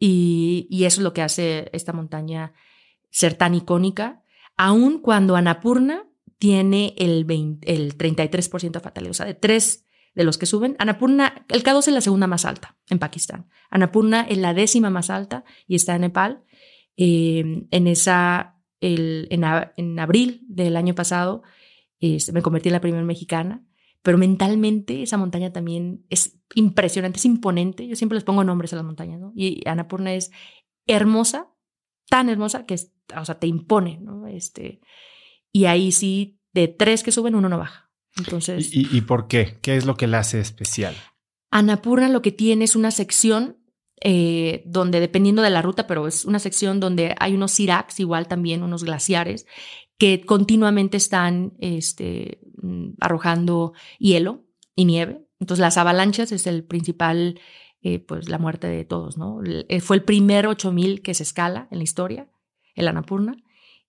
Y, 0.00 0.66
y 0.70 0.84
eso 0.84 1.00
es 1.00 1.04
lo 1.04 1.12
que 1.12 1.22
hace 1.22 1.70
esta 1.72 1.92
montaña 1.92 2.52
ser 3.10 3.34
tan 3.34 3.54
icónica, 3.54 4.22
aun 4.56 4.98
cuando 4.98 5.36
Anapurna 5.36 6.08
tiene 6.38 6.94
el, 6.98 7.26
el 7.62 7.98
33% 7.98 8.70
de 8.70 8.80
fatalidad. 8.80 9.10
O 9.10 9.14
sea, 9.14 9.26
de 9.26 9.34
tres 9.34 9.84
de 10.14 10.24
los 10.24 10.38
que 10.38 10.46
suben, 10.46 10.74
Anapurna, 10.78 11.46
el 11.48 11.62
K2 11.62 11.88
es 11.88 11.94
la 11.94 12.00
segunda 12.00 12.26
más 12.26 12.44
alta 12.44 12.76
en 12.90 12.98
Pakistán. 12.98 13.48
Anapurna 13.70 14.22
es 14.22 14.38
la 14.38 14.52
décima 14.54 14.90
más 14.90 15.10
alta 15.10 15.44
y 15.66 15.76
está 15.76 15.94
en 15.94 16.02
Nepal. 16.02 16.42
Eh, 16.96 17.66
en 17.70 17.86
esa, 17.86 18.56
el, 18.80 19.28
en, 19.30 19.98
abril 20.00 20.44
del 20.48 20.76
año 20.76 20.96
pasado, 20.96 21.42
este, 22.00 22.32
me 22.32 22.42
convertí 22.42 22.68
en 22.68 22.72
la 22.72 22.80
primera 22.80 23.04
mexicana, 23.04 23.64
pero 24.02 24.18
mentalmente 24.18 25.02
esa 25.02 25.16
montaña 25.16 25.52
también 25.52 26.04
es 26.08 26.40
impresionante, 26.54 27.18
es 27.18 27.24
imponente. 27.24 27.86
Yo 27.86 27.94
siempre 27.94 28.16
les 28.16 28.24
pongo 28.24 28.42
nombres 28.42 28.72
a 28.72 28.76
las 28.76 28.84
montañas, 28.84 29.20
¿no? 29.20 29.32
Y 29.36 29.62
Anapurna 29.68 30.14
es 30.14 30.32
hermosa, 30.88 31.48
tan 32.08 32.28
hermosa 32.28 32.66
que 32.66 32.76
o 33.16 33.24
sea, 33.24 33.38
te 33.38 33.46
impone, 33.46 33.98
¿no? 34.00 34.26
Este, 34.26 34.80
y 35.52 35.66
ahí 35.66 35.92
sí, 35.92 36.38
de 36.52 36.68
tres 36.68 37.02
que 37.02 37.12
suben, 37.12 37.34
uno 37.34 37.48
no 37.48 37.58
baja. 37.58 37.90
Entonces. 38.16 38.70
¿Y, 38.72 39.00
por 39.02 39.28
qué? 39.28 39.58
¿Qué 39.62 39.76
es 39.76 39.86
lo 39.86 39.96
que 39.96 40.06
la 40.06 40.20
hace 40.20 40.40
especial? 40.40 40.94
Annapurna 41.50 42.08
lo 42.08 42.20
que 42.20 42.32
tiene 42.32 42.64
es 42.64 42.74
una 42.74 42.90
sección 42.90 43.58
eh, 44.00 44.62
donde, 44.66 45.00
dependiendo 45.00 45.42
de 45.42 45.50
la 45.50 45.62
ruta, 45.62 45.86
pero 45.86 46.06
es 46.06 46.24
una 46.24 46.38
sección 46.38 46.80
donde 46.80 47.14
hay 47.18 47.34
unos 47.34 47.52
siracs, 47.52 48.00
igual 48.00 48.26
también 48.26 48.62
unos 48.62 48.84
glaciares, 48.84 49.46
que 49.98 50.20
continuamente 50.22 50.96
están 50.96 51.54
este, 51.60 52.40
mm, 52.60 52.90
arrojando 53.00 53.72
hielo 53.98 54.44
y 54.74 54.84
nieve. 54.84 55.24
Entonces, 55.40 55.60
las 55.60 55.78
avalanchas 55.78 56.32
es 56.32 56.46
el 56.46 56.64
principal 56.64 57.40
eh, 57.80 58.00
pues 58.00 58.28
la 58.28 58.38
muerte 58.38 58.66
de 58.66 58.84
todos, 58.84 59.16
¿no? 59.16 59.40
Eh, 59.44 59.80
fue 59.80 59.96
el 59.96 60.02
primer 60.02 60.46
8000 60.46 61.00
que 61.00 61.14
se 61.14 61.22
escala 61.22 61.68
en 61.70 61.78
la 61.78 61.84
historia, 61.84 62.28
el 62.74 62.88
Anapurna. 62.88 63.36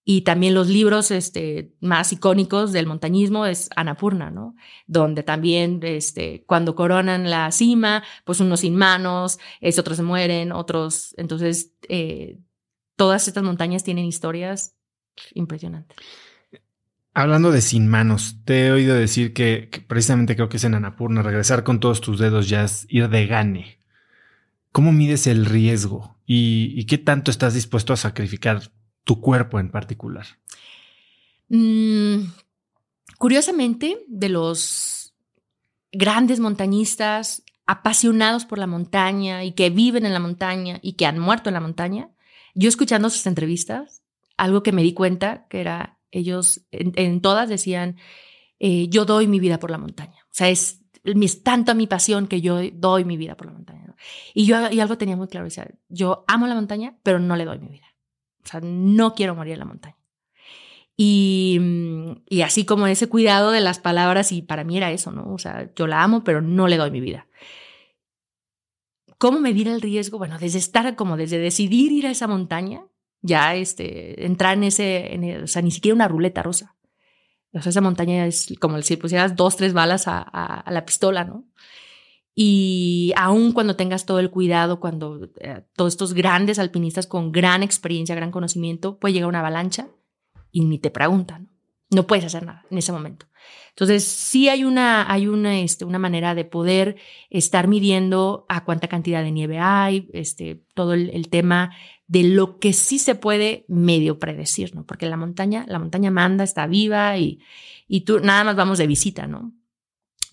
Y 0.05 0.21
también 0.21 0.53
los 0.53 0.69
libros 0.69 1.11
este, 1.11 1.73
más 1.81 2.11
icónicos 2.13 2.71
del 2.71 2.87
montañismo 2.87 3.45
es 3.45 3.69
Anapurna, 3.75 4.31
¿no? 4.31 4.55
Donde 4.87 5.23
también 5.23 5.79
este, 5.83 6.43
cuando 6.47 6.75
coronan 6.75 7.29
la 7.29 7.51
cima, 7.51 8.03
pues 8.25 8.39
unos 8.39 8.61
sin 8.61 8.75
manos, 8.75 9.39
es, 9.59 9.77
otros 9.77 9.97
se 9.97 10.03
mueren, 10.03 10.51
otros. 10.51 11.13
Entonces, 11.17 11.73
eh, 11.89 12.39
todas 12.95 13.27
estas 13.27 13.43
montañas 13.43 13.83
tienen 13.83 14.05
historias 14.05 14.75
impresionantes. 15.33 15.97
Hablando 17.13 17.51
de 17.51 17.61
sin 17.61 17.87
manos, 17.87 18.37
te 18.45 18.67
he 18.67 18.71
oído 18.71 18.95
decir 18.95 19.33
que, 19.33 19.69
que, 19.71 19.81
precisamente 19.81 20.35
creo 20.35 20.47
que 20.47 20.57
es 20.57 20.63
en 20.63 20.75
Anapurna, 20.75 21.21
regresar 21.21 21.63
con 21.63 21.79
todos 21.79 22.01
tus 22.01 22.19
dedos 22.19 22.47
ya 22.49 22.63
es 22.63 22.85
ir 22.89 23.09
de 23.09 23.27
gane. 23.27 23.78
¿Cómo 24.72 24.91
mides 24.91 25.26
el 25.28 25.45
riesgo 25.45 26.17
y, 26.26 26.86
qué 26.86 26.97
tanto 26.97 27.32
estás 27.32 27.55
dispuesto 27.55 27.91
a 27.91 27.97
sacrificar 27.97 28.72
tu 29.03 29.20
cuerpo 29.20 29.59
en 29.59 29.72
particular? 29.72 30.28
Mm, 31.47 32.26
curiosamente, 33.17 34.05
de 34.07 34.30
los 34.30 35.15
grandes 35.91 36.39
montañistas 36.39 37.43
apasionados 37.65 38.45
por 38.45 38.59
la 38.59 38.67
montaña 38.67 39.43
y 39.43 39.53
que 39.53 39.70
viven 39.72 40.05
en 40.05 40.13
la 40.13 40.20
montaña 40.20 40.80
y 40.82 40.93
que 40.93 41.07
han 41.07 41.20
muerto 41.20 41.49
en 41.49 41.55
la 41.55 41.61
montaña, 41.61 42.09
yo 42.53 42.70
escuchando 42.70 43.09
sus 43.09 43.26
entrevistas, 43.26 44.03
algo 44.38 44.63
que 44.63 44.72
me 44.72 44.84
di 44.84 44.93
cuenta 44.93 45.47
que 45.49 45.61
era, 45.61 45.99
ellos 46.11 46.61
en, 46.72 47.22
todas 47.22 47.49
decían, 47.49 47.97
eh, 48.59 48.88
yo 48.89 49.05
doy 49.05 49.28
mi 49.28 49.39
vida 49.39 49.59
por 49.59 49.72
la 49.72 49.78
montaña. 49.78 50.26
O 50.26 50.32
sea, 50.32 50.49
es, 50.49 50.82
es 51.04 51.43
tanto 51.43 51.76
mi 51.76 51.88
pasión 51.88 52.28
que 52.28 52.41
yo 52.41 52.60
doy 52.74 53.06
mi 53.06 53.18
vida 53.18 53.36
por 53.36 53.47
la 53.47 53.54
montaña. 53.54 53.95
Y 54.34 54.45
yo 54.45 54.70
y 54.72 54.80
algo 54.80 54.97
tenía 54.97 55.16
muy 55.16 55.28
claro, 55.28 55.45
decía, 55.45 55.70
yo 55.89 56.24
amo 56.28 56.47
la 56.47 56.56
montaña, 56.56 56.97
pero 57.04 57.20
no 57.20 57.36
le 57.36 57.45
doy 57.45 57.60
mi 57.60 57.70
vida. 57.70 57.88
O 58.43 58.47
sea, 58.47 58.62
no 58.62 59.14
quiero 59.14 59.36
morir 59.36 59.54
en 59.54 59.60
la 59.60 59.66
montaña. 59.66 59.97
Y, 60.95 61.60
y, 62.28 62.41
así 62.41 62.66
como 62.66 62.86
ese 62.88 63.08
cuidado 63.08 63.52
de 63.52 63.62
las 63.62 63.80
palabras, 63.80 64.34
y 64.34 64.41
para 64.41 64.66
mí 64.66 64.76
era 64.76 64.91
eso, 64.91 65.12
¿no? 65.12 65.34
O 65.34 65.38
sea, 65.38 65.72
yo 65.74 65.88
la 65.88 66.04
amo, 66.04 66.26
pero 66.26 66.41
no 66.41 66.68
le 66.68 66.76
doy 66.76 66.91
mi 66.91 67.00
vida. 67.00 67.28
¿Cómo 69.18 69.39
medir 69.39 69.70
el 69.70 69.82
riesgo? 69.82 70.18
Bueno, 70.18 70.38
desde 70.39 70.60
estar 70.60 70.95
como 70.95 71.16
desde 71.16 71.39
decidir 71.39 71.91
ir 71.93 72.08
a 72.08 72.12
esa 72.12 72.28
montaña, 72.28 72.86
ya 73.22 73.56
este, 73.56 74.26
entrar 74.26 74.58
en 74.58 74.64
ese, 74.64 75.39
o 75.43 75.47
sea, 75.47 75.62
ni 75.62 75.72
siquiera 75.72 75.95
una 75.95 76.08
ruleta 76.08 76.43
rosa. 76.43 76.76
O 77.54 77.62
sea, 77.62 77.72
esa 77.72 77.82
montaña 77.82 78.26
es 78.26 78.54
como 78.60 78.82
si 78.82 78.97
pusieras 78.97 79.36
dos, 79.36 79.56
tres 79.56 79.74
balas 79.74 80.04
a, 80.08 80.64
la 80.70 80.86
pistola, 80.86 81.24
¿no? 81.24 81.45
Y 82.36 83.12
aún 83.18 83.52
cuando 83.52 83.76
tengas 83.76 84.06
todo 84.06 84.20
el 84.20 84.30
cuidado, 84.30 84.80
cuando 84.80 85.30
eh, 85.41 85.64
todos 85.76 85.93
estos 85.93 86.14
grandes 86.14 86.58
alpinistas 86.60 87.06
con 87.06 87.32
gran 87.32 87.64
experiencia, 87.64 88.16
gran 88.16 88.32
conocimiento, 88.32 88.97
puede 88.97 89.14
llegar 89.14 89.30
una 89.30 89.39
avalancha 89.39 89.89
y 90.52 90.64
ni 90.64 90.80
te 90.80 90.91
preguntan. 90.91 91.50
No 91.89 92.06
puedes 92.06 92.24
hacer 92.24 92.45
nada 92.45 92.66
en 92.70 92.78
ese 92.78 92.91
momento. 92.91 93.26
Entonces, 93.70 94.04
sí 94.04 94.50
hay 94.50 94.64
una, 94.64 95.12
hay 95.12 95.28
una, 95.28 95.60
este, 95.60 95.86
una 95.86 96.00
manera 96.00 96.36
de 96.36 96.45
poder 96.45 96.97
estar 97.30 97.68
midiendo 97.68 98.45
a 98.50 98.64
cuánta 98.64 98.88
cantidad 98.88 99.24
de 99.24 99.32
nieve 99.32 99.58
hay, 99.60 100.10
este, 100.14 100.62
todo 100.74 100.93
el, 100.93 101.30
tema 101.30 101.76
de 102.10 102.24
lo 102.24 102.57
que 102.57 102.74
sí 102.74 102.97
se 102.97 103.14
puede 103.14 103.66
medio 103.68 104.18
predecir, 104.18 104.74
¿no? 104.74 104.84
Porque 104.84 105.05
la 105.05 105.16
montaña, 105.16 105.66
la 105.68 105.78
montaña 105.78 106.10
manda, 106.10 106.43
está 106.43 106.66
viva 106.66 107.16
y, 107.20 107.39
y 107.88 108.01
tú 108.01 108.20
nada 108.20 108.43
más 108.43 108.55
vamos 108.55 108.80
de 108.80 108.88
visita, 108.88 109.28
¿no? 109.28 109.53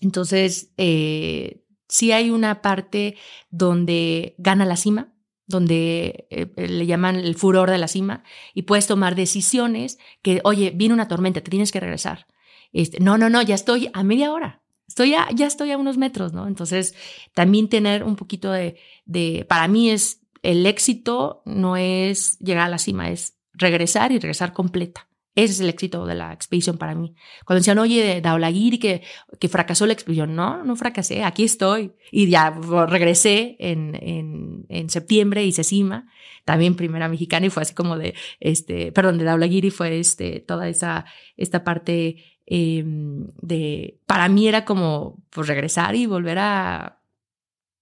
Entonces, 0.01 0.73
eh, 0.77 1.63
sí 1.87 2.11
hay 2.11 2.31
una 2.31 2.63
parte 2.63 3.15
donde 3.51 4.33
gana 4.39 4.65
la 4.65 4.75
cima, 4.75 5.13
donde 5.45 6.27
eh, 6.31 6.51
le 6.67 6.87
llaman 6.87 7.15
el 7.15 7.35
furor 7.35 7.69
de 7.69 7.77
la 7.77 7.87
cima, 7.87 8.23
y 8.55 8.63
puedes 8.63 8.87
tomar 8.87 9.13
decisiones 9.13 9.99
que, 10.23 10.41
oye, 10.43 10.71
viene 10.71 10.95
una 10.95 11.07
tormenta, 11.07 11.41
te 11.41 11.51
tienes 11.51 11.71
que 11.71 11.79
regresar. 11.79 12.25
Este, 12.73 12.99
no, 12.99 13.19
no, 13.19 13.29
no, 13.29 13.43
ya 13.43 13.53
estoy 13.53 13.91
a 13.93 14.01
media 14.03 14.33
hora. 14.33 14.63
Estoy 14.87 15.11
ya 15.11 15.45
estoy 15.45 15.71
a 15.71 15.77
unos 15.77 15.97
metros, 15.97 16.33
¿no? 16.33 16.47
Entonces, 16.47 16.95
también 17.35 17.69
tener 17.69 18.03
un 18.03 18.15
poquito 18.15 18.51
de, 18.51 18.79
de, 19.05 19.45
para 19.47 19.67
mí 19.67 19.91
es, 19.91 20.21
el 20.43 20.65
éxito 20.65 21.41
no 21.45 21.77
es 21.77 22.37
llegar 22.39 22.65
a 22.65 22.69
la 22.69 22.77
cima, 22.77 23.09
es 23.09 23.37
regresar 23.53 24.11
y 24.11 24.19
regresar 24.19 24.53
completa. 24.53 25.07
Ese 25.37 25.53
es 25.53 25.59
el 25.59 25.69
éxito 25.69 26.07
de 26.07 26.15
la 26.15 26.33
expedición 26.33 26.79
para 26.79 26.95
mí. 26.95 27.13
Cuando 27.45 27.59
decían, 27.59 27.77
oye, 27.77 28.21
Daulagiri 28.21 28.79
que, 28.79 29.03
que 29.39 29.47
fracasó 29.47 29.85
la 29.85 29.93
expedición, 29.93 30.35
no, 30.35 30.63
no 30.63 30.75
fracasé, 30.75 31.23
aquí 31.23 31.43
estoy. 31.43 31.93
Y 32.11 32.27
ya 32.27 32.49
regresé 32.49 33.55
en, 33.59 33.93
en, 34.01 34.65
en 34.67 34.89
septiembre, 34.89 35.45
hice 35.45 35.63
cima, 35.63 36.07
también 36.43 36.75
primera 36.75 37.07
mexicana 37.07 37.45
y 37.45 37.49
fue 37.51 37.61
así 37.61 37.75
como 37.75 37.99
de, 37.99 38.15
este, 38.39 38.91
perdón, 38.91 39.19
de 39.19 39.25
Daulagiri 39.25 39.69
fue 39.69 39.99
este, 39.99 40.39
toda 40.39 40.69
esa, 40.69 41.05
esta 41.35 41.63
parte 41.63 42.15
eh, 42.47 42.83
de, 42.85 43.99
para 44.07 44.29
mí 44.29 44.47
era 44.47 44.65
como 44.65 45.23
pues 45.29 45.47
regresar 45.47 45.95
y 45.95 46.07
volver 46.07 46.39
a 46.39 46.96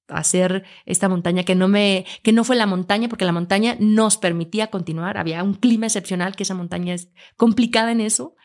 hacer 0.08 0.64
esta 0.86 1.10
montaña 1.10 1.43
que 1.43 1.56
no 1.56 1.68
me 1.68 2.06
que 2.24 2.32
no 2.32 2.43
fue 2.43 2.56
la 2.56 2.66
montaña 2.66 3.10
porque 3.10 3.26
la 3.26 3.32
montaña 3.32 3.76
nos 3.80 4.18
permitía 4.18 4.68
continuar. 4.68 5.18
Había 5.18 5.43
un 5.43 5.53
clima 5.53 5.88
excepcional 5.88 6.36
que 6.36 6.43
esa 6.43 6.56
montaña 6.56 6.93
es 6.93 7.10
complicada 7.38 7.91
en 7.91 8.01
eso. 8.01 8.36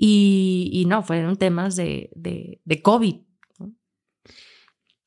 Y, 0.00 0.70
y 0.72 0.84
no 0.84 1.02
fueron 1.02 1.36
temas 1.36 1.74
de, 1.74 2.10
de, 2.14 2.60
de 2.64 2.82
COVID 2.82 3.16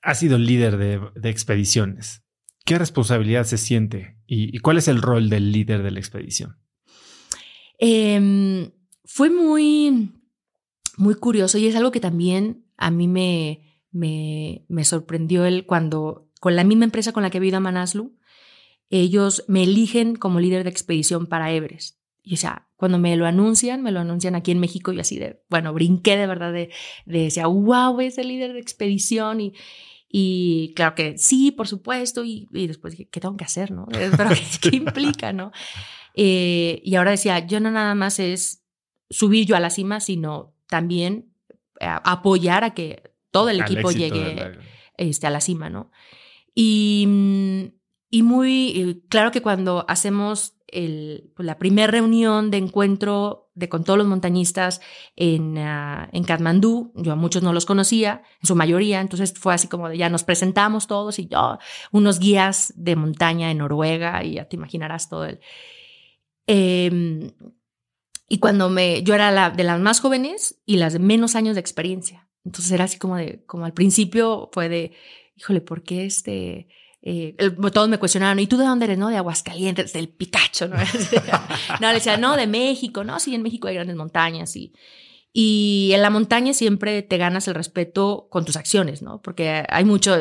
ha 0.01 0.15
sido 0.15 0.37
líder 0.37 0.77
de, 0.77 0.99
de, 1.15 1.29
expediciones. 1.29 2.23
Qué 2.65 2.77
responsabilidad 2.77 3.45
se 3.45 3.57
siente 3.57 4.17
y, 4.25 4.53
y, 4.53 4.59
cuál 4.59 4.77
es 4.77 4.87
el 4.87 5.01
rol 5.01 5.29
del 5.29 5.51
líder 5.51 5.83
de 5.83 5.91
la 5.91 5.99
expedición 5.99 6.57
eh, 7.81 8.71
fue 9.03 9.29
muy 9.29 10.13
muy 10.97 11.15
curioso 11.15 11.57
y 11.57 11.65
es 11.65 11.75
algo 11.75 11.91
que 11.91 11.99
también 11.99 12.65
a 12.77 12.91
mí 12.91 13.07
me 13.07 13.70
me, 13.91 14.65
me 14.67 14.83
sorprendió 14.83 15.45
él 15.45 15.65
cuando, 15.65 16.29
con 16.39 16.55
la 16.55 16.63
misma 16.63 16.85
empresa 16.85 17.11
con 17.11 17.23
la 17.23 17.29
que 17.29 17.37
he 17.37 17.41
vivido 17.41 17.57
a 17.57 17.61
Manaslu, 17.61 18.15
ellos 18.89 19.45
me 19.47 19.63
eligen 19.63 20.15
como 20.15 20.39
líder 20.39 20.63
de 20.63 20.69
expedición 20.69 21.27
para 21.27 21.51
Everest. 21.51 21.97
Y 22.23 22.35
o 22.35 22.37
sea, 22.37 22.67
cuando 22.75 22.99
me 22.99 23.15
lo 23.15 23.25
anuncian, 23.25 23.81
me 23.81 23.91
lo 23.91 23.99
anuncian 23.99 24.35
aquí 24.35 24.51
en 24.51 24.59
México 24.59 24.91
y 24.91 24.99
así 24.99 25.17
de, 25.17 25.41
bueno, 25.49 25.73
brinqué 25.73 26.17
de 26.17 26.27
verdad 26.27 26.53
de, 26.53 26.69
de 27.05 27.23
decía, 27.23 27.47
wow, 27.47 27.99
es 28.01 28.17
el 28.17 28.27
líder 28.27 28.53
de 28.53 28.59
expedición 28.59 29.41
y, 29.41 29.53
y 30.13 30.73
claro 30.75 30.93
que 30.93 31.17
sí, 31.17 31.51
por 31.51 31.69
supuesto, 31.69 32.25
y, 32.25 32.47
después 32.51 32.91
dije, 32.91 33.07
¿qué 33.09 33.21
tengo 33.21 33.37
que 33.37 33.45
hacer, 33.45 33.71
no? 33.71 33.87
Pero 33.91 34.29
¿qué, 34.61 34.75
implica, 34.75 35.31
no? 35.31 35.51
Eh, 36.15 36.81
y 36.83 36.95
ahora 36.95 37.11
decía, 37.11 37.39
yo 37.39 37.61
no 37.61 37.71
nada 37.71 37.95
más 37.95 38.19
es 38.19 38.65
subir 39.09 39.45
yo 39.45 39.55
a 39.55 39.61
la 39.61 39.69
cima, 39.69 40.01
sino 40.01 40.53
también 40.67 41.31
eh, 41.79 41.87
apoyar 42.03 42.65
a 42.65 42.73
que 42.73 43.10
todo 43.31 43.49
el 43.49 43.61
equipo 43.61 43.91
llegue 43.91 44.59
este, 44.97 45.27
a 45.27 45.29
la 45.29 45.41
cima, 45.41 45.69
¿no? 45.69 45.91
Y, 46.53 47.07
y 48.09 48.23
muy 48.23 49.03
claro 49.09 49.31
que 49.31 49.41
cuando 49.41 49.85
hacemos 49.87 50.55
el, 50.67 51.31
pues, 51.35 51.45
la 51.45 51.57
primera 51.57 51.91
reunión 51.91 52.49
de 52.51 52.57
encuentro 52.57 53.51
de, 53.53 53.69
con 53.69 53.83
todos 53.83 53.97
los 53.97 54.07
montañistas 54.07 54.81
en, 55.15 55.57
uh, 55.57 56.07
en 56.11 56.23
Katmandú, 56.23 56.93
yo 56.95 57.11
a 57.11 57.15
muchos 57.15 57.43
no 57.43 57.53
los 57.53 57.65
conocía, 57.65 58.23
en 58.41 58.47
su 58.47 58.55
mayoría, 58.55 59.01
entonces 59.01 59.33
fue 59.37 59.53
así 59.53 59.67
como 59.67 59.89
de 59.89 59.97
ya 59.97 60.09
nos 60.09 60.23
presentamos 60.23 60.87
todos 60.87 61.19
y 61.19 61.27
yo, 61.27 61.57
unos 61.91 62.19
guías 62.19 62.73
de 62.75 62.95
montaña 62.95 63.51
en 63.51 63.59
Noruega 63.59 64.23
y 64.23 64.35
ya 64.35 64.45
te 64.45 64.55
imaginarás 64.55 65.09
todo 65.09 65.25
el... 65.25 65.39
Eh, 66.47 67.33
y 68.31 68.37
cuando 68.37 68.69
me, 68.69 69.03
yo 69.03 69.13
era 69.13 69.29
la, 69.29 69.49
de 69.49 69.65
las 69.65 69.77
más 69.81 69.99
jóvenes 69.99 70.55
y 70.65 70.77
las 70.77 70.93
de 70.93 70.99
menos 70.99 71.35
años 71.35 71.55
de 71.55 71.59
experiencia. 71.59 72.29
Entonces 72.45 72.71
era 72.71 72.85
así 72.85 72.97
como 72.97 73.17
de, 73.17 73.43
como 73.45 73.65
al 73.65 73.73
principio 73.73 74.49
fue 74.53 74.69
de, 74.69 74.93
híjole, 75.35 75.59
¿por 75.59 75.83
qué 75.83 76.05
este? 76.05 76.69
Eh, 77.01 77.35
todos 77.73 77.89
me 77.89 77.97
cuestionaron, 77.97 78.39
¿y 78.39 78.47
tú 78.47 78.55
de 78.55 78.63
dónde 78.63 78.85
eres? 78.85 78.97
No, 78.97 79.09
de 79.09 79.17
Aguascalientes, 79.17 79.91
del 79.91 80.07
Picacho, 80.07 80.69
¿no? 80.69 80.77
no, 81.81 81.87
le 81.89 81.95
decía, 81.95 82.15
no, 82.15 82.37
de 82.37 82.47
México, 82.47 83.03
no, 83.03 83.19
sí, 83.19 83.35
en 83.35 83.41
México 83.41 83.67
hay 83.67 83.75
grandes 83.75 83.97
montañas 83.97 84.55
y, 84.55 84.71
y 85.33 85.91
en 85.93 86.01
la 86.01 86.09
montaña 86.09 86.53
siempre 86.53 87.01
te 87.01 87.17
ganas 87.17 87.49
el 87.49 87.55
respeto 87.55 88.27
con 88.29 88.45
tus 88.45 88.55
acciones, 88.55 89.01
¿no? 89.01 89.21
Porque 89.21 89.65
hay 89.67 89.83
mucho, 89.83 90.15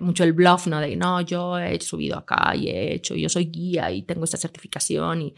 mucho 0.00 0.22
el 0.22 0.34
bluff, 0.34 0.68
¿no? 0.68 0.78
De, 0.78 0.94
no, 0.94 1.20
yo 1.22 1.58
he 1.58 1.80
subido 1.80 2.16
acá 2.16 2.54
y 2.54 2.68
he 2.68 2.94
hecho, 2.94 3.16
yo 3.16 3.28
soy 3.28 3.46
guía 3.46 3.90
y 3.90 4.02
tengo 4.02 4.22
esta 4.22 4.36
certificación 4.36 5.22
y, 5.22 5.34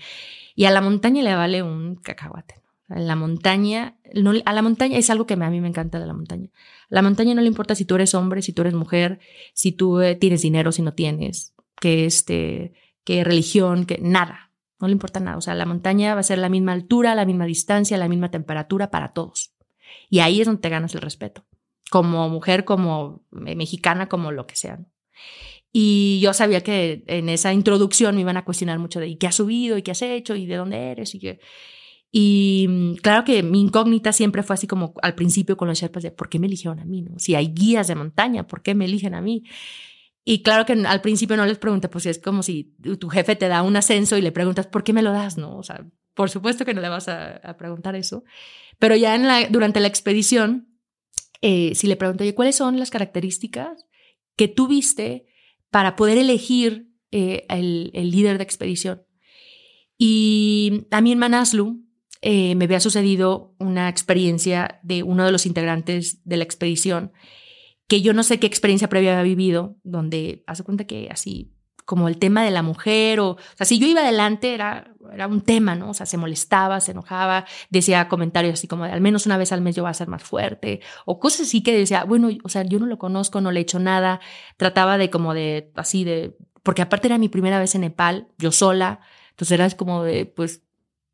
y 0.54 0.64
a 0.64 0.70
la 0.70 0.80
montaña 0.80 1.22
le 1.22 1.34
vale 1.34 1.62
un 1.62 1.96
cacahuate. 1.96 2.62
En 2.88 3.06
la 3.06 3.16
montaña, 3.16 3.96
a 4.44 4.52
la 4.52 4.62
montaña 4.62 4.98
es 4.98 5.08
algo 5.08 5.26
que 5.26 5.34
a 5.34 5.50
mí 5.50 5.60
me 5.60 5.68
encanta 5.68 5.98
de 5.98 6.06
la 6.06 6.12
montaña. 6.12 6.48
A 6.90 6.94
la 6.94 7.02
montaña 7.02 7.34
no 7.34 7.40
le 7.40 7.46
importa 7.46 7.74
si 7.74 7.84
tú 7.84 7.94
eres 7.94 8.14
hombre, 8.14 8.42
si 8.42 8.52
tú 8.52 8.62
eres 8.62 8.74
mujer, 8.74 9.18
si 9.54 9.72
tú 9.72 10.00
eh, 10.00 10.14
tienes 10.14 10.42
dinero, 10.42 10.72
si 10.72 10.82
no 10.82 10.92
tienes, 10.92 11.54
que 11.80 12.04
este, 12.04 12.74
que 13.04 13.24
religión, 13.24 13.86
que 13.86 13.98
nada. 13.98 14.50
No 14.78 14.88
le 14.88 14.92
importa 14.92 15.20
nada. 15.20 15.38
O 15.38 15.40
sea, 15.40 15.54
la 15.54 15.64
montaña 15.64 16.14
va 16.14 16.20
a 16.20 16.24
ser 16.24 16.38
la 16.38 16.48
misma 16.48 16.72
altura, 16.72 17.14
la 17.14 17.24
misma 17.24 17.46
distancia, 17.46 17.96
la 17.96 18.08
misma 18.08 18.30
temperatura 18.30 18.90
para 18.90 19.12
todos. 19.12 19.54
Y 20.10 20.18
ahí 20.20 20.40
es 20.40 20.46
donde 20.46 20.60
te 20.60 20.68
ganas 20.68 20.94
el 20.94 21.00
respeto. 21.00 21.46
Como 21.90 22.28
mujer, 22.28 22.64
como 22.64 23.24
eh, 23.46 23.54
mexicana, 23.54 24.08
como 24.08 24.32
lo 24.32 24.46
que 24.46 24.56
sea. 24.56 24.80
Y 25.72 26.20
yo 26.20 26.34
sabía 26.34 26.60
que 26.60 27.02
en 27.06 27.28
esa 27.28 27.52
introducción 27.52 28.14
me 28.14 28.20
iban 28.20 28.36
a 28.36 28.44
cuestionar 28.44 28.78
mucho 28.78 29.00
de 29.00 29.08
¿y 29.08 29.16
qué 29.16 29.26
has 29.26 29.36
subido? 29.36 29.78
¿y 29.78 29.82
qué 29.82 29.92
has 29.92 30.02
hecho? 30.02 30.36
¿y 30.36 30.46
de 30.46 30.56
dónde 30.56 30.90
eres? 30.90 31.14
Y 31.14 31.18
que 31.18 31.40
y 32.14 32.66
mm, 32.68 32.94
claro 32.96 33.24
que 33.24 33.42
mi 33.42 33.62
incógnita 33.62 34.12
siempre 34.12 34.42
fue 34.42 34.54
así 34.54 34.66
como 34.66 34.92
al 35.02 35.14
principio 35.14 35.56
con 35.56 35.66
los 35.66 35.80
Sherpas 35.80 36.02
de 36.02 36.10
¿por 36.10 36.28
qué 36.28 36.38
me 36.38 36.46
eligieron 36.46 36.78
a 36.78 36.84
mí? 36.84 37.00
No? 37.00 37.18
Si 37.18 37.34
hay 37.34 37.48
guías 37.48 37.88
de 37.88 37.94
montaña, 37.94 38.46
¿por 38.46 38.62
qué 38.62 38.74
me 38.74 38.84
eligen 38.84 39.14
a 39.14 39.22
mí? 39.22 39.44
Y 40.24 40.42
claro 40.42 40.66
que 40.66 40.74
al 40.74 41.00
principio 41.00 41.36
no 41.36 41.46
les 41.46 41.58
pregunté, 41.58 41.88
pues 41.88 42.06
es 42.06 42.18
como 42.18 42.42
si 42.42 42.76
tu 43.00 43.08
jefe 43.08 43.34
te 43.34 43.48
da 43.48 43.62
un 43.62 43.74
ascenso 43.76 44.16
y 44.16 44.22
le 44.22 44.30
preguntas, 44.30 44.68
¿por 44.68 44.84
qué 44.84 44.92
me 44.92 45.02
lo 45.02 45.10
das? 45.10 45.36
No, 45.36 45.56
o 45.56 45.62
sea, 45.64 45.84
por 46.14 46.30
supuesto 46.30 46.64
que 46.64 46.74
no 46.74 46.80
le 46.80 46.88
vas 46.88 47.08
a, 47.08 47.56
preguntar 47.58 47.96
eso. 47.96 48.22
Pero 48.78 48.94
ya 48.94 49.16
en 49.16 49.26
la, 49.26 49.48
durante 49.48 49.80
la 49.80 49.88
expedición, 49.88 50.68
eh, 51.40 51.74
si 51.74 51.88
le 51.88 51.96
pregunto, 51.96 52.22
oye, 52.22 52.34
¿cuáles 52.34 52.54
son 52.54 52.78
las 52.78 52.90
características 52.90 53.86
que 54.36 54.46
tú 54.46 54.68
viste 54.68 55.26
para 55.72 55.96
poder 55.96 56.18
elegir 56.18 56.92
eh, 57.10 57.44
el, 57.48 57.90
líder 57.92 58.38
de 58.38 58.44
expedición? 58.44 59.02
Y 59.98 60.86
a 60.92 61.00
mí 61.00 61.10
en 61.10 61.18
Manaslu, 61.18 61.84
eh, 62.20 62.54
me 62.54 62.66
había 62.66 62.78
sucedido 62.78 63.56
una 63.58 63.88
experiencia 63.88 64.78
de 64.84 65.02
uno 65.02 65.24
de 65.24 65.32
los 65.32 65.46
integrantes 65.46 66.20
de 66.24 66.36
la 66.36 66.44
expedición, 66.44 67.12
que 67.88 68.02
yo 68.02 68.12
no 68.12 68.22
sé 68.22 68.38
qué 68.38 68.46
experiencia 68.46 68.88
previa 68.88 69.18
había 69.18 69.34
vivido, 69.34 69.76
donde 69.82 70.44
hace 70.46 70.62
cuenta 70.62 70.84
que 70.84 71.08
así 71.10 71.52
como 71.92 72.08
el 72.08 72.16
tema 72.16 72.42
de 72.42 72.50
la 72.50 72.62
mujer, 72.62 73.20
o, 73.20 73.32
o 73.32 73.36
sea, 73.54 73.66
si 73.66 73.78
yo 73.78 73.86
iba 73.86 74.00
adelante 74.00 74.54
era, 74.54 74.94
era 75.12 75.26
un 75.26 75.42
tema, 75.42 75.74
¿no? 75.74 75.90
O 75.90 75.92
sea, 75.92 76.06
se 76.06 76.16
molestaba, 76.16 76.80
se 76.80 76.92
enojaba, 76.92 77.44
decía 77.68 78.08
comentarios 78.08 78.54
así 78.54 78.66
como 78.66 78.86
de 78.86 78.92
al 78.92 79.02
menos 79.02 79.26
una 79.26 79.36
vez 79.36 79.52
al 79.52 79.60
mes 79.60 79.76
yo 79.76 79.82
voy 79.82 79.90
a 79.90 79.92
ser 79.92 80.08
más 80.08 80.22
fuerte, 80.22 80.80
o 81.04 81.20
cosas 81.20 81.42
así 81.42 81.62
que 81.62 81.76
decía, 81.76 82.04
bueno, 82.04 82.30
o 82.44 82.48
sea, 82.48 82.62
yo 82.62 82.78
no 82.78 82.86
lo 82.86 82.96
conozco, 82.96 83.42
no 83.42 83.50
le 83.50 83.60
he 83.60 83.62
hecho 83.64 83.78
nada, 83.78 84.20
trataba 84.56 84.96
de 84.96 85.10
como 85.10 85.34
de, 85.34 85.70
así 85.76 86.02
de, 86.02 86.34
porque 86.62 86.80
aparte 86.80 87.08
era 87.08 87.18
mi 87.18 87.28
primera 87.28 87.58
vez 87.58 87.74
en 87.74 87.82
Nepal, 87.82 88.28
yo 88.38 88.52
sola, 88.52 89.00
entonces 89.28 89.52
era 89.52 89.68
como 89.76 90.02
de, 90.02 90.24
pues, 90.24 90.62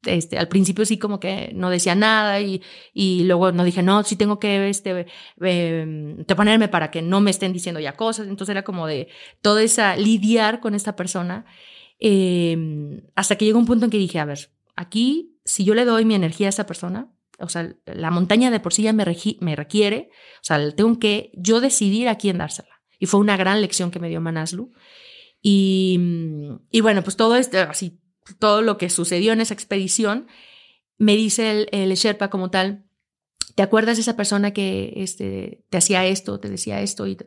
este, 0.04 0.38
al 0.38 0.48
principio 0.48 0.84
sí 0.84 0.98
como 0.98 1.18
que 1.20 1.50
no 1.54 1.70
decía 1.70 1.94
nada 1.94 2.40
y, 2.40 2.62
y 2.92 3.24
luego 3.24 3.52
no 3.52 3.64
dije, 3.64 3.82
no, 3.82 4.02
sí 4.04 4.16
tengo 4.16 4.38
que 4.38 4.68
este, 4.68 5.06
eh, 5.40 6.24
ponerme 6.36 6.68
para 6.68 6.90
que 6.90 7.02
no 7.02 7.20
me 7.20 7.30
estén 7.30 7.52
diciendo 7.52 7.80
ya 7.80 7.96
cosas. 7.96 8.28
Entonces 8.28 8.52
era 8.52 8.62
como 8.62 8.86
de 8.86 9.08
toda 9.42 9.62
esa 9.62 9.96
lidiar 9.96 10.60
con 10.60 10.74
esta 10.74 10.96
persona 10.96 11.44
eh, 11.98 13.02
hasta 13.14 13.36
que 13.36 13.44
llegó 13.44 13.58
un 13.58 13.66
punto 13.66 13.84
en 13.84 13.90
que 13.90 13.98
dije, 13.98 14.18
a 14.20 14.24
ver, 14.24 14.50
aquí 14.76 15.36
si 15.44 15.64
yo 15.64 15.74
le 15.74 15.84
doy 15.84 16.04
mi 16.04 16.14
energía 16.14 16.46
a 16.48 16.50
esa 16.50 16.66
persona, 16.66 17.12
o 17.40 17.48
sea, 17.48 17.74
la 17.86 18.10
montaña 18.10 18.50
de 18.50 18.60
por 18.60 18.72
sí 18.72 18.82
ya 18.82 18.92
me, 18.92 19.04
me 19.40 19.56
requiere, 19.56 20.10
o 20.40 20.44
sea, 20.44 20.74
tengo 20.74 20.98
que 20.98 21.30
yo 21.34 21.60
decidir 21.60 22.08
a 22.08 22.16
quién 22.16 22.38
dársela. 22.38 22.80
Y 22.98 23.06
fue 23.06 23.20
una 23.20 23.36
gran 23.36 23.60
lección 23.60 23.90
que 23.90 24.00
me 24.00 24.08
dio 24.08 24.20
Manaslu. 24.20 24.72
Y, 25.40 26.00
y 26.72 26.80
bueno, 26.80 27.02
pues 27.04 27.16
todo 27.16 27.36
esto, 27.36 27.58
así 27.60 28.00
todo 28.38 28.62
lo 28.62 28.78
que 28.78 28.90
sucedió 28.90 29.32
en 29.32 29.40
esa 29.40 29.54
expedición, 29.54 30.26
me 30.98 31.16
dice 31.16 31.50
el, 31.50 31.68
el 31.72 31.94
Sherpa 31.94 32.30
como 32.30 32.50
tal, 32.50 32.84
¿te 33.54 33.62
acuerdas 33.62 33.96
de 33.96 34.02
esa 34.02 34.16
persona 34.16 34.52
que 34.52 34.92
este, 34.96 35.64
te 35.70 35.78
hacía 35.78 36.06
esto, 36.06 36.38
te 36.38 36.48
decía 36.48 36.80
esto? 36.80 37.06
Y 37.06 37.18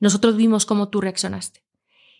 nosotros 0.00 0.36
vimos 0.36 0.64
cómo 0.64 0.88
tú 0.88 1.00
reaccionaste. 1.00 1.62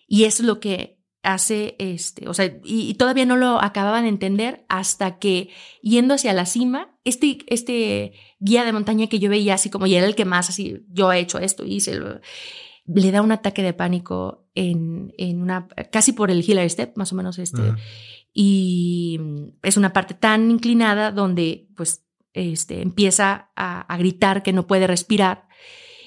Y 0.07 0.25
es 0.25 0.41
lo 0.41 0.61
que 0.61 0.99
hace, 1.23 1.75
este, 1.79 2.29
o 2.29 2.35
sea, 2.35 2.55
y, 2.63 2.93
todavía 2.95 3.25
no 3.25 3.37
lo 3.37 3.63
acababan 3.63 4.03
de 4.03 4.11
entender 4.11 4.67
hasta 4.69 5.19
que 5.19 5.49
yendo 5.81 6.13
hacia 6.13 6.35
la 6.35 6.45
cima, 6.45 6.99
este, 7.05 7.39
este 7.47 8.13
guía 8.39 8.65
de 8.65 8.73
montaña 8.73 9.07
que 9.07 9.19
yo 9.19 9.31
veía 9.31 9.55
así 9.55 9.71
como, 9.71 9.87
y 9.87 9.95
era 9.95 10.07
el 10.07 10.15
que 10.15 10.27
más 10.27 10.51
así, 10.51 10.85
yo 10.91 11.11
he 11.11 11.21
hecho 11.21 11.39
esto, 11.39 11.65
hice, 11.65 11.99
le 12.87 13.11
da 13.11 13.23
un 13.23 13.33
ataque 13.33 13.63
de 13.63 13.73
pánico 13.73 14.47
en, 14.55 15.15
en 15.17 15.41
una, 15.41 15.69
casi 15.91 16.13
por 16.13 16.31
el 16.31 16.45
Hiller 16.47 16.69
Step, 16.69 16.97
más 16.97 17.13
o 17.13 17.17
menos 17.17 17.39
este 17.39 17.63
y 18.35 19.21
es 19.63 19.77
una 19.77 19.93
parte 19.93 20.13
tan 20.13 20.51
inclinada 20.51 21.13
donde 21.13 21.69
pues 21.77 22.05
este, 22.33 22.83
empieza 22.83 23.53
a, 23.55 23.97
gritar 23.97 24.43
que 24.43 24.53
no 24.53 24.67
puede 24.67 24.89
respirar, 24.89 25.47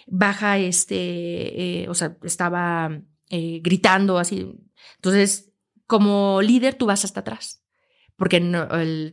baja 0.06 0.58
este, 0.58 1.84
eh, 1.84 1.90
o 1.90 1.94
sea, 1.94 2.18
estaba 2.24 3.02
eh, 3.30 3.62
gritando 3.64 4.20
así. 4.20 4.54
Entonces, 4.96 5.54
como 5.88 6.42
líder 6.42 6.76
tú 6.76 6.86
vas 6.86 7.06
hasta 7.06 7.22
atrás, 7.22 7.64
porque 8.18 8.42
no, 8.42 8.68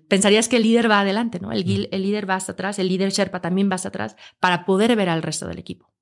pensarías 0.09 0.49
que 0.49 0.57
el 0.57 0.65
líder 0.65 0.91
va 0.91 1.01
adelante, 1.01 1.39
¿no? 1.39 1.53
El, 1.53 1.89
el, 1.93 2.03
líder 2.03 2.28
va 2.28 2.35
hasta 2.35 2.53
atrás, 2.53 2.81
el 2.81 2.89
líder 2.89 3.12
Sherpa 3.12 3.41
también 3.41 3.70
va 3.70 3.77
hasta 3.77 3.91
atrás 3.91 4.16
para 4.41 4.65
poder 4.65 4.97
ver 4.97 5.09
al 5.09 5.23
resto 5.23 5.47
del 5.47 5.59
equipo. 5.59 5.93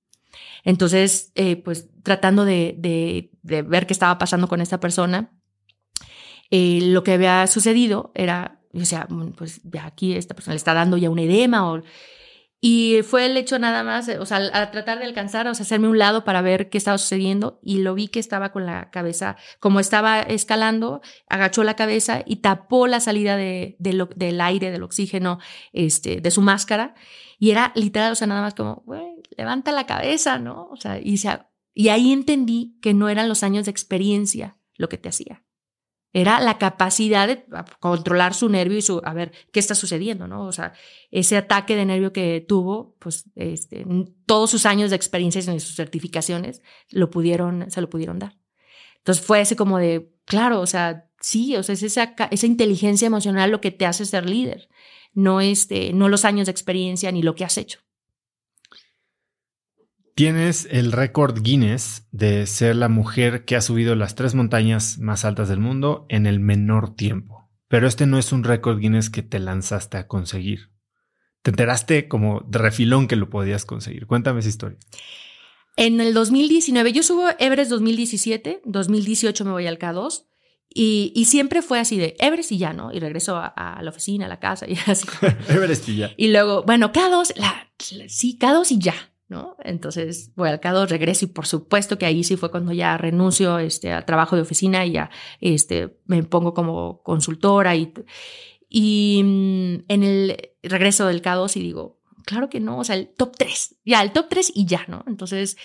Entonces, 0.65 1.31
eh, 1.35 1.57
pues 1.57 1.91
tratando 2.03 2.47
de, 2.47 2.75
de, 2.79 3.33
de 3.43 3.61
ver 3.61 3.87
qué 3.87 3.93
estaba 3.93 4.17
pasando 4.17 4.49
con 4.49 4.63
esta 4.63 4.81
persona, 4.81 5.31
eh, 6.55 6.81
lo 6.83 7.03
que 7.03 7.15
había 7.15 7.47
sucedido 7.47 8.13
era, 8.15 8.61
o 8.75 8.85
sea, 8.85 9.09
pues 9.39 9.63
ya 9.65 9.87
aquí 9.87 10.15
esta 10.15 10.35
persona 10.35 10.53
le 10.53 10.59
está 10.59 10.75
dando 10.75 10.99
ya 10.99 11.09
un 11.09 11.19
edema. 11.19 11.83
Y 12.61 13.01
fue 13.05 13.25
el 13.25 13.39
hecho 13.39 13.59
nada 13.59 13.83
más, 13.83 14.07
o 14.21 14.27
sea, 14.27 14.51
a 14.53 14.71
tratar 14.71 14.99
de 14.99 15.07
alcanzar, 15.07 15.49
o 15.49 15.55
sea, 15.55 15.65
hacerme 15.65 15.89
un 15.89 15.99
lado 15.99 16.25
para 16.25 16.43
ver 16.43 16.69
qué 16.69 16.77
estaba 16.77 16.99
sucediendo 16.99 17.59
y 17.63 17.79
lo 17.79 17.95
vi 17.95 18.09
que 18.09 18.21
estaba 18.21 18.53
con 18.53 18.67
la 18.67 18.91
cabeza, 18.91 19.37
como 19.61 19.81
estaba 19.81 20.21
escalando, 20.21 21.01
agachó 21.27 21.65
la 21.65 21.75
cabeza 21.75 22.23
y 22.27 22.37
tapó 22.37 22.87
la 22.87 23.01
salida 23.01 23.39
de, 23.39 23.77
del 23.79 24.41
aire, 24.43 24.71
del 24.71 24.83
oxígeno, 24.83 25.39
este, 25.73 26.21
de 26.21 26.31
su 26.31 26.43
máscara. 26.43 26.95
Y 27.39 27.51
era 27.51 27.73
literal, 27.77 28.13
o 28.13 28.15
sea, 28.15 28.27
nada 28.27 28.43
más 28.43 28.53
como, 28.53 28.83
güey, 28.85 29.23
levanta 29.39 29.73
la 29.73 29.87
cabeza, 29.87 30.39
¿no? 30.39 30.69
O 30.71 30.77
sea, 30.77 31.01
y, 31.03 31.17
sea, 31.17 31.51
y 31.73 31.89
ahí 31.89 32.13
entendí 32.13 32.79
que 32.83 32.93
no 32.93 33.09
eran 33.09 33.31
los 33.31 33.43
años 33.43 33.65
de 33.65 33.71
experiencia 33.71 34.59
lo 34.77 34.91
que 34.91 34.99
te 34.99 35.09
hacía 35.09 35.42
era 36.13 36.41
la 36.41 36.59
capacidad 36.59 37.27
de 37.27 37.45
controlar 37.81 38.35
su 38.35 38.49
nervio 38.49 38.79
y 38.79 38.83
su, 38.83 39.01
a 39.05 39.15
ver, 39.15 39.33
¿qué 39.51 39.61
está 39.61 39.75
sucediendo? 39.75 40.29
¿no? 40.29 40.45
O 40.47 40.53
sea, 40.53 40.75
ese 41.11 41.37
ataque 41.37 41.75
de 41.75 41.87
nervio 41.87 42.13
que 42.13 42.45
tuvo, 42.47 42.95
pues 42.99 43.25
este, 43.35 43.87
todos 44.27 44.51
sus 44.51 44.67
años 44.67 44.91
de 44.91 44.97
experiencias 44.97 45.49
y 45.49 45.61
sus 45.61 45.75
certificaciones 45.75 46.63
lo 46.91 47.11
pudieron, 47.11 47.71
se 47.71 47.81
lo 47.81 47.89
pudieron 47.89 48.19
dar. 48.19 48.39
Entonces 48.99 49.25
fue 49.25 49.41
ese 49.41 49.57
como 49.57 49.79
de, 49.79 50.13
claro, 50.27 50.61
o 50.61 50.67
sea, 50.67 51.09
sí, 51.21 51.57
o 51.57 51.63
sea, 51.63 51.73
es 51.73 51.83
esa, 51.83 52.15
esa 52.31 52.47
inteligencia 52.47 53.07
emocional 53.07 53.51
lo 53.51 53.61
que 53.61 53.71
te 53.71 53.87
hace 53.87 54.05
ser 54.05 54.29
líder, 54.29 54.69
no, 55.15 55.41
este, 55.41 55.93
no 55.93 56.09
los 56.09 56.25
años 56.25 56.47
de 56.47 56.53
experiencia 56.53 57.11
ni 57.11 57.23
lo 57.23 57.35
que 57.35 57.45
has 57.45 57.59
hecho. 57.59 57.81
Tienes 60.15 60.69
el 60.71 60.93
récord 60.93 61.41
Guinness 61.41 62.07
de 62.13 62.47
ser 62.47 62.77
la 62.77 62.91
mujer 62.91 63.47
que 63.47 63.57
ha 63.57 63.63
subido 63.63 63.95
las 63.95 64.15
tres 64.15 64.35
montañas 64.35 64.99
más 64.99 65.25
altas 65.25 65.49
del 65.49 65.59
mundo 65.59 66.05
en 66.11 66.27
el 66.27 66.39
menor 66.39 66.95
tiempo. 66.95 67.49
Pero 67.69 67.87
este 67.87 68.07
no 68.07 68.19
es 68.19 68.31
un 68.31 68.45
récord 68.45 68.79
Guinness 68.79 69.09
que 69.09 69.23
te 69.23 69.39
lanzaste 69.39 69.97
a 69.97 70.07
conseguir. 70.07 70.71
Te 71.41 71.51
enteraste 71.51 72.09
como 72.09 72.45
de 72.47 72.59
refilón 72.59 73.09
que 73.09 73.17
lo 73.17 73.31
podías 73.31 73.65
conseguir. 73.65 74.07
Cuéntame 74.07 74.41
esa 74.41 74.51
historia. 74.51 74.79
En 75.77 75.99
el 76.01 76.13
2019, 76.13 76.93
yo 76.93 77.03
subo 77.03 77.29
Everest 77.39 77.71
2017, 77.71 78.61
2018 78.67 79.45
me 79.47 79.53
voy 79.53 79.67
al 79.67 79.79
K2 79.79 80.27
y, 80.75 81.25
siempre 81.27 81.63
fue 81.63 81.81
así 81.81 81.97
de 81.97 82.17
Everest 82.19 82.53
y 82.53 82.59
ya, 82.59 82.73
¿no? 82.75 82.93
Y 82.93 83.01
regreso 83.01 83.37
a, 83.37 83.79
la 83.83 83.91
oficina, 83.91 84.27
a 84.27 84.29
la 84.29 84.41
casa 84.41 84.67
y 84.69 84.77
así. 84.87 85.07
Everest 85.49 85.89
y 85.89 85.97
ya. 85.97 86.13
Y 86.19 86.29
luego, 86.29 86.65
bueno, 86.65 86.93
K2, 86.93 87.37
la, 87.37 87.73
sí, 87.79 88.37
K2 88.39 88.73
y 88.73 88.79
ya. 88.79 89.12
¿No? 89.33 89.57
Entonces 89.65 90.33
voy 90.37 90.51
al 90.51 90.61
CADO, 90.61 90.87
regreso 90.87 91.25
y 91.25 91.29
por 91.29 91.47
supuesto 91.47 91.99
que 91.99 92.07
ahí 92.07 92.23
sí 92.23 92.37
fue 92.37 92.51
cuando 92.51 92.73
ya 92.73 92.97
renuncio 92.99 93.59
este, 93.59 93.91
al 93.91 94.05
trabajo 94.05 94.37
de 94.37 94.43
oficina 94.43 94.87
y 94.87 94.93
ya 94.93 95.11
este, 95.41 95.99
me 96.05 96.23
pongo 96.23 96.55
como 96.55 97.03
consultora 97.03 97.75
y, 97.75 97.93
y 98.69 99.23
mm, 99.25 99.85
en 99.89 100.03
el 100.05 100.51
regreso 100.63 101.07
del 101.07 101.23
CADO 101.23 101.47
y 101.55 101.61
digo, 101.61 102.01
claro 102.27 102.49
que 102.49 102.61
no, 102.61 102.79
o 102.79 102.85
sea, 102.85 102.95
el 102.95 103.09
top 103.09 103.35
3, 103.37 103.81
ya, 103.85 104.03
el 104.03 104.13
top 104.13 104.27
3 104.29 104.53
y 104.55 104.67
ya, 104.67 104.85
¿no? 104.87 105.03
Entonces, 105.09 105.57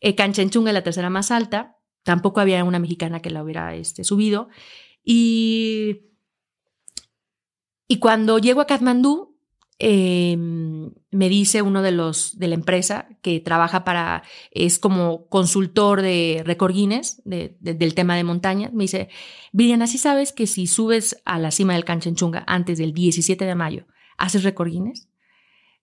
eh, 0.00 0.14
Canchenchunga, 0.14 0.72
la 0.72 0.84
tercera 0.84 1.10
más 1.10 1.30
alta, 1.30 1.76
tampoco 2.04 2.40
había 2.40 2.62
una 2.64 2.78
mexicana 2.78 3.20
que 3.20 3.30
la 3.30 3.42
hubiera 3.42 3.74
este, 3.74 4.04
subido 4.04 4.48
y... 5.04 6.02
Y 7.88 8.00
cuando 8.00 8.40
llego 8.40 8.60
a 8.60 8.66
Kathmandú, 8.66 9.35
eh, 9.78 10.36
me 10.36 11.28
dice 11.28 11.62
uno 11.62 11.82
de 11.82 11.92
los 11.92 12.38
de 12.38 12.48
la 12.48 12.54
empresa 12.54 13.08
que 13.22 13.40
trabaja 13.40 13.84
para, 13.84 14.22
es 14.50 14.78
como 14.78 15.28
consultor 15.28 16.02
de 16.02 16.42
Record 16.44 16.74
Guinness 16.74 17.22
del 17.24 17.94
tema 17.94 18.16
de 18.16 18.24
montaña, 18.24 18.70
me 18.72 18.84
dice, 18.84 19.08
Viviana, 19.52 19.84
¿así 19.84 19.98
sabes 19.98 20.32
que 20.32 20.46
si 20.46 20.66
subes 20.66 21.20
a 21.24 21.38
la 21.38 21.50
cima 21.50 21.74
del 21.74 21.84
Canchenchunga 21.84 22.44
antes 22.46 22.78
del 22.78 22.92
17 22.92 23.44
de 23.44 23.54
mayo, 23.54 23.86
haces 24.16 24.44
Record 24.44 24.70
Guinness? 24.70 25.08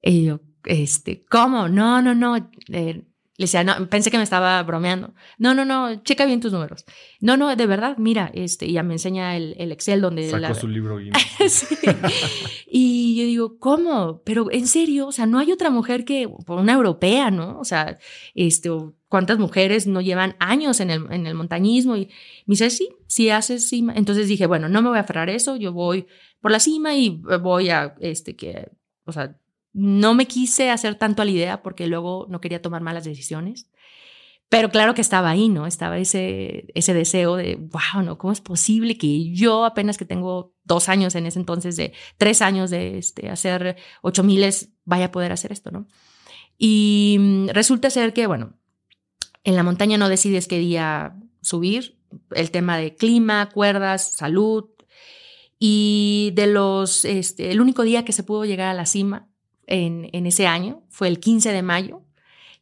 Y 0.02 0.26
yo, 0.26 0.41
este, 0.65 1.24
¿cómo? 1.26 1.70
No, 1.70 2.02
no, 2.02 2.14
no. 2.14 2.49
Eh, 2.70 3.03
le 3.35 3.45
decía, 3.45 3.64
no, 3.64 3.89
pensé 3.89 4.11
que 4.11 4.18
me 4.18 4.23
estaba 4.23 4.61
bromeando. 4.61 5.15
No, 5.39 5.55
no, 5.55 5.65
no, 5.65 6.03
checa 6.03 6.26
bien 6.27 6.39
tus 6.39 6.51
números. 6.51 6.85
No, 7.19 7.35
no, 7.35 7.55
de 7.55 7.65
verdad, 7.65 7.97
mira, 7.97 8.30
este, 8.35 8.72
ya 8.72 8.84
me 8.84 8.93
enseña 8.93 9.35
el, 9.35 9.55
el 9.57 9.72
Excel 9.72 10.01
donde... 10.01 10.30
Sacó 10.30 10.53
su 10.53 10.68
libro. 10.68 11.01
Y... 11.01 11.10
y 12.68 13.15
yo 13.15 13.26
digo, 13.26 13.57
¿cómo? 13.57 14.22
Pero 14.23 14.51
en 14.51 14.68
serio, 14.68 15.07
o 15.07 15.11
sea, 15.11 15.26
no 15.26 15.39
hay 15.39 15.51
otra 15.51 15.72
mujer 15.72 16.05
que, 16.05 16.30
una 16.47 16.73
europea, 16.73 17.31
¿no? 17.31 17.60
O 17.60 17.65
sea, 17.65 17.97
este, 18.35 18.69
cuántas 19.07 19.39
mujeres 19.39 19.88
no 19.88 19.99
llevan 19.99 20.35
años 20.39 20.80
en 20.80 20.91
el, 20.91 21.11
en 21.11 21.26
el 21.26 21.34
montañismo. 21.34 21.97
Y 21.97 22.10
me 22.45 22.53
dice, 22.53 22.69
sí, 22.69 22.89
sí 23.07 23.31
haces 23.31 23.68
cima. 23.68 23.93
Entonces 23.95 24.27
dije, 24.27 24.45
bueno, 24.45 24.69
no 24.69 24.84
me 24.84 24.89
voy 24.89 24.99
a 24.99 25.01
aferrar 25.01 25.31
eso, 25.31 25.55
yo 25.55 25.73
voy 25.73 26.05
por 26.39 26.51
la 26.51 26.60
cima 26.60 26.93
y 26.95 27.22
voy 27.41 27.69
a, 27.69 27.95
este, 27.99 28.35
que, 28.35 28.69
o 29.05 29.11
sea, 29.11 29.35
no 29.74 30.14
me 30.14 30.28
quise 30.28 30.70
hacer 30.70 30.95
tanto 30.95 31.22
a 31.22 31.26
la 31.26 31.32
idea 31.32 31.64
porque 31.64 31.88
luego 31.88 32.28
no 32.30 32.40
quería 32.40 32.62
tomar 32.62 32.82
malas 32.82 33.04
decisiones. 33.04 33.68
Pero 34.50 34.70
claro 34.70 34.94
que 34.94 35.02
estaba 35.02 35.32
ahí, 35.32 35.50
¿no? 35.50 35.66
Estaba 35.66 35.98
ese, 35.98 36.68
ese 36.76 36.94
deseo 36.94 37.36
de, 37.36 37.56
wow, 37.56 38.04
¿no? 38.04 38.20
¿Cómo 38.20 38.32
es 38.32 38.40
posible 38.40 39.00
que 39.00 39.32
yo 39.32 39.66
apenas 39.66 39.98
que 39.98 40.06
tengo 40.06 40.54
dos 40.64 40.90
años 40.90 41.16
en 41.16 41.26
ese 41.26 41.40
entonces, 41.40 41.76
de 41.76 41.94
tres 42.18 42.44
años 42.44 42.70
de 42.70 43.00
este, 43.00 43.30
hacer 43.30 43.78
ocho 44.04 44.24
miles, 44.24 44.70
vaya 44.86 45.06
a 45.06 45.12
poder 45.12 45.32
hacer 45.32 45.52
esto, 45.52 45.72
¿no? 45.72 45.88
Y 46.58 47.18
mm, 47.20 47.48
resulta 47.50 47.90
ser 47.90 48.14
que, 48.14 48.28
bueno, 48.28 48.54
en 49.44 49.56
la 49.56 49.64
montaña 49.64 49.98
no 49.98 50.08
decides 50.08 50.48
qué 50.48 50.60
día 50.60 51.16
subir, 51.41 51.98
el 52.36 52.52
tema 52.52 52.78
de 52.78 52.95
clima, 52.95 53.50
cuerdas, 53.50 54.14
salud, 54.14 54.66
Y 55.58 56.32
de 56.36 56.48
los, 56.48 57.06
este, 57.06 57.52
el 57.52 57.62
único 57.62 57.84
día 57.84 58.06
que 58.06 58.12
se 58.12 58.24
pudo 58.24 58.45
llegar 58.45 58.68
a 58.70 58.74
la 58.74 58.86
cima 58.86 59.32
en, 59.74 60.10
en 60.14 60.28
ese 60.28 60.48
año 60.48 60.84
fue 60.90 61.08
el 61.08 61.20
15 61.20 61.52
de 61.52 61.62
mayo, 61.64 62.04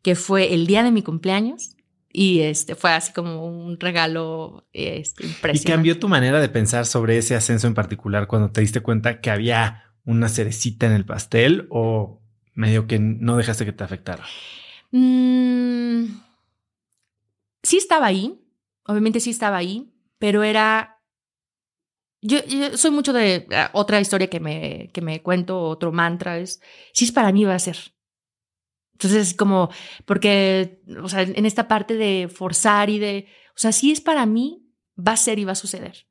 que 0.02 0.16
fue 0.16 0.54
el 0.54 0.66
día 0.66 0.84
de 0.84 0.92
mi 0.92 1.04
cumpleaños. 1.04 1.76
Y 2.14 2.42
este 2.42 2.76
fue 2.76 2.92
así 2.92 3.14
como 3.14 3.46
un 3.46 3.80
regalo 3.80 4.68
este, 4.74 5.26
impresionante. 5.26 5.70
¿Y 5.70 5.72
cambió 5.72 6.00
tu 6.00 6.10
manera 6.10 6.42
de 6.42 6.50
pensar 6.50 6.86
sobre 6.86 7.18
ese 7.18 7.36
ascenso 7.36 7.68
en 7.68 7.74
particular 7.74 8.28
cuando 8.28 8.52
te 8.52 8.62
diste 8.62 8.82
cuenta 8.82 9.22
que 9.22 9.30
había 9.30 9.84
una 10.04 10.28
cerecita 10.28 10.88
en 10.88 10.94
el 10.94 11.06
pastel 11.06 11.68
o 11.70 12.22
medio 12.54 12.86
que 12.88 13.00
no 13.00 13.38
dejaste 13.38 13.64
que 13.64 13.72
te 13.72 13.84
afectara? 13.84 14.26
Mm, 14.92 16.06
sí 17.64 17.78
estaba 17.78 18.08
ahí, 18.08 18.42
obviamente 18.86 19.20
sí 19.20 19.30
estaba 19.30 19.58
ahí, 19.58 19.94
pero 20.18 20.44
era... 20.44 20.91
Yo, 22.22 22.40
soy 22.76 22.92
mucho 22.92 23.14
de 23.14 23.48
ah, 23.52 23.72
otra 23.74 24.00
historia 24.00 24.30
que 24.30 24.40
me, 24.40 24.90
que 24.94 25.02
me 25.02 25.22
cuento, 25.24 25.60
otro 25.60 25.92
mantra 25.92 26.38
es, 26.38 26.62
si 26.94 27.06
es 27.06 27.12
para 27.12 27.32
mí 27.32 27.46
va 27.46 27.56
a 27.56 27.60
ser. 27.60 27.78
Entonces, 28.94 29.34
como, 29.34 29.70
porque, 30.06 30.84
o 31.04 31.10
sea, 31.10 31.24
en 31.24 31.46
esta 31.46 31.68
parte 31.68 31.96
de 31.96 32.30
forzar 32.32 32.92
y 32.92 33.00
de, 33.00 33.28
o 33.56 33.60
sea, 33.60 33.72
si 33.72 33.92
es 33.92 34.00
para 34.02 34.28
mí, 34.28 34.72
va 34.96 35.14
a 35.14 35.18
ser 35.18 35.40
y 35.40 35.46
va 35.46 35.54
a 35.54 35.56
suceder. 35.56 36.06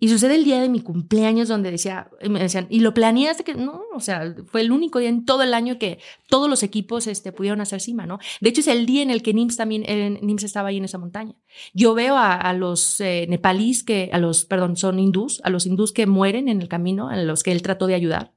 Y 0.00 0.08
sucede 0.08 0.36
el 0.36 0.44
día 0.44 0.60
de 0.60 0.68
mi 0.68 0.80
cumpleaños 0.80 1.48
donde 1.48 1.72
decía, 1.72 2.08
me 2.28 2.38
decían, 2.38 2.68
¿y 2.70 2.80
lo 2.80 2.94
planeaste? 2.94 3.42
Que 3.42 3.54
no, 3.54 3.82
o 3.92 4.00
sea, 4.00 4.32
fue 4.46 4.60
el 4.60 4.70
único 4.70 5.00
día 5.00 5.08
en 5.08 5.24
todo 5.24 5.42
el 5.42 5.52
año 5.54 5.78
que 5.78 5.98
todos 6.28 6.48
los 6.48 6.62
equipos 6.62 7.08
este, 7.08 7.32
pudieron 7.32 7.60
hacer 7.60 7.80
cima, 7.80 8.06
¿no? 8.06 8.20
De 8.40 8.48
hecho, 8.48 8.60
es 8.60 8.68
el 8.68 8.86
día 8.86 9.02
en 9.02 9.10
el 9.10 9.22
que 9.22 9.34
NIMS 9.34 9.56
también, 9.56 9.82
eh, 9.86 10.18
NIMS 10.22 10.44
estaba 10.44 10.68
ahí 10.68 10.76
en 10.76 10.84
esa 10.84 10.98
montaña. 10.98 11.34
Yo 11.74 11.94
veo 11.94 12.16
a, 12.16 12.52
los 12.52 13.00
eh, 13.00 13.26
nepalíes 13.28 13.82
que, 13.82 14.10
a 14.12 14.18
los, 14.18 14.44
perdón, 14.44 14.76
son 14.76 15.00
hindús, 15.00 15.40
a 15.42 15.50
los 15.50 15.66
hindús 15.66 15.92
que 15.92 16.06
mueren 16.06 16.48
en 16.48 16.62
el 16.62 16.68
camino, 16.68 17.08
a 17.08 17.16
los 17.16 17.42
que 17.42 17.50
él 17.50 17.62
trató 17.62 17.88
de 17.88 17.94
ayudar. 17.94 18.32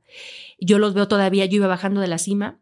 Yo 0.60 0.80
los 0.80 0.96
veo 0.96 1.08
todavía, 1.08 1.46
yo 1.46 1.58
iba 1.58 1.68
bajando 1.68 2.02
de 2.02 2.08
la 2.08 2.18
cima 2.18 2.60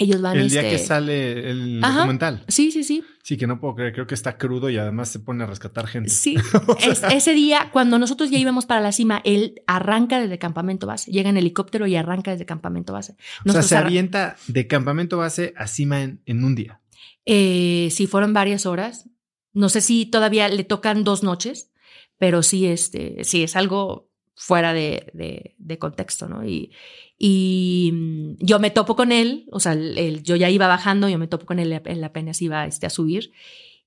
ellos 0.00 0.22
van 0.22 0.38
El 0.38 0.48
día 0.48 0.62
que 0.62 0.76
este 0.76 0.86
sale 0.86 1.50
el 1.50 1.80
documental. 1.80 2.42
Sí, 2.48 2.72
sí, 2.72 2.84
sí. 2.84 3.04
Sí, 3.22 3.36
que 3.36 3.46
no 3.46 3.60
puedo 3.60 3.74
creer. 3.74 3.92
Creo 3.92 4.06
que 4.06 4.14
está 4.14 4.38
crudo 4.38 4.70
y 4.70 4.78
además 4.78 5.10
se 5.10 5.20
pone 5.20 5.44
a 5.44 5.46
rescatar 5.46 5.86
gente. 5.86 6.08
Sí. 6.08 6.36
ese 7.12 7.34
día, 7.34 7.68
cuando 7.70 7.98
nosotros 7.98 8.30
ya 8.30 8.38
íbamos 8.38 8.64
para 8.64 8.80
la 8.80 8.92
cima, 8.92 9.20
él 9.24 9.60
arranca 9.66 10.18
desde 10.18 10.38
campamento 10.38 10.86
base. 10.86 11.12
Llega 11.12 11.28
en 11.28 11.36
helicóptero 11.36 11.86
y 11.86 11.96
arranca 11.96 12.30
desde 12.30 12.46
campamento 12.46 12.94
base. 12.94 13.16
o 13.46 13.52
sea, 13.52 13.62
se 13.62 13.76
avienta 13.76 14.36
de 14.46 14.66
campamento 14.66 15.18
base 15.18 15.52
a 15.56 15.66
cima 15.66 16.02
en, 16.02 16.44
un 16.44 16.54
día. 16.54 16.80
Eh, 17.26 17.88
sí, 17.90 18.06
fueron 18.06 18.32
varias 18.32 18.64
horas. 18.64 19.10
No 19.52 19.68
sé 19.68 19.82
si 19.82 20.06
todavía 20.06 20.48
le 20.48 20.64
tocan 20.64 21.04
dos 21.04 21.22
noches, 21.22 21.72
pero 22.16 22.42
sí, 22.42 22.66
este, 22.66 23.22
sí, 23.24 23.42
es 23.42 23.54
algo 23.54 24.09
fuera 24.34 24.72
de, 24.72 25.54
de, 25.58 25.78
contexto, 25.78 26.28
¿no? 26.28 26.46
Y, 26.46 26.72
y 27.18 27.90
mm, 27.92 28.36
yo 28.40 28.58
me 28.58 28.70
topo 28.70 28.96
con 28.96 29.12
él, 29.12 29.46
o 29.52 29.60
sea, 29.60 29.74
yo 29.74 30.36
ya 30.36 30.48
iba 30.48 30.66
bajando, 30.66 31.08
yo 31.08 31.18
me 31.18 31.28
topo 31.28 31.46
con 31.46 31.58
él, 31.58 31.80
él 31.84 32.04
apenas 32.04 32.40
iba 32.40 32.66
este, 32.66 32.86
a 32.86 32.90
subir, 32.90 33.32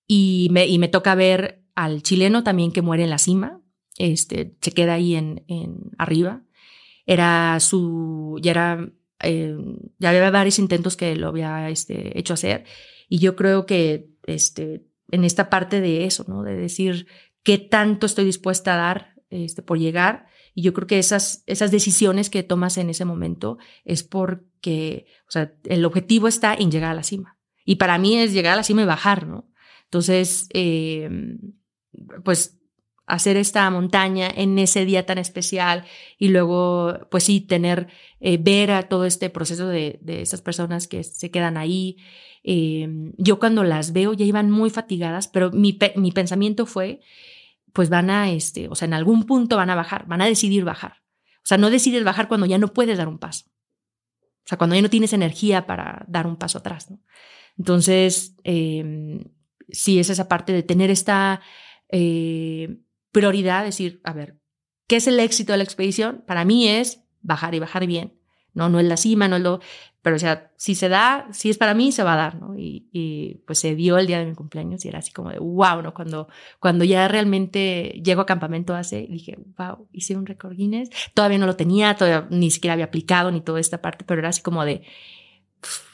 y 0.07 0.49
me, 0.51 0.67
y 0.67 0.77
me 0.77 0.89
toca 0.89 1.15
ver 1.15 1.63
al 1.75 2.03
chileno 2.03 2.43
también 2.43 2.71
que 2.71 2.81
muere 2.81 3.03
en 3.03 3.09
la 3.09 3.17
cima, 3.17 3.61
este, 3.97 4.55
se 4.61 4.71
queda 4.71 4.93
ahí 4.93 5.15
en, 5.15 5.43
en 5.47 5.91
arriba. 5.97 6.43
Era 7.05 7.59
su, 7.59 8.39
ya 8.41 8.51
era, 8.51 8.89
eh, 9.21 9.57
ya 9.99 10.09
había 10.09 10.29
varios 10.29 10.59
intentos 10.59 10.95
que 10.95 11.15
lo 11.15 11.29
había 11.29 11.69
este, 11.69 12.17
hecho 12.17 12.35
hacer, 12.35 12.65
y 13.09 13.17
yo 13.19 13.35
creo 13.35 13.65
que 13.65 14.09
este, 14.25 14.85
en 15.11 15.23
esta 15.23 15.49
parte 15.49 15.81
de 15.81 16.05
eso, 16.05 16.25
¿no? 16.27 16.43
De 16.43 16.55
decir 16.55 17.07
qué 17.43 17.57
tanto 17.57 18.05
estoy 18.05 18.25
dispuesta 18.25 18.73
a 18.73 18.77
dar 18.77 19.13
este, 19.29 19.61
por 19.61 19.79
llegar 19.79 20.27
y 20.53 20.61
yo 20.61 20.73
creo 20.73 20.87
que 20.87 20.99
esas, 20.99 21.43
esas 21.47 21.71
decisiones 21.71 22.29
que 22.29 22.43
tomas 22.43 22.77
en 22.77 22.89
ese 22.89 23.05
momento 23.05 23.57
es 23.85 24.03
porque, 24.03 25.07
o 25.27 25.31
sea, 25.31 25.53
el 25.65 25.85
objetivo 25.85 26.27
está 26.27 26.53
en 26.53 26.71
llegar 26.71 26.91
a 26.91 26.95
la 26.95 27.03
cima. 27.03 27.37
Y 27.65 27.75
para 27.75 27.97
mí 27.97 28.17
es 28.17 28.33
llegar 28.33 28.53
a 28.53 28.57
la 28.57 28.63
cima 28.63 28.83
y 28.83 28.85
bajar, 28.85 29.27
¿no? 29.27 29.49
Entonces, 29.85 30.47
eh, 30.53 31.09
pues 32.23 32.59
hacer 33.05 33.35
esta 33.37 33.69
montaña 33.69 34.29
en 34.33 34.57
ese 34.59 34.85
día 34.85 35.05
tan 35.05 35.17
especial 35.17 35.85
y 36.17 36.29
luego, 36.29 36.99
pues 37.11 37.25
sí, 37.25 37.41
tener, 37.41 37.87
eh, 38.19 38.37
ver 38.39 38.71
a 38.71 38.83
todo 38.83 39.05
este 39.05 39.29
proceso 39.29 39.67
de, 39.67 39.99
de 40.01 40.21
esas 40.21 40.41
personas 40.41 40.87
que 40.87 41.03
se 41.03 41.29
quedan 41.29 41.57
ahí. 41.57 41.97
Eh, 42.43 42.87
yo 43.17 43.39
cuando 43.39 43.63
las 43.63 43.93
veo 43.93 44.13
ya 44.13 44.25
iban 44.25 44.51
muy 44.51 44.69
fatigadas, 44.69 45.27
pero 45.27 45.51
mi, 45.51 45.77
mi 45.95 46.11
pensamiento 46.11 46.65
fue, 46.65 47.01
pues 47.73 47.89
van 47.89 48.09
a, 48.09 48.31
este, 48.31 48.69
o 48.69 48.75
sea, 48.75 48.85
en 48.85 48.93
algún 48.93 49.25
punto 49.25 49.57
van 49.57 49.69
a 49.69 49.75
bajar, 49.75 50.05
van 50.07 50.21
a 50.21 50.25
decidir 50.25 50.63
bajar. 50.63 51.03
O 51.37 51.45
sea, 51.45 51.57
no 51.57 51.69
decides 51.69 52.03
bajar 52.03 52.27
cuando 52.27 52.45
ya 52.45 52.57
no 52.57 52.69
puedes 52.69 52.97
dar 52.97 53.07
un 53.07 53.19
paso. 53.19 53.45
O 54.45 54.47
sea, 54.47 54.57
cuando 54.57 54.75
ya 54.75 54.81
no 54.81 54.89
tienes 54.89 55.13
energía 55.13 55.65
para 55.65 56.05
dar 56.07 56.27
un 56.27 56.37
paso 56.37 56.59
atrás, 56.59 56.89
¿no? 56.91 56.99
Entonces, 57.57 58.35
eh, 58.43 59.25
sí 59.69 59.99
es 59.99 60.09
esa 60.09 60.27
parte 60.27 60.53
de 60.53 60.63
tener 60.63 60.89
esta 60.89 61.41
eh, 61.89 62.77
prioridad, 63.11 63.63
decir, 63.63 64.01
a 64.03 64.13
ver, 64.13 64.39
¿qué 64.87 64.97
es 64.97 65.07
el 65.07 65.19
éxito 65.19 65.53
de 65.53 65.57
la 65.57 65.63
expedición? 65.63 66.23
Para 66.25 66.45
mí 66.45 66.67
es 66.67 67.03
bajar 67.21 67.55
y 67.55 67.59
bajar 67.59 67.85
bien. 67.85 68.19
No, 68.53 68.69
no 68.69 68.79
es 68.79 68.85
la 68.85 68.97
cima, 68.97 69.27
no 69.27 69.37
es 69.37 69.41
lo, 69.41 69.61
pero 70.03 70.17
o 70.17 70.19
sea, 70.19 70.51
si 70.57 70.75
se 70.75 70.89
da, 70.89 71.29
si 71.31 71.49
es 71.49 71.57
para 71.57 71.73
mí, 71.73 71.93
se 71.93 72.03
va 72.03 72.13
a 72.13 72.17
dar, 72.17 72.35
¿no? 72.35 72.57
Y, 72.57 72.89
y, 72.91 73.41
pues 73.47 73.59
se 73.59 73.73
dio 73.73 73.97
el 73.97 74.05
día 74.05 74.19
de 74.19 74.25
mi 74.25 74.35
cumpleaños 74.35 74.83
y 74.83 74.89
era 74.89 74.99
así 74.99 75.13
como 75.13 75.29
de, 75.29 75.39
wow, 75.39 75.81
¿no? 75.81 75.93
Cuando, 75.93 76.27
cuando 76.59 76.83
ya 76.83 77.07
realmente 77.07 78.01
llego 78.03 78.19
a 78.19 78.25
campamento 78.25 78.75
hace, 78.75 79.07
dije, 79.09 79.37
wow, 79.57 79.87
hice 79.93 80.17
un 80.17 80.25
récord 80.25 80.57
Guinness. 80.57 80.89
Todavía 81.13 81.37
no 81.37 81.45
lo 81.45 81.55
tenía, 81.55 81.95
todavía 81.95 82.27
ni 82.29 82.51
siquiera 82.51 82.73
había 82.73 82.85
aplicado 82.85 83.31
ni 83.31 83.39
toda 83.39 83.61
esta 83.61 83.81
parte, 83.81 84.03
pero 84.05 84.19
era 84.19 84.27
así 84.27 84.41
como 84.41 84.65
de, 84.65 84.81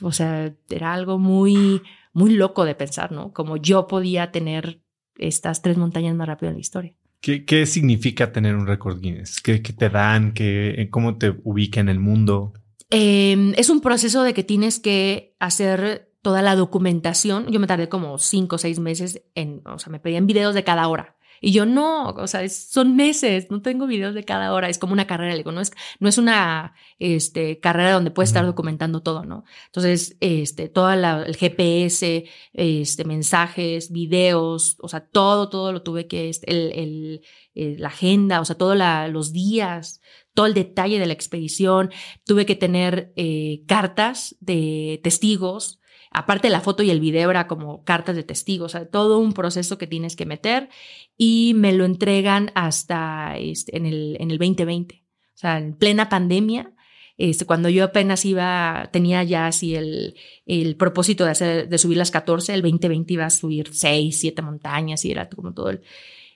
o 0.01 0.11
sea, 0.11 0.55
era 0.71 0.91
algo 0.91 1.19
muy, 1.19 1.83
muy 2.11 2.31
loco 2.31 2.65
de 2.65 2.73
pensar, 2.73 3.11
¿no? 3.11 3.31
Como 3.31 3.57
yo 3.57 3.85
podía 3.85 4.31
tener 4.31 4.81
estas 5.19 5.61
tres 5.61 5.77
montañas 5.77 6.15
más 6.15 6.27
rápido 6.27 6.49
en 6.49 6.55
la 6.55 6.61
historia. 6.61 6.95
¿Qué, 7.21 7.45
qué 7.45 7.67
significa 7.67 8.31
tener 8.31 8.55
un 8.55 8.65
récord 8.65 8.99
Guinness? 8.99 9.39
¿Qué, 9.39 9.61
¿Qué, 9.61 9.73
te 9.73 9.89
dan? 9.89 10.33
¿Qué, 10.33 10.87
¿Cómo 10.89 11.17
te 11.17 11.35
ubica 11.43 11.79
en 11.79 11.89
el 11.89 11.99
mundo? 11.99 12.53
Em, 12.89 13.53
es 13.55 13.69
un 13.69 13.81
proceso 13.81 14.23
de 14.23 14.33
que 14.33 14.43
tienes 14.43 14.79
que 14.79 15.35
hacer 15.39 16.11
toda 16.21 16.41
la 16.41 16.55
documentación. 16.55 17.47
Yo 17.51 17.59
me 17.59 17.67
tardé 17.67 17.87
como 17.89 18.17
cinco 18.17 18.55
o 18.55 18.59
seis 18.59 18.79
meses 18.79 19.23
en, 19.35 19.61
o 19.65 19.79
sea, 19.79 19.91
me 19.91 19.99
pedían 19.99 20.27
videos 20.27 20.55
de 20.55 20.63
cada 20.63 20.87
hora. 20.87 21.15
Y 21.41 21.51
yo 21.53 21.65
no, 21.65 22.09
o 22.09 22.27
sea, 22.27 22.47
son 22.49 22.95
meses, 22.95 23.47
no 23.49 23.61
tengo 23.61 23.87
videos 23.87 24.13
de 24.13 24.25
cada 24.25 24.53
hora, 24.53 24.69
es 24.69 24.77
como 24.77 24.93
una 24.93 25.07
carrera, 25.07 25.35
digo, 25.35 25.51
no 25.51 25.61
es, 25.61 25.71
no 25.99 26.09
es 26.09 26.17
una 26.17 26.73
este, 26.99 27.59
carrera 27.59 27.93
donde 27.93 28.11
puedes 28.11 28.29
estar 28.29 28.45
documentando 28.45 29.01
todo, 29.01 29.23
¿no? 29.23 29.45
Entonces, 29.67 30.17
este, 30.19 30.67
todo 30.67 30.91
el 30.91 31.35
GPS, 31.35 32.25
este, 32.53 33.05
mensajes, 33.05 33.91
videos, 33.91 34.75
o 34.81 34.89
sea, 34.89 35.01
todo, 35.01 35.49
todo 35.49 35.71
lo 35.71 35.81
tuve 35.81 36.07
que, 36.07 36.29
este, 36.29 36.51
el, 36.51 36.71
el, 36.73 37.21
eh, 37.55 37.75
la 37.79 37.87
agenda, 37.87 38.41
o 38.41 38.45
sea, 38.45 38.57
todos 38.57 38.77
los 39.11 39.31
días, 39.31 39.98
todo 40.39 40.47
el 40.47 40.53
detalle 40.53 40.99
de 40.99 41.05
la 41.05 41.11
expedición. 41.11 41.91
Tuve 42.25 42.45
que 42.45 42.55
tener 42.55 43.11
eh, 43.17 43.63
cartas 43.67 44.37
de 44.39 45.01
testigos. 45.03 45.81
Aparte 46.11 46.47
de 46.47 46.53
la 46.53 46.61
foto 46.61 46.81
y 46.81 46.91
el 46.91 47.01
video 47.01 47.29
era 47.29 47.45
como 47.45 47.83
cartas 47.83 48.15
de 48.15 48.23
testigos, 48.23 48.73
o 48.73 48.77
sea, 48.77 48.89
todo 48.89 49.19
un 49.19 49.33
proceso 49.33 49.77
que 49.77 49.85
tienes 49.85 50.15
que 50.15 50.25
meter 50.25 50.69
y 51.17 51.51
me 51.57 51.73
lo 51.73 51.83
entregan 51.83 52.53
hasta 52.55 53.37
este, 53.37 53.75
en, 53.75 53.85
el, 53.85 54.15
en 54.21 54.31
el 54.31 54.37
2020, 54.37 55.03
o 55.03 55.37
sea, 55.37 55.57
en 55.57 55.73
plena 55.75 56.07
pandemia. 56.07 56.73
Este, 57.17 57.45
cuando 57.45 57.67
yo 57.67 57.83
apenas 57.83 58.23
iba, 58.23 58.89
tenía 58.93 59.21
ya 59.23 59.47
así 59.47 59.75
el, 59.75 60.15
el 60.45 60.77
propósito 60.77 61.25
de, 61.25 61.31
hacer, 61.31 61.67
de 61.67 61.77
subir 61.77 61.97
las 61.97 62.11
14, 62.11 62.53
el 62.53 62.61
2020 62.61 63.13
iba 63.13 63.25
a 63.25 63.29
subir 63.29 63.71
6, 63.73 64.17
7 64.17 64.41
montañas 64.41 65.03
y 65.03 65.11
era 65.11 65.27
como 65.27 65.53
todo 65.53 65.71
el... 65.71 65.81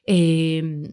Eh, 0.05 0.91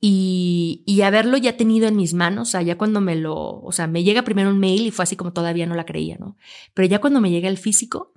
y, 0.00 0.82
y, 0.86 1.00
haberlo 1.02 1.38
ya 1.38 1.56
tenido 1.56 1.88
en 1.88 1.96
mis 1.96 2.12
manos, 2.12 2.48
o 2.48 2.50
sea, 2.50 2.62
ya 2.62 2.76
cuando 2.76 3.00
me 3.00 3.16
lo, 3.16 3.60
o 3.60 3.72
sea, 3.72 3.86
me 3.86 4.04
llega 4.04 4.22
primero 4.22 4.50
un 4.50 4.58
mail 4.58 4.86
y 4.86 4.90
fue 4.90 5.04
así 5.04 5.16
como 5.16 5.32
todavía 5.32 5.66
no 5.66 5.74
la 5.74 5.86
creía, 5.86 6.16
¿no? 6.18 6.36
Pero 6.74 6.86
ya 6.86 7.00
cuando 7.00 7.20
me 7.20 7.30
llega 7.30 7.48
el 7.48 7.56
físico, 7.56 8.12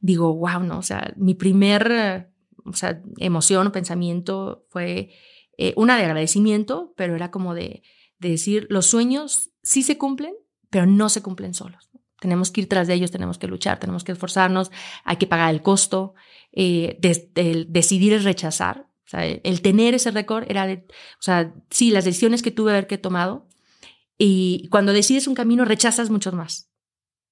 digo, 0.00 0.34
wow, 0.34 0.60
¿no? 0.64 0.78
O 0.78 0.82
sea, 0.82 1.14
mi 1.16 1.34
primer, 1.34 2.32
o 2.64 2.72
sea, 2.72 3.00
emoción 3.18 3.68
o 3.68 3.72
pensamiento 3.72 4.66
fue 4.70 5.10
eh, 5.56 5.72
una 5.76 5.96
de 5.96 6.04
agradecimiento, 6.04 6.94
pero 6.96 7.14
era 7.14 7.30
como 7.30 7.54
de, 7.54 7.82
de, 8.18 8.30
decir, 8.30 8.66
los 8.70 8.86
sueños 8.86 9.50
sí 9.62 9.82
se 9.82 9.98
cumplen, 9.98 10.34
pero 10.68 10.86
no 10.86 11.08
se 11.08 11.22
cumplen 11.22 11.54
solos. 11.54 11.90
Tenemos 12.20 12.50
que 12.50 12.62
ir 12.62 12.68
tras 12.68 12.88
de 12.88 12.94
ellos, 12.94 13.10
tenemos 13.10 13.38
que 13.38 13.46
luchar, 13.46 13.78
tenemos 13.78 14.04
que 14.04 14.12
esforzarnos, 14.12 14.70
hay 15.04 15.16
que 15.16 15.26
pagar 15.26 15.54
el 15.54 15.62
costo, 15.62 16.14
eh, 16.52 16.98
de, 17.00 17.66
decidir 17.68 18.22
rechazar, 18.22 18.89
o 19.10 19.16
sea, 19.16 19.26
el 19.26 19.60
tener 19.62 19.94
ese 19.94 20.10
récord 20.10 20.44
era, 20.48 20.66
de, 20.66 20.86
o 21.18 21.22
sea, 21.22 21.52
sí, 21.70 21.90
las 21.90 22.04
decisiones 22.04 22.42
que 22.42 22.50
tuve 22.50 22.86
que 22.86 22.98
tomado. 22.98 23.48
Y 24.16 24.68
cuando 24.70 24.92
decides 24.92 25.26
un 25.26 25.34
camino, 25.34 25.64
rechazas 25.64 26.10
muchos 26.10 26.34
más. 26.34 26.70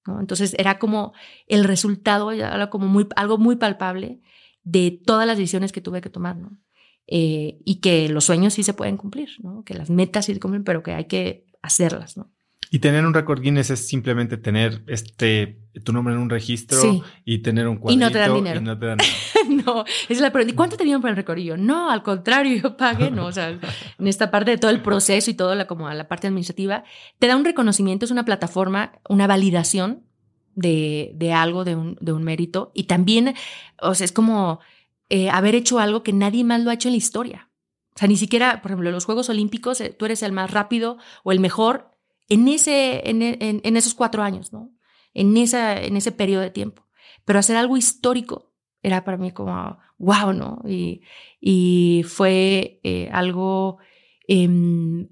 ¿no? 0.07 0.19
Entonces 0.21 0.55
era 0.59 0.79
como 0.79 1.13
el 1.47 1.65
resultado, 1.65 2.33
era 2.33 2.71
como 2.71 2.89
muy, 2.89 3.07
algo 3.15 3.39
muy 3.39 3.57
palpable 3.57 4.21
de 4.65 4.91
todas 4.91 5.27
las 5.27 5.39
decisiones 5.39 5.71
que 5.71 5.81
tuve 5.81 6.01
que 6.01 6.11
tomar. 6.11 6.37
¿no? 6.37 6.59
eh, 7.09 7.59
y 7.65 7.77
que 7.77 8.09
los 8.11 8.25
sueños 8.25 8.55
sí 8.55 8.63
se 8.63 8.75
pueden 8.75 8.99
cumplir, 8.99 9.31
¿no? 9.43 9.65
Que 9.65 9.75
las 9.75 9.89
metas 9.89 10.27
sí 10.27 10.35
se 10.35 10.41
cumplen, 10.41 10.63
pero 10.63 10.83
que 10.83 10.93
hay 10.93 11.07
que 11.07 11.47
hacerlas, 11.63 12.19
¿no? 12.19 12.31
Y 12.71 12.81
tener 12.81 13.07
un 13.07 13.15
récord 13.15 13.41
Guinness 13.41 13.71
es 13.71 13.89
simplemente 13.89 14.37
tener 14.37 14.83
este 14.87 15.59
tu 15.85 15.95
nombre 15.95 16.13
en 16.13 16.21
un 16.21 16.29
registro 16.29 16.79
y 17.25 17.39
tener 17.39 17.67
un 17.67 17.79
cuadrito. 17.79 17.99
Y 17.99 18.05
no 18.05 18.13
te 18.13 18.19
dan 18.19 18.35
dinero. 18.35 18.61
no 18.61 18.79
te 18.79 18.87
dan 18.87 18.99
no, 19.67 19.85
es 20.09 20.21
la 20.21 20.33
pregunta. 20.33 20.53
¿Y 20.53 20.57
cuánto 20.57 20.77
te 20.77 20.85
dieron 20.85 21.01
por 21.03 21.11
el 21.11 21.45
yo, 21.45 21.57
no, 21.57 21.91
al 21.91 22.03
contrario, 22.03 22.61
yo 22.63 22.77
pagué, 22.77 23.11
no. 23.11 23.27
O 23.27 23.33
sea, 23.33 23.51
en 23.51 24.07
esta 24.07 24.31
parte 24.31 24.51
de 24.51 24.59
todo 24.59 24.71
el 24.71 24.83
proceso 24.83 25.31
y 25.31 25.35
toda 25.35 25.55
la, 25.55 25.67
como 25.67 25.89
la 25.91 26.09
parte 26.09 26.27
administrativa, 26.27 26.85
te 27.19 27.27
da 27.27 27.37
un 27.37 27.45
reconocimiento, 27.45 28.05
es 28.05 28.11
una 28.11 28.25
plataforma, 28.25 28.93
una 29.09 29.27
validación 29.27 30.05
de, 30.55 31.13
de 31.15 31.33
algo, 31.33 31.65
de 31.65 31.77
un, 31.77 31.97
de 32.01 32.13
un 32.13 32.25
mérito. 32.25 32.73
Y 32.75 32.85
también, 32.85 33.35
o 33.81 33.95
sea, 33.95 34.05
es 34.05 34.13
como 34.13 34.61
eh, 35.09 35.31
haber 35.31 35.55
hecho 35.55 35.79
algo 35.79 36.03
que 36.03 36.13
nadie 36.13 36.45
más 36.45 36.63
lo 36.63 36.71
ha 36.71 36.75
hecho 36.75 36.89
en 36.89 36.93
la 36.93 36.99
historia. 36.99 37.51
O 37.95 37.99
sea, 37.99 38.09
ni 38.09 38.17
siquiera, 38.17 38.63
por 38.63 38.71
ejemplo, 38.71 38.91
los 38.91 39.05
Juegos 39.05 39.29
Olímpicos, 39.29 39.81
eh, 39.81 39.91
tú 39.91 40.05
eres 40.05 40.23
el 40.23 40.33
más 40.33 40.51
rápido 40.51 40.99
o 41.25 41.33
el 41.33 41.41
mejor 41.41 41.99
en, 42.29 42.47
ese, 42.49 43.09
en, 43.09 43.23
en, 43.23 43.77
esos 43.77 43.95
cuatro 43.95 44.23
años, 44.23 44.53
¿no? 44.53 44.71
En, 45.15 45.37
esa, 45.37 45.81
en 45.81 45.97
ese 45.97 46.13
periodo 46.13 46.43
de 46.43 46.51
tiempo. 46.51 46.87
Pero 47.25 47.39
hacer 47.39 47.57
algo 47.57 47.77
histórico 47.77 48.48
era 48.83 49.05
para 49.05 49.17
mí 49.17 49.33
como, 49.33 49.79
wow, 49.99 50.33
¿no? 50.33 50.63
Y, 50.67 51.03
y 51.41 52.05
fue 52.07 52.81
eh, 52.83 53.09
algo... 53.13 53.79
Em, 54.27 55.09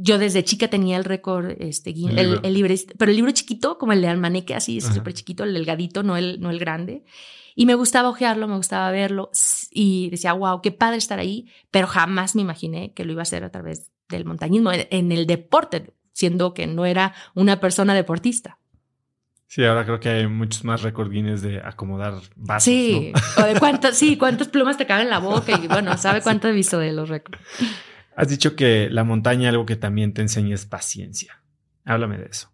yo 0.00 0.18
desde 0.18 0.44
chica 0.44 0.68
tenía 0.68 0.96
el 0.96 1.04
récord, 1.04 1.56
este, 1.58 1.90
el, 1.90 2.40
el, 2.44 2.54
libro. 2.54 2.72
pero 2.96 3.10
el 3.10 3.16
libro 3.16 3.32
chiquito, 3.32 3.78
como 3.78 3.92
el 3.92 4.00
de 4.00 4.06
Almaneque, 4.06 4.54
así, 4.54 4.80
súper 4.80 5.12
chiquito, 5.12 5.42
el 5.42 5.54
delgadito, 5.54 6.04
no 6.04 6.16
el, 6.16 6.40
no 6.40 6.50
el 6.50 6.60
grande. 6.60 7.04
Y 7.56 7.66
me 7.66 7.74
gustaba 7.74 8.08
ojearlo, 8.08 8.46
me 8.46 8.56
gustaba 8.56 8.92
verlo 8.92 9.30
y 9.72 10.08
decía, 10.10 10.32
wow, 10.34 10.62
qué 10.62 10.70
padre 10.70 10.98
estar 10.98 11.18
ahí, 11.18 11.50
pero 11.72 11.88
jamás 11.88 12.36
me 12.36 12.42
imaginé 12.42 12.92
que 12.94 13.04
lo 13.04 13.10
iba 13.10 13.22
a 13.22 13.24
hacer 13.24 13.42
a 13.42 13.50
través 13.50 13.90
del 14.08 14.24
montañismo, 14.24 14.70
en 14.72 15.10
el 15.10 15.26
deporte, 15.26 15.92
siendo 16.12 16.54
que 16.54 16.68
no 16.68 16.86
era 16.86 17.12
una 17.34 17.58
persona 17.58 17.92
deportista. 17.94 18.60
Sí, 19.48 19.64
ahora 19.64 19.86
creo 19.86 19.98
que 19.98 20.10
hay 20.10 20.26
muchos 20.26 20.62
más 20.62 20.82
récord 20.82 21.10
de 21.10 21.62
acomodar 21.64 22.20
vasos. 22.36 22.64
Sí, 22.64 23.14
o 23.38 23.42
de 23.42 23.58
cuántas, 23.58 23.96
sí, 23.96 24.18
cuántas 24.18 24.48
plumas 24.48 24.76
te 24.76 24.86
caben 24.86 25.04
en 25.04 25.10
la 25.10 25.20
boca 25.20 25.58
y 25.58 25.66
bueno, 25.66 25.96
sabe 25.96 26.20
cuánto 26.20 26.48
he 26.48 26.52
visto 26.52 26.78
de 26.78 26.92
los 26.92 27.08
récords. 27.08 27.40
Has 28.14 28.28
dicho 28.28 28.54
que 28.56 28.90
la 28.90 29.04
montaña 29.04 29.48
algo 29.48 29.64
que 29.64 29.76
también 29.76 30.12
te 30.12 30.20
enseña 30.20 30.54
es 30.54 30.66
paciencia. 30.66 31.42
Háblame 31.86 32.18
de 32.18 32.26
eso. 32.26 32.52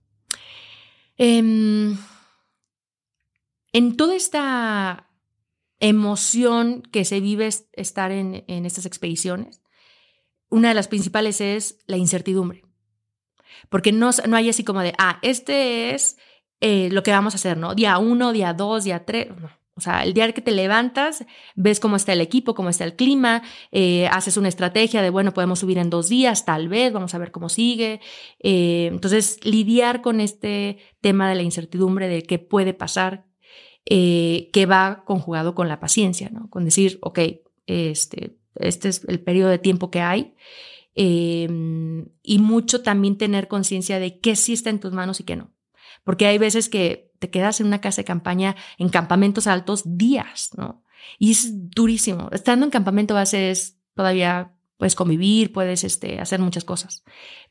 Em, 1.17 1.97
en 3.73 3.97
toda 3.97 4.15
esta 4.15 5.11
emoción 5.81 6.83
que 6.83 7.05
se 7.05 7.19
vive 7.19 7.49
estar 7.73 8.13
en, 8.13 8.45
en 8.47 8.67
estas 8.67 8.87
expediciones, 8.87 9.63
una 10.49 10.69
de 10.69 10.75
las 10.75 10.87
principales 10.87 11.41
es 11.41 11.79
la 11.87 11.97
incertidumbre. 11.97 12.63
Porque 13.69 13.91
no, 13.91 14.11
no 14.29 14.37
hay 14.37 14.49
así 14.49 14.63
como 14.63 14.81
de, 14.81 14.95
ah, 14.99 15.19
este 15.23 15.93
es 15.93 16.19
eh, 16.67 16.89
lo 16.91 17.03
que 17.03 17.11
vamos 17.11 17.35
a 17.35 17.37
hacer, 17.37 17.59
¿no? 17.59 17.75
Día 17.75 17.99
uno, 17.99 18.33
día 18.33 18.55
dos, 18.55 18.85
día 18.85 19.05
tres. 19.05 19.29
O 19.77 19.81
sea, 19.81 20.03
el 20.05 20.15
día 20.15 20.33
que 20.33 20.41
te 20.41 20.53
levantas, 20.53 21.27
ves 21.57 21.81
cómo 21.81 21.97
está 21.97 22.13
el 22.13 22.21
equipo, 22.21 22.55
cómo 22.55 22.71
está 22.71 22.85
el 22.85 22.95
clima, 22.95 23.43
eh, 23.73 24.07
haces 24.07 24.37
una 24.37 24.49
estrategia 24.49 25.03
de, 25.03 25.11
bueno, 25.11 25.35
podemos 25.35 25.59
subir 25.59 25.79
en 25.79 25.91
dos 25.91 26.09
días, 26.09 26.45
tal 26.45 26.69
vez, 26.69 26.93
vamos 26.93 27.13
a 27.15 27.19
ver 27.19 27.33
cómo 27.33 27.49
sigue. 27.49 28.01
Eh, 28.39 28.89
entonces, 28.91 29.45
lidiar 29.45 30.01
con 30.01 30.21
este 30.21 30.79
tema 31.01 31.29
de 31.29 31.35
la 31.35 31.43
incertidumbre 31.43 32.09
de 32.09 32.23
qué 32.23 32.39
puede 32.39 32.73
pasar, 32.73 33.27
que 33.85 34.67
va 34.67 35.03
conjugado 35.05 35.55
con 35.55 35.69
la 35.69 35.81
paciencia, 35.81 36.31
¿no? 36.31 36.49
Con 36.49 36.65
decir, 36.65 36.99
ok, 37.03 37.19
este, 37.67 38.39
este 38.55 38.89
es 38.89 39.05
el 39.07 39.21
periodo 39.21 39.51
de 39.51 39.59
tiempo 39.59 39.91
que 39.91 40.01
hay 40.01 40.35
Em, 40.97 42.07
y 42.23 42.39
mucho 42.39 42.83
también 42.83 43.19
tener 43.19 43.49
conciencia 43.49 43.99
de 43.99 44.21
qué 44.21 44.37
sí 44.37 44.53
está 44.53 44.71
en 44.71 44.79
tus 44.79 44.93
manos 44.93 45.21
y 45.21 45.25
qué 45.25 45.37
no. 45.37 45.51
Porque 46.05 46.27
hay 46.27 46.39
veces 46.39 46.69
que 46.69 47.11
te 47.19 47.31
quedas 47.31 47.61
en 47.61 47.67
una 47.67 47.81
casa 47.81 48.03
de 48.03 48.07
campaña, 48.07 48.57
en 48.79 48.89
campamentos 48.89 49.47
altos, 49.47 49.83
días, 49.85 50.51
¿no? 50.57 50.85
Y 51.19 51.33
es 51.33 51.71
durísimo. 51.71 52.29
Estando 52.33 52.65
en 52.65 52.71
campamento 52.71 53.15
base 53.15 53.51
es 53.51 53.79
todavía 53.95 54.53
puedes 54.77 54.95
convivir, 54.95 55.53
puedes 55.53 55.85
este, 55.85 56.21
hacer 56.21 56.41
muchas 56.41 56.65
cosas. 56.65 57.05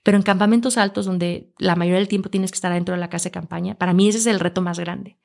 Pero 0.03 0.17
en 0.17 0.23
campamentos 0.23 0.77
altos, 0.77 1.05
donde 1.05 1.51
la 1.57 1.75
mayoría 1.75 1.99
del 1.99 2.07
tiempo 2.07 2.29
tienes 2.29 2.51
que 2.51 2.55
estar 2.55 2.73
dentro 2.73 2.93
de 2.93 3.01
la 3.01 3.09
casa 3.09 3.25
de 3.25 3.31
campaña, 3.31 3.75
para 3.75 3.93
mí 3.93 4.07
ese 4.07 4.19
es 4.19 4.27
el 4.27 4.39
reto 4.39 4.61
más 4.61 4.79
grande. 4.79 5.17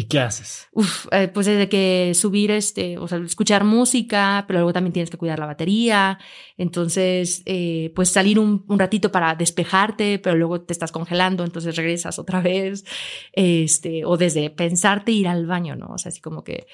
¿Y 0.00 0.04
qué 0.04 0.18
haces? 0.18 0.66
Uf, 0.72 1.08
eh, 1.10 1.28
pues 1.28 1.44
desde 1.44 1.68
que 1.68 2.12
subir, 2.14 2.50
este, 2.52 2.96
o 2.96 3.06
sea, 3.06 3.18
escuchar 3.18 3.64
música, 3.64 4.46
pero 4.48 4.60
luego 4.60 4.72
también 4.72 4.94
tienes 4.94 5.10
que 5.10 5.18
cuidar 5.18 5.38
la 5.38 5.44
batería. 5.44 6.18
Entonces, 6.56 7.42
eh, 7.44 7.92
pues 7.94 8.08
salir 8.08 8.38
un, 8.38 8.64
un, 8.66 8.78
ratito 8.78 9.12
para 9.12 9.34
despejarte, 9.34 10.18
pero 10.18 10.36
luego 10.36 10.62
te 10.62 10.72
estás 10.72 10.90
congelando, 10.90 11.44
entonces 11.44 11.76
regresas 11.76 12.18
otra 12.18 12.40
vez. 12.40 12.86
Este, 13.34 14.06
o 14.06 14.16
desde 14.16 14.48
pensarte 14.48 15.12
ir 15.12 15.28
al 15.28 15.44
baño, 15.44 15.76
¿no? 15.76 15.88
O 15.88 15.98
sea, 15.98 16.08
así 16.08 16.22
como 16.22 16.44
que 16.44 16.66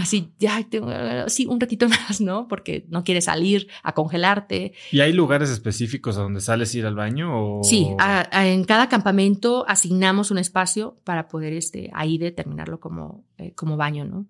así, 0.00 0.32
ya, 0.38 0.62
tengo, 0.68 0.90
sí, 1.28 1.46
un 1.46 1.60
ratito 1.60 1.88
más, 1.88 2.20
¿no? 2.20 2.48
Porque 2.48 2.84
no 2.88 3.04
quieres 3.04 3.24
salir 3.24 3.68
a 3.82 3.92
congelarte. 3.92 4.72
¿Y 4.90 5.00
hay 5.00 5.12
lugares 5.12 5.50
específicos 5.50 6.16
a 6.16 6.22
donde 6.22 6.40
sales 6.40 6.74
a 6.74 6.78
ir 6.78 6.86
al 6.86 6.94
baño? 6.94 7.58
O... 7.58 7.64
Sí, 7.64 7.88
en 8.32 8.64
cada 8.64 8.88
campamento 8.88 9.64
asignamos 9.68 10.30
un 10.30 10.38
espacio 10.38 10.96
para 11.04 11.28
poder 11.28 11.52
este, 11.52 11.90
ahí 11.94 12.18
determinarlo 12.18 12.80
como, 12.80 13.24
eh, 13.38 13.52
como 13.54 13.76
baño, 13.76 14.04
¿no? 14.04 14.26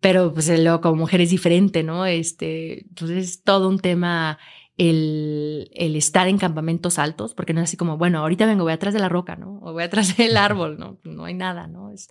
Pero 0.00 0.34
pues 0.34 0.48
luego 0.48 0.80
como 0.80 0.96
mujer 0.96 1.20
es 1.20 1.30
diferente, 1.30 1.84
¿no? 1.84 2.06
Este, 2.06 2.82
entonces 2.82 3.24
es 3.24 3.42
todo 3.42 3.68
un 3.68 3.78
tema 3.78 4.38
el, 4.78 5.70
el, 5.74 5.96
estar 5.96 6.28
en 6.28 6.38
campamentos 6.38 6.98
altos, 6.98 7.34
porque 7.34 7.52
no 7.52 7.60
es 7.60 7.64
así 7.64 7.76
como, 7.76 7.98
bueno, 7.98 8.18
ahorita 8.20 8.46
vengo, 8.46 8.64
voy 8.64 8.72
atrás 8.72 8.94
de 8.94 9.00
la 9.00 9.08
roca, 9.08 9.36
¿no? 9.36 9.58
O 9.62 9.72
voy 9.72 9.82
atrás 9.82 10.16
del 10.16 10.36
árbol, 10.36 10.78
¿no? 10.78 10.98
No 11.04 11.24
hay 11.24 11.34
nada, 11.34 11.66
¿no? 11.66 11.90
Es, 11.90 12.08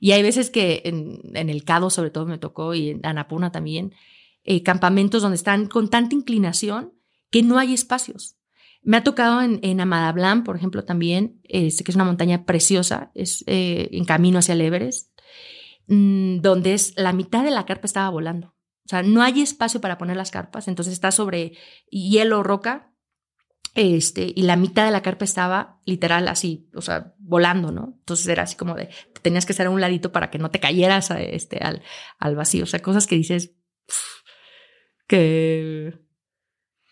y 0.00 0.12
hay 0.12 0.22
veces 0.22 0.50
que 0.50 0.82
en, 0.84 1.20
el 1.36 1.64
Cado 1.64 1.90
sobre 1.90 2.10
todo 2.10 2.26
me 2.26 2.38
tocó 2.38 2.74
y 2.74 2.90
en 2.90 3.00
Anapuna 3.04 3.52
también, 3.52 3.94
eh, 4.44 4.62
campamentos 4.62 5.22
donde 5.22 5.36
están 5.36 5.66
con 5.66 5.90
tanta 5.90 6.14
inclinación 6.14 6.94
que 7.30 7.42
no 7.42 7.58
hay 7.58 7.74
espacios. 7.74 8.36
Me 8.82 8.96
ha 8.96 9.04
tocado 9.04 9.42
en, 9.42 9.60
en 9.62 9.78
Amadablan, 9.78 10.42
por 10.42 10.56
ejemplo, 10.56 10.84
también, 10.84 11.38
este, 11.44 11.84
que 11.84 11.92
es 11.92 11.96
una 11.96 12.06
montaña 12.06 12.46
preciosa, 12.46 13.12
es 13.14 13.44
eh, 13.46 13.90
en 13.92 14.06
camino 14.06 14.38
hacia 14.38 14.54
el 14.54 14.62
Everest, 14.62 15.10
mm, 15.86 16.40
donde 16.40 16.72
es 16.72 16.94
la 16.96 17.12
mitad 17.12 17.44
de 17.44 17.50
la 17.50 17.66
carpa 17.66 17.86
estaba 17.86 18.08
volando. 18.08 18.54
O 18.90 18.96
sea, 18.98 19.04
no 19.04 19.22
hay 19.22 19.40
espacio 19.40 19.80
para 19.80 19.98
poner 19.98 20.16
las 20.16 20.32
carpas, 20.32 20.66
entonces 20.66 20.92
está 20.92 21.12
sobre 21.12 21.52
hielo, 21.90 22.42
roca, 22.42 22.90
este, 23.76 24.32
y 24.34 24.42
la 24.42 24.56
mitad 24.56 24.84
de 24.84 24.90
la 24.90 25.00
carpa 25.00 25.24
estaba 25.24 25.78
literal 25.86 26.26
así, 26.26 26.68
o 26.74 26.80
sea, 26.80 27.14
volando, 27.20 27.70
¿no? 27.70 27.94
Entonces 28.00 28.26
era 28.26 28.42
así 28.42 28.56
como 28.56 28.74
de, 28.74 28.88
tenías 29.22 29.46
que 29.46 29.52
estar 29.52 29.68
a 29.68 29.70
un 29.70 29.80
ladito 29.80 30.10
para 30.10 30.28
que 30.28 30.38
no 30.38 30.50
te 30.50 30.58
cayeras 30.58 31.12
a 31.12 31.22
este, 31.22 31.58
al, 31.58 31.82
al 32.18 32.34
vacío, 32.34 32.64
o 32.64 32.66
sea, 32.66 32.80
cosas 32.80 33.06
que 33.06 33.14
dices 33.14 33.52
que... 35.06 35.96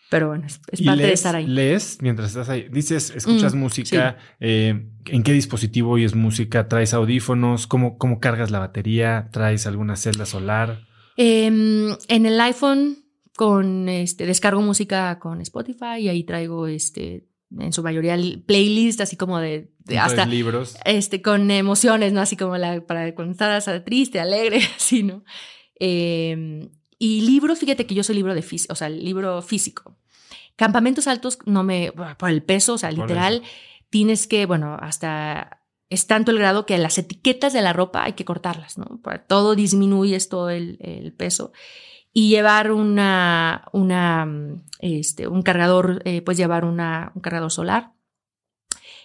Pero 0.09 0.29
bueno, 0.29 0.47
es, 0.47 0.81
parte 0.85 1.03
de 1.03 1.11
estar 1.11 1.35
ahí. 1.35 1.47
¿Lees 1.47 1.97
mientras 2.01 2.29
estás 2.29 2.47
ahí? 2.47 2.69
Dices, 2.69 3.11
escuchas 3.13 3.55
mm, 3.55 3.59
música, 3.59 4.17
eh, 4.39 4.89
¿en 5.05 5.23
qué 5.23 5.33
dispositivo 5.33 5.91
oyes 5.91 6.15
música? 6.15 6.69
¿Traes 6.69 6.93
audífonos? 6.93 7.67
¿Cómo, 7.67 7.97
cómo 7.97 8.21
cargas 8.21 8.51
la 8.51 8.59
batería? 8.59 9.27
¿Traes 9.33 9.67
alguna 9.67 9.97
celda 9.97 10.25
solar? 10.25 10.87
Em, 11.21 11.97
en 12.07 12.25
el 12.25 12.39
iPhone 12.39 13.03
con 13.35 13.89
este, 13.89 14.25
descargo 14.25 14.61
música 14.61 15.19
con 15.19 15.41
Spotify 15.41 15.97
y 15.99 16.07
ahí 16.07 16.23
traigo 16.23 16.65
este, 16.67 17.27
en 17.59 17.73
su 17.73 17.83
mayoría 17.83 18.17
playlist 18.45 19.01
así 19.01 19.17
como 19.17 19.37
de, 19.39 19.69
hasta 19.99 20.25
libros. 20.25 20.77
este 20.85 21.21
con 21.21 21.51
emociones 21.51 22.13
no 22.13 22.21
así 22.21 22.37
como 22.37 22.55
la 22.55 22.79
para 22.87 23.13
cuando 23.15 23.33
estás 23.33 23.83
triste 23.83 24.21
alegre 24.21 24.61
así 24.77 25.03
no 25.03 25.25
em, 25.75 26.69
y 26.97 27.19
libros 27.21 27.59
fíjate 27.59 27.85
que 27.85 27.95
yo 27.95 28.03
soy 28.05 28.15
libro 28.15 28.33
de 28.33 28.41
físico 28.41 28.71
o 28.71 28.75
sea 28.77 28.87
libro 28.87 29.41
físico. 29.41 29.97
Campamentos 30.55 31.05
altos 31.07 31.39
no 31.45 31.63
me 31.63 31.91
por 32.17 32.29
el 32.29 32.43
peso 32.43 32.75
o 32.75 32.77
sea 32.77 32.91
literal 32.91 33.43
tienes 33.89 34.25
que 34.25 34.45
bueno 34.45 34.77
hasta 34.79 35.58
es 35.89 36.07
tanto 36.07 36.31
el 36.31 36.39
grado 36.39 36.65
que 36.65 36.77
las 36.77 36.97
etiquetas 36.97 37.53
de 37.53 37.61
la 37.61 37.73
ropa 37.73 38.03
hay 38.03 38.13
que 38.13 38.25
cortarlas 38.25 38.77
no 38.77 39.01
para 39.01 39.25
todo 39.25 39.55
disminuye 39.55 40.19
todo 40.29 40.49
el, 40.49 40.77
el 40.81 41.13
peso. 41.13 41.51
Y 42.11 42.29
llevar 42.29 42.71
una, 42.71 43.65
una, 43.71 44.27
este, 44.79 45.27
un 45.27 45.43
cargador, 45.43 46.01
eh, 46.05 46.23
pues 46.23 46.37
llevar 46.37 46.65
una, 46.65 47.11
un 47.13 47.21
cargador 47.21 47.51
solar, 47.51 47.93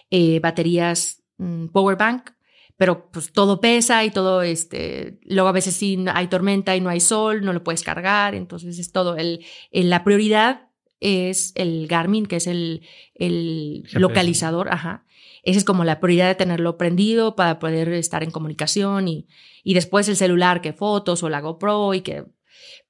eh, 0.09 0.39
baterías 0.39 1.23
mm, 1.37 1.67
power 1.67 1.97
bank, 1.97 2.31
pero 2.77 3.11
pues 3.11 3.31
todo 3.31 3.61
pesa 3.61 4.03
y 4.03 4.11
todo, 4.11 4.41
este, 4.41 5.19
luego 5.23 5.49
a 5.49 5.53
veces 5.53 5.75
sí 5.75 6.03
hay 6.13 6.27
tormenta 6.27 6.75
y 6.75 6.81
no 6.81 6.89
hay 6.89 6.99
sol, 6.99 7.45
no 7.45 7.53
lo 7.53 7.63
puedes 7.63 7.83
cargar, 7.83 8.33
entonces 8.33 8.79
es 8.79 8.91
todo, 8.91 9.15
el, 9.17 9.45
la 9.71 10.03
prioridad 10.03 10.69
es 10.99 11.51
el 11.55 11.87
Garmin, 11.87 12.25
que 12.25 12.37
es 12.37 12.47
el, 12.47 12.81
el 13.13 13.83
localizador, 13.93 14.69
ajá. 14.69 15.04
Esa 15.45 15.59
es 15.59 15.63
como 15.63 15.83
la 15.83 15.99
prioridad 15.99 16.27
de 16.27 16.35
tenerlo 16.35 16.75
prendido 16.75 17.35
para 17.35 17.59
poder 17.59 17.89
estar 17.89 18.23
en 18.23 18.31
comunicación 18.31 19.07
y, 19.07 19.27
y 19.63 19.75
después 19.75 20.09
el 20.09 20.17
celular, 20.17 20.59
que 20.59 20.73
fotos 20.73 21.21
o 21.23 21.29
la 21.29 21.39
GoPro 21.39 21.93
y 21.93 22.01
que 22.01 22.25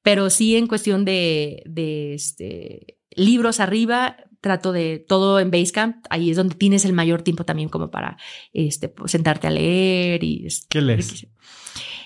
Pero 0.01 0.29
sí 0.29 0.55
en 0.55 0.67
cuestión 0.67 1.03
de, 1.03 1.61
de 1.65 2.13
este, 2.13 2.97
libros 3.11 3.59
arriba, 3.59 4.17
trato 4.39 4.71
de 4.71 4.99
todo 4.99 5.39
en 5.39 5.51
Basecamp, 5.51 6.05
ahí 6.09 6.29
es 6.31 6.37
donde 6.37 6.55
tienes 6.55 6.85
el 6.85 6.93
mayor 6.93 7.23
tiempo 7.23 7.43
también 7.43 7.67
como 7.67 7.91
para 7.91 8.17
este, 8.53 8.87
pues, 8.87 9.11
sentarte 9.11 9.47
a 9.47 9.51
leer 9.51 10.23
y... 10.23 10.47
¿Qué 10.69 10.81
lees? 10.81 11.27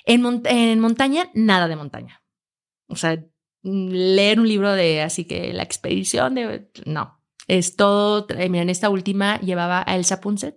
En, 0.05 0.41
en 0.45 0.79
montaña, 0.79 1.29
nada 1.35 1.67
de 1.67 1.75
montaña. 1.75 2.23
O 2.87 2.95
sea, 2.95 3.23
leer 3.61 4.39
un 4.39 4.47
libro 4.47 4.71
de 4.71 5.01
así 5.01 5.25
que 5.25 5.53
la 5.53 5.63
expedición 5.63 6.33
de... 6.33 6.71
No, 6.85 7.18
es 7.49 7.75
todo, 7.75 8.27
mira, 8.49 8.61
en 8.61 8.69
esta 8.69 8.89
última 8.89 9.39
llevaba 9.41 9.83
a 9.85 9.95
Elsa 9.95 10.21
Punset. 10.21 10.55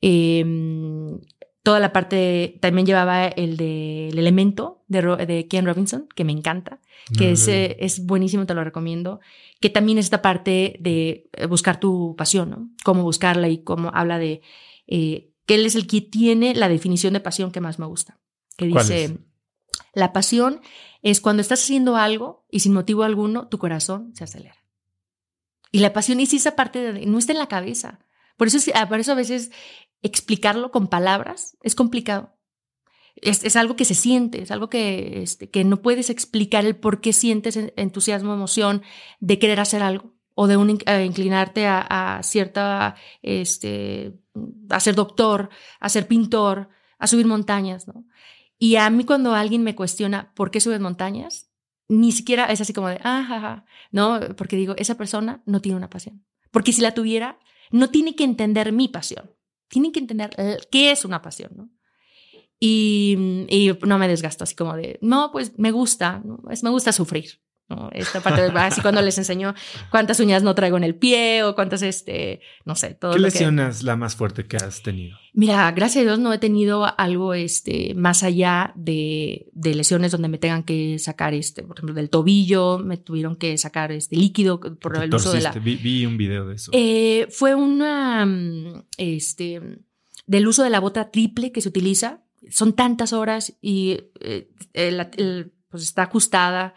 Em, 0.00 1.20
toda 1.62 1.80
la 1.80 1.92
parte, 1.92 2.58
también 2.60 2.86
llevaba 2.86 3.26
el 3.26 3.58
del 3.58 4.10
de, 4.14 4.20
elemento 4.20 4.82
de, 4.88 5.02
de 5.26 5.46
Ken 5.48 5.66
Robinson, 5.66 6.08
que 6.14 6.24
me 6.24 6.32
encanta, 6.32 6.80
que 7.16 7.32
es, 7.32 7.46
eh, 7.48 7.76
es 7.80 8.06
buenísimo, 8.06 8.46
te 8.46 8.54
lo 8.54 8.64
recomiendo, 8.64 9.20
que 9.60 9.68
también 9.68 9.98
es 9.98 10.06
esta 10.06 10.22
parte 10.22 10.76
de 10.80 11.28
eh, 11.34 11.46
buscar 11.46 11.78
tu 11.78 12.14
pasión, 12.16 12.50
¿no? 12.50 12.70
Cómo 12.84 13.02
buscarla 13.02 13.48
y 13.48 13.62
cómo 13.62 13.90
habla 13.92 14.18
de 14.18 14.40
eh, 14.86 15.30
que 15.46 15.56
él 15.56 15.66
es 15.66 15.74
el 15.74 15.86
que 15.86 16.00
tiene 16.00 16.54
la 16.54 16.68
definición 16.68 17.12
de 17.12 17.20
pasión 17.20 17.50
que 17.50 17.60
más 17.60 17.78
me 17.78 17.86
gusta, 17.86 18.18
que 18.56 18.66
dice, 18.66 19.18
la 19.94 20.12
pasión 20.12 20.60
es 21.02 21.20
cuando 21.20 21.42
estás 21.42 21.62
haciendo 21.62 21.96
algo 21.96 22.46
y 22.50 22.60
sin 22.60 22.72
motivo 22.72 23.02
alguno 23.02 23.48
tu 23.48 23.58
corazón 23.58 24.12
se 24.14 24.24
acelera. 24.24 24.57
Y 25.70 25.80
la 25.80 25.92
pasión 25.92 26.20
es 26.20 26.32
esa 26.32 26.56
parte 26.56 26.92
de, 26.92 27.06
no 27.06 27.18
está 27.18 27.32
en 27.32 27.38
la 27.38 27.48
cabeza. 27.48 28.00
Por 28.36 28.48
eso, 28.48 28.58
ah, 28.74 28.88
por 28.88 29.00
eso 29.00 29.12
a 29.12 29.16
veces 29.16 29.50
explicarlo 30.02 30.70
con 30.70 30.88
palabras 30.88 31.56
es 31.62 31.74
complicado. 31.74 32.34
Es, 33.16 33.56
algo 33.56 33.74
que 33.74 33.84
se 33.84 33.96
siente, 33.96 34.42
es 34.42 34.52
algo 34.52 34.70
que, 34.70 35.22
este, 35.22 35.50
que 35.50 35.64
no 35.64 35.82
puedes 35.82 36.08
explicar 36.08 36.64
el 36.64 36.76
por 36.76 37.00
qué 37.00 37.12
sientes 37.12 37.58
entusiasmo, 37.76 38.32
emoción 38.32 38.82
de 39.18 39.40
querer 39.40 39.58
hacer 39.58 39.82
algo 39.82 40.14
o 40.36 40.46
de 40.46 40.54
eh, 40.86 41.04
inclinarte 41.04 41.66
a, 41.66 41.80
a, 41.80 42.22
cierta, 42.22 42.94
este, 43.22 44.14
a 44.70 44.78
ser 44.78 44.94
doctor, 44.94 45.50
a 45.80 45.88
ser 45.88 46.06
pintor, 46.06 46.68
a 47.00 47.08
subir 47.08 47.26
montañas, 47.26 47.88
¿no? 47.88 48.04
Y 48.56 48.76
a 48.76 48.88
mí 48.90 49.04
cuando 49.04 49.34
alguien 49.34 49.64
me 49.64 49.74
cuestiona 49.74 50.32
por 50.34 50.52
qué 50.52 50.60
subes 50.60 50.78
montañas, 50.78 51.47
ni 51.88 52.12
siquiera 52.12 52.44
es 52.46 52.60
así 52.60 52.72
como 52.72 52.88
de, 52.88 53.00
ah, 53.02 53.64
no, 53.90 54.20
porque 54.36 54.56
digo, 54.56 54.74
esa 54.76 54.96
persona 54.96 55.42
no 55.46 55.60
tiene 55.60 55.76
una 55.76 55.90
pasión. 55.90 56.24
Porque 56.50 56.72
si 56.72 56.82
la 56.82 56.94
tuviera, 56.94 57.38
no 57.70 57.90
tiene 57.90 58.14
que 58.14 58.24
entender 58.24 58.72
mi 58.72 58.88
pasión, 58.88 59.30
tiene 59.68 59.92
que 59.92 60.00
entender 60.00 60.30
qué 60.70 60.90
es 60.90 61.04
una 61.04 61.22
pasión, 61.22 61.52
¿no? 61.56 61.70
Y, 62.60 63.46
y 63.48 63.78
no 63.86 63.98
me 63.98 64.08
desgasto 64.08 64.44
así 64.44 64.56
como 64.56 64.74
de, 64.74 64.98
no, 65.00 65.30
pues 65.30 65.58
me 65.58 65.70
gusta, 65.70 66.20
¿no? 66.24 66.42
es, 66.50 66.62
me 66.62 66.70
gusta 66.70 66.92
sufrir. 66.92 67.40
Esta 67.92 68.22
parte, 68.22 68.50
así 68.54 68.80
cuando 68.80 69.02
les 69.02 69.18
enseño 69.18 69.54
cuántas 69.90 70.18
uñas 70.20 70.42
no 70.42 70.54
traigo 70.54 70.78
en 70.78 70.84
el 70.84 70.94
pie 70.94 71.42
o 71.42 71.54
cuántas, 71.54 71.82
este, 71.82 72.40
no 72.64 72.74
sé, 72.74 72.94
todo. 72.94 73.12
¿Qué 73.12 73.18
lesión 73.18 73.60
es 73.60 73.82
la 73.82 73.94
más 73.94 74.16
fuerte 74.16 74.46
que 74.46 74.56
has 74.56 74.82
tenido? 74.82 75.18
Mira, 75.34 75.70
gracias 75.72 76.02
a 76.02 76.06
Dios 76.06 76.18
no 76.18 76.32
he 76.32 76.38
tenido 76.38 76.86
algo, 76.98 77.34
este, 77.34 77.94
más 77.94 78.22
allá 78.22 78.72
de, 78.74 79.50
de 79.52 79.74
lesiones 79.74 80.12
donde 80.12 80.28
me 80.28 80.38
tengan 80.38 80.62
que 80.62 80.98
sacar, 80.98 81.34
este, 81.34 81.62
por 81.62 81.76
ejemplo, 81.76 81.94
del 81.94 82.08
tobillo, 82.08 82.78
me 82.78 82.96
tuvieron 82.96 83.36
que 83.36 83.58
sacar 83.58 83.92
este 83.92 84.16
líquido 84.16 84.60
por 84.60 84.96
el 85.02 85.14
uso 85.14 85.32
de 85.32 85.42
la. 85.42 85.52
Vi, 85.52 85.76
vi, 85.76 86.06
un 86.06 86.16
video 86.16 86.48
de 86.48 86.54
eso. 86.54 86.70
Eh, 86.72 87.28
fue 87.30 87.54
una, 87.54 88.26
este, 88.96 89.60
del 90.26 90.48
uso 90.48 90.62
de 90.62 90.70
la 90.70 90.80
bota 90.80 91.10
triple 91.10 91.52
que 91.52 91.60
se 91.60 91.68
utiliza. 91.68 92.22
Son 92.48 92.72
tantas 92.72 93.12
horas 93.12 93.58
y 93.60 94.00
eh, 94.20 94.48
el, 94.72 95.06
el, 95.18 95.52
pues 95.68 95.82
está 95.82 96.04
ajustada 96.04 96.74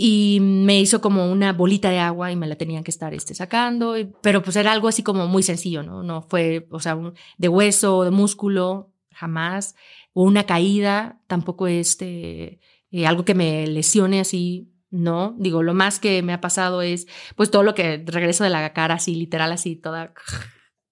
y 0.00 0.38
me 0.40 0.78
hizo 0.78 1.00
como 1.00 1.28
una 1.30 1.52
bolita 1.52 1.90
de 1.90 1.98
agua 1.98 2.30
y 2.30 2.36
me 2.36 2.46
la 2.46 2.54
tenían 2.54 2.84
que 2.84 2.92
estar 2.92 3.12
este, 3.14 3.34
sacando, 3.34 3.96
pero 4.22 4.44
pues 4.44 4.54
era 4.54 4.70
algo 4.70 4.86
así 4.86 5.02
como 5.02 5.26
muy 5.26 5.42
sencillo, 5.42 5.82
¿no? 5.82 6.04
No 6.04 6.22
fue, 6.22 6.68
o 6.70 6.78
sea, 6.78 6.96
de 7.36 7.48
hueso, 7.48 8.04
de 8.04 8.12
músculo, 8.12 8.92
jamás, 9.10 9.74
o 10.12 10.22
una 10.22 10.46
caída, 10.46 11.20
tampoco 11.26 11.66
este, 11.66 12.60
eh, 12.92 13.06
algo 13.08 13.24
que 13.24 13.34
me 13.34 13.66
lesione 13.66 14.20
así, 14.20 14.70
no, 14.90 15.34
digo, 15.36 15.64
lo 15.64 15.74
más 15.74 15.98
que 15.98 16.22
me 16.22 16.32
ha 16.32 16.40
pasado 16.40 16.80
es 16.80 17.08
pues 17.34 17.50
todo 17.50 17.64
lo 17.64 17.74
que 17.74 18.00
regreso 18.06 18.44
de 18.44 18.50
la 18.50 18.72
cara 18.72 18.94
así, 18.94 19.16
literal 19.16 19.50
así, 19.50 19.74
toda 19.74 20.14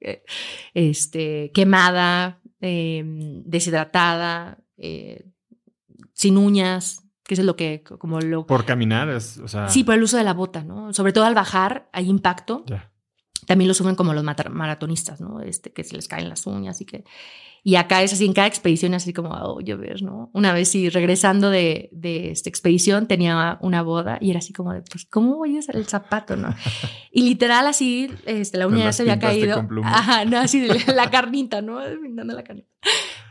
este, 0.74 1.52
quemada, 1.54 2.40
eh, 2.60 3.04
deshidratada, 3.44 4.58
eh, 4.78 5.28
sin 6.12 6.38
uñas, 6.38 7.05
que 7.26 7.34
es 7.34 7.40
lo 7.40 7.56
que, 7.56 7.82
como 7.82 8.20
lo... 8.20 8.46
Por 8.46 8.64
caminar, 8.64 9.08
es, 9.08 9.38
o 9.38 9.48
sea... 9.48 9.68
Sí, 9.68 9.82
por 9.82 9.94
el 9.94 10.02
uso 10.02 10.16
de 10.16 10.24
la 10.24 10.32
bota, 10.32 10.62
¿no? 10.62 10.92
Sobre 10.92 11.12
todo 11.12 11.24
al 11.24 11.34
bajar 11.34 11.88
hay 11.92 12.08
impacto. 12.08 12.64
También 13.46 13.68
lo 13.68 13.74
suben 13.74 13.96
como 13.96 14.14
los 14.14 14.24
maratonistas, 14.24 15.20
¿no? 15.20 15.40
Este, 15.40 15.72
que 15.72 15.84
se 15.84 15.96
les 15.96 16.08
caen 16.08 16.28
las 16.28 16.46
uñas 16.46 16.80
y 16.80 16.84
que... 16.84 17.04
Y 17.64 17.74
acá 17.74 18.00
es 18.04 18.12
así, 18.12 18.24
en 18.24 18.32
cada 18.32 18.46
expedición 18.46 18.94
así 18.94 19.12
como, 19.12 19.30
oh, 19.30 19.60
yo 19.60 19.76
ves, 19.76 20.00
¿no? 20.00 20.30
Una 20.32 20.52
vez 20.52 20.68
sí, 20.68 20.88
regresando 20.88 21.50
de, 21.50 21.88
de 21.90 22.30
esta 22.30 22.48
expedición, 22.48 23.08
tenía 23.08 23.58
una 23.60 23.82
boda 23.82 24.18
y 24.20 24.30
era 24.30 24.38
así 24.38 24.52
como 24.52 24.72
de, 24.72 24.82
pues, 24.82 25.04
¿cómo 25.06 25.34
voy 25.34 25.56
a 25.56 25.58
usar 25.58 25.74
el 25.74 25.86
zapato, 25.86 26.36
no? 26.36 26.54
Y 27.10 27.22
literal 27.22 27.66
así, 27.66 28.08
este, 28.24 28.56
la 28.56 28.68
uña 28.68 28.84
ya 28.84 28.92
se 28.92 29.02
había 29.02 29.18
caído. 29.18 29.66
Ajá, 29.82 30.24
no, 30.24 30.38
así, 30.38 30.68
la 30.94 31.10
carnita, 31.10 31.60
¿no? 31.60 31.80
Pintando 32.00 32.34
la 32.34 32.44
carnita. 32.44 32.68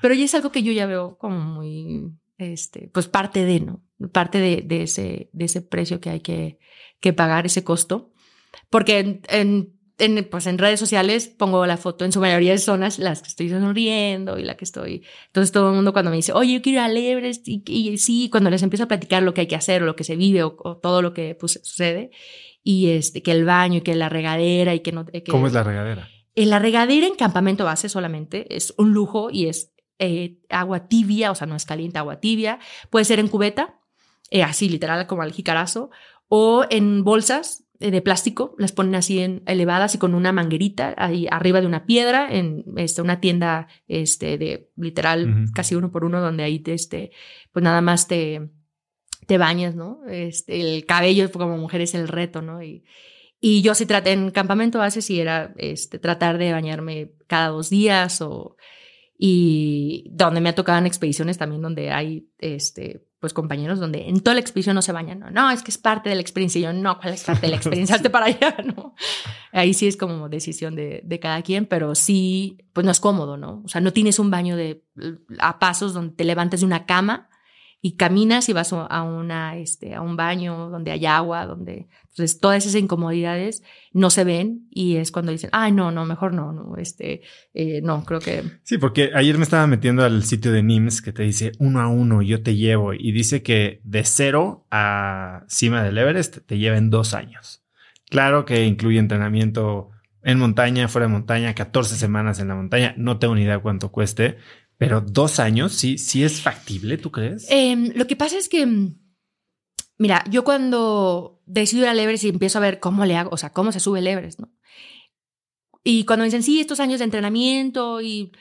Pero 0.02 0.14
ya 0.14 0.26
es 0.26 0.36
algo 0.36 0.52
que 0.52 0.64
yo 0.64 0.74
ya 0.74 0.86
veo 0.86 1.18
como 1.18 1.40
muy, 1.40 2.12
este, 2.38 2.90
pues 2.94 3.08
parte 3.08 3.46
de, 3.46 3.60
¿no? 3.62 3.82
parte 4.12 4.40
de, 4.40 4.62
de, 4.66 4.84
ese, 4.84 5.30
de 5.32 5.46
ese 5.46 5.62
precio 5.62 6.00
que 6.00 6.10
hay 6.10 6.20
que, 6.20 6.60
que 7.00 7.14
pagar, 7.14 7.46
ese 7.46 7.64
costo. 7.64 8.12
Porque 8.70 9.22
en, 9.30 9.74
en, 9.98 10.28
pues 10.30 10.48
en 10.48 10.58
redes 10.58 10.80
sociales 10.80 11.28
pongo 11.28 11.66
la 11.66 11.78
foto 11.78 12.06
en 12.06 12.12
su 12.12 12.20
mayoría 12.20 12.52
de 12.52 12.58
zonas 12.58 13.00
las 13.00 13.22
que 13.22 13.30
estoy 13.30 13.50
sonriendo 13.50 14.38
y 14.38 14.44
la 14.44 14.58
que 14.58 14.66
estoy. 14.66 15.04
Entonces 15.28 15.52
todo 15.52 15.70
el 15.70 15.76
mundo 15.76 15.94
cuando 15.94 16.12
me 16.12 16.18
dice, 16.18 16.34
oye, 16.34 16.54
yo 16.54 16.62
quiero 16.62 16.80
ir 16.80 16.86
al 16.86 16.98
Everest 16.98 17.48
y, 17.48 17.64
y 17.66 17.98
sí, 17.98 18.30
cuando 18.30 18.50
les 18.50 18.64
empiezo 18.64 18.84
a 18.84 18.88
platicar 18.88 19.24
lo 19.24 19.34
que 19.34 19.42
hay 19.42 19.48
que 19.48 19.56
hacer 19.56 19.84
o 19.84 19.86
lo 19.86 19.96
que 19.96 20.04
se 20.04 20.16
vive 20.16 20.44
o, 20.44 20.56
o 20.60 20.78
todo 20.78 21.02
lo 21.02 21.14
que 21.14 21.36
pues, 21.36 21.60
sucede 21.64 22.12
y 22.64 22.90
este, 22.90 23.22
que 23.22 23.32
el 23.32 23.46
baño 23.46 23.78
y 23.78 23.82
que 23.82 23.96
la 23.96 24.10
regadera 24.10 24.74
y 24.74 24.80
que 24.80 24.92
no. 24.92 25.06
Que, 25.06 25.24
¿Cómo 25.24 25.48
es 25.48 25.54
la 25.54 25.64
regadera? 25.64 26.10
En 26.34 26.50
la 26.50 26.60
regadera 26.60 27.08
en 27.08 27.16
campamento 27.16 27.64
base 27.64 27.88
solamente 27.88 28.54
es 28.54 28.74
un 28.78 28.92
lujo 28.92 29.30
y 29.32 29.48
es 29.48 29.72
eh, 30.00 30.38
agua 30.50 30.88
tibia, 30.88 31.32
o 31.32 31.36
sea, 31.36 31.48
no 31.48 31.56
es 31.56 31.66
caliente, 31.66 32.00
agua 32.00 32.20
tibia. 32.20 32.60
Puede 32.90 33.06
ser 33.06 33.20
en 33.20 33.28
cubeta 33.28 33.80
eh, 34.32 34.44
así 34.44 34.70
literal 34.70 35.06
como 35.08 35.22
al 35.22 35.32
jicarazo, 35.32 35.92
o 36.28 36.66
en 36.70 37.04
bolsas 37.04 37.66
eh, 37.80 37.92
de 37.92 38.02
plástico, 38.02 38.56
las 38.58 38.72
ponen 38.72 38.96
así 38.96 39.20
en, 39.20 39.44
elevadas 39.46 39.96
y 39.96 39.98
con 39.98 40.16
una 40.16 40.32
manguerita 40.32 40.96
ahí 40.98 41.28
arriba 41.30 41.62
de 41.62 41.68
una 41.68 41.86
piedra 41.86 42.28
en 42.30 42.66
este, 42.78 43.02
una 43.02 43.20
tienda 43.20 43.68
este, 43.88 44.38
de 44.38 44.72
literal 44.78 45.46
casi 45.54 45.76
uno 45.76 45.92
por 45.92 46.06
uno 46.06 46.22
donde 46.22 46.44
ahí 46.44 46.64
este, 46.66 47.12
pues 47.52 47.64
nada 47.64 47.82
más 47.82 48.08
te, 48.08 48.50
te 49.28 49.38
bañas, 49.38 49.76
¿no? 49.76 50.00
Este, 50.08 50.60
el 50.60 50.86
cabello 50.86 51.32
como 51.32 51.58
mujer 51.58 51.82
es 51.82 51.94
el 51.94 52.08
reto, 52.08 52.42
¿no? 52.42 52.64
Y, 52.64 52.84
y 53.40 53.62
yo 53.62 53.76
sí 53.76 53.86
traté 53.86 54.14
en 54.14 54.32
campamento 54.32 54.80
base 54.80 55.02
si 55.02 55.20
era 55.20 55.54
este, 55.58 56.00
tratar 56.00 56.40
de 56.40 56.52
bañarme 56.52 57.12
cada 57.28 57.50
dos 57.50 57.70
días 57.70 58.22
o 58.22 58.56
y 59.18 60.10
donde 60.12 60.42
me 60.42 60.50
ha 60.50 60.56
tocado 60.56 60.78
en 60.78 60.86
expediciones 60.86 61.38
también 61.38 61.62
donde 61.62 61.92
hay 61.92 62.28
este 62.38 63.08
pues 63.20 63.34
compañeros 63.34 63.80
donde 63.80 64.08
en 64.08 64.20
toda 64.20 64.36
la 64.36 64.40
expedición 64.40 64.76
no 64.76 64.84
se 64.84 64.92
bañan, 64.92 65.20
no, 65.20 65.32
no, 65.32 65.50
es 65.50 65.64
que 65.64 65.72
es 65.72 65.80
parte 65.80 66.10
de 66.10 66.16
la 66.16 66.22
experiencia, 66.22 66.60
y 66.60 66.64
yo 66.64 66.74
no, 66.74 67.00
¿cuál 67.00 67.16
es 67.16 67.24
parte 67.24 67.42
de 67.42 67.48
la 67.48 67.56
experiencia? 67.56 67.96
Hazte 67.96 68.12
para 68.12 68.28
allá, 68.28 68.56
¿no? 68.64 68.94
Ahí 69.52 69.74
sí 69.74 69.88
es 69.88 69.98
como 69.98 70.30
decisión 70.30 70.76
de, 70.76 71.02
de, 71.04 71.20
cada 71.20 71.42
quien, 71.42 71.66
pero 71.66 71.96
sí, 71.96 72.60
pues 72.72 72.86
no 72.86 72.92
es 72.92 73.00
cómodo, 73.00 73.36
¿no? 73.36 73.64
O 73.66 73.68
sea, 73.68 73.82
no 73.82 73.94
tienes 73.94 74.20
un 74.20 74.30
baño 74.30 74.56
de 74.56 74.84
a 75.40 75.58
pasos 75.58 75.96
donde 75.96 76.14
te 76.14 76.24
levantes 76.24 76.60
de 76.60 76.68
una 76.68 76.86
cama 76.86 77.30
y 77.86 77.98
caminas 77.98 78.50
y 78.50 78.54
vas 78.54 78.74
a, 78.74 79.04
una, 79.04 79.58
este, 79.58 79.94
a 79.94 80.02
un 80.02 80.18
baño 80.18 80.72
donde 80.72 80.90
hay 80.90 81.06
agua, 81.06 81.46
donde 81.46 81.88
entonces 82.10 82.40
todas 82.40 82.66
esas 82.66 82.82
incomodidades 82.82 83.62
no 83.94 84.10
se 84.10 84.24
ven 84.24 84.66
y 84.72 84.96
es 84.96 85.12
cuando 85.12 85.32
dicen, 85.32 85.52
ay, 85.54 85.72
no, 85.72 85.92
no, 85.92 86.04
mejor 86.04 86.34
no, 86.34 86.52
no, 86.52 86.78
este, 86.78 87.22
eh, 87.54 87.82
no, 87.84 88.04
creo 88.04 88.20
que... 88.20 88.42
Sí, 88.64 88.80
porque 88.80 89.12
ayer 89.14 89.38
me 89.38 89.44
estaba 89.44 89.68
metiendo 89.68 90.04
al 90.04 90.24
sitio 90.24 90.52
de 90.52 90.64
NIMS 90.64 91.04
que 91.04 91.14
te 91.14 91.22
dice 91.22 91.52
uno 91.60 91.80
a 91.80 91.88
uno, 91.88 92.24
yo 92.24 92.42
te 92.42 92.56
llevo 92.56 92.96
y 92.96 93.12
dice 93.12 93.44
que 93.44 93.82
de 93.84 94.04
cero 94.04 94.66
a 94.72 95.44
cima 95.48 95.84
del 95.84 96.00
Everest 96.00 96.40
te 96.44 96.58
lleven 96.58 96.90
dos 96.90 97.14
años. 97.14 97.64
Claro 98.10 98.46
que 98.46 98.66
incluye 98.66 98.98
entrenamiento 98.98 99.92
en 100.24 100.40
montaña, 100.40 100.88
fuera 100.88 101.06
de 101.06 101.14
montaña, 101.14 101.54
14 101.54 101.98
semanas 101.98 102.40
en 102.40 102.48
la 102.48 102.56
montaña, 102.56 102.96
no 102.98 103.20
tengo 103.20 103.36
ni 103.36 103.44
idea 103.44 103.60
cuánto 103.60 103.92
cueste, 103.92 104.38
pero 104.78 105.02
dos 105.02 105.40
años, 105.40 105.74
sí, 105.74 105.98
sí 105.98 106.24
es 106.24 106.42
factible, 106.42 106.98
¿tú 106.98 107.12
crees? 107.12 107.50
Eh, 107.50 107.94
lo 107.96 108.08
que 108.08 108.16
pasa 108.16 108.38
es 108.38 108.50
que, 108.50 108.66
mm, 108.66 109.00
mira, 109.98 110.24
yo 110.30 110.44
cuando 110.44 111.42
decido 111.46 111.84
ir 111.84 111.90
al 111.90 112.00
Everest 112.00 112.26
y 112.26 112.30
empiezo 112.30 112.58
a 112.58 112.62
ver 112.62 112.80
cómo 112.80 113.06
le 113.06 113.16
hago, 113.16 113.30
o 113.32 113.38
sea, 113.38 113.52
cómo 113.52 113.72
se 113.72 113.80
sube 113.80 114.00
el 114.00 114.36
¿no? 114.38 114.52
Y 115.84 116.06
cuando 116.06 116.26
dicen, 116.26 116.44
sí, 116.44 116.60
estos 116.60 116.80
años 116.80 117.00
de 117.00 117.06
entrenamiento 117.06 118.02
y 118.02 118.32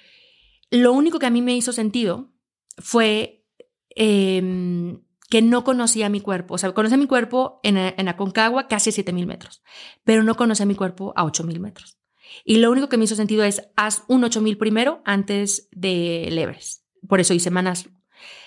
lo 0.70 0.92
único 0.92 1.18
que 1.18 1.26
a 1.26 1.30
mí 1.30 1.42
me 1.42 1.54
hizo 1.54 1.72
sentido 1.72 2.32
fue 2.78 3.46
eh, 3.94 4.98
que 5.28 5.42
no 5.42 5.62
conocía 5.62 6.08
mi 6.08 6.20
cuerpo. 6.20 6.54
O 6.54 6.58
sea, 6.58 6.72
conocía 6.72 6.96
mi 6.96 7.06
cuerpo 7.06 7.60
en, 7.62 7.76
en 7.76 8.08
Aconcagua 8.08 8.66
casi 8.66 8.90
a 8.90 8.92
7000 8.92 9.26
metros, 9.26 9.62
pero 10.04 10.22
no 10.22 10.36
conocía 10.36 10.64
mi 10.64 10.74
cuerpo 10.74 11.12
a 11.16 11.24
8000 11.24 11.60
metros. 11.60 11.98
Y 12.44 12.56
lo 12.56 12.70
único 12.70 12.88
que 12.88 12.96
me 12.96 13.04
hizo 13.04 13.16
sentido 13.16 13.44
es 13.44 13.68
haz 13.76 14.04
un 14.08 14.24
8000 14.24 14.58
primero 14.58 15.02
antes 15.04 15.68
de 15.72 16.28
Everest. 16.28 16.82
Por 17.08 17.20
eso 17.20 17.34
hice 17.34 17.44
semanas. 17.44 17.88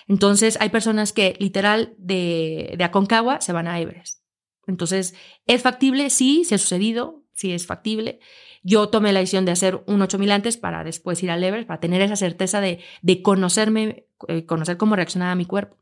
Entonces, 0.08 0.58
hay 0.60 0.70
personas 0.70 1.12
que 1.12 1.36
literal 1.38 1.94
de, 1.98 2.74
de 2.76 2.84
Aconcagua 2.84 3.40
se 3.40 3.52
van 3.52 3.68
a 3.68 3.80
Everest. 3.80 4.22
Entonces, 4.66 5.14
¿es 5.46 5.62
factible? 5.62 6.10
Sí, 6.10 6.44
se 6.44 6.56
ha 6.56 6.58
sucedido, 6.58 7.22
sí 7.32 7.52
es 7.52 7.66
factible. 7.66 8.20
Yo 8.62 8.88
tomé 8.88 9.12
la 9.12 9.20
decisión 9.20 9.44
de 9.44 9.52
hacer 9.52 9.82
un 9.86 10.02
8000 10.02 10.30
antes 10.30 10.56
para 10.56 10.84
después 10.84 11.22
ir 11.22 11.30
al 11.30 11.42
Everest, 11.42 11.68
para 11.68 11.80
tener 11.80 12.02
esa 12.02 12.16
certeza 12.16 12.60
de, 12.60 12.80
de 13.02 13.22
conocerme, 13.22 14.06
eh, 14.26 14.44
conocer 14.44 14.76
cómo 14.76 14.96
reaccionaba 14.96 15.34
mi 15.34 15.46
cuerpo. 15.46 15.76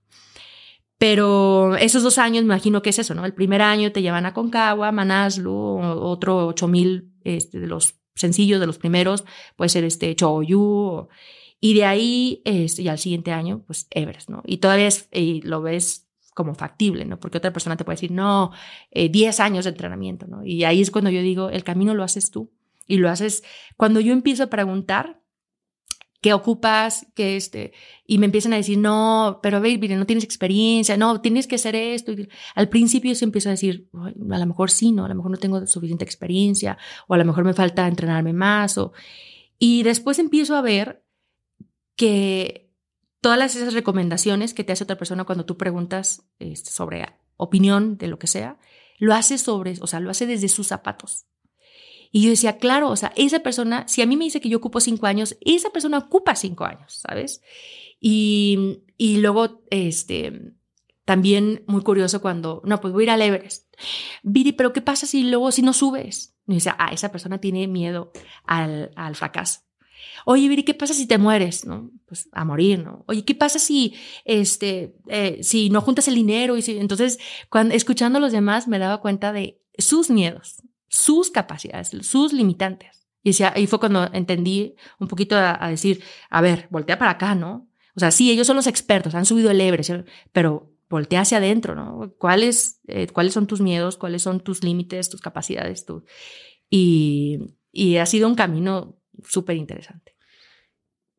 Pero 0.99 1.77
esos 1.77 2.03
dos 2.03 2.19
años, 2.19 2.45
me 2.45 2.55
imagino 2.55 2.81
que 2.83 2.91
es 2.91 2.99
eso, 2.99 3.15
¿no? 3.15 3.24
El 3.24 3.35
primer 3.35 3.61
año 3.61 3.93
te 3.93 4.03
llevan 4.03 4.24
a 4.24 4.33
Concagua, 4.33 4.93
Manaslu, 4.93 5.53
otro 5.53 6.47
8000 6.47 7.12
este, 7.35 7.61
de 7.61 7.66
los 7.66 7.94
sencillos, 8.15 8.61
de 8.61 8.66
los 8.66 8.78
primeros, 8.78 9.24
puede 9.57 9.69
ser 9.69 9.85
este 9.85 10.15
Choyu, 10.15 11.09
y 11.61 11.74
de 11.74 11.85
ahí, 11.85 12.43
este, 12.44 12.82
y 12.82 12.89
al 12.89 12.98
siguiente 12.98 13.32
año, 13.32 13.62
pues 13.66 13.86
Everest, 13.90 14.28
¿no? 14.28 14.43
Y 14.47 14.59
todavía 14.59 14.86
es, 14.86 15.09
y 15.12 15.40
lo 15.43 15.62
ves 15.62 16.07
como 16.35 16.55
factible, 16.55 17.07
¿no? 17.07 17.19
Porque 17.19 17.39
otra 17.39 17.53
persona 17.53 17.77
te 17.77 17.85
puede 17.85 17.97
decir, 17.97 18.11
no, 18.12 18.53
10 18.93 19.39
eh, 19.39 19.43
años 19.43 19.65
de 19.65 19.70
entrenamiento, 19.70 20.27
¿no? 20.27 20.44
Y 20.44 20.65
ahí 20.65 20.82
es 20.82 20.90
cuando 20.90 21.11
yo 21.11 21.23
digo, 21.23 21.48
el 21.48 21.65
camino 21.65 21.94
lo 21.94 22.05
haces 22.05 22.31
tú. 22.31 22.53
Y 22.86 22.98
lo 22.98 23.09
haces, 23.09 23.43
cuando 23.77 24.01
yo 24.01 24.12
empiezo 24.12 24.44
a 24.44 24.47
preguntar, 24.47 25.20
¿qué 26.27 26.32
ocupas? 26.32 27.07
¿Qué 27.15 27.36
este? 27.36 27.73
Y 28.05 28.19
me 28.19 28.27
empiezan 28.27 28.53
a 28.53 28.57
decir, 28.57 28.78
no, 28.78 29.39
pero 29.44 29.61
baby, 29.61 29.86
no 29.90 30.07
tienes 30.07 30.24
experiencia, 30.24 30.97
no, 30.97 31.20
tienes 31.20 31.47
que 31.47 31.55
hacer 31.55 31.77
esto. 31.77 32.12
Al 32.57 32.69
principio 32.69 33.12
yo 33.12 33.24
empiezo 33.24 33.48
a 33.48 33.53
decir, 33.53 33.89
a 33.94 34.39
lo 34.39 34.47
mejor 34.47 34.73
sí, 34.73 34.90
¿no? 34.90 35.05
A 35.05 35.09
lo 35.09 35.15
mejor 35.15 35.31
no 35.31 35.36
tengo 35.36 35.65
suficiente 35.69 36.05
experiencia, 36.05 36.78
o 37.07 37.15
a 37.15 37.19
lo 37.19 37.24
mejor 37.24 37.44
me 37.44 37.55
falta 37.55 37.86
entrenarme 37.86 38.32
más. 38.32 38.77
Y 39.61 39.85
después 39.85 40.19
empiezo 40.19 40.57
a 40.57 40.62
ver 40.62 41.05
que 41.94 42.73
todas 43.20 43.55
esas 43.55 43.73
recomendaciones 43.73 44.53
que 44.53 44.65
te 44.65 44.73
hace 44.73 44.82
otra 44.82 44.98
persona 44.98 45.23
cuando 45.23 45.47
tú 45.47 45.57
preguntas 45.57 46.24
este, 46.40 46.73
sobre 46.73 47.07
opinión 47.36 47.98
de 47.98 48.09
lo 48.09 48.19
que 48.19 48.27
sea, 48.27 48.59
lo 48.98 49.15
hace 49.15 49.39
sobre, 49.39 49.74
o 49.81 49.86
sea, 49.86 50.01
lo 50.01 50.11
hace 50.11 50.27
desde 50.27 50.48
sus 50.48 50.66
zapatos. 50.66 51.27
Y 52.17 52.23
yo 52.23 52.31
decía, 52.31 52.57
claro, 52.57 52.89
o 52.89 52.97
sea, 52.97 53.13
esa 53.15 53.41
persona, 53.41 53.87
si 53.89 54.01
a 54.01 54.07
mí 54.07 54.17
me 54.17 54.25
dice 54.25 54.41
que 54.41 54.49
yo 54.49 54.57
ocupo 54.57 54.81
cinco 54.81 55.05
años, 55.05 55.37
esa 55.43 55.69
persona 55.69 55.99
ocupa 55.99 56.35
cinco 56.35 56.65
años, 56.65 57.03
¿sabes? 57.07 57.43
Y, 58.01 58.79
y 58.97 59.19
luego, 59.19 59.61
este, 59.69 60.55
también 61.05 61.63
muy 61.67 61.83
curioso 61.83 62.23
cuando, 62.23 62.63
no, 62.65 62.81
pues 62.81 62.95
voy 62.95 63.03
a 63.03 63.05
ir 63.05 63.11
al 63.11 63.21
Everest. 63.21 63.71
Viri, 64.23 64.53
pero 64.53 64.73
¿qué 64.73 64.81
pasa 64.81 65.05
si 65.05 65.25
luego, 65.25 65.53
si 65.53 65.61
no 65.61 65.75
subes? 65.75 66.35
Y 66.49 66.57
ah, 66.79 66.89
esa 66.91 67.13
persona 67.13 67.37
tiene 67.37 67.69
miedo 67.69 68.13
al, 68.47 68.93
al 68.97 69.15
fracaso. 69.15 69.61
Oye, 70.25 70.49
Viri, 70.49 70.63
¿qué 70.63 70.73
pasa 70.73 70.95
si 70.95 71.07
te 71.07 71.19
mueres? 71.19 71.67
¿No? 71.67 71.91
Pues 72.07 72.31
a 72.33 72.47
morir, 72.47 72.79
¿no? 72.79 73.05
Oye, 73.09 73.27
¿qué 73.27 73.35
pasa 73.35 73.59
si, 73.59 73.93
este, 74.25 74.97
eh, 75.09 75.41
si 75.43 75.69
no 75.69 75.83
juntas 75.83 76.09
el 76.09 76.15
dinero? 76.15 76.57
Y 76.57 76.63
si, 76.63 76.79
entonces, 76.79 77.19
cuando, 77.51 77.75
escuchando 77.75 78.17
a 78.17 78.23
los 78.23 78.33
demás, 78.33 78.69
me 78.69 78.79
daba 78.79 79.03
cuenta 79.03 79.35
de 79.35 79.61
sus 79.77 80.09
miedos, 80.09 80.63
sus 80.89 81.31
capacidades, 81.31 81.91
sus 82.03 82.33
limitantes. 82.33 83.07
Y, 83.23 83.31
decía, 83.31 83.55
fue 83.69 83.81
cuando 83.81 84.09
entendí 84.13 84.77
un 85.01 85.09
poquito 85.09 85.37
a, 85.37 85.69
decir, 85.69 86.03
a 86.31 86.41
ver, 86.41 86.69
voltea 86.71 86.99
para 86.99 87.13
acá, 87.13 87.35
¿no? 87.35 87.69
O 87.97 88.01
sea, 88.01 88.11
sí, 88.11 88.31
ellos 88.31 88.47
son 88.47 88.57
los 88.57 88.67
expertos, 88.67 89.15
han 89.15 89.27
subido 89.27 89.51
el 89.51 89.61
Everest, 89.61 90.07
pero 90.33 90.73
voltea 90.89 91.23
hacia 91.23 91.39
adentro, 91.39 91.75
¿no? 91.75 92.15
¿Cuáles, 92.19 92.81
eh, 92.87 93.09
¿Cuáles 93.09 93.33
son 93.35 93.47
tus 93.47 93.61
miedos? 93.61 93.97
¿Cuáles 93.97 94.23
son 94.23 94.41
tus 94.41 94.63
límites, 94.63 95.11
tus 95.11 95.21
capacidades? 95.21 95.85
Tu... 95.85 96.05
Y, 96.71 97.57
y 97.73 97.97
ha 97.97 98.07
sido 98.07 98.29
un 98.29 98.35
camino 98.35 98.97
súper 99.25 99.57
interesante. 99.57 100.15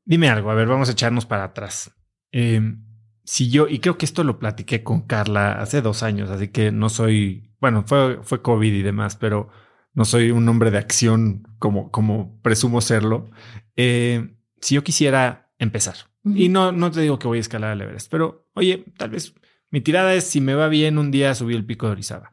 Dime 0.06 0.30
algo, 0.30 0.50
a 0.50 0.56
ver, 0.56 0.68
vamos 0.68 0.88
a 0.88 0.94
echarnos 0.94 1.26
para 1.26 1.44
atrás. 1.44 1.92
Em, 2.32 2.87
si 3.28 3.50
yo, 3.50 3.68
y 3.68 3.80
creo 3.80 3.98
que 3.98 4.06
esto 4.06 4.24
lo 4.24 4.40
platiqué 4.40 4.84
con 4.84 5.02
Carla 5.02 5.60
hace 5.60 5.82
dos 5.82 6.02
años, 6.02 6.30
así 6.30 6.48
que 6.48 6.72
no 6.72 6.88
soy, 6.88 7.52
bueno, 7.60 7.84
fue, 7.86 8.20
fue 8.24 8.42
COVID 8.42 8.74
y 8.74 8.82
demás, 8.82 9.18
pero 9.18 9.50
no 9.94 10.06
soy 10.06 10.32
un 10.32 10.48
hombre 10.48 10.72
de 10.72 10.78
acción 10.78 11.46
como, 11.60 11.92
como 11.92 12.40
presumo 12.42 12.80
serlo. 12.80 13.30
Eh, 13.76 14.38
si 14.62 14.76
yo 14.76 14.84
quisiera 14.86 15.52
empezar, 15.60 15.96
y 16.24 16.48
no, 16.48 16.72
no 16.72 16.90
te 16.90 17.02
digo 17.02 17.20
que 17.20 17.28
voy 17.28 17.40
a 17.40 17.42
escalar 17.42 17.72
al 17.72 17.82
Everest, 17.82 18.10
pero 18.10 18.48
oye, 18.54 18.86
tal 18.96 19.10
vez 19.10 19.36
mi 19.72 19.82
tirada 19.82 20.14
es 20.14 20.24
si 20.24 20.40
me 20.40 20.56
va 20.56 20.70
bien 20.70 20.98
un 20.98 21.12
día 21.12 21.36
subir 21.36 21.58
el 21.58 21.66
pico 21.66 21.86
de 21.86 21.92
Orizaba. 21.92 22.32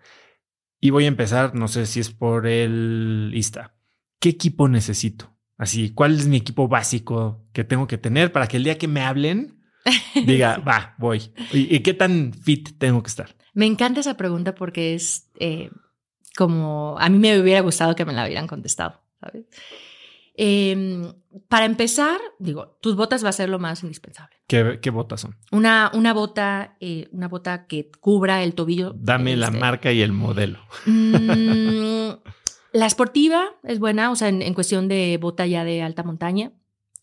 Y 0.81 0.91
voy 0.91 1.07
a 1.07 1.09
empezar, 1.09 1.57
no 1.57 1.67
sé 1.67 1.87
si 1.87 1.99
es 1.99 2.11
por 2.11 2.47
el 2.47 3.33
ISTA. 3.35 3.75
¿Qué 4.21 4.29
equipo 4.29 4.69
necesito? 4.69 5.35
Así, 5.59 5.91
¿cuál 5.91 6.15
es 6.15 6.29
mi 6.29 6.37
equipo 6.37 6.69
básico 6.69 7.45
que 7.53 7.65
tengo 7.65 7.89
que 7.89 7.99
tener 7.99 8.31
para 8.31 8.47
que 8.47 8.59
el 8.59 8.65
día 8.65 8.79
que 8.79 8.87
me 8.87 9.01
hablen 9.01 9.54
diga, 10.15 10.59
va, 10.69 10.95
voy? 10.99 11.33
¿Y, 11.53 11.81
qué 11.81 11.95
tan 11.95 12.33
fit 12.33 12.79
tengo 12.79 13.03
que 13.03 13.09
estar? 13.09 13.35
Me 13.53 13.67
encanta 13.67 14.01
esa 14.01 14.17
pregunta 14.17 14.55
porque 14.55 14.95
es 14.95 15.31
eh, 15.39 15.71
como 16.37 16.97
a 16.99 17.09
mí 17.09 17.19
me 17.19 17.39
hubiera 17.39 17.61
gustado 17.61 17.95
que 17.95 18.05
me 18.05 18.13
la 18.13 18.25
hubieran 18.25 18.47
contestado, 18.47 19.01
¿sabes? 19.21 19.47
Em, 20.37 21.13
para 21.49 21.65
empezar, 21.65 22.19
digo, 22.41 22.77
tus 22.81 22.97
botas 22.97 23.25
va 23.25 23.29
a 23.29 23.33
ser 23.33 23.49
lo 23.49 23.61
más 23.61 23.83
indispensable. 23.85 24.35
¿Qué, 24.49 24.91
botas 24.91 25.23
son? 25.23 25.37
Una, 25.53 25.91
una 25.95 26.13
bota, 26.13 26.77
eh, 26.81 27.09
una 27.13 27.29
bota 27.29 27.67
que 27.67 27.91
cubra 28.01 28.43
el 28.43 28.55
tobillo. 28.55 28.93
Dame 28.97 29.37
la 29.37 29.47
este, 29.47 29.59
marca 29.59 29.93
y 29.93 30.03
el 30.03 30.13
modelo. 30.13 30.59
Mm, 30.87 32.11
la 32.73 32.87
esportiva 32.87 33.47
es 33.63 33.79
buena, 33.79 34.11
o 34.11 34.17
sea, 34.17 34.29
en, 34.29 34.55
cuestión 34.55 34.89
de 34.89 35.19
bota 35.21 35.47
ya 35.47 35.65
de 35.65 35.83
alta 35.83 36.03
montaña. 36.03 36.53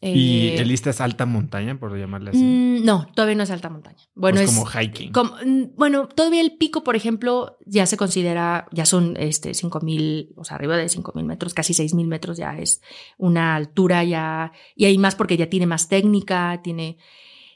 ¿Y 0.03 0.48
eh, 0.48 0.61
el 0.61 0.68
lista 0.68 0.90
es 0.90 0.99
alta 0.99 1.28
montaña, 1.28 1.80
por 1.80 1.95
llamarle 1.95 2.32
así? 2.32 2.40
Mm, 2.40 2.84
no, 2.84 3.06
todavía 3.14 3.36
no 3.36 3.44
es 3.44 3.52
alta 3.52 3.69
montaña. 3.69 3.99
Bueno, 4.15 4.38
pues 4.38 4.49
es 4.49 4.56
como 4.56 4.65
hiking. 4.65 5.11
Mm, 5.11 5.76
bueno, 5.76 6.07
todavía 6.07 6.41
el 6.41 6.57
pico, 6.57 6.84
por 6.84 6.95
ejemplo, 6.95 7.60
ya 7.68 7.86
se 7.86 7.98
considera, 7.98 8.68
ya 8.72 8.86
son 8.86 9.15
este, 9.18 9.52
5.000, 9.52 10.34
o 10.36 10.44
sea, 10.44 10.56
arriba 10.56 10.76
de 10.76 10.88
5.000 10.88 11.23
metros, 11.23 11.53
casi 11.53 11.73
6.000 11.73 12.07
metros 12.07 12.38
ya 12.38 12.57
es 12.57 12.82
una 13.19 13.56
altura 13.56 14.03
ya, 14.03 14.53
y 14.76 14.86
hay 14.86 14.98
más 14.98 15.14
porque 15.14 15.38
ya 15.38 15.49
tiene 15.49 15.68
más 15.68 15.88
técnica, 15.88 16.61
tiene... 16.64 16.98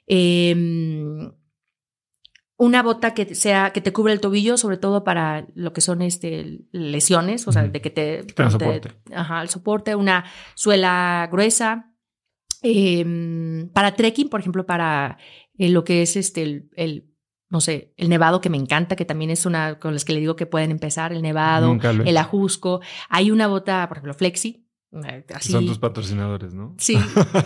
Em, 0.05 1.31
una 2.57 2.83
bota 2.83 3.13
que 3.13 3.35
sea 3.35 3.71
que 3.71 3.81
te 3.81 3.91
cubra 3.91 4.13
el 4.13 4.21
tobillo, 4.21 4.55
sobre 4.55 4.77
todo 4.77 5.03
para 5.03 5.47
lo 5.55 5.73
que 5.73 5.81
son 5.81 6.01
este 6.01 6.61
lesiones, 6.71 7.47
o 7.47 7.51
sea, 7.51 7.67
de 7.67 7.81
que 7.81 7.89
te, 7.89 8.23
te 8.23 8.49
soporte. 8.49 8.91
Ajá, 9.13 9.41
el 9.41 9.49
soporte, 9.49 9.93
una 9.95 10.23
suela 10.53 11.27
gruesa, 11.29 11.94
Em, 12.61 13.69
para 13.69 13.95
trekking, 13.95 14.29
por 14.29 14.39
ejemplo, 14.39 14.65
para 14.65 15.17
eh, 15.57 15.69
lo 15.69 15.83
que 15.83 16.01
es 16.01 16.15
este, 16.15 16.67
el, 16.75 17.05
no 17.49 17.61
sé, 17.61 17.93
el 17.97 18.09
nevado 18.09 18.41
que 18.41 18.49
me 18.49 18.57
encanta, 18.57 18.95
que 18.95 19.05
también 19.05 19.31
es 19.31 19.45
una 19.45 19.79
con 19.79 19.93
las 19.93 20.05
que 20.05 20.13
le 20.13 20.19
digo 20.19 20.35
que 20.35 20.45
pueden 20.45 20.71
empezar, 20.71 21.13
el 21.13 21.21
nevado, 21.21 21.77
el 22.05 22.17
ajusco. 22.17 22.81
Hay 23.09 23.31
una 23.31 23.47
bota, 23.47 23.87
por 23.87 23.97
ejemplo, 23.97 24.13
Flexi. 24.13 24.65
Eh, 24.91 25.25
Son 25.41 25.65
tus 25.65 25.79
patrocinadores, 25.79 26.53
¿no? 26.53 26.75
Sí, 26.77 26.97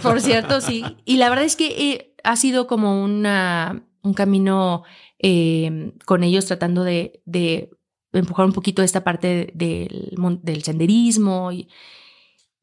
por 0.04 0.22
cierto, 0.22 0.62
sí. 0.62 0.84
Y 1.06 1.18
la 1.18 1.30
verdad 1.30 1.46
es 1.46 1.56
que 1.56 1.92
eh, 1.92 2.16
ha 2.24 2.36
sido 2.36 2.68
como 2.68 3.04
una, 3.04 3.88
un 4.04 4.14
camino 4.14 4.84
em, 5.18 5.94
con 6.06 6.24
ellos 6.24 6.46
tratando 6.46 6.84
de, 6.84 7.22
de, 7.26 7.72
empujar 8.14 8.46
un 8.46 8.54
poquito 8.54 8.84
esta 8.84 9.04
parte 9.04 9.52
del, 9.54 10.16
del 10.44 10.64
senderismo 10.64 11.52
y, 11.52 11.70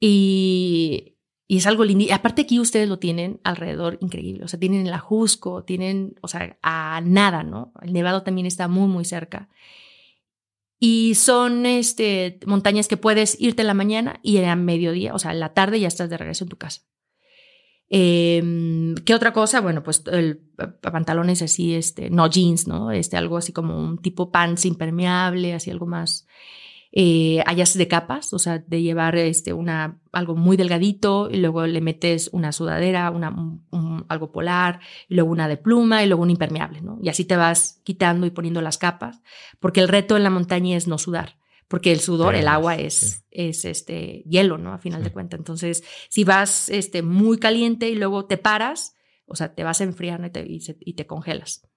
y 0.00 1.15
y 1.48 1.58
es 1.58 1.66
algo 1.66 1.84
lindo. 1.84 2.04
Y 2.04 2.10
aparte 2.10 2.42
aquí 2.42 2.58
ustedes 2.58 2.88
lo 2.88 2.98
tienen 2.98 3.40
alrededor 3.44 3.98
increíble. 4.00 4.44
O 4.44 4.48
sea, 4.48 4.58
tienen 4.58 4.86
el 4.86 4.92
Ajusco, 4.92 5.64
tienen, 5.64 6.16
o 6.20 6.28
sea, 6.28 6.58
a 6.62 7.00
nada, 7.04 7.42
¿no? 7.44 7.72
El 7.82 7.92
Nevado 7.92 8.22
también 8.22 8.46
está 8.46 8.66
muy, 8.68 8.88
muy 8.88 9.04
cerca. 9.04 9.48
Y 10.78 11.14
son 11.14 11.64
este, 11.64 12.40
montañas 12.46 12.88
que 12.88 12.96
puedes 12.96 13.40
irte 13.40 13.62
en 13.62 13.68
la 13.68 13.74
mañana 13.74 14.20
y 14.22 14.38
a 14.38 14.56
mediodía, 14.56 15.14
o 15.14 15.18
sea, 15.18 15.32
en 15.32 15.40
la 15.40 15.54
tarde 15.54 15.80
ya 15.80 15.88
estás 15.88 16.10
de 16.10 16.18
regreso 16.18 16.44
en 16.44 16.50
tu 16.50 16.58
casa. 16.58 16.82
Eh, 17.88 18.94
¿Qué 19.04 19.14
otra 19.14 19.32
cosa? 19.32 19.60
Bueno, 19.60 19.82
pues 19.82 20.02
el 20.10 20.42
pantalones 20.82 21.40
así, 21.40 21.74
este, 21.74 22.10
no 22.10 22.28
jeans, 22.28 22.66
¿no? 22.66 22.90
Este, 22.90 23.16
algo 23.16 23.36
así 23.36 23.52
como 23.52 23.78
un 23.78 23.98
tipo 23.98 24.32
pants 24.32 24.66
impermeable, 24.66 25.54
así 25.54 25.70
algo 25.70 25.86
más 25.86 26.26
eh, 26.98 27.44
de 27.74 27.88
capas, 27.88 28.32
o 28.32 28.38
sea, 28.38 28.58
de 28.58 28.80
llevar 28.80 29.16
este, 29.16 29.52
una, 29.52 30.00
algo 30.12 30.34
muy 30.34 30.56
delgadito 30.56 31.28
y 31.30 31.36
luego 31.36 31.66
le 31.66 31.82
metes 31.82 32.30
una 32.32 32.52
sudadera, 32.52 33.10
una, 33.10 33.36
algo 34.08 34.32
polar, 34.32 34.80
y 35.06 35.14
luego 35.14 35.30
una 35.30 35.46
de 35.46 35.58
pluma 35.58 36.02
y 36.02 36.06
luego 36.06 36.22
un 36.22 36.30
impermeable, 36.30 36.80
¿no? 36.80 36.98
Y 37.02 37.10
así 37.10 37.26
te 37.26 37.36
vas 37.36 37.82
quitando 37.84 38.26
y 38.26 38.30
poniendo 38.30 38.62
las 38.62 38.78
capas, 38.78 39.20
porque 39.60 39.80
el 39.80 39.88
reto 39.88 40.16
en 40.16 40.22
la 40.22 40.30
montaña 40.30 40.74
es 40.74 40.88
no 40.88 40.96
sudar 40.96 41.36
porque 41.68 41.90
el 41.90 41.98
sudor, 41.98 42.36
el 42.36 42.46
agua 42.46 42.76
es, 42.76 43.24
es 43.32 43.64
este 43.64 44.22
hielo, 44.28 44.56
¿no? 44.56 44.72
A 44.72 44.78
final 44.78 45.02
de 45.02 45.10
cuentas. 45.10 45.40
Entonces, 45.40 45.82
si 46.08 46.22
vas 46.22 46.68
este, 46.68 47.02
muy 47.02 47.38
caliente 47.38 47.90
y 47.90 47.96
luego 47.96 48.26
te 48.26 48.38
paras, 48.38 48.94
o 49.26 49.34
sea, 49.34 49.52
te 49.52 49.64
vas 49.64 49.80
a 49.80 49.84
enfriar 49.84 50.24
y 50.24 50.30
te, 50.30 50.76
y 50.78 50.92
te 50.92 51.06
congelas. 51.08 51.68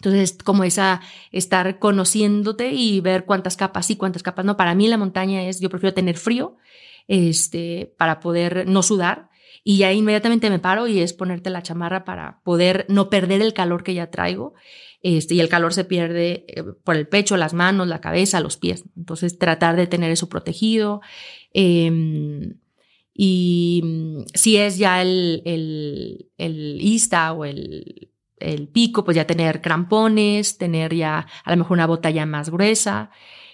Entonces, 0.00 0.38
como 0.42 0.64
esa, 0.64 1.02
estar 1.30 1.78
conociéndote 1.78 2.72
y 2.72 3.00
ver 3.00 3.26
cuántas 3.26 3.58
capas 3.58 3.84
sí, 3.84 3.96
cuántas 3.96 4.22
capas 4.22 4.46
no. 4.46 4.56
Para 4.56 4.74
mí 4.74 4.88
la 4.88 4.96
montaña 4.96 5.46
es, 5.46 5.60
yo 5.60 5.68
prefiero 5.68 5.92
tener 5.92 6.16
frío, 6.16 6.56
este, 7.06 7.94
para 7.98 8.18
poder 8.18 8.66
no 8.66 8.82
sudar. 8.82 9.28
Y 9.62 9.76
ya 9.76 9.92
inmediatamente 9.92 10.48
me 10.48 10.58
paro 10.58 10.86
y 10.86 11.00
es 11.00 11.12
ponerte 11.12 11.50
la 11.50 11.62
chamarra 11.62 12.06
para 12.06 12.40
poder 12.44 12.86
no 12.88 13.10
perder 13.10 13.42
el 13.42 13.52
calor 13.52 13.84
que 13.84 13.92
ya 13.92 14.10
traigo. 14.10 14.54
Este, 15.02 15.34
y 15.34 15.40
el 15.40 15.50
calor 15.50 15.74
se 15.74 15.84
pierde 15.84 16.46
eh, 16.48 16.64
por 16.82 16.96
el 16.96 17.06
pecho, 17.06 17.36
las 17.36 17.52
manos, 17.52 17.86
la 17.86 18.00
cabeza, 18.00 18.40
los 18.40 18.56
pies. 18.56 18.84
Entonces, 18.96 19.38
tratar 19.38 19.76
de 19.76 19.86
tener 19.86 20.10
eso 20.10 20.30
protegido. 20.30 21.02
Em, 21.52 22.54
y 23.12 23.82
mm, 23.84 24.22
si 24.32 24.56
es 24.56 24.78
ya 24.78 25.02
el, 25.02 25.42
el, 25.44 26.30
el 26.38 27.00
o 27.36 27.44
el, 27.44 28.09
el 28.40 28.68
pico, 28.68 29.04
pues 29.04 29.14
ya 29.14 29.26
tener 29.26 29.60
crampones, 29.60 30.58
tener 30.58 30.94
ya 30.94 31.26
a 31.44 31.50
lo 31.50 31.56
mejor 31.58 31.72
una 31.72 31.86
bota 31.86 32.10
ya 32.10 32.26
más 32.26 32.50
gruesa. 32.50 33.10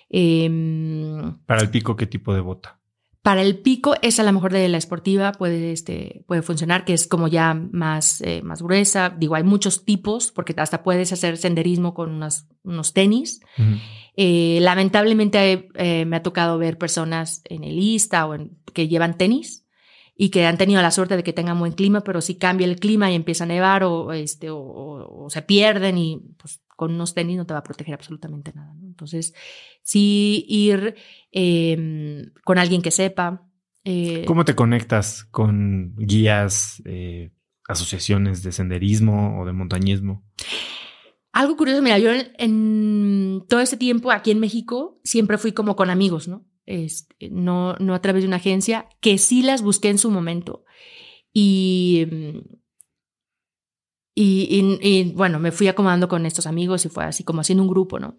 Em, 0.09 1.39
para 1.47 1.63
el 1.63 1.71
pico, 1.71 1.97
¿qué 1.97 2.07
tipo 2.07 2.33
de 2.35 2.41
bota? 2.41 2.79
Para 3.23 3.43
el 3.43 3.59
pico, 3.59 3.97
es 4.03 4.21
a 4.21 4.23
lo 4.23 4.33
mejor 4.33 4.53
de 4.53 4.69
la 4.69 4.79
esportiva 4.79 5.33
puede, 5.33 5.73
este, 5.73 6.23
puede 6.29 6.43
funcionar, 6.43 6.85
que 6.85 6.95
es 6.95 7.09
como 7.09 7.27
ya 7.27 7.55
más, 7.55 8.21
eh, 8.21 8.41
más 8.45 8.63
gruesa. 8.63 9.13
Digo, 9.19 9.35
hay 9.35 9.43
muchos 9.43 9.85
tipos, 9.85 10.31
porque 10.31 10.55
hasta 10.57 10.85
puedes 10.85 11.13
hacer 11.13 11.37
senderismo 11.37 11.93
con 11.93 12.23
unos 12.63 12.93
tenis. 12.93 13.41
Eh, 14.17 14.59
lamentablemente 14.63 15.69
eh, 15.75 16.05
me 16.05 16.17
ha 16.17 16.23
tocado 16.23 16.57
ver 16.57 16.79
personas 16.79 17.43
en 17.45 17.65
el 17.65 17.79
ISTA 17.79 18.27
o 18.27 18.35
en, 18.35 18.57
que 18.73 18.87
llevan 18.87 19.19
tenis 19.19 19.66
y 20.17 20.31
que 20.31 20.47
han 20.47 20.57
tenido 20.57 20.81
la 20.81 20.91
suerte 20.91 21.17
de 21.17 21.23
que 21.23 21.33
tengan 21.33 21.59
buen 21.59 21.73
clima, 21.73 22.01
pero 22.03 22.21
si 22.21 22.37
cambia 22.37 22.67
el 22.67 22.81
clima 22.81 23.11
y 23.11 23.15
empieza 23.15 23.45
a 23.45 23.49
nevar 23.49 23.85
o, 23.85 24.13
este, 24.13 24.49
o, 24.51 25.27
se 25.29 25.43
pierden 25.43 25.99
y 25.99 26.23
pues 26.39 26.63
con 26.75 26.95
unos 26.95 27.15
tenis 27.15 27.37
no 27.37 27.47
te 27.47 27.53
va 27.55 27.61
a 27.61 27.65
proteger 27.65 27.95
absolutamente 27.95 28.53
nada. 28.55 28.75
Entonces, 28.83 29.35
sí 29.83 30.45
ir 30.49 30.95
em, 31.33 32.33
con 32.45 32.59
alguien 32.59 32.83
que 32.83 32.91
sepa. 32.91 33.47
Eh, 33.85 34.25
¿Cómo 34.27 34.45
te 34.45 34.55
conectas 34.55 35.25
con 35.25 35.95
guías, 35.97 36.83
eh, 36.87 37.31
asociaciones 37.69 38.43
de 38.43 38.53
senderismo 38.53 39.41
o 39.41 39.47
de 39.47 39.53
montañismo? 39.53 40.25
Algo 41.33 41.57
curioso, 41.57 41.83
mira, 41.83 41.99
yo 41.99 42.11
en, 42.39 43.45
todo 43.49 43.61
ese 43.61 43.77
tiempo 43.77 44.11
aquí 44.11 44.31
en 44.31 44.41
México 44.41 44.99
siempre 45.05 45.37
fui 45.37 45.53
como 45.53 45.77
con 45.77 45.91
amigos, 45.91 46.29
¿no? 46.29 46.47
Este, 46.67 47.31
no, 47.31 47.75
no 47.75 47.95
a 47.95 48.03
través 48.03 48.23
de 48.23 48.29
una 48.29 48.37
agencia, 48.37 48.89
que 49.01 49.19
sí 49.19 49.43
las 49.43 49.63
busqué 49.63 49.89
en 49.89 49.99
su 49.99 50.11
momento. 50.11 50.65
Y, 51.33 52.07
y, 54.15 54.79
y, 54.81 55.13
bueno, 55.13 55.39
me 55.39 55.53
fui 55.53 55.69
acomodando 55.69 56.09
con 56.09 56.27
estos 56.27 56.47
amigos 56.47 56.85
y 56.85 56.89
fue 56.89 57.05
así 57.05 57.23
como 57.25 57.41
haciendo 57.41 57.63
un 57.63 57.69
grupo, 57.69 57.99
¿no? 57.99 58.19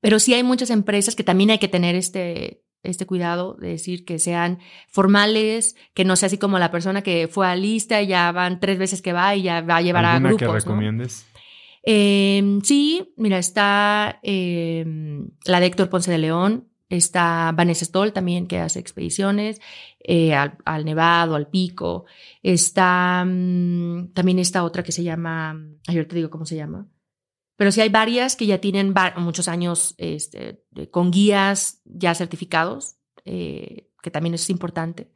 Pero 0.00 0.18
sí 0.18 0.34
hay 0.34 0.42
muchas 0.42 0.70
empresas 0.70 1.14
que 1.14 1.24
también 1.24 1.50
hay 1.50 1.58
que 1.58 1.68
tener 1.68 1.94
este, 1.94 2.64
este 2.82 3.06
cuidado 3.06 3.56
de 3.60 3.68
decir 3.68 4.04
que 4.04 4.18
sean 4.18 4.58
formales, 4.88 5.76
que 5.94 6.04
no 6.04 6.16
sea 6.16 6.26
así 6.26 6.38
como 6.38 6.58
la 6.58 6.70
persona 6.70 7.02
que 7.02 7.28
fue 7.28 7.46
a 7.46 7.56
lista 7.56 8.02
y 8.02 8.08
ya 8.08 8.32
van 8.32 8.60
tres 8.60 8.78
veces 8.78 9.00
que 9.00 9.12
va 9.12 9.34
y 9.36 9.42
ya 9.42 9.60
va 9.60 9.76
a 9.76 9.82
llevar 9.82 10.04
a 10.04 10.18
grupos. 10.18 10.38
que 10.38 10.48
recomiendes? 10.48 11.26
Em, 11.84 12.60
sí, 12.62 13.12
mira, 13.16 13.38
está 13.38 14.20
em, 14.22 15.28
la 15.44 15.60
de 15.60 15.66
Héctor 15.66 15.88
Ponce 15.88 16.10
de 16.10 16.18
León, 16.18 16.68
Está 16.92 17.52
Vanessa 17.54 17.86
Stoll 17.86 18.12
también, 18.12 18.46
que 18.46 18.58
hace 18.58 18.78
expediciones 18.78 19.62
eh, 19.98 20.34
al, 20.34 20.84
Nevado, 20.84 21.36
al 21.36 21.48
Pico. 21.48 22.04
Está 22.42 23.24
mm, 23.26 24.12
también 24.12 24.38
esta 24.38 24.62
otra 24.62 24.82
que 24.82 24.92
se 24.92 25.02
llama, 25.02 25.58
ayer 25.86 26.06
te 26.06 26.16
digo 26.16 26.28
cómo 26.28 26.44
se 26.44 26.56
llama. 26.56 26.86
Pero 27.56 27.72
sí 27.72 27.80
hay 27.80 27.88
varias 27.88 28.36
que 28.36 28.44
ya 28.44 28.58
tienen 28.58 28.92
muchos 29.16 29.48
años 29.48 29.94
este, 29.96 30.64
con 30.90 31.10
guías 31.10 31.80
ya 31.86 32.14
certificados, 32.14 32.96
eh, 33.24 33.88
que 34.02 34.10
también 34.10 34.34
es 34.34 34.50
importante 34.50 35.12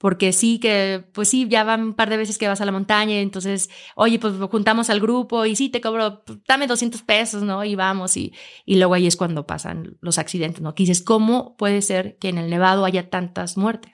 porque 0.00 0.32
sí 0.32 0.58
que, 0.58 1.04
pues 1.12 1.28
sí, 1.28 1.46
ya 1.46 1.62
van 1.62 1.82
un 1.82 1.94
par 1.94 2.08
de 2.08 2.16
veces 2.16 2.38
que 2.38 2.48
vas 2.48 2.62
a 2.62 2.64
la 2.64 2.72
montaña, 2.72 3.20
entonces, 3.20 3.68
oye, 3.94 4.18
pues 4.18 4.32
juntamos 4.50 4.88
al 4.88 4.98
grupo 4.98 5.44
y 5.44 5.54
sí, 5.56 5.68
te 5.68 5.82
cobro, 5.82 6.24
pues, 6.24 6.38
dame 6.48 6.66
200 6.66 7.02
pesos, 7.02 7.42
¿no? 7.42 7.62
Y 7.66 7.74
vamos, 7.74 8.16
y, 8.16 8.32
y 8.64 8.76
luego 8.76 8.94
ahí 8.94 9.06
es 9.06 9.18
cuando 9.18 9.46
pasan 9.46 9.98
los 10.00 10.16
accidentes, 10.16 10.62
¿no? 10.62 10.74
Que 10.74 10.84
dices, 10.84 11.02
¿cómo 11.02 11.54
puede 11.58 11.82
ser 11.82 12.16
que 12.16 12.30
en 12.30 12.38
el 12.38 12.48
Nevado 12.48 12.86
haya 12.86 13.10
tantas 13.10 13.58
muertes? 13.58 13.92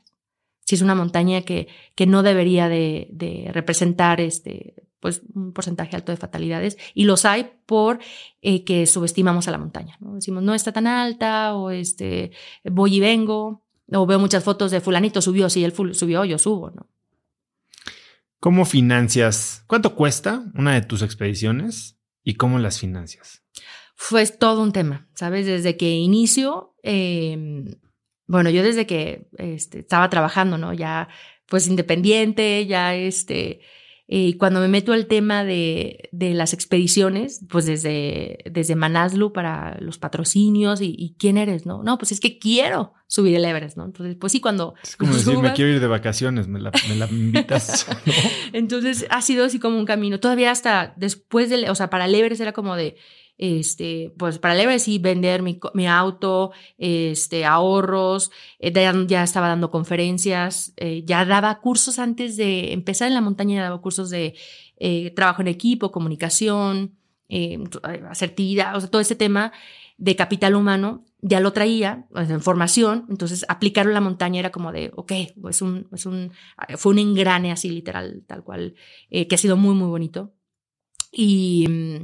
Si 0.65 0.77
es 0.77 0.83
una 0.83 0.95
montaña 0.95 1.43
que, 1.43 1.67
que 1.97 2.07
no 2.07 2.23
debería 2.23 2.69
de, 2.69 3.51
representar 3.53 4.21
este, 4.21 4.87
pues 5.01 5.23
un 5.35 5.53
porcentaje 5.53 5.97
alto 5.97 6.13
de 6.13 6.19
fatalidades 6.19 6.79
y 6.95 7.03
los 7.03 7.25
hay 7.25 7.51
por 7.67 7.99
eh, 8.43 8.63
que 8.63 8.87
subestimamos 8.87 9.49
a 9.49 9.51
la 9.51 9.59
montaña, 9.59 9.97
¿no? 9.99 10.15
Decimos, 10.15 10.45
no 10.45 10.55
está 10.55 10.71
tan 10.71 10.87
alta 10.87 11.57
o 11.57 11.71
este, 11.71 12.31
voy 12.63 12.99
y 12.99 13.01
vengo, 13.01 13.66
o 13.93 14.07
veo 14.07 14.19
muchas 14.19 14.45
fotos 14.45 14.71
de 14.71 14.81
fulanito 14.81 15.23
subió, 15.23 15.49
si 15.49 15.65
él 15.65 15.73
subió, 15.93 16.25
yo 16.25 16.39
subo, 16.39 16.71
¿no? 16.71 16.91
¿Cómo 18.41 18.65
financias? 18.65 19.65
¿Cuánto 19.67 19.95
cuesta 19.95 20.45
una 20.55 20.75
de 20.75 20.83
tus 20.83 21.03
expediciones 21.03 21.99
y 22.23 22.35
cómo 22.35 22.59
las 22.59 22.79
financias? 22.79 23.43
Fue 23.95 24.27
todo 24.27 24.63
un 24.63 24.73
tema, 24.73 25.09
¿sabes? 25.15 25.47
Desde 25.47 25.77
que 25.77 25.91
inicio, 25.91 26.75
em, 26.83 27.77
bueno, 28.27 28.51
yo 28.51 28.63
desde 28.63 28.87
que 28.87 29.29
este, 29.39 29.81
estaba 29.81 30.11
trabajando, 30.11 30.59
¿no? 30.59 30.73
Ya 30.75 31.09
pues 31.47 31.67
independiente, 31.67 32.67
ya 32.67 32.95
este, 32.95 33.61
y 34.09 34.35
cuando 34.35 34.61
me 34.61 34.69
meto 34.69 34.93
al 34.93 35.07
tema 35.07 35.43
de, 35.43 36.09
de, 36.13 36.33
las 36.33 36.53
expediciones, 36.53 37.45
pues 37.49 37.67
desde, 37.67 38.39
desde 38.49 38.77
Manaslu 38.77 39.33
para 39.33 39.79
los 39.81 39.99
patrocinios 39.99 40.81
y, 40.81 41.17
quién 41.19 41.37
eres, 41.37 41.67
¿no? 41.67 41.83
No, 41.83 41.99
pues 41.99 42.13
es 42.13 42.21
que 42.21 42.39
quiero 42.39 42.93
subir 43.09 43.35
el 43.35 43.45
Everest, 43.45 43.77
¿no? 43.77 43.85
Entonces, 43.85 44.17
pues 44.21 44.33
sí, 44.33 44.41
cuando... 44.41 44.75
Es 44.81 44.97
como 44.97 45.13
decir, 45.13 45.37
me 45.39 45.53
quiero 45.55 45.73
ir 45.73 45.81
de 45.81 45.89
vacaciones, 45.89 46.47
me 46.47 46.61
la, 46.61 46.71
me 46.89 46.95
la 46.95 47.07
invitas. 47.07 47.89
Entonces 48.53 49.07
ha 49.11 49.23
sido 49.23 49.45
así 49.45 49.59
como 49.59 49.77
un 49.77 49.87
camino. 49.87 50.21
Todavía 50.21 50.53
hasta 50.53 50.95
después 50.97 51.51
del, 51.51 51.69
o 51.69 51.75
sea, 51.75 51.91
para 51.91 52.05
el 52.05 52.15
Everest 52.15 52.41
era 52.41 52.53
como 52.53 52.77
de, 52.77 52.97
este, 53.39 54.15
pues 54.19 54.39
para 54.39 54.61
el 54.61 54.81
sí 54.81 54.99
vender 54.99 55.43
mi, 55.43 55.59
mi, 55.75 55.87
auto, 55.87 56.53
este, 56.79 57.45
ahorros, 57.45 58.31
eh, 58.59 58.73
ya, 59.07 59.23
estaba 59.23 59.49
dando 59.49 59.71
conferencias, 59.71 60.73
eh, 60.77 61.03
ya 61.05 61.25
daba 61.25 61.61
cursos 61.61 61.99
antes 61.99 62.37
de 62.37 62.73
empezar 62.73 63.09
en 63.09 63.15
la 63.15 63.21
montaña, 63.21 63.57
ya 63.57 63.65
daba 63.65 63.81
cursos 63.81 64.11
de 64.11 64.35
eh, 64.79 65.11
trabajo 65.11 65.43
en 65.43 65.49
equipo, 65.49 65.93
comunicación, 65.93 66.97
asertividad, 68.09 68.77
o 68.77 68.81
sea, 68.81 68.91
todo 68.91 69.03
ese 69.03 69.17
tema 69.17 69.53
de 69.99 70.15
capital 70.15 70.55
humano, 70.55 71.05
ya 71.23 71.41
lo 71.41 71.53
traía 71.53 72.07
en 72.15 72.41
formación, 72.41 73.07
entonces 73.09 73.45
aplicarlo 73.49 73.91
en 73.91 73.95
la 73.95 74.01
montaña 74.01 74.39
era 74.39 74.51
como 74.51 74.71
de, 74.71 74.93
ok, 74.95 75.13
es 75.49 75.61
un, 75.61 75.89
es 75.93 76.07
un, 76.07 76.31
fue 76.77 76.93
un 76.93 76.99
engrane 77.01 77.51
así 77.51 77.69
literal, 77.69 78.23
tal 78.27 78.45
cual, 78.45 78.75
que 79.11 79.35
ha 79.35 79.39
sido 79.39 79.57
muy, 79.57 79.75
muy 79.75 79.89
bonito. 79.89 80.33
Y 81.11 81.67
mm, 81.69 81.97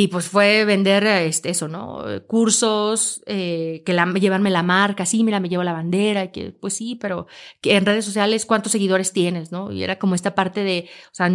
y 0.00 0.06
pues 0.06 0.28
fue 0.28 0.64
vender 0.64 1.04
este, 1.04 1.50
eso, 1.50 1.66
¿no? 1.66 2.04
Cursos, 2.28 3.20
eh, 3.26 3.82
que 3.84 3.92
la, 3.92 4.06
llevarme 4.12 4.48
la 4.48 4.62
marca, 4.62 5.04
sí, 5.04 5.24
mira, 5.24 5.40
me 5.40 5.48
llevo 5.48 5.64
la 5.64 5.72
bandera, 5.72 6.30
que 6.30 6.52
pues 6.52 6.74
sí, 6.74 6.94
pero 6.94 7.26
que 7.60 7.74
en 7.74 7.84
redes 7.84 8.04
sociales, 8.04 8.46
¿cuántos 8.46 8.70
seguidores 8.70 9.12
tienes, 9.12 9.50
no? 9.50 9.72
Y 9.72 9.82
era 9.82 9.98
como 9.98 10.14
esta 10.14 10.36
parte 10.36 10.62
de, 10.62 10.88
o 11.10 11.14
sea, 11.14 11.28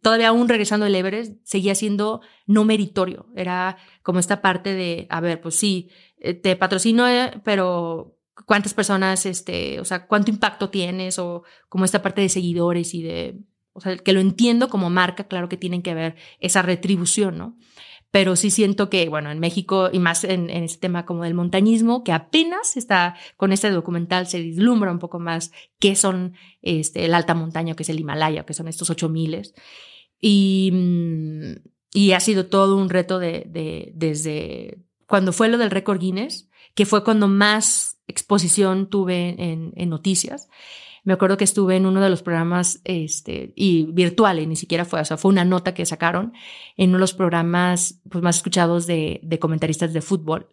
todavía 0.00 0.28
aún 0.28 0.48
regresando 0.48 0.84
del 0.84 0.94
Everest, 0.94 1.34
seguía 1.44 1.74
siendo 1.74 2.22
no 2.46 2.64
meritorio. 2.64 3.26
Era 3.36 3.76
como 4.02 4.20
esta 4.20 4.40
parte 4.40 4.72
de, 4.72 5.06
a 5.10 5.20
ver, 5.20 5.42
pues 5.42 5.56
sí, 5.56 5.90
eh, 6.18 6.32
te 6.32 6.56
patrocino, 6.56 7.06
eh, 7.06 7.42
pero 7.44 8.16
¿cuántas 8.46 8.72
personas, 8.72 9.26
este, 9.26 9.80
o 9.80 9.84
sea, 9.84 10.06
cuánto 10.06 10.30
impacto 10.30 10.70
tienes? 10.70 11.18
O 11.18 11.42
como 11.68 11.84
esta 11.84 12.00
parte 12.00 12.22
de 12.22 12.30
seguidores 12.30 12.94
y 12.94 13.02
de 13.02 13.38
o 13.76 13.80
sea, 13.80 13.96
que 13.96 14.12
lo 14.12 14.20
entiendo 14.20 14.68
como 14.68 14.90
marca, 14.90 15.24
claro 15.24 15.48
que 15.48 15.56
tienen 15.56 15.82
que 15.82 15.94
ver 15.94 16.16
esa 16.40 16.62
retribución, 16.62 17.36
¿no? 17.36 17.56
Pero 18.10 18.34
sí 18.34 18.50
siento 18.50 18.88
que, 18.88 19.08
bueno, 19.08 19.30
en 19.30 19.38
México 19.38 19.90
y 19.92 19.98
más 19.98 20.24
en, 20.24 20.48
en 20.48 20.64
este 20.64 20.78
tema 20.80 21.04
como 21.04 21.24
del 21.24 21.34
montañismo, 21.34 22.02
que 22.02 22.12
apenas 22.12 22.76
está 22.76 23.16
con 23.36 23.52
este 23.52 23.70
documental 23.70 24.26
se 24.26 24.40
vislumbra 24.40 24.90
un 24.90 24.98
poco 24.98 25.18
más 25.18 25.52
qué 25.78 25.94
son 25.96 26.34
este, 26.62 27.04
el 27.04 27.14
alta 27.14 27.34
montaña, 27.34 27.74
que 27.74 27.82
es 27.82 27.90
el 27.90 28.00
Himalaya, 28.00 28.46
que 28.46 28.54
son 28.54 28.68
estos 28.68 28.88
ocho 28.88 29.10
miles. 29.10 29.54
Y, 30.18 30.70
mm, 30.72 31.52
y 31.92 32.12
ha 32.12 32.20
sido 32.20 32.46
todo 32.46 32.76
un 32.76 32.88
reto 32.88 33.18
de, 33.18 33.44
de, 33.48 33.92
desde 33.94 34.78
cuando 35.06 35.32
fue 35.32 35.48
lo 35.48 35.58
del 35.58 35.70
récord 35.70 36.00
Guinness, 36.00 36.48
que 36.74 36.86
fue 36.86 37.04
cuando 37.04 37.28
más 37.28 37.98
exposición 38.06 38.88
tuve 38.88 39.34
en, 39.38 39.72
en 39.76 39.88
noticias 39.90 40.48
me 41.06 41.12
acuerdo 41.12 41.36
que 41.36 41.44
estuve 41.44 41.76
en 41.76 41.86
uno 41.86 42.00
de 42.00 42.10
los 42.10 42.22
programas 42.22 42.80
este, 42.82 43.52
y 43.54 43.84
virtuales, 43.84 44.48
ni 44.48 44.56
siquiera 44.56 44.84
fue, 44.84 45.00
o 45.00 45.04
sea, 45.04 45.16
fue 45.16 45.30
una 45.30 45.44
nota 45.44 45.72
que 45.72 45.86
sacaron 45.86 46.32
en 46.76 46.88
uno 46.88 46.98
de 46.98 47.02
los 47.02 47.14
programas 47.14 48.00
pues, 48.10 48.24
más 48.24 48.38
escuchados 48.38 48.88
de, 48.88 49.20
de 49.22 49.38
comentaristas 49.38 49.92
de 49.92 50.00
fútbol. 50.02 50.48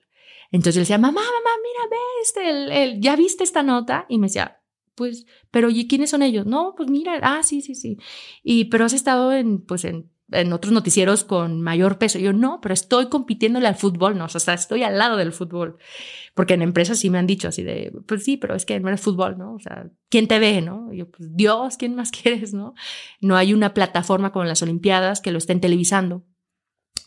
Entonces 0.51 0.75
yo 0.75 0.81
decía, 0.81 0.99
mamá, 0.99 1.21
mamá, 1.21 1.49
mira, 1.63 1.89
ve, 1.89 1.97
este, 2.21 2.49
el, 2.51 2.71
el, 2.71 3.01
¿ya 3.01 3.15
viste 3.15 3.43
esta 3.43 3.63
nota? 3.63 4.05
Y 4.07 4.19
me 4.19 4.27
decía, 4.27 4.61
pues, 4.93 5.25
pero 5.49 5.71
¿y 5.71 5.87
quiénes 5.87 6.11
son 6.11 6.21
ellos? 6.21 6.45
No, 6.45 6.75
pues 6.77 6.87
mira, 6.87 7.19
ah, 7.23 7.41
sí, 7.41 7.61
sí, 7.61 7.73
sí. 7.73 7.97
Y, 8.43 8.65
pero 8.65 8.85
has 8.85 8.93
estado 8.93 9.33
en, 9.33 9.59
pues, 9.59 9.85
en 9.85 10.12
en 10.33 10.53
otros 10.53 10.73
noticieros 10.73 11.23
con 11.23 11.61
mayor 11.61 11.97
peso. 11.97 12.19
yo, 12.19 12.33
no, 12.33 12.59
pero 12.61 12.73
estoy 12.73 13.09
compitiéndole 13.09 13.67
al 13.67 13.75
fútbol, 13.75 14.17
no, 14.17 14.25
o 14.25 14.29
sea, 14.29 14.53
estoy 14.53 14.83
al 14.83 14.97
lado 14.97 15.17
del 15.17 15.31
fútbol. 15.31 15.77
Porque 16.33 16.55
en 16.55 16.61
empresas 16.61 16.99
sí 16.99 17.09
me 17.09 17.19
han 17.19 17.27
dicho 17.27 17.47
así 17.47 17.63
de, 17.63 17.93
pues 18.07 18.23
sí, 18.23 18.37
pero 18.37 18.55
es 18.55 18.65
que 18.65 18.79
no 18.79 18.89
es 18.89 18.99
fútbol, 18.99 19.37
¿no? 19.37 19.53
O 19.53 19.59
sea, 19.59 19.89
¿quién 20.09 20.27
te 20.27 20.39
ve, 20.39 20.61
no? 20.61 20.91
yo, 20.93 21.09
pues 21.09 21.29
Dios, 21.35 21.77
¿quién 21.77 21.95
más 21.95 22.11
quieres, 22.23 22.53
no? 22.53 22.73
No 23.21 23.35
hay 23.35 23.53
una 23.53 23.73
plataforma 23.73 24.31
como 24.31 24.45
las 24.45 24.61
Olimpiadas 24.61 25.21
que 25.21 25.31
lo 25.31 25.37
estén 25.37 25.61
televisando. 25.61 26.25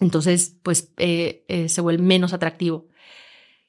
Entonces, 0.01 0.59
pues 0.63 0.93
eh, 0.99 1.45
eh, 1.49 1.69
se 1.69 1.81
vuelve 1.81 2.03
menos 2.03 2.33
atractivo. 2.33 2.89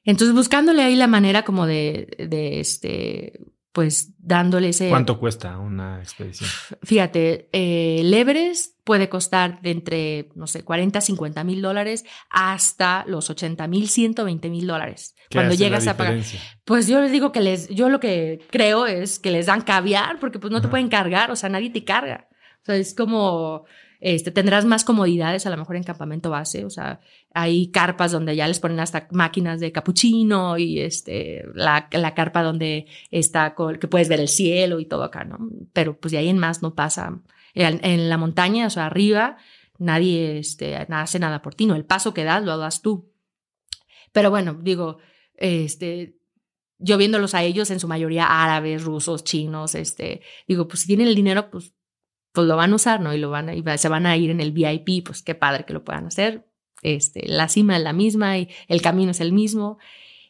Entonces, 0.04 0.34
buscándole 0.34 0.82
ahí 0.82 0.96
la 0.96 1.06
manera 1.06 1.42
como 1.42 1.66
de, 1.66 2.26
de 2.30 2.60
este, 2.60 3.40
pues 3.78 4.12
dándole 4.18 4.70
ese... 4.70 4.88
¿Cuánto 4.88 5.20
cuesta 5.20 5.56
una 5.56 6.00
expedición? 6.00 6.50
Fíjate, 6.82 7.48
eh, 7.52 7.98
el 8.00 8.12
Everest 8.12 8.74
puede 8.82 9.08
costar 9.08 9.62
de 9.62 9.70
entre, 9.70 10.30
no 10.34 10.48
sé, 10.48 10.64
40, 10.64 11.00
50 11.00 11.44
mil 11.44 11.62
dólares 11.62 12.04
hasta 12.28 13.04
los 13.06 13.30
80 13.30 13.68
mil, 13.68 13.88
120 13.88 14.50
mil 14.50 14.66
dólares. 14.66 15.14
Cuando 15.30 15.54
llegas 15.54 15.86
a 15.86 15.96
pagar. 15.96 16.18
Pues 16.64 16.88
yo 16.88 17.00
les 17.00 17.12
digo 17.12 17.30
que 17.30 17.40
les, 17.40 17.68
yo 17.68 17.88
lo 17.88 18.00
que 18.00 18.40
creo 18.50 18.86
es 18.86 19.20
que 19.20 19.30
les 19.30 19.46
dan 19.46 19.60
caviar 19.60 20.18
porque 20.18 20.40
pues 20.40 20.52
no 20.52 20.60
te 20.60 20.66
pueden 20.66 20.88
cargar, 20.88 21.30
o 21.30 21.36
sea, 21.36 21.48
nadie 21.48 21.70
te 21.70 21.84
carga. 21.84 22.26
O 22.62 22.64
sea, 22.64 22.74
es 22.74 22.96
como 22.96 23.64
este, 24.00 24.30
tendrás 24.30 24.64
más 24.64 24.84
comodidades 24.84 25.44
a 25.46 25.50
lo 25.50 25.56
mejor 25.56 25.76
en 25.76 25.82
campamento 25.82 26.30
base, 26.30 26.64
o 26.64 26.70
sea, 26.70 27.00
hay 27.34 27.68
carpas 27.70 28.12
donde 28.12 28.36
ya 28.36 28.46
les 28.46 28.60
ponen 28.60 28.78
hasta 28.78 29.08
máquinas 29.10 29.58
de 29.58 29.72
capuchino 29.72 30.56
y 30.56 30.80
este, 30.80 31.44
la, 31.54 31.88
la 31.90 32.14
carpa 32.14 32.42
donde 32.42 32.86
está, 33.10 33.56
que 33.80 33.88
puedes 33.88 34.08
ver 34.08 34.20
el 34.20 34.28
cielo 34.28 34.78
y 34.78 34.86
todo 34.86 35.02
acá, 35.02 35.24
¿no? 35.24 35.38
Pero 35.72 35.98
pues 35.98 36.12
de 36.12 36.18
ahí 36.18 36.28
en 36.28 36.38
más 36.38 36.62
no 36.62 36.74
pasa. 36.74 37.20
En, 37.54 38.08
la 38.08 38.18
montaña, 38.18 38.68
o 38.68 38.70
sea, 38.70 38.86
arriba, 38.86 39.36
nadie 39.78 40.38
este, 40.38 40.76
hace 40.76 41.18
nada 41.18 41.42
por 41.42 41.54
ti, 41.56 41.66
no, 41.66 41.74
el 41.74 41.84
paso 41.84 42.14
que 42.14 42.22
das 42.22 42.44
lo 42.44 42.56
das 42.56 42.82
tú. 42.82 43.12
Pero 44.12 44.30
bueno, 44.30 44.54
digo, 44.62 44.98
este, 45.34 46.16
yo 46.78 46.96
viéndolos 46.98 47.34
a 47.34 47.42
ellos, 47.42 47.70
en 47.70 47.80
su 47.80 47.88
mayoría 47.88 48.26
árabes, 48.26 48.84
rusos, 48.84 49.24
chinos, 49.24 49.74
este, 49.74 50.22
digo, 50.46 50.68
pues 50.68 50.80
si 50.80 50.86
tienen 50.86 51.08
el 51.08 51.16
dinero, 51.16 51.50
pues 51.50 51.74
pues 52.38 52.46
lo 52.46 52.54
van 52.54 52.70
a 52.70 52.76
usar, 52.76 53.00
¿no? 53.00 53.12
Y 53.12 53.18
lo 53.18 53.30
van 53.30 53.48
a, 53.48 53.78
se 53.78 53.88
van 53.88 54.06
a 54.06 54.16
ir 54.16 54.30
en 54.30 54.40
el 54.40 54.52
VIP, 54.52 55.04
pues 55.04 55.24
qué 55.24 55.34
padre 55.34 55.64
que 55.64 55.72
lo 55.72 55.82
puedan 55.82 56.06
hacer. 56.06 56.46
Este, 56.82 57.26
la 57.26 57.48
cima 57.48 57.76
es 57.76 57.82
la 57.82 57.92
misma 57.92 58.38
y 58.38 58.48
el 58.68 58.80
camino 58.80 59.10
es 59.10 59.20
el 59.20 59.32
mismo. 59.32 59.78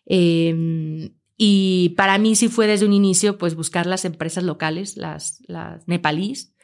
Em, 0.06 1.10
y 1.36 1.90
para 1.98 2.16
mí 2.16 2.34
sí 2.34 2.48
fue 2.48 2.66
desde 2.66 2.86
un 2.86 2.94
inicio, 2.94 3.36
pues 3.36 3.56
buscar 3.56 3.84
las 3.84 4.06
empresas 4.06 4.42
locales, 4.42 4.96
las, 4.96 5.42
las 5.48 5.86
nepalíes. 5.86 6.54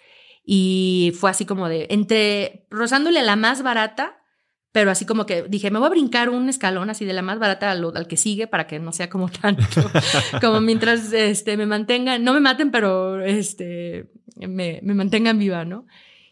Y 0.46 1.12
fue 1.14 1.28
así 1.28 1.44
como 1.44 1.68
de, 1.68 1.88
entre, 1.90 2.64
rozándole 2.70 3.22
la 3.22 3.36
más 3.36 3.62
barata, 3.62 4.23
pero 4.74 4.90
así 4.90 5.06
como 5.06 5.24
que 5.24 5.44
dije, 5.44 5.70
me 5.70 5.78
voy 5.78 5.86
a 5.86 5.90
brincar 5.90 6.30
un 6.30 6.48
escalón 6.48 6.90
así 6.90 7.04
de 7.04 7.12
la 7.12 7.22
más 7.22 7.38
barata 7.38 7.70
al, 7.70 7.92
al 7.94 8.08
que 8.08 8.16
sigue 8.16 8.48
para 8.48 8.66
que 8.66 8.80
no 8.80 8.90
sea 8.90 9.08
como 9.08 9.28
tanto, 9.40 9.62
como 10.40 10.60
mientras 10.60 11.12
este, 11.12 11.56
me 11.56 11.64
mantengan, 11.64 12.24
no 12.24 12.34
me 12.34 12.40
maten, 12.40 12.72
pero 12.72 13.20
este, 13.20 14.10
me, 14.34 14.80
me 14.82 14.94
mantengan 14.94 15.38
viva, 15.38 15.64
¿no? 15.64 15.86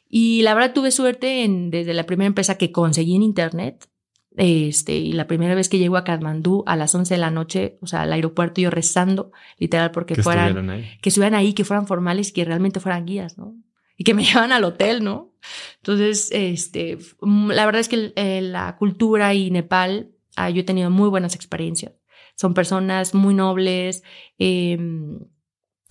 Y 0.08 0.42
la 0.42 0.54
verdad 0.54 0.72
tuve 0.72 0.90
suerte 0.90 1.44
en, 1.44 1.70
desde 1.70 1.94
la 1.94 2.04
primera 2.04 2.26
empresa 2.26 2.58
que 2.58 2.72
conseguí 2.72 3.14
en 3.14 3.22
internet, 3.22 3.88
este, 4.36 4.96
y 4.96 5.12
la 5.12 5.28
primera 5.28 5.54
vez 5.54 5.68
que 5.68 5.78
llego 5.78 5.96
a 5.96 6.02
Kathmandú 6.02 6.64
a 6.66 6.74
las 6.74 6.92
11 6.96 7.14
de 7.14 7.18
la 7.18 7.30
noche, 7.30 7.78
o 7.80 7.86
sea, 7.86 8.02
al 8.02 8.12
aeropuerto 8.12 8.60
yo 8.60 8.70
rezando, 8.70 9.30
literal, 9.58 9.92
porque 9.92 10.16
fueran, 10.16 10.82
que 11.00 11.10
estuvieran 11.10 11.38
ahí, 11.38 11.52
que 11.52 11.64
fueran 11.64 11.86
formales 11.86 12.30
y 12.30 12.32
que 12.32 12.44
realmente 12.44 12.80
fueran 12.80 13.06
guías, 13.06 13.38
¿no? 13.38 13.54
Y 14.02 14.04
que 14.04 14.14
me 14.14 14.24
llevan 14.24 14.50
al 14.50 14.64
hotel, 14.64 15.04
¿no? 15.04 15.32
Entonces, 15.76 16.30
este, 16.32 16.98
la 17.20 17.64
verdad 17.66 17.80
es 17.80 17.88
que 17.88 18.12
eh, 18.16 18.40
la 18.42 18.76
cultura 18.76 19.32
y 19.32 19.52
Nepal, 19.52 20.10
ah, 20.34 20.50
yo 20.50 20.62
he 20.62 20.64
tenido 20.64 20.90
muy 20.90 21.08
buenas 21.08 21.36
experiencias. 21.36 21.92
Son 22.34 22.52
personas 22.52 23.14
muy 23.14 23.32
nobles, 23.32 24.02
em, 24.38 25.20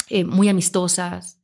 eh, 0.09 0.25
muy 0.25 0.49
amistosas. 0.49 1.40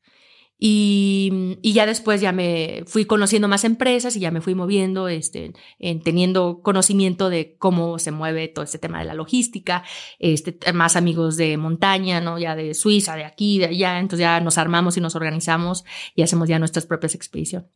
Y, 0.60 1.60
y, 1.62 1.74
ya 1.74 1.86
después 1.86 2.20
ya 2.20 2.32
me 2.32 2.84
fui 2.88 3.06
conociendo 3.06 3.48
más 3.48 3.64
empresas 3.64 4.16
y 4.16 4.20
ya 4.20 4.32
me 4.32 4.42
fui 4.42 4.56
moviendo, 4.56 5.08
este, 5.08 5.54
en, 5.78 6.02
teniendo 6.02 6.62
conocimiento 6.64 7.30
de 7.30 7.56
cómo 7.60 8.00
se 8.00 8.10
mueve 8.10 8.48
todo 8.48 8.66
este 8.66 8.80
tema 8.80 8.98
de 8.98 9.06
la 9.06 9.14
logística, 9.14 9.84
este, 10.18 10.58
más 10.74 10.96
amigos 10.96 11.38
de 11.38 11.58
montaña, 11.58 12.22
¿no? 12.22 12.40
Ya 12.40 12.56
de 12.56 12.74
Suiza, 12.74 13.16
de 13.16 13.26
aquí, 13.26 13.60
de 13.60 13.66
allá, 13.66 14.00
entonces 14.00 14.22
ya 14.22 14.40
nos 14.40 14.58
armamos 14.58 14.98
y 14.98 15.02
nos 15.02 15.16
organizamos 15.16 15.86
y 16.16 16.24
hacemos 16.24 16.50
ya 16.50 16.58
nuestras 16.58 16.88
propias 16.88 17.14
expediciones. 17.14 17.70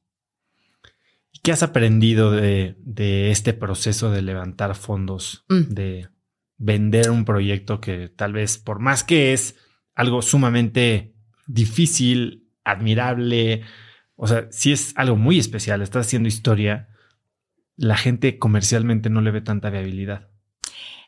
¿Qué 1.43 1.51
has 1.51 1.63
aprendido 1.63 2.31
de, 2.31 2.75
este 3.31 3.53
proceso 3.53 4.11
de 4.11 4.21
levantar 4.21 4.75
fondos, 4.75 5.45
mm. 5.49 5.73
de 5.73 6.09
vender 6.57 7.09
un 7.09 7.25
proyecto 7.25 7.79
que 7.79 8.09
tal 8.09 8.33
vez, 8.33 8.57
por 8.57 8.79
más 8.79 9.03
que 9.03 9.33
es 9.33 9.55
algo 9.95 10.21
sumamente 10.21 11.15
difícil, 11.47 12.40
admirable, 12.63 13.63
o 14.15 14.27
sea, 14.27 14.47
si 14.51 14.71
es 14.71 14.93
algo 14.95 15.15
muy 15.15 15.39
especial, 15.39 15.81
estás 15.81 16.07
haciendo 16.07 16.27
historia, 16.27 16.89
la 17.75 17.97
gente 17.97 18.37
comercialmente 18.37 19.09
no 19.09 19.21
le 19.21 19.31
ve 19.31 19.41
tanta 19.41 19.69
viabilidad. 19.69 20.29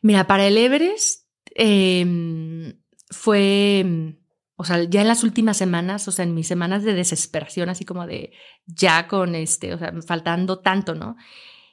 Mira, 0.02 0.28
para 0.28 0.48
el 0.48 0.58
Everest 0.58 1.28
em, 1.56 2.74
fue 3.10 4.16
o 4.56 4.66
sea, 4.66 4.84
ya 4.84 5.02
en 5.02 5.08
las 5.08 5.24
últimas 5.24 5.58
semanas, 5.58 6.08
o 6.08 6.12
sea, 6.12 6.24
en 6.24 6.36
mis 6.36 6.48
semanas 6.48 6.84
de 6.84 6.94
desesperación, 6.94 7.70
así 7.70 7.86
como 7.86 8.06
de 8.06 8.34
ya 8.66 9.08
con 9.08 9.36
este, 9.36 9.74
o 9.74 9.78
sea, 9.78 9.94
faltando 10.06 10.60
tanto, 10.60 10.94
¿no? 10.96 11.16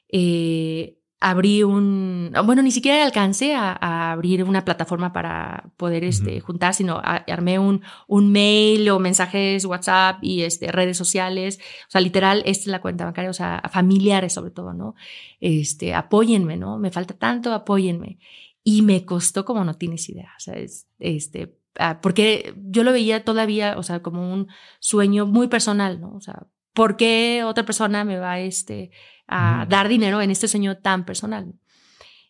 Eh, 0.08 0.98
abrí 1.20 1.62
un, 1.62 2.32
bueno, 2.44 2.62
ni 2.62 2.70
siquiera 2.70 3.04
alcancé 3.04 3.54
a, 3.54 4.12
abrir 4.12 4.42
una 4.44 4.64
plataforma 4.64 5.12
para 5.12 5.70
poder 5.76 6.04
este, 6.04 6.40
juntar, 6.40 6.74
sino 6.74 7.00
armé 7.02 7.58
un, 7.58 7.82
un 8.06 8.32
mail 8.32 8.88
o 8.90 8.98
mensajes 8.98 9.64
WhatsApp 9.64 10.18
y 10.22 10.42
este, 10.42 10.72
redes 10.72 10.96
sociales. 10.96 11.60
O 11.88 11.90
sea, 11.90 12.00
literal, 12.00 12.42
esta 12.46 12.62
es 12.62 12.66
la 12.68 12.80
cuenta 12.80 13.04
bancaria, 13.04 13.30
o 13.30 13.34
sea, 13.34 13.62
familiares 13.70 14.32
sobre 14.32 14.50
todo, 14.50 14.72
¿no? 14.72 14.94
Este, 15.40 15.94
apóyenme, 15.94 16.56
¿no? 16.56 16.78
Me 16.78 16.90
falta 16.90 17.14
tanto, 17.14 17.52
apóyenme. 17.52 18.18
Y 18.64 18.82
me 18.82 19.04
costó 19.04 19.44
como 19.44 19.64
no 19.64 19.74
tienes 19.74 20.08
idea, 20.08 20.32
o 20.36 20.40
sea, 20.40 20.54
este, 20.98 21.60
Ah, 21.78 22.00
porque 22.02 22.54
yo 22.56 22.82
lo 22.84 22.92
veía 22.92 23.24
todavía, 23.24 23.76
o 23.78 23.82
sea, 23.82 24.02
como 24.02 24.32
un 24.32 24.48
sueño 24.80 25.26
muy 25.26 25.48
personal, 25.48 26.00
¿no? 26.00 26.14
O 26.14 26.20
sea, 26.20 26.46
¿por 26.74 26.96
qué 26.96 27.42
otra 27.44 27.64
persona 27.64 28.04
me 28.04 28.18
va 28.18 28.40
este, 28.40 28.90
a 29.30 29.66
dar 29.66 29.88
dinero 29.88 30.20
en 30.20 30.30
este 30.30 30.48
sueño 30.48 30.78
tan 30.78 31.06
personal? 31.06 31.54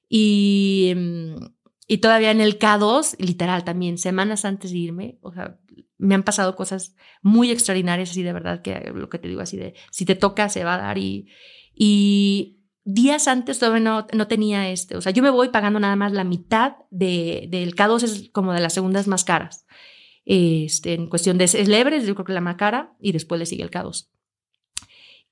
Y, 0.09 0.93
mm, 0.95 1.37
y 1.87 1.99
todavía 1.99 2.31
en 2.31 2.41
el 2.41 2.59
K2, 2.59 3.17
literal 3.19 3.65
también, 3.65 3.99
semanas 3.99 4.45
antes 4.45 4.71
de 4.71 4.79
irme, 4.79 5.19
o 5.23 5.33
sea, 5.33 5.59
me 5.99 6.15
han 6.15 6.23
pasado 6.23 6.57
cosas 6.57 6.95
muy 7.21 7.51
extraordinarias, 7.51 8.11
así 8.11 8.23
de 8.23 8.33
verdad, 8.33 8.63
que 8.63 8.93
lo 8.95 9.09
que 9.09 9.19
te 9.19 9.29
digo, 9.29 9.41
así 9.41 9.57
de, 9.57 9.75
si 9.91 10.05
te 10.05 10.15
toca, 10.15 10.49
se 10.49 10.65
va 10.65 10.75
a 10.75 10.79
dar. 10.79 10.99
Y, 10.99 11.29
y 11.75 12.61
días 12.85 13.29
antes 13.29 13.59
todavía 13.59 13.81
no, 13.81 14.07
no, 14.13 14.27
tenía 14.27 14.71
este, 14.71 14.97
o 14.97 15.01
sea, 15.01 15.13
yo 15.13 15.23
me 15.23 15.31
voy 15.31 15.49
pagando 15.49 15.81
nada 15.81 15.97
más 15.97 16.13
la 16.13 16.25
mitad 16.25 16.77
de, 16.91 17.47
del 17.51 17.75
K2 17.75 18.03
es 18.03 18.31
como 18.31 18.53
de 18.53 18.61
las 18.61 18.73
segundas 18.73 19.07
más 19.07 19.25
caras. 19.25 19.67
Este, 20.25 20.95
en 20.95 21.09
cuestión 21.09 21.39
de 21.39 21.45
es 21.45 21.55
Everest, 21.55 22.07
yo 22.07 22.15
creo 22.15 22.25
que 22.25 22.33
la 22.33 22.41
más 22.41 22.57
cara 22.57 22.95
y 23.01 23.13
después 23.13 23.39
le 23.39 23.47
sigue 23.47 23.63
el 23.63 23.71
K2. 23.71 24.09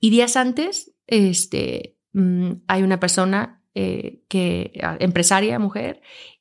Y 0.00 0.10
días 0.10 0.36
antes, 0.36 0.92
este, 1.08 1.96
mm, 2.12 2.52
hay 2.68 2.82
una 2.82 3.00
persona 3.00 3.64
eh, 3.74 4.22
que, 4.28 4.72
empresaria, 5.00 5.58
mujer, 5.58 6.00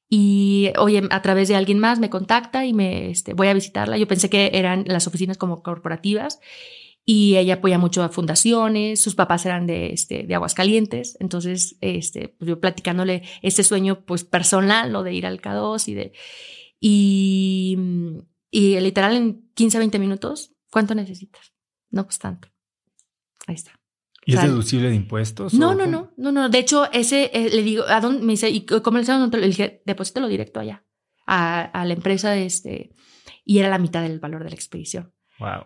y 0.09 0.71
oye, 0.77 1.03
a 1.09 1.21
través 1.21 1.49
de 1.49 1.55
alguien 1.55 1.79
más 1.79 1.99
me 1.99 2.09
contacta 2.09 2.65
y 2.65 2.73
me 2.73 3.09
este, 3.09 3.33
voy 3.33 3.47
a 3.47 3.53
visitarla. 3.53 3.97
Yo 3.97 4.07
pensé 4.07 4.29
que 4.29 4.51
eran 4.53 4.85
las 4.87 5.07
oficinas 5.07 5.37
como 5.37 5.61
corporativas 5.63 6.39
y 7.05 7.37
ella 7.37 7.55
apoya 7.55 7.77
mucho 7.77 8.03
a 8.03 8.09
fundaciones, 8.09 8.99
sus 9.01 9.15
papás 9.15 9.45
eran 9.45 9.67
de, 9.67 9.93
este, 9.93 10.23
de 10.23 10.35
Aguascalientes, 10.35 11.17
entonces 11.19 11.77
este, 11.81 12.29
pues 12.29 12.49
yo 12.49 12.59
platicándole 12.59 13.23
ese 13.41 13.63
sueño 13.63 14.05
pues 14.05 14.23
personal, 14.23 14.91
¿no? 14.91 15.03
De 15.03 15.13
ir 15.13 15.25
al 15.25 15.41
K2 15.41 15.87
y 15.87 15.93
de... 15.93 16.13
Y, 16.79 17.77
y 18.51 18.79
literal 18.79 19.15
en 19.15 19.49
15, 19.53 19.79
20 19.79 19.99
minutos, 19.99 20.53
¿cuánto 20.69 20.95
necesitas? 20.95 21.53
No, 21.89 22.03
pues 22.05 22.19
tanto. 22.19 22.49
Ahí 23.47 23.55
está. 23.55 23.79
¿Y 24.27 24.35
es 24.35 24.41
deducible 24.41 24.89
de 24.89 24.95
impuestos? 24.95 25.53
No, 25.53 25.73
no, 25.73 25.87
no, 25.87 26.11
no, 26.17 26.33
no. 26.33 26.49
De 26.49 26.59
hecho, 26.59 26.91
ese 26.91 27.31
eh, 27.33 27.49
le 27.49 27.63
digo, 27.63 27.85
¿a 27.87 28.01
dónde? 28.01 28.25
Me 28.25 28.33
dice, 28.33 28.49
¿y 28.49 28.65
cómo 28.65 28.97
le 28.97 29.05
Le 29.05 29.47
dije, 29.47 29.81
deposítelo 29.85 30.27
directo 30.27 30.59
allá, 30.59 30.83
a, 31.25 31.85
la 31.85 31.93
empresa, 31.93 32.31
de 32.31 32.45
este, 32.45 32.91
y 33.45 33.59
era 33.59 33.69
la 33.69 33.79
mitad 33.79 34.01
del 34.01 34.19
valor 34.19 34.43
de 34.43 34.49
la 34.49 34.55
expedición. 34.55 35.13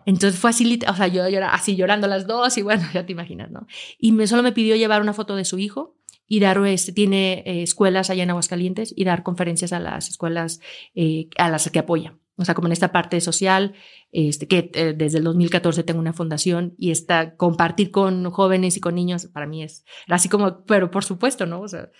Entonces 0.06 0.38
fue 0.38 0.50
así, 0.50 0.78
o 0.86 0.94
sea, 0.94 1.08
yo 1.08 1.28
lloraba 1.28 1.54
así 1.54 1.74
llorando 1.74 2.06
las 2.06 2.26
dos 2.26 2.56
y 2.56 2.62
bueno, 2.62 2.84
ya 2.94 3.04
te 3.04 3.12
imaginas, 3.12 3.50
¿no? 3.50 3.66
Y 3.98 4.12
me, 4.12 4.28
solo 4.28 4.44
me 4.44 4.52
pidió 4.52 4.76
llevar 4.76 5.02
una 5.02 5.12
foto 5.12 5.34
de 5.34 5.44
su 5.44 5.58
hijo 5.58 5.96
y 6.28 6.38
dar, 6.38 6.64
este, 6.66 6.92
tiene 6.92 7.42
eh, 7.44 7.62
escuelas 7.62 8.10
allá 8.10 8.22
en 8.22 8.30
Aguascalientes 8.30 8.94
y 8.96 9.04
dar 9.04 9.24
conferencias 9.24 9.72
a 9.72 9.80
las 9.80 10.08
escuelas 10.08 10.60
eh, 10.94 11.28
a 11.36 11.48
las 11.48 11.68
que 11.68 11.80
apoya. 11.80 12.16
O 12.42 12.44
sea, 12.44 12.54
como 12.54 12.68
en 12.68 12.72
esta 12.72 12.92
parte 12.92 13.20
social, 13.20 13.74
este, 14.10 14.46
que 14.46 14.70
eh, 14.74 14.94
desde 14.96 15.18
el 15.18 15.24
2014 15.24 15.82
tengo 15.84 16.00
una 16.00 16.12
fundación 16.12 16.74
y 16.78 16.90
está 16.90 17.36
compartir 17.36 17.90
con 17.90 18.30
jóvenes 18.30 18.76
y 18.76 18.80
con 18.80 18.94
niños, 18.94 19.26
para 19.26 19.46
mí 19.46 19.62
es 19.62 19.84
así 20.08 20.28
como, 20.28 20.64
pero 20.64 20.90
por 20.90 21.04
supuesto, 21.04 21.46
¿no? 21.46 21.60
O 21.60 21.68
sea, 21.68 21.90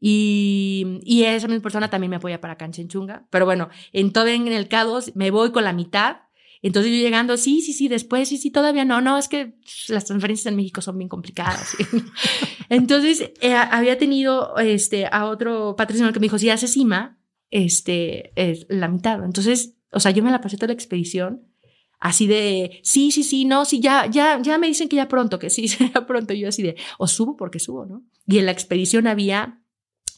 y, 0.00 0.98
y 1.04 1.22
esa 1.22 1.46
misma 1.46 1.62
persona 1.62 1.88
también 1.88 2.10
me 2.10 2.16
apoya 2.16 2.40
para 2.40 2.56
Canchenchunga. 2.56 3.28
Pero 3.30 3.44
bueno, 3.44 3.68
en 3.92 4.12
todo 4.12 4.26
en 4.26 4.48
el 4.48 4.68
K2 4.68 5.12
me 5.14 5.30
voy 5.30 5.52
con 5.52 5.62
la 5.62 5.72
mitad. 5.72 6.16
Entonces 6.60 6.90
yo 6.90 6.98
llegando, 6.98 7.36
sí, 7.36 7.60
sí, 7.60 7.72
sí, 7.72 7.86
después, 7.86 8.28
sí, 8.28 8.36
sí, 8.36 8.50
todavía 8.50 8.84
no, 8.84 9.00
no, 9.00 9.18
es 9.18 9.28
que 9.28 9.54
las 9.88 10.04
transferencias 10.04 10.46
en 10.46 10.56
México 10.56 10.80
son 10.80 10.98
bien 10.98 11.08
complicadas. 11.08 11.76
Entonces 12.68 13.32
eh, 13.40 13.54
había 13.54 13.96
tenido 13.98 14.56
este, 14.58 15.06
a 15.06 15.26
otro 15.26 15.76
patrocinador 15.76 16.12
que 16.14 16.20
me 16.20 16.26
dijo, 16.26 16.38
si 16.38 16.50
haces 16.50 16.72
CIMA, 16.72 17.20
este, 17.52 18.32
es 18.34 18.66
la 18.68 18.88
mitad. 18.88 19.22
Entonces, 19.24 19.76
o 19.92 20.00
sea, 20.00 20.10
yo 20.10 20.22
me 20.22 20.30
la 20.30 20.40
pasé 20.40 20.56
toda 20.56 20.68
la 20.68 20.74
expedición 20.74 21.42
así 22.02 22.26
de, 22.26 22.80
sí, 22.82 23.12
sí, 23.12 23.22
sí, 23.22 23.44
no, 23.44 23.64
sí, 23.64 23.80
ya, 23.80 24.06
ya, 24.06 24.40
ya 24.42 24.58
me 24.58 24.66
dicen 24.66 24.88
que 24.88 24.96
ya 24.96 25.06
pronto, 25.08 25.38
que 25.38 25.50
sí, 25.50 25.68
ya 25.94 26.04
pronto. 26.06 26.34
Yo 26.34 26.48
así 26.48 26.62
de, 26.62 26.76
o 26.98 27.06
subo 27.06 27.36
porque 27.36 27.60
subo, 27.60 27.86
¿no? 27.86 28.02
Y 28.26 28.38
en 28.38 28.46
la 28.46 28.52
expedición 28.52 29.06
había 29.06 29.60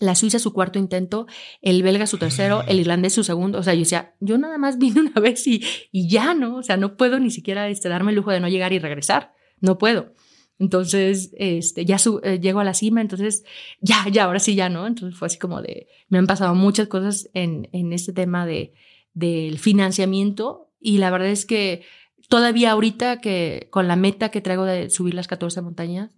la 0.00 0.14
Suiza 0.14 0.38
su 0.38 0.52
cuarto 0.52 0.78
intento, 0.78 1.26
el 1.60 1.82
belga 1.82 2.06
su 2.06 2.18
tercero, 2.18 2.64
el 2.66 2.80
irlandés 2.80 3.12
su 3.12 3.22
segundo. 3.22 3.58
O 3.58 3.62
sea, 3.62 3.74
yo 3.74 3.80
decía, 3.80 4.14
yo 4.20 4.38
nada 4.38 4.58
más 4.58 4.78
vine 4.78 5.00
una 5.00 5.20
vez 5.20 5.46
y, 5.46 5.62
y 5.92 6.08
ya, 6.08 6.34
¿no? 6.34 6.56
O 6.56 6.62
sea, 6.62 6.78
no 6.78 6.96
puedo 6.96 7.18
ni 7.20 7.30
siquiera 7.30 7.68
este, 7.68 7.90
darme 7.90 8.10
el 8.10 8.16
lujo 8.16 8.30
de 8.30 8.40
no 8.40 8.48
llegar 8.48 8.72
y 8.72 8.78
regresar. 8.78 9.34
No 9.60 9.76
puedo. 9.76 10.14
Entonces, 10.58 11.32
este, 11.36 11.84
ya 11.84 11.98
eh, 12.22 12.40
llego 12.40 12.60
a 12.60 12.64
la 12.64 12.74
cima, 12.74 13.02
entonces, 13.02 13.44
ya, 13.80 14.06
ya, 14.10 14.24
ahora 14.24 14.38
sí, 14.38 14.54
ya, 14.54 14.70
¿no? 14.70 14.86
Entonces 14.86 15.18
fue 15.18 15.26
así 15.26 15.38
como 15.38 15.60
de, 15.60 15.88
me 16.08 16.18
han 16.18 16.26
pasado 16.26 16.54
muchas 16.54 16.88
cosas 16.88 17.28
en, 17.34 17.68
en 17.72 17.92
este 17.92 18.12
tema 18.12 18.46
de, 18.46 18.72
del 19.14 19.58
financiamiento 19.58 20.72
y 20.80 20.98
la 20.98 21.10
verdad 21.10 21.28
es 21.28 21.46
que 21.46 21.82
todavía 22.28 22.72
ahorita 22.72 23.20
que 23.20 23.68
con 23.70 23.88
la 23.88 23.96
meta 23.96 24.30
que 24.30 24.40
traigo 24.40 24.64
de 24.64 24.90
subir 24.90 25.14
las 25.14 25.28
14 25.28 25.62
montañas, 25.62 26.10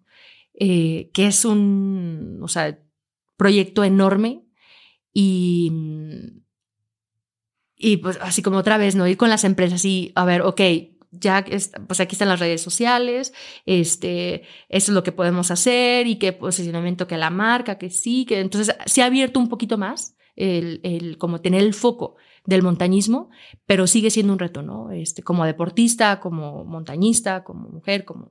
eh, 0.54 1.10
que 1.12 1.26
es 1.26 1.44
un, 1.44 2.40
o 2.42 2.48
sea, 2.48 2.78
proyecto 3.36 3.84
enorme 3.84 4.42
y, 5.12 5.70
y 7.76 7.98
pues 7.98 8.18
así 8.20 8.42
como 8.42 8.58
otra 8.58 8.78
vez, 8.78 8.96
¿no? 8.96 9.06
Ir 9.06 9.16
con 9.16 9.30
las 9.30 9.44
empresas 9.44 9.84
y, 9.84 10.12
a 10.14 10.24
ver, 10.24 10.42
ok, 10.42 10.60
ya, 11.10 11.44
pues 11.86 12.00
aquí 12.00 12.14
están 12.14 12.28
las 12.28 12.40
redes 12.40 12.62
sociales, 12.62 13.32
este, 13.64 14.42
eso 14.68 14.90
es 14.92 14.94
lo 14.94 15.02
que 15.02 15.12
podemos 15.12 15.50
hacer 15.50 16.06
y 16.06 16.16
qué 16.16 16.32
posicionamiento 16.32 17.06
que 17.06 17.16
la 17.16 17.30
marca, 17.30 17.78
que 17.78 17.90
sí, 17.90 18.24
que 18.26 18.40
entonces 18.40 18.74
se 18.86 19.02
ha 19.02 19.06
abierto 19.06 19.38
un 19.38 19.48
poquito 19.48 19.78
más 19.78 20.16
el, 20.34 20.80
el 20.82 21.18
como 21.18 21.40
tener 21.40 21.62
el 21.62 21.74
foco 21.74 22.16
del 22.46 22.62
montañismo, 22.62 23.30
pero 23.66 23.86
sigue 23.86 24.10
siendo 24.10 24.32
un 24.32 24.38
reto, 24.38 24.62
¿no? 24.62 24.90
Este, 24.90 25.22
como 25.22 25.44
deportista, 25.44 26.20
como 26.20 26.64
montañista, 26.64 27.44
como 27.44 27.68
mujer, 27.68 28.04
como... 28.04 28.30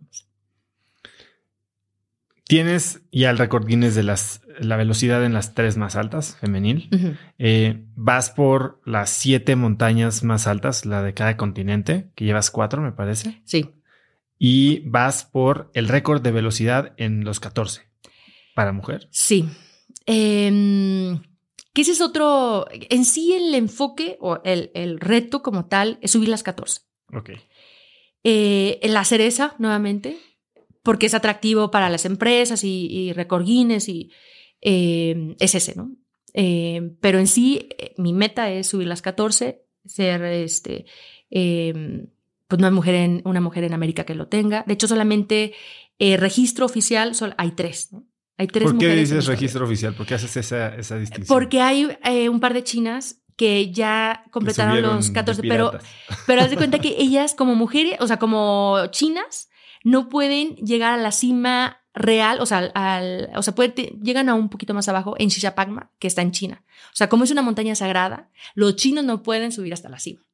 Tienes 2.47 3.01
ya 3.11 3.31
el 3.31 3.39
récord 3.39 3.65
Guinness 3.65 3.95
de 3.95 4.03
las, 4.03 4.41
la 4.59 4.77
velocidad 4.77 5.25
en 5.25 5.33
las 5.33 5.55
tres 5.55 5.77
más 5.77 5.95
altas, 5.95 6.37
femenil. 6.37 7.17
Eh, 7.39 7.83
vas 7.95 8.29
por 8.29 8.81
las 8.85 9.09
siete 9.09 9.55
montañas 9.55 10.23
más 10.23 10.45
altas, 10.45 10.85
la 10.85 11.01
de 11.01 11.15
cada 11.15 11.37
continente, 11.37 12.11
que 12.13 12.25
llevas 12.25 12.51
cuatro, 12.51 12.83
me 12.83 12.91
parece. 12.91 13.41
Sí. 13.45 13.71
Y 14.37 14.87
vas 14.87 15.25
por 15.25 15.71
el 15.73 15.87
récord 15.87 16.21
de 16.21 16.31
velocidad 16.31 16.93
en 16.97 17.25
los 17.25 17.39
14 17.39 17.81
para 18.53 18.73
mujer. 18.73 19.07
Sí. 19.09 19.49
Eh, 20.05 21.19
que 21.75 21.81
ese 21.81 21.91
es 21.91 21.99
otro, 21.99 22.67
en 22.71 23.03
sí 23.03 23.33
el 23.33 23.53
enfoque 23.53 24.17
o 24.21 24.39
el, 24.45 24.71
el 24.73 24.97
reto 24.97 25.43
como 25.43 25.65
tal 25.65 25.99
es 26.01 26.11
subir 26.11 26.29
las 26.29 26.41
14. 26.41 26.83
Ok. 27.13 27.31
Eh, 28.23 28.79
la 28.83 29.03
cereza, 29.03 29.55
nuevamente, 29.59 30.17
porque 30.83 31.07
es 31.07 31.13
atractivo 31.13 31.71
para 31.71 31.89
las 31.89 32.05
empresas 32.05 32.63
y, 32.63 32.87
y 32.87 33.11
recordines 33.11 33.89
y 33.89 34.09
eh, 34.61 35.35
es 35.37 35.53
ese, 35.53 35.75
¿no? 35.75 35.91
Eh, 36.33 36.93
pero 37.01 37.19
en 37.19 37.27
sí, 37.27 37.67
mi 37.97 38.13
meta 38.13 38.49
es 38.49 38.67
subir 38.67 38.87
las 38.87 39.01
14, 39.01 39.65
ser 39.83 40.23
este, 40.23 40.85
pues 41.29 42.61
no 42.61 42.67
hay 42.67 42.73
mujer 42.73 42.95
en, 42.95 43.21
una 43.25 43.41
mujer 43.41 43.65
en 43.65 43.73
América 43.73 44.05
que 44.05 44.15
lo 44.15 44.29
tenga. 44.29 44.63
De 44.65 44.75
hecho, 44.75 44.87
solamente 44.87 45.53
registro 45.99 46.65
oficial 46.65 47.11
hay 47.37 47.51
tres, 47.51 47.91
¿no? 47.91 48.07
Hay 48.37 48.47
tres 48.47 48.65
¿Por 48.69 48.77
qué 48.77 48.95
dices 48.95 49.25
registro 49.27 49.65
oficial? 49.65 49.93
¿Por 49.95 50.05
qué 50.05 50.15
haces 50.15 50.35
esa, 50.35 50.75
esa 50.75 50.97
distinción? 50.97 51.27
Porque 51.27 51.61
hay 51.61 51.87
un 52.27 52.39
par 52.39 52.53
de 52.53 52.63
chinas 52.63 53.21
que 53.35 53.71
ya 53.71 54.23
completaron 54.31 54.81
los 54.81 55.09
14, 55.09 55.41
pero, 55.43 55.77
pero 56.25 56.41
haz 56.41 56.49
de 56.49 56.57
cuenta 56.57 56.79
que 56.79 56.95
ellas 56.99 57.35
como 57.35 57.55
mujeres, 57.55 57.97
o 57.99 58.07
sea, 58.07 58.17
como 58.17 58.79
chinas, 58.91 59.49
no 59.83 60.09
pueden 60.09 60.55
llegar 60.55 60.93
a 60.93 60.97
la 60.97 61.11
cima 61.11 61.81
real, 61.93 62.39
o 62.41 62.45
sea, 62.45 62.71
al, 62.73 63.29
o 63.35 63.41
sea 63.41 63.53
llegan 64.01 64.29
a 64.29 64.35
un 64.35 64.49
poquito 64.49 64.73
más 64.73 64.87
abajo 64.89 65.15
en 65.17 65.29
Shishapangma, 65.29 65.91
que 65.99 66.07
está 66.07 66.21
en 66.21 66.31
China. 66.31 66.63
O 66.87 66.95
sea, 66.95 67.09
como 67.09 67.23
es 67.23 67.31
una 67.31 67.41
montaña 67.41 67.75
sagrada, 67.75 68.29
los 68.53 68.75
chinos 68.75 69.05
no 69.05 69.23
pueden 69.23 69.51
subir 69.51 69.73
hasta 69.73 69.89
la 69.89 69.99
cima. 69.99 70.25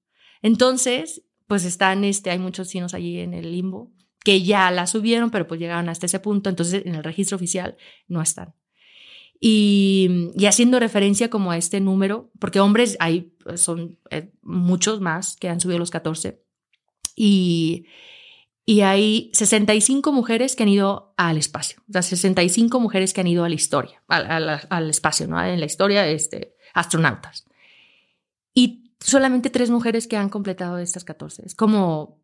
Entonces, 0.41 1.23
pues 1.47 1.65
están, 1.65 2.03
este, 2.03 2.31
hay 2.31 2.39
muchos 2.39 2.69
chinos 2.69 2.93
allí 2.93 3.19
en 3.19 3.33
el 3.33 3.51
limbo 3.51 3.91
que 4.23 4.43
ya 4.43 4.69
la 4.71 4.87
subieron, 4.87 5.31
pero 5.31 5.47
pues 5.47 5.59
llegaron 5.59 5.89
hasta 5.89 6.05
ese 6.05 6.19
punto, 6.19 6.49
entonces 6.49 6.85
en 6.85 6.95
el 6.95 7.03
registro 7.03 7.35
oficial 7.35 7.77
no 8.07 8.21
están. 8.21 8.53
Y, 9.39 10.29
y 10.35 10.45
haciendo 10.45 10.79
referencia 10.79 11.29
como 11.29 11.51
a 11.51 11.57
este 11.57 11.79
número, 11.79 12.31
porque 12.39 12.59
hombres 12.59 12.95
hay, 12.99 13.33
son 13.55 13.97
eh, 14.11 14.31
muchos 14.43 15.01
más 15.01 15.35
que 15.35 15.49
han 15.49 15.59
subido 15.59 15.79
los 15.79 15.89
14, 15.89 16.43
y, 17.15 17.87
y 18.65 18.81
hay 18.81 19.31
65 19.33 20.11
mujeres 20.11 20.55
que 20.55 20.63
han 20.63 20.69
ido 20.69 21.13
al 21.17 21.37
espacio, 21.37 21.81
o 21.89 21.91
sea, 21.91 22.03
65 22.03 22.79
mujeres 22.79 23.13
que 23.13 23.21
han 23.21 23.27
ido 23.27 23.43
a 23.43 23.49
la 23.49 23.55
historia, 23.55 24.03
al, 24.07 24.61
al, 24.69 24.89
espacio, 24.89 25.27
¿no? 25.27 25.43
En 25.43 25.59
la 25.59 25.65
historia, 25.65 26.07
este, 26.07 26.55
astronautas. 26.75 27.45
Y 28.53 28.91
solamente 28.99 29.49
tres 29.49 29.71
mujeres 29.71 30.07
que 30.07 30.17
han 30.17 30.29
completado 30.29 30.77
estas 30.77 31.03
14. 31.03 31.47
Es 31.47 31.55
como, 31.55 32.20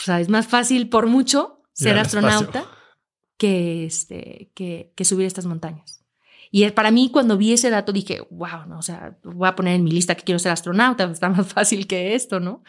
o 0.00 0.02
sea, 0.02 0.20
es 0.20 0.28
más 0.28 0.46
fácil 0.46 0.88
por 0.88 1.06
mucho 1.06 1.62
ser 1.72 1.98
astronauta 1.98 2.64
que, 3.36 3.84
este, 3.84 4.50
que, 4.54 4.92
que 4.94 5.04
subir 5.04 5.26
estas 5.26 5.46
montañas. 5.46 6.04
Y 6.50 6.68
para 6.70 6.90
mí, 6.90 7.10
cuando 7.12 7.36
vi 7.36 7.52
ese 7.52 7.70
dato, 7.70 7.92
dije, 7.92 8.22
wow, 8.30 8.66
no, 8.66 8.78
o 8.78 8.82
sea, 8.82 9.18
voy 9.22 9.48
a 9.48 9.54
poner 9.54 9.74
en 9.74 9.84
mi 9.84 9.92
lista 9.92 10.14
que 10.14 10.24
quiero 10.24 10.38
ser 10.38 10.52
astronauta, 10.52 11.04
está 11.04 11.28
más 11.28 11.46
fácil 11.52 11.86
que 11.86 12.14
esto, 12.14 12.40
¿no? 12.40 12.64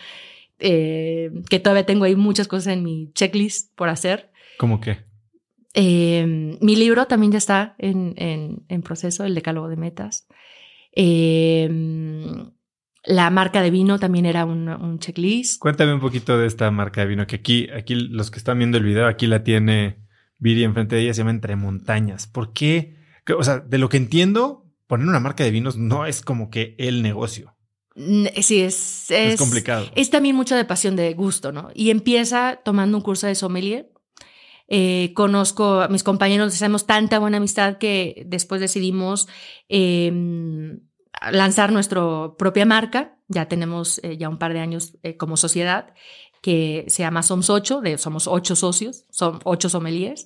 Eh, 0.60 1.32
que 1.50 1.60
todavía 1.60 1.86
tengo 1.86 2.06
ahí 2.06 2.16
muchas 2.16 2.48
cosas 2.48 2.74
en 2.74 2.84
mi 2.84 3.12
checklist 3.14 3.74
por 3.76 3.90
hacer. 3.90 4.32
¿Cómo 4.58 4.80
qué? 4.80 5.00
Eh, 5.74 6.58
mi 6.62 6.76
libro 6.76 7.08
también 7.08 7.32
ya 7.32 7.38
está 7.38 7.76
en, 7.80 8.14
en, 8.68 8.82
proceso, 8.82 9.24
el 9.24 9.34
decálogo 9.34 9.70
de 9.70 9.78
metas. 9.78 10.28
Eh, 10.94 11.70
la 13.04 13.30
marca 13.30 13.62
de 13.62 13.72
vino 13.72 14.00
también 14.00 14.26
era 14.26 14.46
un, 14.46 15.00
checklist. 15.00 15.60
Cuéntame 15.60 15.94
un 15.94 16.00
poquito 16.00 16.38
de 16.38 16.48
esta 16.48 16.70
marca 16.72 17.02
de 17.02 17.08
vino, 17.08 17.28
que 17.28 17.38
aquí, 17.38 17.70
aquí 17.76 17.96
los 17.96 18.32
que 18.32 18.38
están 18.38 18.58
viendo 18.58 18.78
el 18.78 18.84
video, 18.84 19.08
aquí 19.08 19.28
la 19.28 19.44
tiene 19.44 19.98
Viri 20.38 20.64
enfrente 20.64 20.96
de 20.96 21.04
ella, 21.04 21.14
se 21.14 21.20
llama 21.20 21.32
Entre 21.32 21.56
Montañas. 21.56 22.28
¿Por 22.28 22.54
qué? 22.54 22.96
O 23.38 23.44
sea, 23.44 23.60
de 23.60 23.78
lo 23.78 23.90
que 23.90 23.98
entiendo, 23.98 24.66
poner 24.88 25.08
una 25.08 25.20
marca 25.20 25.44
de 25.44 25.52
vinos 25.52 25.78
no 25.78 26.06
es 26.06 26.22
como 26.22 26.50
que 26.50 26.76
el 26.80 27.04
negocio. 27.04 27.56
Sí, 28.42 28.62
es, 28.62 29.12
es, 29.12 29.40
complicado. 29.40 29.86
Es 29.96 30.10
también 30.10 30.36
mucho 30.36 30.56
de 30.56 30.66
pasión, 30.66 30.96
de 30.96 31.14
gusto, 31.14 31.52
¿no? 31.52 31.70
Y 31.76 31.92
empieza 31.92 32.60
tomando 32.64 32.98
un 32.98 33.04
curso 33.04 33.28
de 33.28 33.36
sommelier. 33.36 33.92
Eh, 34.68 35.12
conozco 35.14 35.82
a 35.82 35.90
mis 35.90 36.02
compañeros, 36.02 36.54
hacemos 36.54 36.88
tanta 36.88 37.20
buena 37.20 37.38
amistad 37.38 37.78
que 37.78 38.24
después 38.26 38.62
decidimos 38.62 39.28
em, 39.68 40.80
lanzar 41.32 41.72
nuestra 41.72 42.02
propia 42.38 42.66
marca. 42.66 43.18
Ya 43.28 43.48
tenemos 43.48 44.00
eh, 44.04 44.18
ya 44.18 44.30
un 44.30 44.38
par 44.38 44.54
de 44.54 44.60
años 44.60 44.98
eh, 45.04 45.18
como 45.18 45.38
sociedad 45.38 45.94
que 46.42 46.86
se 46.88 47.04
llama 47.04 47.22
Somos 47.22 47.52
Ocho, 47.52 47.82
de, 47.82 48.00
somos 48.00 48.26
ocho 48.26 48.56
socios, 48.56 49.06
son 49.12 49.40
ocho 49.44 49.70
sommeliers. 49.70 50.26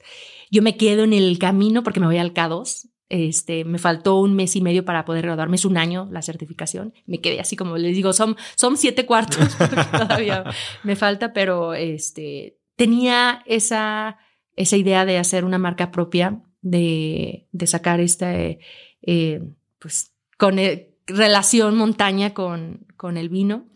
Yo 0.49 0.61
me 0.61 0.77
quedo 0.77 1.03
en 1.03 1.11
el 1.11 1.37
camino 1.39 1.83
porque 1.83 1.99
me 1.99 2.05
voy 2.05 2.17
al 2.17 2.33
K2 2.33 2.89
este, 3.09 3.65
me 3.65 3.77
faltó 3.77 4.19
un 4.19 4.35
mes 4.35 4.55
y 4.55 4.61
medio 4.61 4.83
para 4.83 5.05
poder 5.05 5.25
graduarme, 5.25 5.57
es 5.57 5.65
un 5.65 5.77
año 5.77 6.07
la 6.11 6.21
certificación. 6.21 6.93
Me 7.05 7.21
quedé 7.21 7.39
así 7.39 7.55
como 7.55 7.77
les 7.77 7.95
digo, 7.95 8.13
son, 8.13 8.35
son 8.55 8.77
siete 8.77 9.05
cuartos, 9.05 9.55
todavía 9.91 10.43
me 10.83 10.95
falta, 10.95 11.31
pero 11.31 11.73
este, 11.73 12.57
tenía 12.75 13.43
esa, 13.45 14.17
esa 14.55 14.77
idea 14.77 15.05
de 15.05 15.19
hacer 15.19 15.45
una 15.45 15.59
marca 15.59 15.91
propia, 15.91 16.41
de, 16.61 17.47
de 17.51 17.67
sacar 17.67 17.99
esta, 17.99 18.33
eh, 18.35 19.43
pues, 19.77 20.14
con 20.37 20.57
relación 21.07 21.75
montaña 21.75 22.33
con, 22.33 22.85
con 22.97 23.17
el 23.17 23.29
vino. 23.29 23.67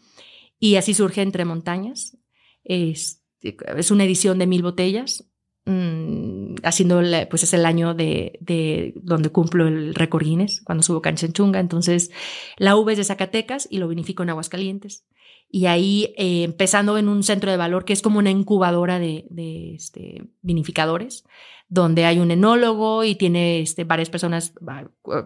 Y 0.59 0.75
así 0.75 0.93
surge 0.93 1.21
Entre 1.21 1.45
Montañas. 1.45 2.17
Es, 2.63 3.23
es 3.41 3.91
una 3.91 4.03
edición 4.03 4.39
de 4.39 4.47
mil 4.47 4.61
botellas 4.61 5.25
mm, 5.65 6.55
haciendo, 6.63 7.01
pues 7.29 7.43
es 7.43 7.53
el 7.53 7.65
año 7.65 7.93
de, 7.93 8.37
de, 8.41 8.93
donde 8.95 9.29
cumplo 9.29 9.67
el 9.67 9.95
récord 9.95 10.23
Guinness, 10.23 10.61
cuando 10.63 10.83
subo 10.83 11.01
Canchenchunga. 11.01 11.59
Entonces, 11.59 12.11
la 12.57 12.75
uva 12.75 12.91
es 12.91 12.97
de 12.97 13.05
Zacatecas 13.05 13.67
y 13.69 13.77
lo 13.77 13.87
vinifico 13.87 14.23
en 14.23 14.31
Aguascalientes. 14.31 15.05
Y 15.51 15.65
ahí, 15.65 16.13
eh, 16.17 16.43
empezando 16.43 16.97
en 16.97 17.09
un 17.09 17.23
centro 17.23 17.49
de 17.49 17.57
valor 17.57 17.83
que 17.83 17.93
es 17.93 18.01
como 18.01 18.19
una 18.19 18.29
incubadora 18.29 18.99
de, 18.99 19.25
de 19.29 19.73
este, 19.73 20.23
vinificadores, 20.41 21.23
donde 21.69 22.05
hay 22.05 22.19
un 22.19 22.31
enólogo 22.31 23.03
y 23.03 23.15
tiene 23.15 23.59
este, 23.59 23.83
varias 23.83 24.09
personas, 24.09 24.53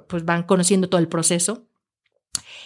pues 0.07 0.25
van 0.25 0.43
conociendo 0.43 0.89
todo 0.89 0.99
el 0.99 1.07
proceso. 1.07 1.65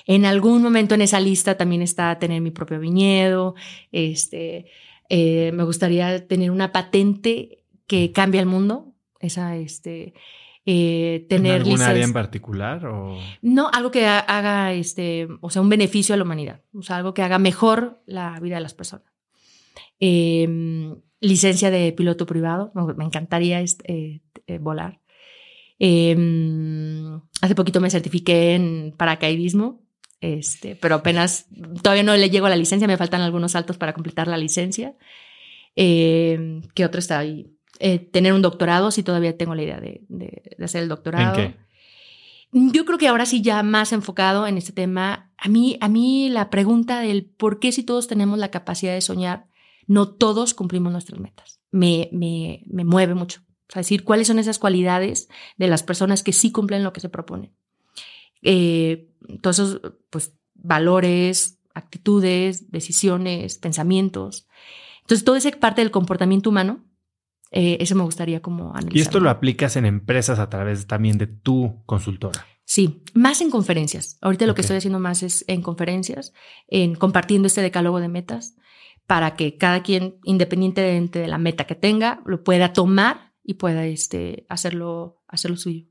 En 0.05 0.25
algún 0.25 0.61
momento 0.61 0.95
en 0.95 1.01
esa 1.01 1.19
lista 1.19 1.57
también 1.57 1.81
está 1.81 2.17
tener 2.17 2.41
mi 2.41 2.51
propio 2.51 2.79
viñedo, 2.79 3.55
este, 3.91 4.67
eh, 5.09 5.51
me 5.53 5.63
gustaría 5.63 6.27
tener 6.27 6.51
una 6.51 6.71
patente 6.71 7.63
que 7.87 8.11
cambie 8.11 8.41
el 8.41 8.47
mundo, 8.47 8.93
esa, 9.19 9.57
este, 9.57 10.13
eh, 10.69 11.25
tener 11.29 11.61
¿En 11.61 11.61
algún 11.61 11.81
área 11.81 12.03
en 12.03 12.11
particular 12.11 12.85
o 12.87 13.17
no 13.41 13.69
algo 13.71 13.89
que 13.89 14.05
haga 14.05 14.73
este 14.73 15.29
o 15.39 15.49
sea 15.49 15.61
un 15.61 15.69
beneficio 15.69 16.13
a 16.13 16.17
la 16.17 16.25
humanidad 16.25 16.59
o 16.73 16.81
sea 16.81 16.97
algo 16.97 17.13
que 17.13 17.21
haga 17.21 17.39
mejor 17.39 18.01
la 18.05 18.37
vida 18.41 18.55
de 18.55 18.61
las 18.63 18.73
personas. 18.73 19.07
Em, 19.97 20.97
licencia 21.21 21.71
de 21.71 21.93
piloto 21.93 22.25
privado 22.25 22.73
me 22.97 23.05
encantaría 23.05 23.61
este, 23.61 24.21
eh, 24.45 24.57
volar. 24.57 24.99
Em, 25.79 27.21
hace 27.39 27.55
poquito 27.55 27.79
me 27.79 27.89
certifiqué 27.89 28.55
en 28.55 28.93
paracaidismo 28.97 29.87
este 30.19 30.75
pero 30.75 30.95
apenas 30.95 31.47
todavía 31.81 32.03
no 32.03 32.13
le 32.17 32.29
llego 32.29 32.47
a 32.47 32.49
la 32.49 32.57
licencia 32.57 32.89
me 32.89 32.97
faltan 32.97 33.21
algunos 33.21 33.53
saltos 33.53 33.77
para 33.77 33.93
completar 33.93 34.27
la 34.27 34.35
licencia. 34.35 34.97
Em, 35.77 36.61
qué 36.75 36.83
otro 36.83 36.99
está 36.99 37.19
ahí 37.19 37.56
eh, 37.79 37.99
tener 37.99 38.33
un 38.33 38.41
doctorado, 38.41 38.91
si 38.91 39.03
todavía 39.03 39.37
tengo 39.37 39.55
la 39.55 39.63
idea 39.63 39.79
de, 39.79 40.57
hacer 40.63 40.83
el 40.83 40.89
doctorado. 40.89 41.39
¿En 41.39 41.53
qué? 41.53 41.67
Yo 42.51 42.85
creo 42.85 42.97
que 42.97 43.07
ahora 43.07 43.25
sí 43.25 43.41
ya 43.41 43.61
más 43.63 43.91
enfocado 43.91 44.47
en 44.47 44.57
este 44.57 44.71
tema. 44.71 45.31
A 45.37 45.49
mí, 45.49 45.77
a 45.81 45.89
mí 45.89 46.29
la 46.29 46.49
pregunta 46.49 47.01
del 47.01 47.25
por 47.25 47.59
qué 47.59 47.71
si 47.71 47.83
todos 47.83 48.07
tenemos 48.07 48.39
la 48.39 48.51
capacidad 48.51 48.93
de 48.93 49.01
soñar, 49.01 49.47
no 49.85 50.07
todos 50.09 50.53
cumplimos 50.53 50.91
nuestras 50.91 51.19
metas. 51.19 51.59
Me, 51.71 52.09
me, 52.11 52.63
me 52.67 52.85
mueve 52.85 53.15
mucho. 53.15 53.41
O 53.69 53.73
sea, 53.73 53.81
decir 53.81 54.03
cuáles 54.03 54.27
son 54.27 54.39
esas 54.39 54.59
cualidades 54.59 55.27
de 55.57 55.67
las 55.67 55.83
personas 55.83 56.23
que 56.23 56.31
sí 56.31 56.51
cumplen 56.51 56.83
lo 56.83 56.93
que 56.93 57.01
se 57.01 57.09
propone. 57.09 57.51
Eh, 58.41 59.09
todos 59.41 59.59
esos 59.59 59.81
pues, 60.09 60.33
valores, 60.55 61.59
actitudes, 61.73 62.71
decisiones, 62.71 63.57
pensamientos. 63.57 64.47
Entonces, 65.01 65.25
todo 65.25 65.35
ese 65.35 65.51
parte 65.51 65.81
del 65.81 65.91
comportamiento 65.91 66.49
humano 66.49 66.86
eh, 67.51 67.77
eso 67.79 67.95
me 67.95 68.03
gustaría 68.03 68.41
como 68.41 68.71
analizar. 68.71 68.97
Y 68.97 69.01
esto 69.01 69.19
lo 69.19 69.29
aplicas 69.29 69.75
en 69.75 69.85
empresas 69.85 70.39
a 70.39 70.49
través 70.49 70.87
también 70.87 71.17
de 71.17 71.27
tu 71.27 71.83
consultora. 71.85 72.45
Sí, 72.65 73.03
más 73.13 73.39
en 73.41 73.49
conferencias. 73.49 74.17
Ahorita 74.21 74.45
lo 74.45 74.53
que 74.53 74.61
estoy 74.61 74.77
haciendo 74.77 74.99
más 74.99 75.23
es 75.23 75.45
en 75.47 75.61
conferencias, 75.61 76.33
en 76.67 76.95
compartiendo 76.95 77.47
este 77.47 77.61
decálogo 77.61 78.01
de 78.01 78.09
metas 78.09 78.55
para 79.05 79.35
que 79.35 79.57
cada 79.57 79.83
quien, 79.83 80.17
independientemente 80.25 81.19
de 81.19 81.27
la 81.27 81.37
meta 81.37 81.65
que 81.65 81.75
tenga, 81.75 82.21
lo 82.25 82.43
pueda 82.43 82.73
tomar 82.73 83.33
y 83.41 83.53
pueda 83.53 83.85
este, 83.85 84.45
hacerlo, 84.49 85.23
hacerlo 85.29 85.55
suyo. 85.55 85.85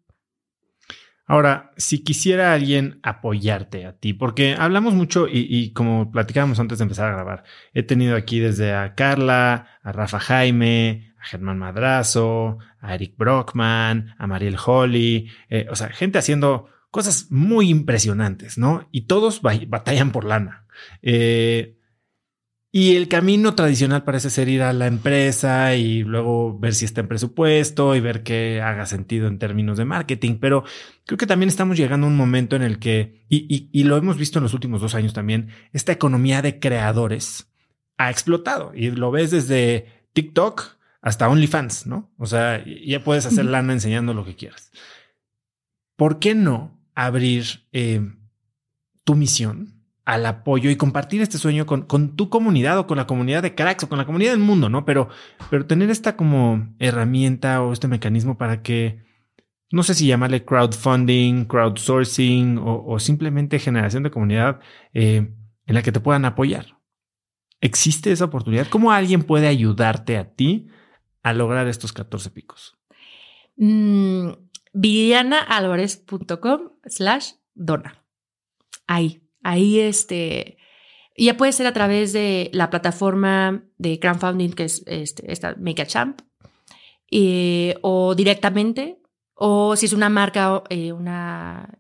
Ahora, 1.27 1.73
si 1.77 2.05
quisiera 2.05 2.53
alguien 2.53 3.01
apoyarte 3.03 3.85
a 3.85 3.93
ti, 3.93 4.13
porque 4.13 4.55
hablamos 4.57 4.95
mucho 4.95 5.27
y, 5.27 5.47
y, 5.49 5.73
como 5.73 6.13
platicábamos 6.13 6.61
antes 6.61 6.79
de 6.79 6.85
empezar 6.85 7.09
a 7.09 7.15
grabar, 7.15 7.45
he 7.75 7.83
tenido 7.83 8.15
aquí 8.17 8.39
desde 8.39 8.75
a 8.75 8.95
Carla, 8.95 9.67
a 9.83 9.93
Rafa 9.93 10.21
Jaime, 10.21 11.15
Germán 11.27 11.59
Madrazo, 11.59 12.59
a 12.81 12.95
Eric 12.95 13.17
Brockman, 13.17 14.15
a 14.19 14.27
Mariel 14.27 14.57
Holly, 14.65 15.29
eh, 15.51 15.67
o 15.71 15.77
sea, 15.77 15.89
gente 15.89 16.19
haciendo 16.19 16.69
cosas 16.91 17.27
muy 17.31 17.69
impresionantes, 17.69 18.57
¿no? 18.57 18.89
Y 18.93 19.03
todos 19.03 19.43
batallan 19.43 20.13
por 20.13 20.25
lana. 20.25 20.67
Eh, 21.03 21.76
y 22.77 22.95
el 22.95 23.09
camino 23.09 23.55
tradicional 23.55 24.05
parece 24.05 24.29
ser 24.29 24.51
ir 24.51 24.61
a 24.61 24.75
la 24.75 24.87
empresa 24.87 25.75
y 25.77 26.03
luego 26.03 26.59
ver 26.59 26.75
si 26.75 26.85
está 26.85 27.01
en 27.01 27.09
presupuesto 27.09 27.97
y 27.97 28.01
ver 28.01 28.23
que 28.23 28.61
haga 28.61 28.85
sentido 28.85 29.29
en 29.29 29.39
términos 29.39 29.79
de 29.79 29.87
marketing. 29.87 30.37
Pero 30.39 30.63
creo 31.07 31.17
que 31.17 31.27
también 31.27 31.49
estamos 31.49 31.79
llegando 31.79 32.07
a 32.07 32.11
un 32.11 32.19
momento 32.19 32.55
en 32.55 32.61
el 32.61 32.79
que, 32.79 33.25
y, 33.31 33.71
y 33.73 33.85
lo 33.85 33.97
hemos 33.97 34.19
visto 34.19 34.39
en 34.39 34.43
los 34.43 34.53
últimos 34.53 34.83
dos 34.83 34.95
años 34.95 35.15
también, 35.15 35.49
esta 35.73 35.93
economía 35.93 36.43
de 36.43 36.61
creadores 36.61 37.51
ha 37.97 38.11
explotado 38.11 38.73
y 38.75 38.91
lo 38.91 39.11
ves 39.11 39.31
desde 39.31 39.87
TikTok 40.13 40.77
hasta 41.01 41.31
OnlyFans, 41.31 41.87
¿no? 41.87 42.13
O 42.19 42.27
sea, 42.27 42.63
ya 42.63 43.03
puedes 43.03 43.25
hacer 43.25 43.47
lana 43.47 43.73
enseñando 43.73 44.13
lo 44.13 44.27
que 44.27 44.37
quieras. 44.37 44.71
¿Por 45.97 46.19
qué 46.19 46.35
no 46.35 46.79
abrir 46.95 47.67
eh, 47.73 48.03
tu 49.03 49.15
misión 49.15 49.76
al 50.07 50.25
apoyo 50.25 50.71
y 50.71 50.77
compartir 50.77 51.21
este 51.21 51.37
sueño 51.37 51.67
con, 51.67 51.83
con, 51.83 52.15
tu 52.15 52.31
comunidad 52.31 52.79
o 52.79 52.87
con 52.87 52.97
la 52.97 53.09
comunidad 53.09 53.43
de 53.43 53.57
cracks 53.57 53.85
o 53.85 53.89
con 53.89 53.99
la 53.99 54.07
comunidad 54.07 54.31
del 54.31 54.41
mundo, 54.41 54.69
¿no? 54.69 54.85
Pero, 54.85 55.09
pero 55.51 55.67
tener 55.67 55.91
esta 55.91 56.17
como 56.17 56.69
herramienta 56.79 57.61
o 57.61 57.73
este 57.73 57.89
mecanismo 57.89 58.39
para 58.39 58.63
que, 58.63 59.05
no 59.73 59.83
sé 59.83 59.95
si 59.95 60.07
llamarle 60.07 60.45
crowdfunding, 60.45 61.47
crowdsourcing 61.47 62.57
o, 62.63 62.99
simplemente 63.01 63.59
generación 63.59 64.05
de 64.05 64.13
comunidad 64.13 64.61
eh, 64.95 65.35
en 65.67 65.75
la 65.75 65.83
que 65.83 65.91
te 65.91 66.01
puedan 66.01 66.25
apoyar. 66.25 66.79
¿Existe 67.61 68.13
esa 68.13 68.27
oportunidad? 68.27 68.69
¿Cómo 68.69 68.93
alguien 68.93 69.25
puede 69.25 69.49
ayudarte 69.49 70.19
a 70.19 70.33
ti 70.33 70.69
a 71.25 71.33
lograr 71.33 71.67
estos 71.67 71.93
14 71.93 72.31
picos? 72.31 72.79
Mm, 73.57 74.29
Vivianaalvarez.com 74.73 76.61
slash 76.85 77.33
dona. 77.55 78.05
Ahí, 78.87 79.26
ahí 79.47 79.79
este, 79.79 80.59
ya 81.17 81.37
puede 81.37 81.53
ser 81.53 81.69
a 81.69 81.73
través 81.73 82.13
de 82.13 82.51
la 82.53 82.69
plataforma 82.69 83.63
de 83.79 84.01
crowdfunding 84.01 84.51
que 84.51 84.65
es 84.65 84.83
este, 84.87 85.31
esta 85.33 85.55
Make 85.57 85.83
a 85.83 85.87
Champ, 85.87 86.21
eh, 87.13 87.77
o 87.83 88.17
directamente, 88.17 88.99
o 89.35 89.77
si 89.77 89.87
es 89.87 89.93
una 89.93 90.09
marca, 90.09 90.65
eh, 90.69 90.93
una, 90.93 91.79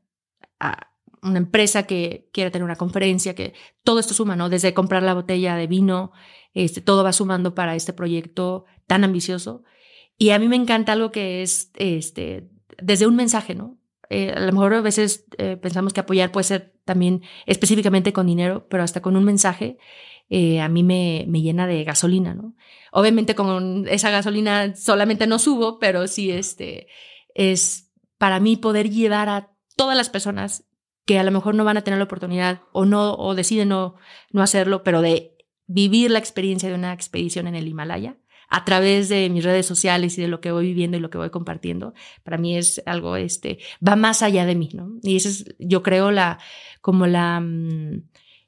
una 1.22 1.38
empresa 1.38 1.88
que 1.88 2.28
quiera 2.32 2.52
tener 2.52 2.64
una 2.64 2.76
conferencia, 2.76 3.34
que 3.34 3.52
todo 3.82 3.98
esto 3.98 4.14
suma, 4.14 4.36
¿no? 4.36 4.48
Desde 4.48 4.72
comprar 4.72 5.02
la 5.02 5.14
botella 5.14 5.56
de 5.56 5.66
vino, 5.66 6.12
este, 6.54 6.80
todo 6.80 7.02
va 7.02 7.12
sumando 7.12 7.54
para 7.56 7.74
este 7.74 7.92
proyecto 7.92 8.64
tan 8.86 9.02
ambicioso. 9.02 9.64
Y 10.16 10.30
a 10.30 10.38
mí 10.38 10.46
me 10.46 10.56
encanta 10.56 10.92
algo 10.92 11.10
que 11.10 11.42
es 11.42 11.72
este, 11.74 12.48
desde 12.80 13.08
un 13.08 13.16
mensaje, 13.16 13.56
¿no? 13.56 13.75
Eh, 14.10 14.30
a 14.30 14.40
lo 14.40 14.52
mejor 14.52 14.74
a 14.74 14.80
veces 14.80 15.26
eh, 15.38 15.56
pensamos 15.56 15.92
que 15.92 16.00
apoyar 16.00 16.32
puede 16.32 16.44
ser 16.44 16.74
también 16.84 17.22
específicamente 17.46 18.12
con 18.12 18.26
dinero, 18.26 18.66
pero 18.68 18.82
hasta 18.82 19.02
con 19.02 19.16
un 19.16 19.24
mensaje 19.24 19.78
eh, 20.28 20.60
a 20.60 20.68
mí 20.68 20.82
me, 20.82 21.24
me, 21.28 21.40
llena 21.40 21.66
de 21.66 21.84
gasolina, 21.84 22.34
¿no? 22.34 22.54
Obviamente 22.92 23.34
con 23.34 23.86
esa 23.88 24.10
gasolina 24.10 24.74
solamente 24.74 25.26
no 25.26 25.38
subo, 25.38 25.78
pero 25.78 26.08
sí 26.08 26.30
este, 26.30 26.88
es 27.34 27.92
para 28.18 28.40
mí 28.40 28.56
poder 28.56 28.90
llevar 28.90 29.28
a 29.28 29.52
todas 29.76 29.96
las 29.96 30.08
personas 30.08 30.64
que 31.04 31.18
a 31.18 31.24
lo 31.24 31.30
mejor 31.30 31.54
no 31.54 31.64
van 31.64 31.76
a 31.76 31.82
tener 31.82 31.98
la 31.98 32.04
oportunidad 32.04 32.62
o 32.72 32.84
no 32.84 33.14
o 33.14 33.34
deciden 33.34 33.68
no, 33.68 33.94
no 34.32 34.42
hacerlo, 34.42 34.82
pero 34.82 35.00
de 35.00 35.36
vivir 35.66 36.10
la 36.10 36.18
experiencia 36.18 36.68
de 36.68 36.74
una 36.74 36.92
expedición 36.92 37.46
en 37.46 37.54
el 37.54 37.68
Himalaya, 37.68 38.16
a 38.48 38.64
través 38.64 39.08
de 39.08 39.28
mis 39.30 39.44
redes 39.44 39.66
sociales 39.66 40.16
y 40.18 40.22
de 40.22 40.28
lo 40.28 40.40
que 40.40 40.52
voy 40.52 40.66
viviendo 40.66 40.96
y 40.96 41.00
lo 41.00 41.10
que 41.10 41.18
voy 41.18 41.30
compartiendo, 41.30 41.94
para 42.22 42.38
mí 42.38 42.56
es 42.56 42.82
algo, 42.86 43.16
este, 43.16 43.58
va 43.86 43.96
más 43.96 44.22
allá 44.22 44.46
de 44.46 44.54
mí, 44.54 44.70
¿no? 44.72 44.98
Y 45.02 45.16
esa 45.16 45.28
es, 45.28 45.44
yo 45.58 45.82
creo, 45.82 46.10
la, 46.10 46.38
como 46.80 47.06
la 47.06 47.40
mm, 47.40 48.02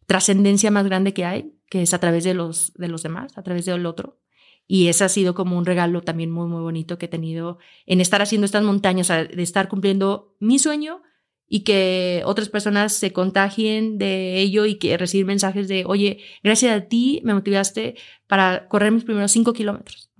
trascendencia 0.07 0.71
más 0.71 0.85
grande 0.85 1.13
que 1.13 1.25
hay, 1.25 1.53
que 1.69 1.83
es 1.83 1.93
a 1.95 1.99
través 1.99 2.25
de 2.25 2.35
los, 2.35 2.73
de 2.75 2.89
los 2.89 3.03
demás, 3.03 3.37
a 3.37 3.43
través 3.43 3.65
del 3.65 3.87
otro. 3.87 4.19
Y 4.67 4.89
ese 4.89 5.05
ha 5.05 5.09
sido 5.09 5.35
como 5.35 5.57
un 5.57 5.65
regalo 5.65 6.03
también 6.03 6.31
muy, 6.31 6.47
muy 6.47 6.61
bonito 6.61 6.99
que 6.99 7.07
he 7.07 7.09
tenido 7.09 7.59
en 7.87 8.01
estar 8.01 8.21
haciendo 8.21 8.45
estas 8.45 8.63
montañas, 8.63 9.09
de 9.09 9.43
estar 9.43 9.69
cumpliendo 9.69 10.37
mi 10.41 10.59
sueño, 10.59 11.03
y 11.49 11.61
que 11.61 12.23
otras 12.27 12.49
personas 12.49 12.93
se 12.93 13.13
contagien 13.13 13.97
de 13.99 14.39
ello 14.39 14.67
y 14.67 14.77
que 14.77 14.97
recibir 14.99 15.25
mensajes 15.25 15.67
de, 15.67 15.85
oye, 15.87 16.19
gracias 16.43 16.77
a 16.77 16.85
ti 16.87 17.21
me 17.25 17.35
motivaste 17.35 17.97
para 18.27 18.69
correr 18.69 18.93
mis 18.93 19.05
primeros 19.05 19.33
cinco 19.33 19.53
kilómetros. 19.53 20.11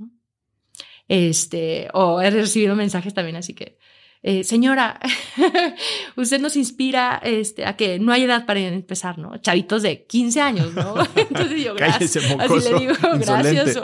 Este, 1.07 1.89
o 1.93 2.21
he 2.21 2.31
recibido 2.31 2.75
mensajes 2.77 3.15
también, 3.15 3.37
así 3.37 3.55
que, 3.55 3.79
eh, 4.23 4.43
señora, 4.43 4.99
usted 6.17 6.41
nos 6.41 6.57
inspira 6.57 7.21
este, 7.23 7.67
a 7.67 7.77
que 7.77 7.99
no 7.99 8.13
hay 8.13 8.25
edad 8.25 8.47
para 8.47 8.61
empezar, 8.61 9.17
¿no? 9.19 9.37
Chavitos 9.39 9.83
de 9.83 10.07
15 10.07 10.41
años, 10.41 10.75
¿no? 10.75 10.95
Entonces 11.15 11.65
yo, 11.65 11.75
gracias. 11.75 12.17
Así 12.39 12.71
le 12.71 12.79
digo, 12.79 12.95
gracias. 13.21 13.81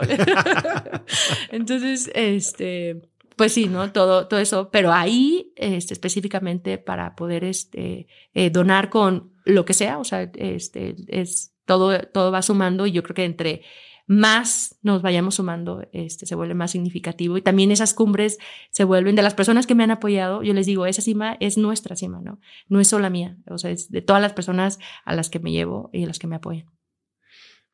Entonces, 1.51 2.11
este, 2.13 3.01
pues 3.35 3.53
sí, 3.53 3.67
¿no? 3.67 3.91
Todo, 3.91 4.27
todo 4.27 4.39
eso, 4.39 4.69
pero 4.71 4.91
ahí 4.91 5.53
este, 5.55 5.93
específicamente 5.93 6.77
para 6.77 7.15
poder 7.15 7.43
este, 7.43 8.07
eh, 8.33 8.49
donar 8.49 8.89
con 8.89 9.33
lo 9.45 9.65
que 9.65 9.73
sea, 9.73 9.99
o 9.99 10.03
sea, 10.03 10.23
este, 10.35 10.95
es, 11.07 11.53
todo, 11.65 11.99
todo 11.99 12.31
va 12.31 12.41
sumando 12.41 12.87
y 12.87 12.91
yo 12.91 13.03
creo 13.03 13.15
que 13.15 13.25
entre 13.25 13.61
más 14.07 14.77
nos 14.83 15.01
vayamos 15.01 15.35
sumando, 15.35 15.87
este, 15.91 16.25
se 16.25 16.35
vuelve 16.35 16.53
más 16.53 16.71
significativo. 16.71 17.37
Y 17.37 17.41
también 17.41 17.71
esas 17.71 17.93
cumbres 17.93 18.37
se 18.69 18.83
vuelven 18.83 19.15
de 19.15 19.23
las 19.23 19.33
personas 19.33 19.65
que 19.65 19.75
me 19.75 19.83
han 19.83 19.91
apoyado. 19.91 20.43
Yo 20.43 20.53
les 20.53 20.67
digo, 20.67 20.85
esa 20.85 21.01
cima 21.01 21.37
es 21.39 21.57
nuestra 21.57 21.95
cima, 21.95 22.21
¿no? 22.21 22.39
No 22.69 22.79
es 22.79 22.87
solo 22.87 23.09
mía. 23.09 23.37
O 23.47 23.57
sea, 23.57 23.71
es 23.71 23.89
de 23.89 24.01
todas 24.01 24.21
las 24.21 24.33
personas 24.33 24.79
a 25.05 25.15
las 25.15 25.29
que 25.29 25.39
me 25.39 25.51
llevo 25.51 25.89
y 25.91 26.03
a 26.03 26.07
las 26.07 26.19
que 26.19 26.27
me 26.27 26.35
apoyan. 26.35 26.67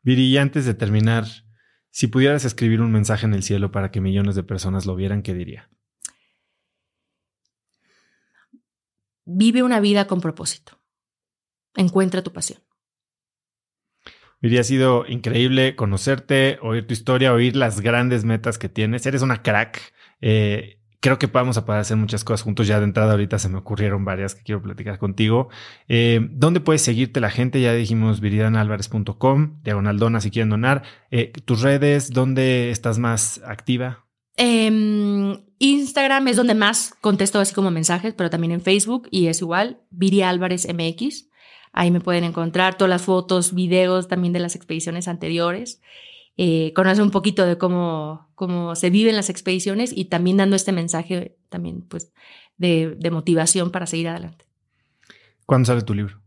Viri, 0.04 0.26
y 0.28 0.38
antes 0.38 0.66
de 0.66 0.74
terminar, 0.74 1.26
si 1.92 2.08
pudieras 2.08 2.46
escribir 2.46 2.82
un 2.82 2.92
mensaje 2.92 3.26
en 3.26 3.34
el 3.34 3.44
cielo 3.44 3.72
para 3.72 3.92
que 3.92 4.02
millones 4.02 4.36
de 4.36 4.44
personas 4.44 4.86
lo 4.86 4.96
vieran, 4.96 5.22
¿qué 5.22 5.34
diría? 5.34 5.70
Vive 9.26 9.62
una 9.62 9.80
vida 9.80 10.08
con 10.08 10.22
propósito. 10.22 10.80
Encuentra 11.76 12.24
tu 12.24 12.34
pasión. 12.34 12.60
Viri, 14.42 14.58
ha 14.58 14.64
sido 14.64 15.06
increíble 15.08 15.76
conocerte, 15.76 16.58
oír 16.62 16.88
tu 16.88 16.94
historia, 16.94 17.34
oír 17.34 17.56
las 17.56 17.82
grandes 17.82 18.26
metas 18.26 18.58
que 18.58 18.70
tienes. 18.70 19.06
Eres 19.06 19.22
una 19.22 19.44
crack. 19.44 19.94
Eh, 20.20 20.81
creo 21.02 21.20
que 21.20 21.28
vamos 21.28 21.58
a 21.58 21.66
poder 21.66 21.82
hacer 21.82 21.98
muchas 21.98 22.24
cosas 22.24 22.44
juntos. 22.44 22.68
Ya 22.68 22.80
de 22.80 22.86
entrada 22.86 23.12
ahorita 23.12 23.38
se 23.40 23.50
me 23.50 23.58
ocurrieron 23.58 24.06
varias 24.06 24.36
que 24.36 24.44
quiero 24.44 24.62
platicar 24.62 24.98
contigo. 25.00 25.50
Eh, 25.90 26.30
¿Dónde 26.32 26.62
puedes 26.62 26.84
seguirte 26.84 27.20
la 27.20 27.30
gente? 27.30 27.60
Ya 27.60 27.74
dijimos 27.74 28.22
viridanalvarez.com, 28.22 29.62
diagonal 29.64 30.00
dona 30.00 30.22
si 30.22 30.32
quieren 30.32 30.50
donar. 30.50 30.84
Eh, 31.10 31.34
tus 31.44 31.62
redes, 31.62 32.12
¿dónde 32.12 32.70
estás 32.70 33.00
más 33.00 33.42
activa? 33.46 34.06
Eh, 34.38 35.42
Instagram 35.60 36.28
es 36.28 36.38
donde 36.38 36.56
más 36.56 36.94
contesto 37.02 37.40
así 37.40 37.54
como 37.54 37.72
mensajes, 37.72 38.14
pero 38.14 38.30
también 38.30 38.52
en 38.52 38.62
Facebook 38.62 39.08
y 39.12 39.28
es 39.28 39.42
igual, 39.42 39.82
Viri 39.90 40.22
Álvarez 40.22 40.68
MX. 40.72 41.30
Ahí 41.74 41.90
me 41.90 42.02
pueden 42.02 42.24
encontrar 42.24 42.78
todas 42.78 42.90
las 42.90 43.04
fotos, 43.04 43.54
videos 43.54 44.08
también 44.08 44.34
de 44.34 44.40
las 44.40 44.56
expediciones 44.56 45.08
anteriores. 45.08 45.82
Eh, 46.44 46.74
conocer 46.74 47.04
un 47.04 47.12
poquito 47.12 47.46
de 47.46 47.60
cómo, 47.60 48.28
cómo 48.34 48.74
se 48.74 48.90
viven 48.90 49.16
las 49.16 49.30
expediciones 49.30 49.94
y 49.96 50.06
también 50.06 50.38
dando 50.38 50.56
este 50.56 50.72
mensaje 50.72 51.38
también 51.50 51.84
pues 51.84 52.14
de, 52.58 52.96
de 52.98 53.12
motivación 53.12 53.70
para 53.70 53.86
seguir 53.86 54.08
adelante. 54.08 54.46
¿Cuándo 55.46 55.68
sale 55.68 55.84
tu 55.84 55.94
libro? 55.94 56.20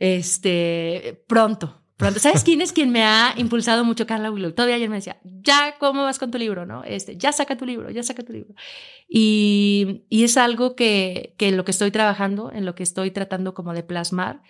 Este, 0.00 1.22
pronto, 1.28 1.80
pronto. 1.96 2.18
¿Sabes 2.18 2.42
quién 2.44 2.60
es 2.60 2.72
quien 2.72 2.90
me 2.90 3.04
ha 3.04 3.34
impulsado 3.36 3.84
mucho, 3.84 4.04
Carla 4.04 4.32
Willow? 4.32 4.50
Todavía 4.50 4.74
ayer 4.74 4.88
me 4.88 4.96
decía, 4.96 5.20
ya, 5.22 5.76
¿cómo 5.78 6.02
vas 6.02 6.18
con 6.18 6.32
tu 6.32 6.38
libro? 6.38 6.66
¿No? 6.66 6.82
Este, 6.82 7.16
ya 7.16 7.30
saca 7.30 7.56
tu 7.56 7.66
libro, 7.66 7.90
ya 7.90 8.02
saca 8.02 8.24
tu 8.24 8.32
libro. 8.32 8.54
Y, 9.08 10.02
y 10.08 10.24
es 10.24 10.36
algo 10.36 10.74
que, 10.74 11.36
que 11.38 11.46
en 11.46 11.56
lo 11.56 11.64
que 11.64 11.70
estoy 11.70 11.92
trabajando, 11.92 12.50
en 12.52 12.64
lo 12.64 12.74
que 12.74 12.82
estoy 12.82 13.12
tratando 13.12 13.54
como 13.54 13.74
de 13.74 13.84
plasmar 13.84 14.42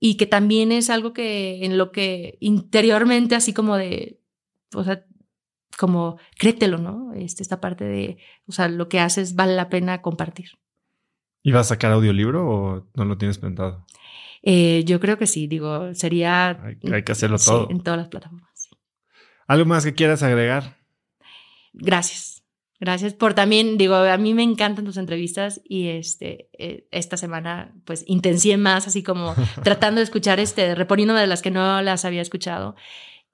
y 0.00 0.16
que 0.16 0.26
también 0.26 0.72
es 0.72 0.90
algo 0.90 1.12
que 1.12 1.64
en 1.64 1.78
lo 1.78 1.90
que 1.92 2.38
interiormente 2.40 3.34
así 3.34 3.52
como 3.52 3.76
de, 3.76 4.20
o 4.74 4.84
sea, 4.84 5.04
como 5.76 6.18
créetelo, 6.38 6.78
¿no? 6.78 7.12
Este, 7.14 7.42
esta 7.42 7.60
parte 7.60 7.84
de, 7.84 8.18
o 8.46 8.52
sea, 8.52 8.68
lo 8.68 8.88
que 8.88 9.00
haces 9.00 9.34
vale 9.34 9.54
la 9.54 9.68
pena 9.68 10.02
compartir. 10.02 10.50
¿Y 11.42 11.52
vas 11.52 11.66
a 11.66 11.74
sacar 11.74 11.92
audiolibro 11.92 12.48
o 12.48 12.86
no 12.94 13.04
lo 13.04 13.16
tienes 13.16 13.38
pensado? 13.38 13.86
Eh, 14.42 14.84
yo 14.84 15.00
creo 15.00 15.18
que 15.18 15.26
sí, 15.26 15.46
digo, 15.46 15.94
sería... 15.94 16.50
Hay, 16.62 16.78
hay 16.92 17.02
que 17.02 17.12
hacerlo 17.12 17.38
todo. 17.38 17.66
Sí, 17.66 17.72
en 17.72 17.82
todas 17.82 17.98
las 17.98 18.08
plataformas. 18.08 18.50
Sí. 18.54 18.70
¿Algo 19.46 19.66
más 19.66 19.84
que 19.84 19.94
quieras 19.94 20.22
agregar? 20.22 20.76
Gracias. 21.72 22.27
Gracias 22.80 23.12
por 23.12 23.34
también, 23.34 23.76
digo, 23.76 23.96
a 23.96 24.16
mí 24.18 24.34
me 24.34 24.44
encantan 24.44 24.84
tus 24.84 24.98
entrevistas 24.98 25.60
y 25.64 25.88
este, 25.88 26.48
eh, 26.58 26.86
esta 26.92 27.16
semana 27.16 27.74
pues 27.84 28.04
intencié 28.06 28.56
más, 28.56 28.86
así 28.86 29.02
como 29.02 29.34
tratando 29.64 29.98
de 29.98 30.04
escuchar, 30.04 30.38
este, 30.38 30.74
reponiéndome 30.74 31.20
de 31.20 31.26
las 31.26 31.42
que 31.42 31.50
no 31.50 31.82
las 31.82 32.04
había 32.04 32.22
escuchado. 32.22 32.76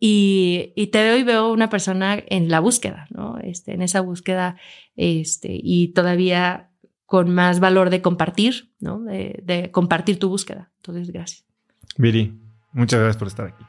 Y, 0.01 0.73
y, 0.77 0.89
te 0.89 1.03
veo 1.03 1.17
y 1.17 1.23
veo 1.23 1.53
una 1.53 1.71
persona 1.71 2.19
en 2.27 2.49
la 2.51 2.61
búsqueda, 2.61 3.07
¿no? 3.11 3.39
Este, 3.39 3.73
en 3.73 3.81
esa 3.81 4.01
búsqueda, 4.01 4.57
este, 4.97 5.59
y 5.63 5.89
todavía 5.89 6.71
con 7.07 7.33
más 7.33 7.61
valor 7.61 7.91
de 7.91 8.03
compartir, 8.03 8.73
¿no? 8.81 9.01
De, 9.01 9.41
de 9.45 9.71
compartir 9.71 10.19
tu 10.19 10.29
búsqueda. 10.29 10.73
Entonces, 10.77 11.11
gracias. 11.11 11.47
Viri, 11.97 12.35
muchas 12.73 12.99
gracias 12.99 13.17
por 13.17 13.29
estar 13.29 13.47
aquí. 13.47 13.65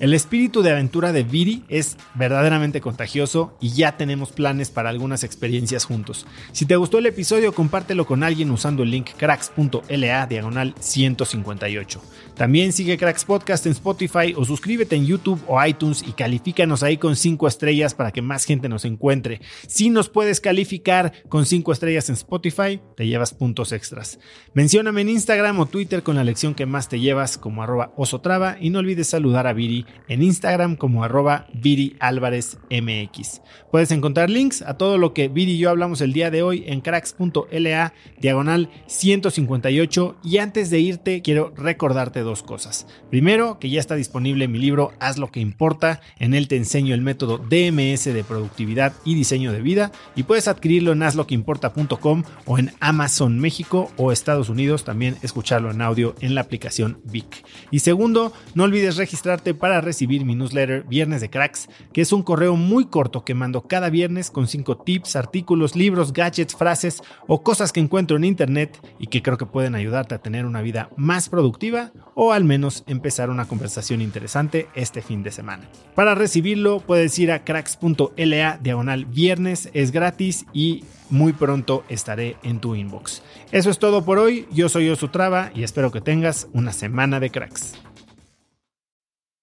El 0.00 0.14
espíritu 0.14 0.62
de 0.62 0.70
aventura 0.70 1.12
de 1.12 1.24
Viri 1.24 1.64
es 1.68 1.96
verdaderamente 2.14 2.80
contagioso 2.80 3.56
y 3.60 3.70
ya 3.70 3.96
tenemos 3.96 4.30
planes 4.30 4.70
para 4.70 4.90
algunas 4.90 5.24
experiencias 5.24 5.84
juntos. 5.84 6.24
Si 6.52 6.66
te 6.66 6.76
gustó 6.76 6.98
el 6.98 7.06
episodio, 7.06 7.52
compártelo 7.52 8.06
con 8.06 8.22
alguien 8.22 8.52
usando 8.52 8.84
el 8.84 8.92
link 8.92 9.10
cracks.la 9.16 10.26
diagonal 10.28 10.72
158. 10.78 12.00
También 12.36 12.72
sigue 12.72 12.96
Cracks 12.96 13.24
Podcast 13.24 13.66
en 13.66 13.72
Spotify 13.72 14.34
o 14.36 14.44
suscríbete 14.44 14.94
en 14.94 15.04
YouTube 15.04 15.42
o 15.48 15.64
iTunes 15.64 16.04
y 16.06 16.12
califícanos 16.12 16.84
ahí 16.84 16.96
con 16.96 17.16
5 17.16 17.48
estrellas 17.48 17.94
para 17.94 18.12
que 18.12 18.22
más 18.22 18.44
gente 18.44 18.68
nos 18.68 18.84
encuentre. 18.84 19.40
Si 19.66 19.90
nos 19.90 20.08
puedes 20.08 20.40
calificar 20.40 21.12
con 21.28 21.44
5 21.44 21.72
estrellas 21.72 22.08
en 22.08 22.14
Spotify, 22.14 22.80
te 22.96 23.08
llevas 23.08 23.34
puntos 23.34 23.72
extras. 23.72 24.20
Mencióname 24.54 25.00
en 25.00 25.08
Instagram 25.08 25.58
o 25.58 25.66
Twitter 25.66 26.04
con 26.04 26.14
la 26.14 26.22
lección 26.22 26.54
que 26.54 26.66
más 26.66 26.88
te 26.88 27.00
llevas 27.00 27.36
como 27.36 27.64
arroba 27.64 27.92
osotrava 27.96 28.58
y 28.60 28.70
no 28.70 28.78
olvides 28.78 29.08
saludar 29.08 29.48
a 29.48 29.52
Viri 29.52 29.87
en 30.08 30.22
Instagram 30.22 30.76
como 30.76 31.04
arroba 31.04 31.46
Viri 31.52 31.96
Álvarez 32.00 32.58
MX. 32.70 33.42
Puedes 33.70 33.90
encontrar 33.90 34.30
links 34.30 34.62
a 34.62 34.74
todo 34.74 34.98
lo 34.98 35.14
que 35.14 35.28
Viri 35.28 35.52
y 35.52 35.58
yo 35.58 35.70
hablamos 35.70 36.00
el 36.00 36.12
día 36.12 36.30
de 36.30 36.42
hoy 36.42 36.64
en 36.66 36.80
cracks.la 36.80 37.92
diagonal 38.18 38.70
158 38.86 40.16
y 40.22 40.38
antes 40.38 40.70
de 40.70 40.80
irte 40.80 41.22
quiero 41.22 41.52
recordarte 41.56 42.20
dos 42.20 42.42
cosas. 42.42 42.86
Primero, 43.10 43.58
que 43.58 43.70
ya 43.70 43.80
está 43.80 43.94
disponible 43.94 44.48
mi 44.48 44.58
libro 44.58 44.92
Haz 45.00 45.18
lo 45.18 45.30
que 45.30 45.40
importa, 45.40 46.00
en 46.18 46.34
él 46.34 46.48
te 46.48 46.56
enseño 46.56 46.94
el 46.94 47.02
método 47.02 47.38
DMS 47.38 48.04
de 48.04 48.24
productividad 48.26 48.92
y 49.04 49.14
diseño 49.14 49.52
de 49.52 49.62
vida 49.62 49.92
y 50.16 50.24
puedes 50.24 50.48
adquirirlo 50.48 50.92
en 50.92 51.02
hazloqueimporta.com 51.02 52.22
o 52.44 52.58
en 52.58 52.72
Amazon 52.80 53.38
México 53.38 53.90
o 53.96 54.12
Estados 54.12 54.48
Unidos, 54.48 54.84
también 54.84 55.16
escucharlo 55.22 55.70
en 55.70 55.82
audio 55.82 56.14
en 56.20 56.34
la 56.34 56.42
aplicación 56.42 57.00
Vic. 57.04 57.44
Y 57.70 57.80
segundo, 57.80 58.32
no 58.54 58.64
olvides 58.64 58.96
registrarte 58.96 59.54
para 59.54 59.77
recibir 59.80 60.24
mi 60.24 60.34
newsletter 60.34 60.84
Viernes 60.84 61.20
de 61.20 61.30
Cracks, 61.30 61.68
que 61.92 62.00
es 62.00 62.12
un 62.12 62.22
correo 62.22 62.56
muy 62.56 62.86
corto 62.86 63.24
que 63.24 63.34
mando 63.34 63.62
cada 63.62 63.90
viernes 63.90 64.30
con 64.30 64.46
5 64.46 64.78
tips, 64.78 65.16
artículos, 65.16 65.76
libros, 65.76 66.12
gadgets, 66.12 66.54
frases 66.54 67.02
o 67.26 67.42
cosas 67.42 67.72
que 67.72 67.80
encuentro 67.80 68.16
en 68.16 68.24
internet 68.24 68.78
y 68.98 69.08
que 69.08 69.22
creo 69.22 69.38
que 69.38 69.46
pueden 69.46 69.74
ayudarte 69.74 70.14
a 70.14 70.18
tener 70.18 70.46
una 70.46 70.62
vida 70.62 70.90
más 70.96 71.28
productiva 71.28 71.92
o 72.14 72.32
al 72.32 72.44
menos 72.44 72.84
empezar 72.86 73.30
una 73.30 73.46
conversación 73.46 74.02
interesante 74.02 74.68
este 74.74 75.02
fin 75.02 75.22
de 75.22 75.30
semana. 75.30 75.68
Para 75.94 76.14
recibirlo 76.14 76.80
puedes 76.80 77.18
ir 77.18 77.32
a 77.32 77.44
cracks.la 77.44 78.58
diagonal 78.62 79.04
viernes, 79.06 79.70
es 79.72 79.92
gratis 79.92 80.46
y 80.52 80.84
muy 81.10 81.32
pronto 81.32 81.84
estaré 81.88 82.36
en 82.42 82.60
tu 82.60 82.74
inbox. 82.74 83.22
Eso 83.52 83.70
es 83.70 83.78
todo 83.78 84.04
por 84.04 84.18
hoy, 84.18 84.46
yo 84.52 84.68
soy 84.68 84.88
Osutrava 84.90 85.50
y 85.54 85.62
espero 85.62 85.90
que 85.90 86.00
tengas 86.00 86.48
una 86.52 86.72
semana 86.72 87.20
de 87.20 87.30
cracks. 87.30 87.74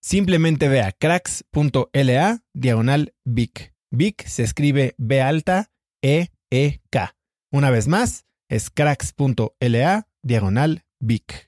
Simplemente 0.00 0.68
ve 0.68 0.82
a 0.82 0.92
cracks.la 0.92 2.44
diagonal 2.54 3.14
Vic. 3.24 3.74
Vic 3.90 4.26
se 4.26 4.42
escribe 4.42 4.94
B 4.96 5.20
alta 5.20 5.70
E 6.02 6.28
E 6.50 6.80
K. 6.90 7.16
Una 7.50 7.70
vez 7.70 7.88
más, 7.88 8.24
es 8.48 8.70
cracks.la 8.70 10.08
diagonal 10.22 10.84
Vic. 11.00 11.47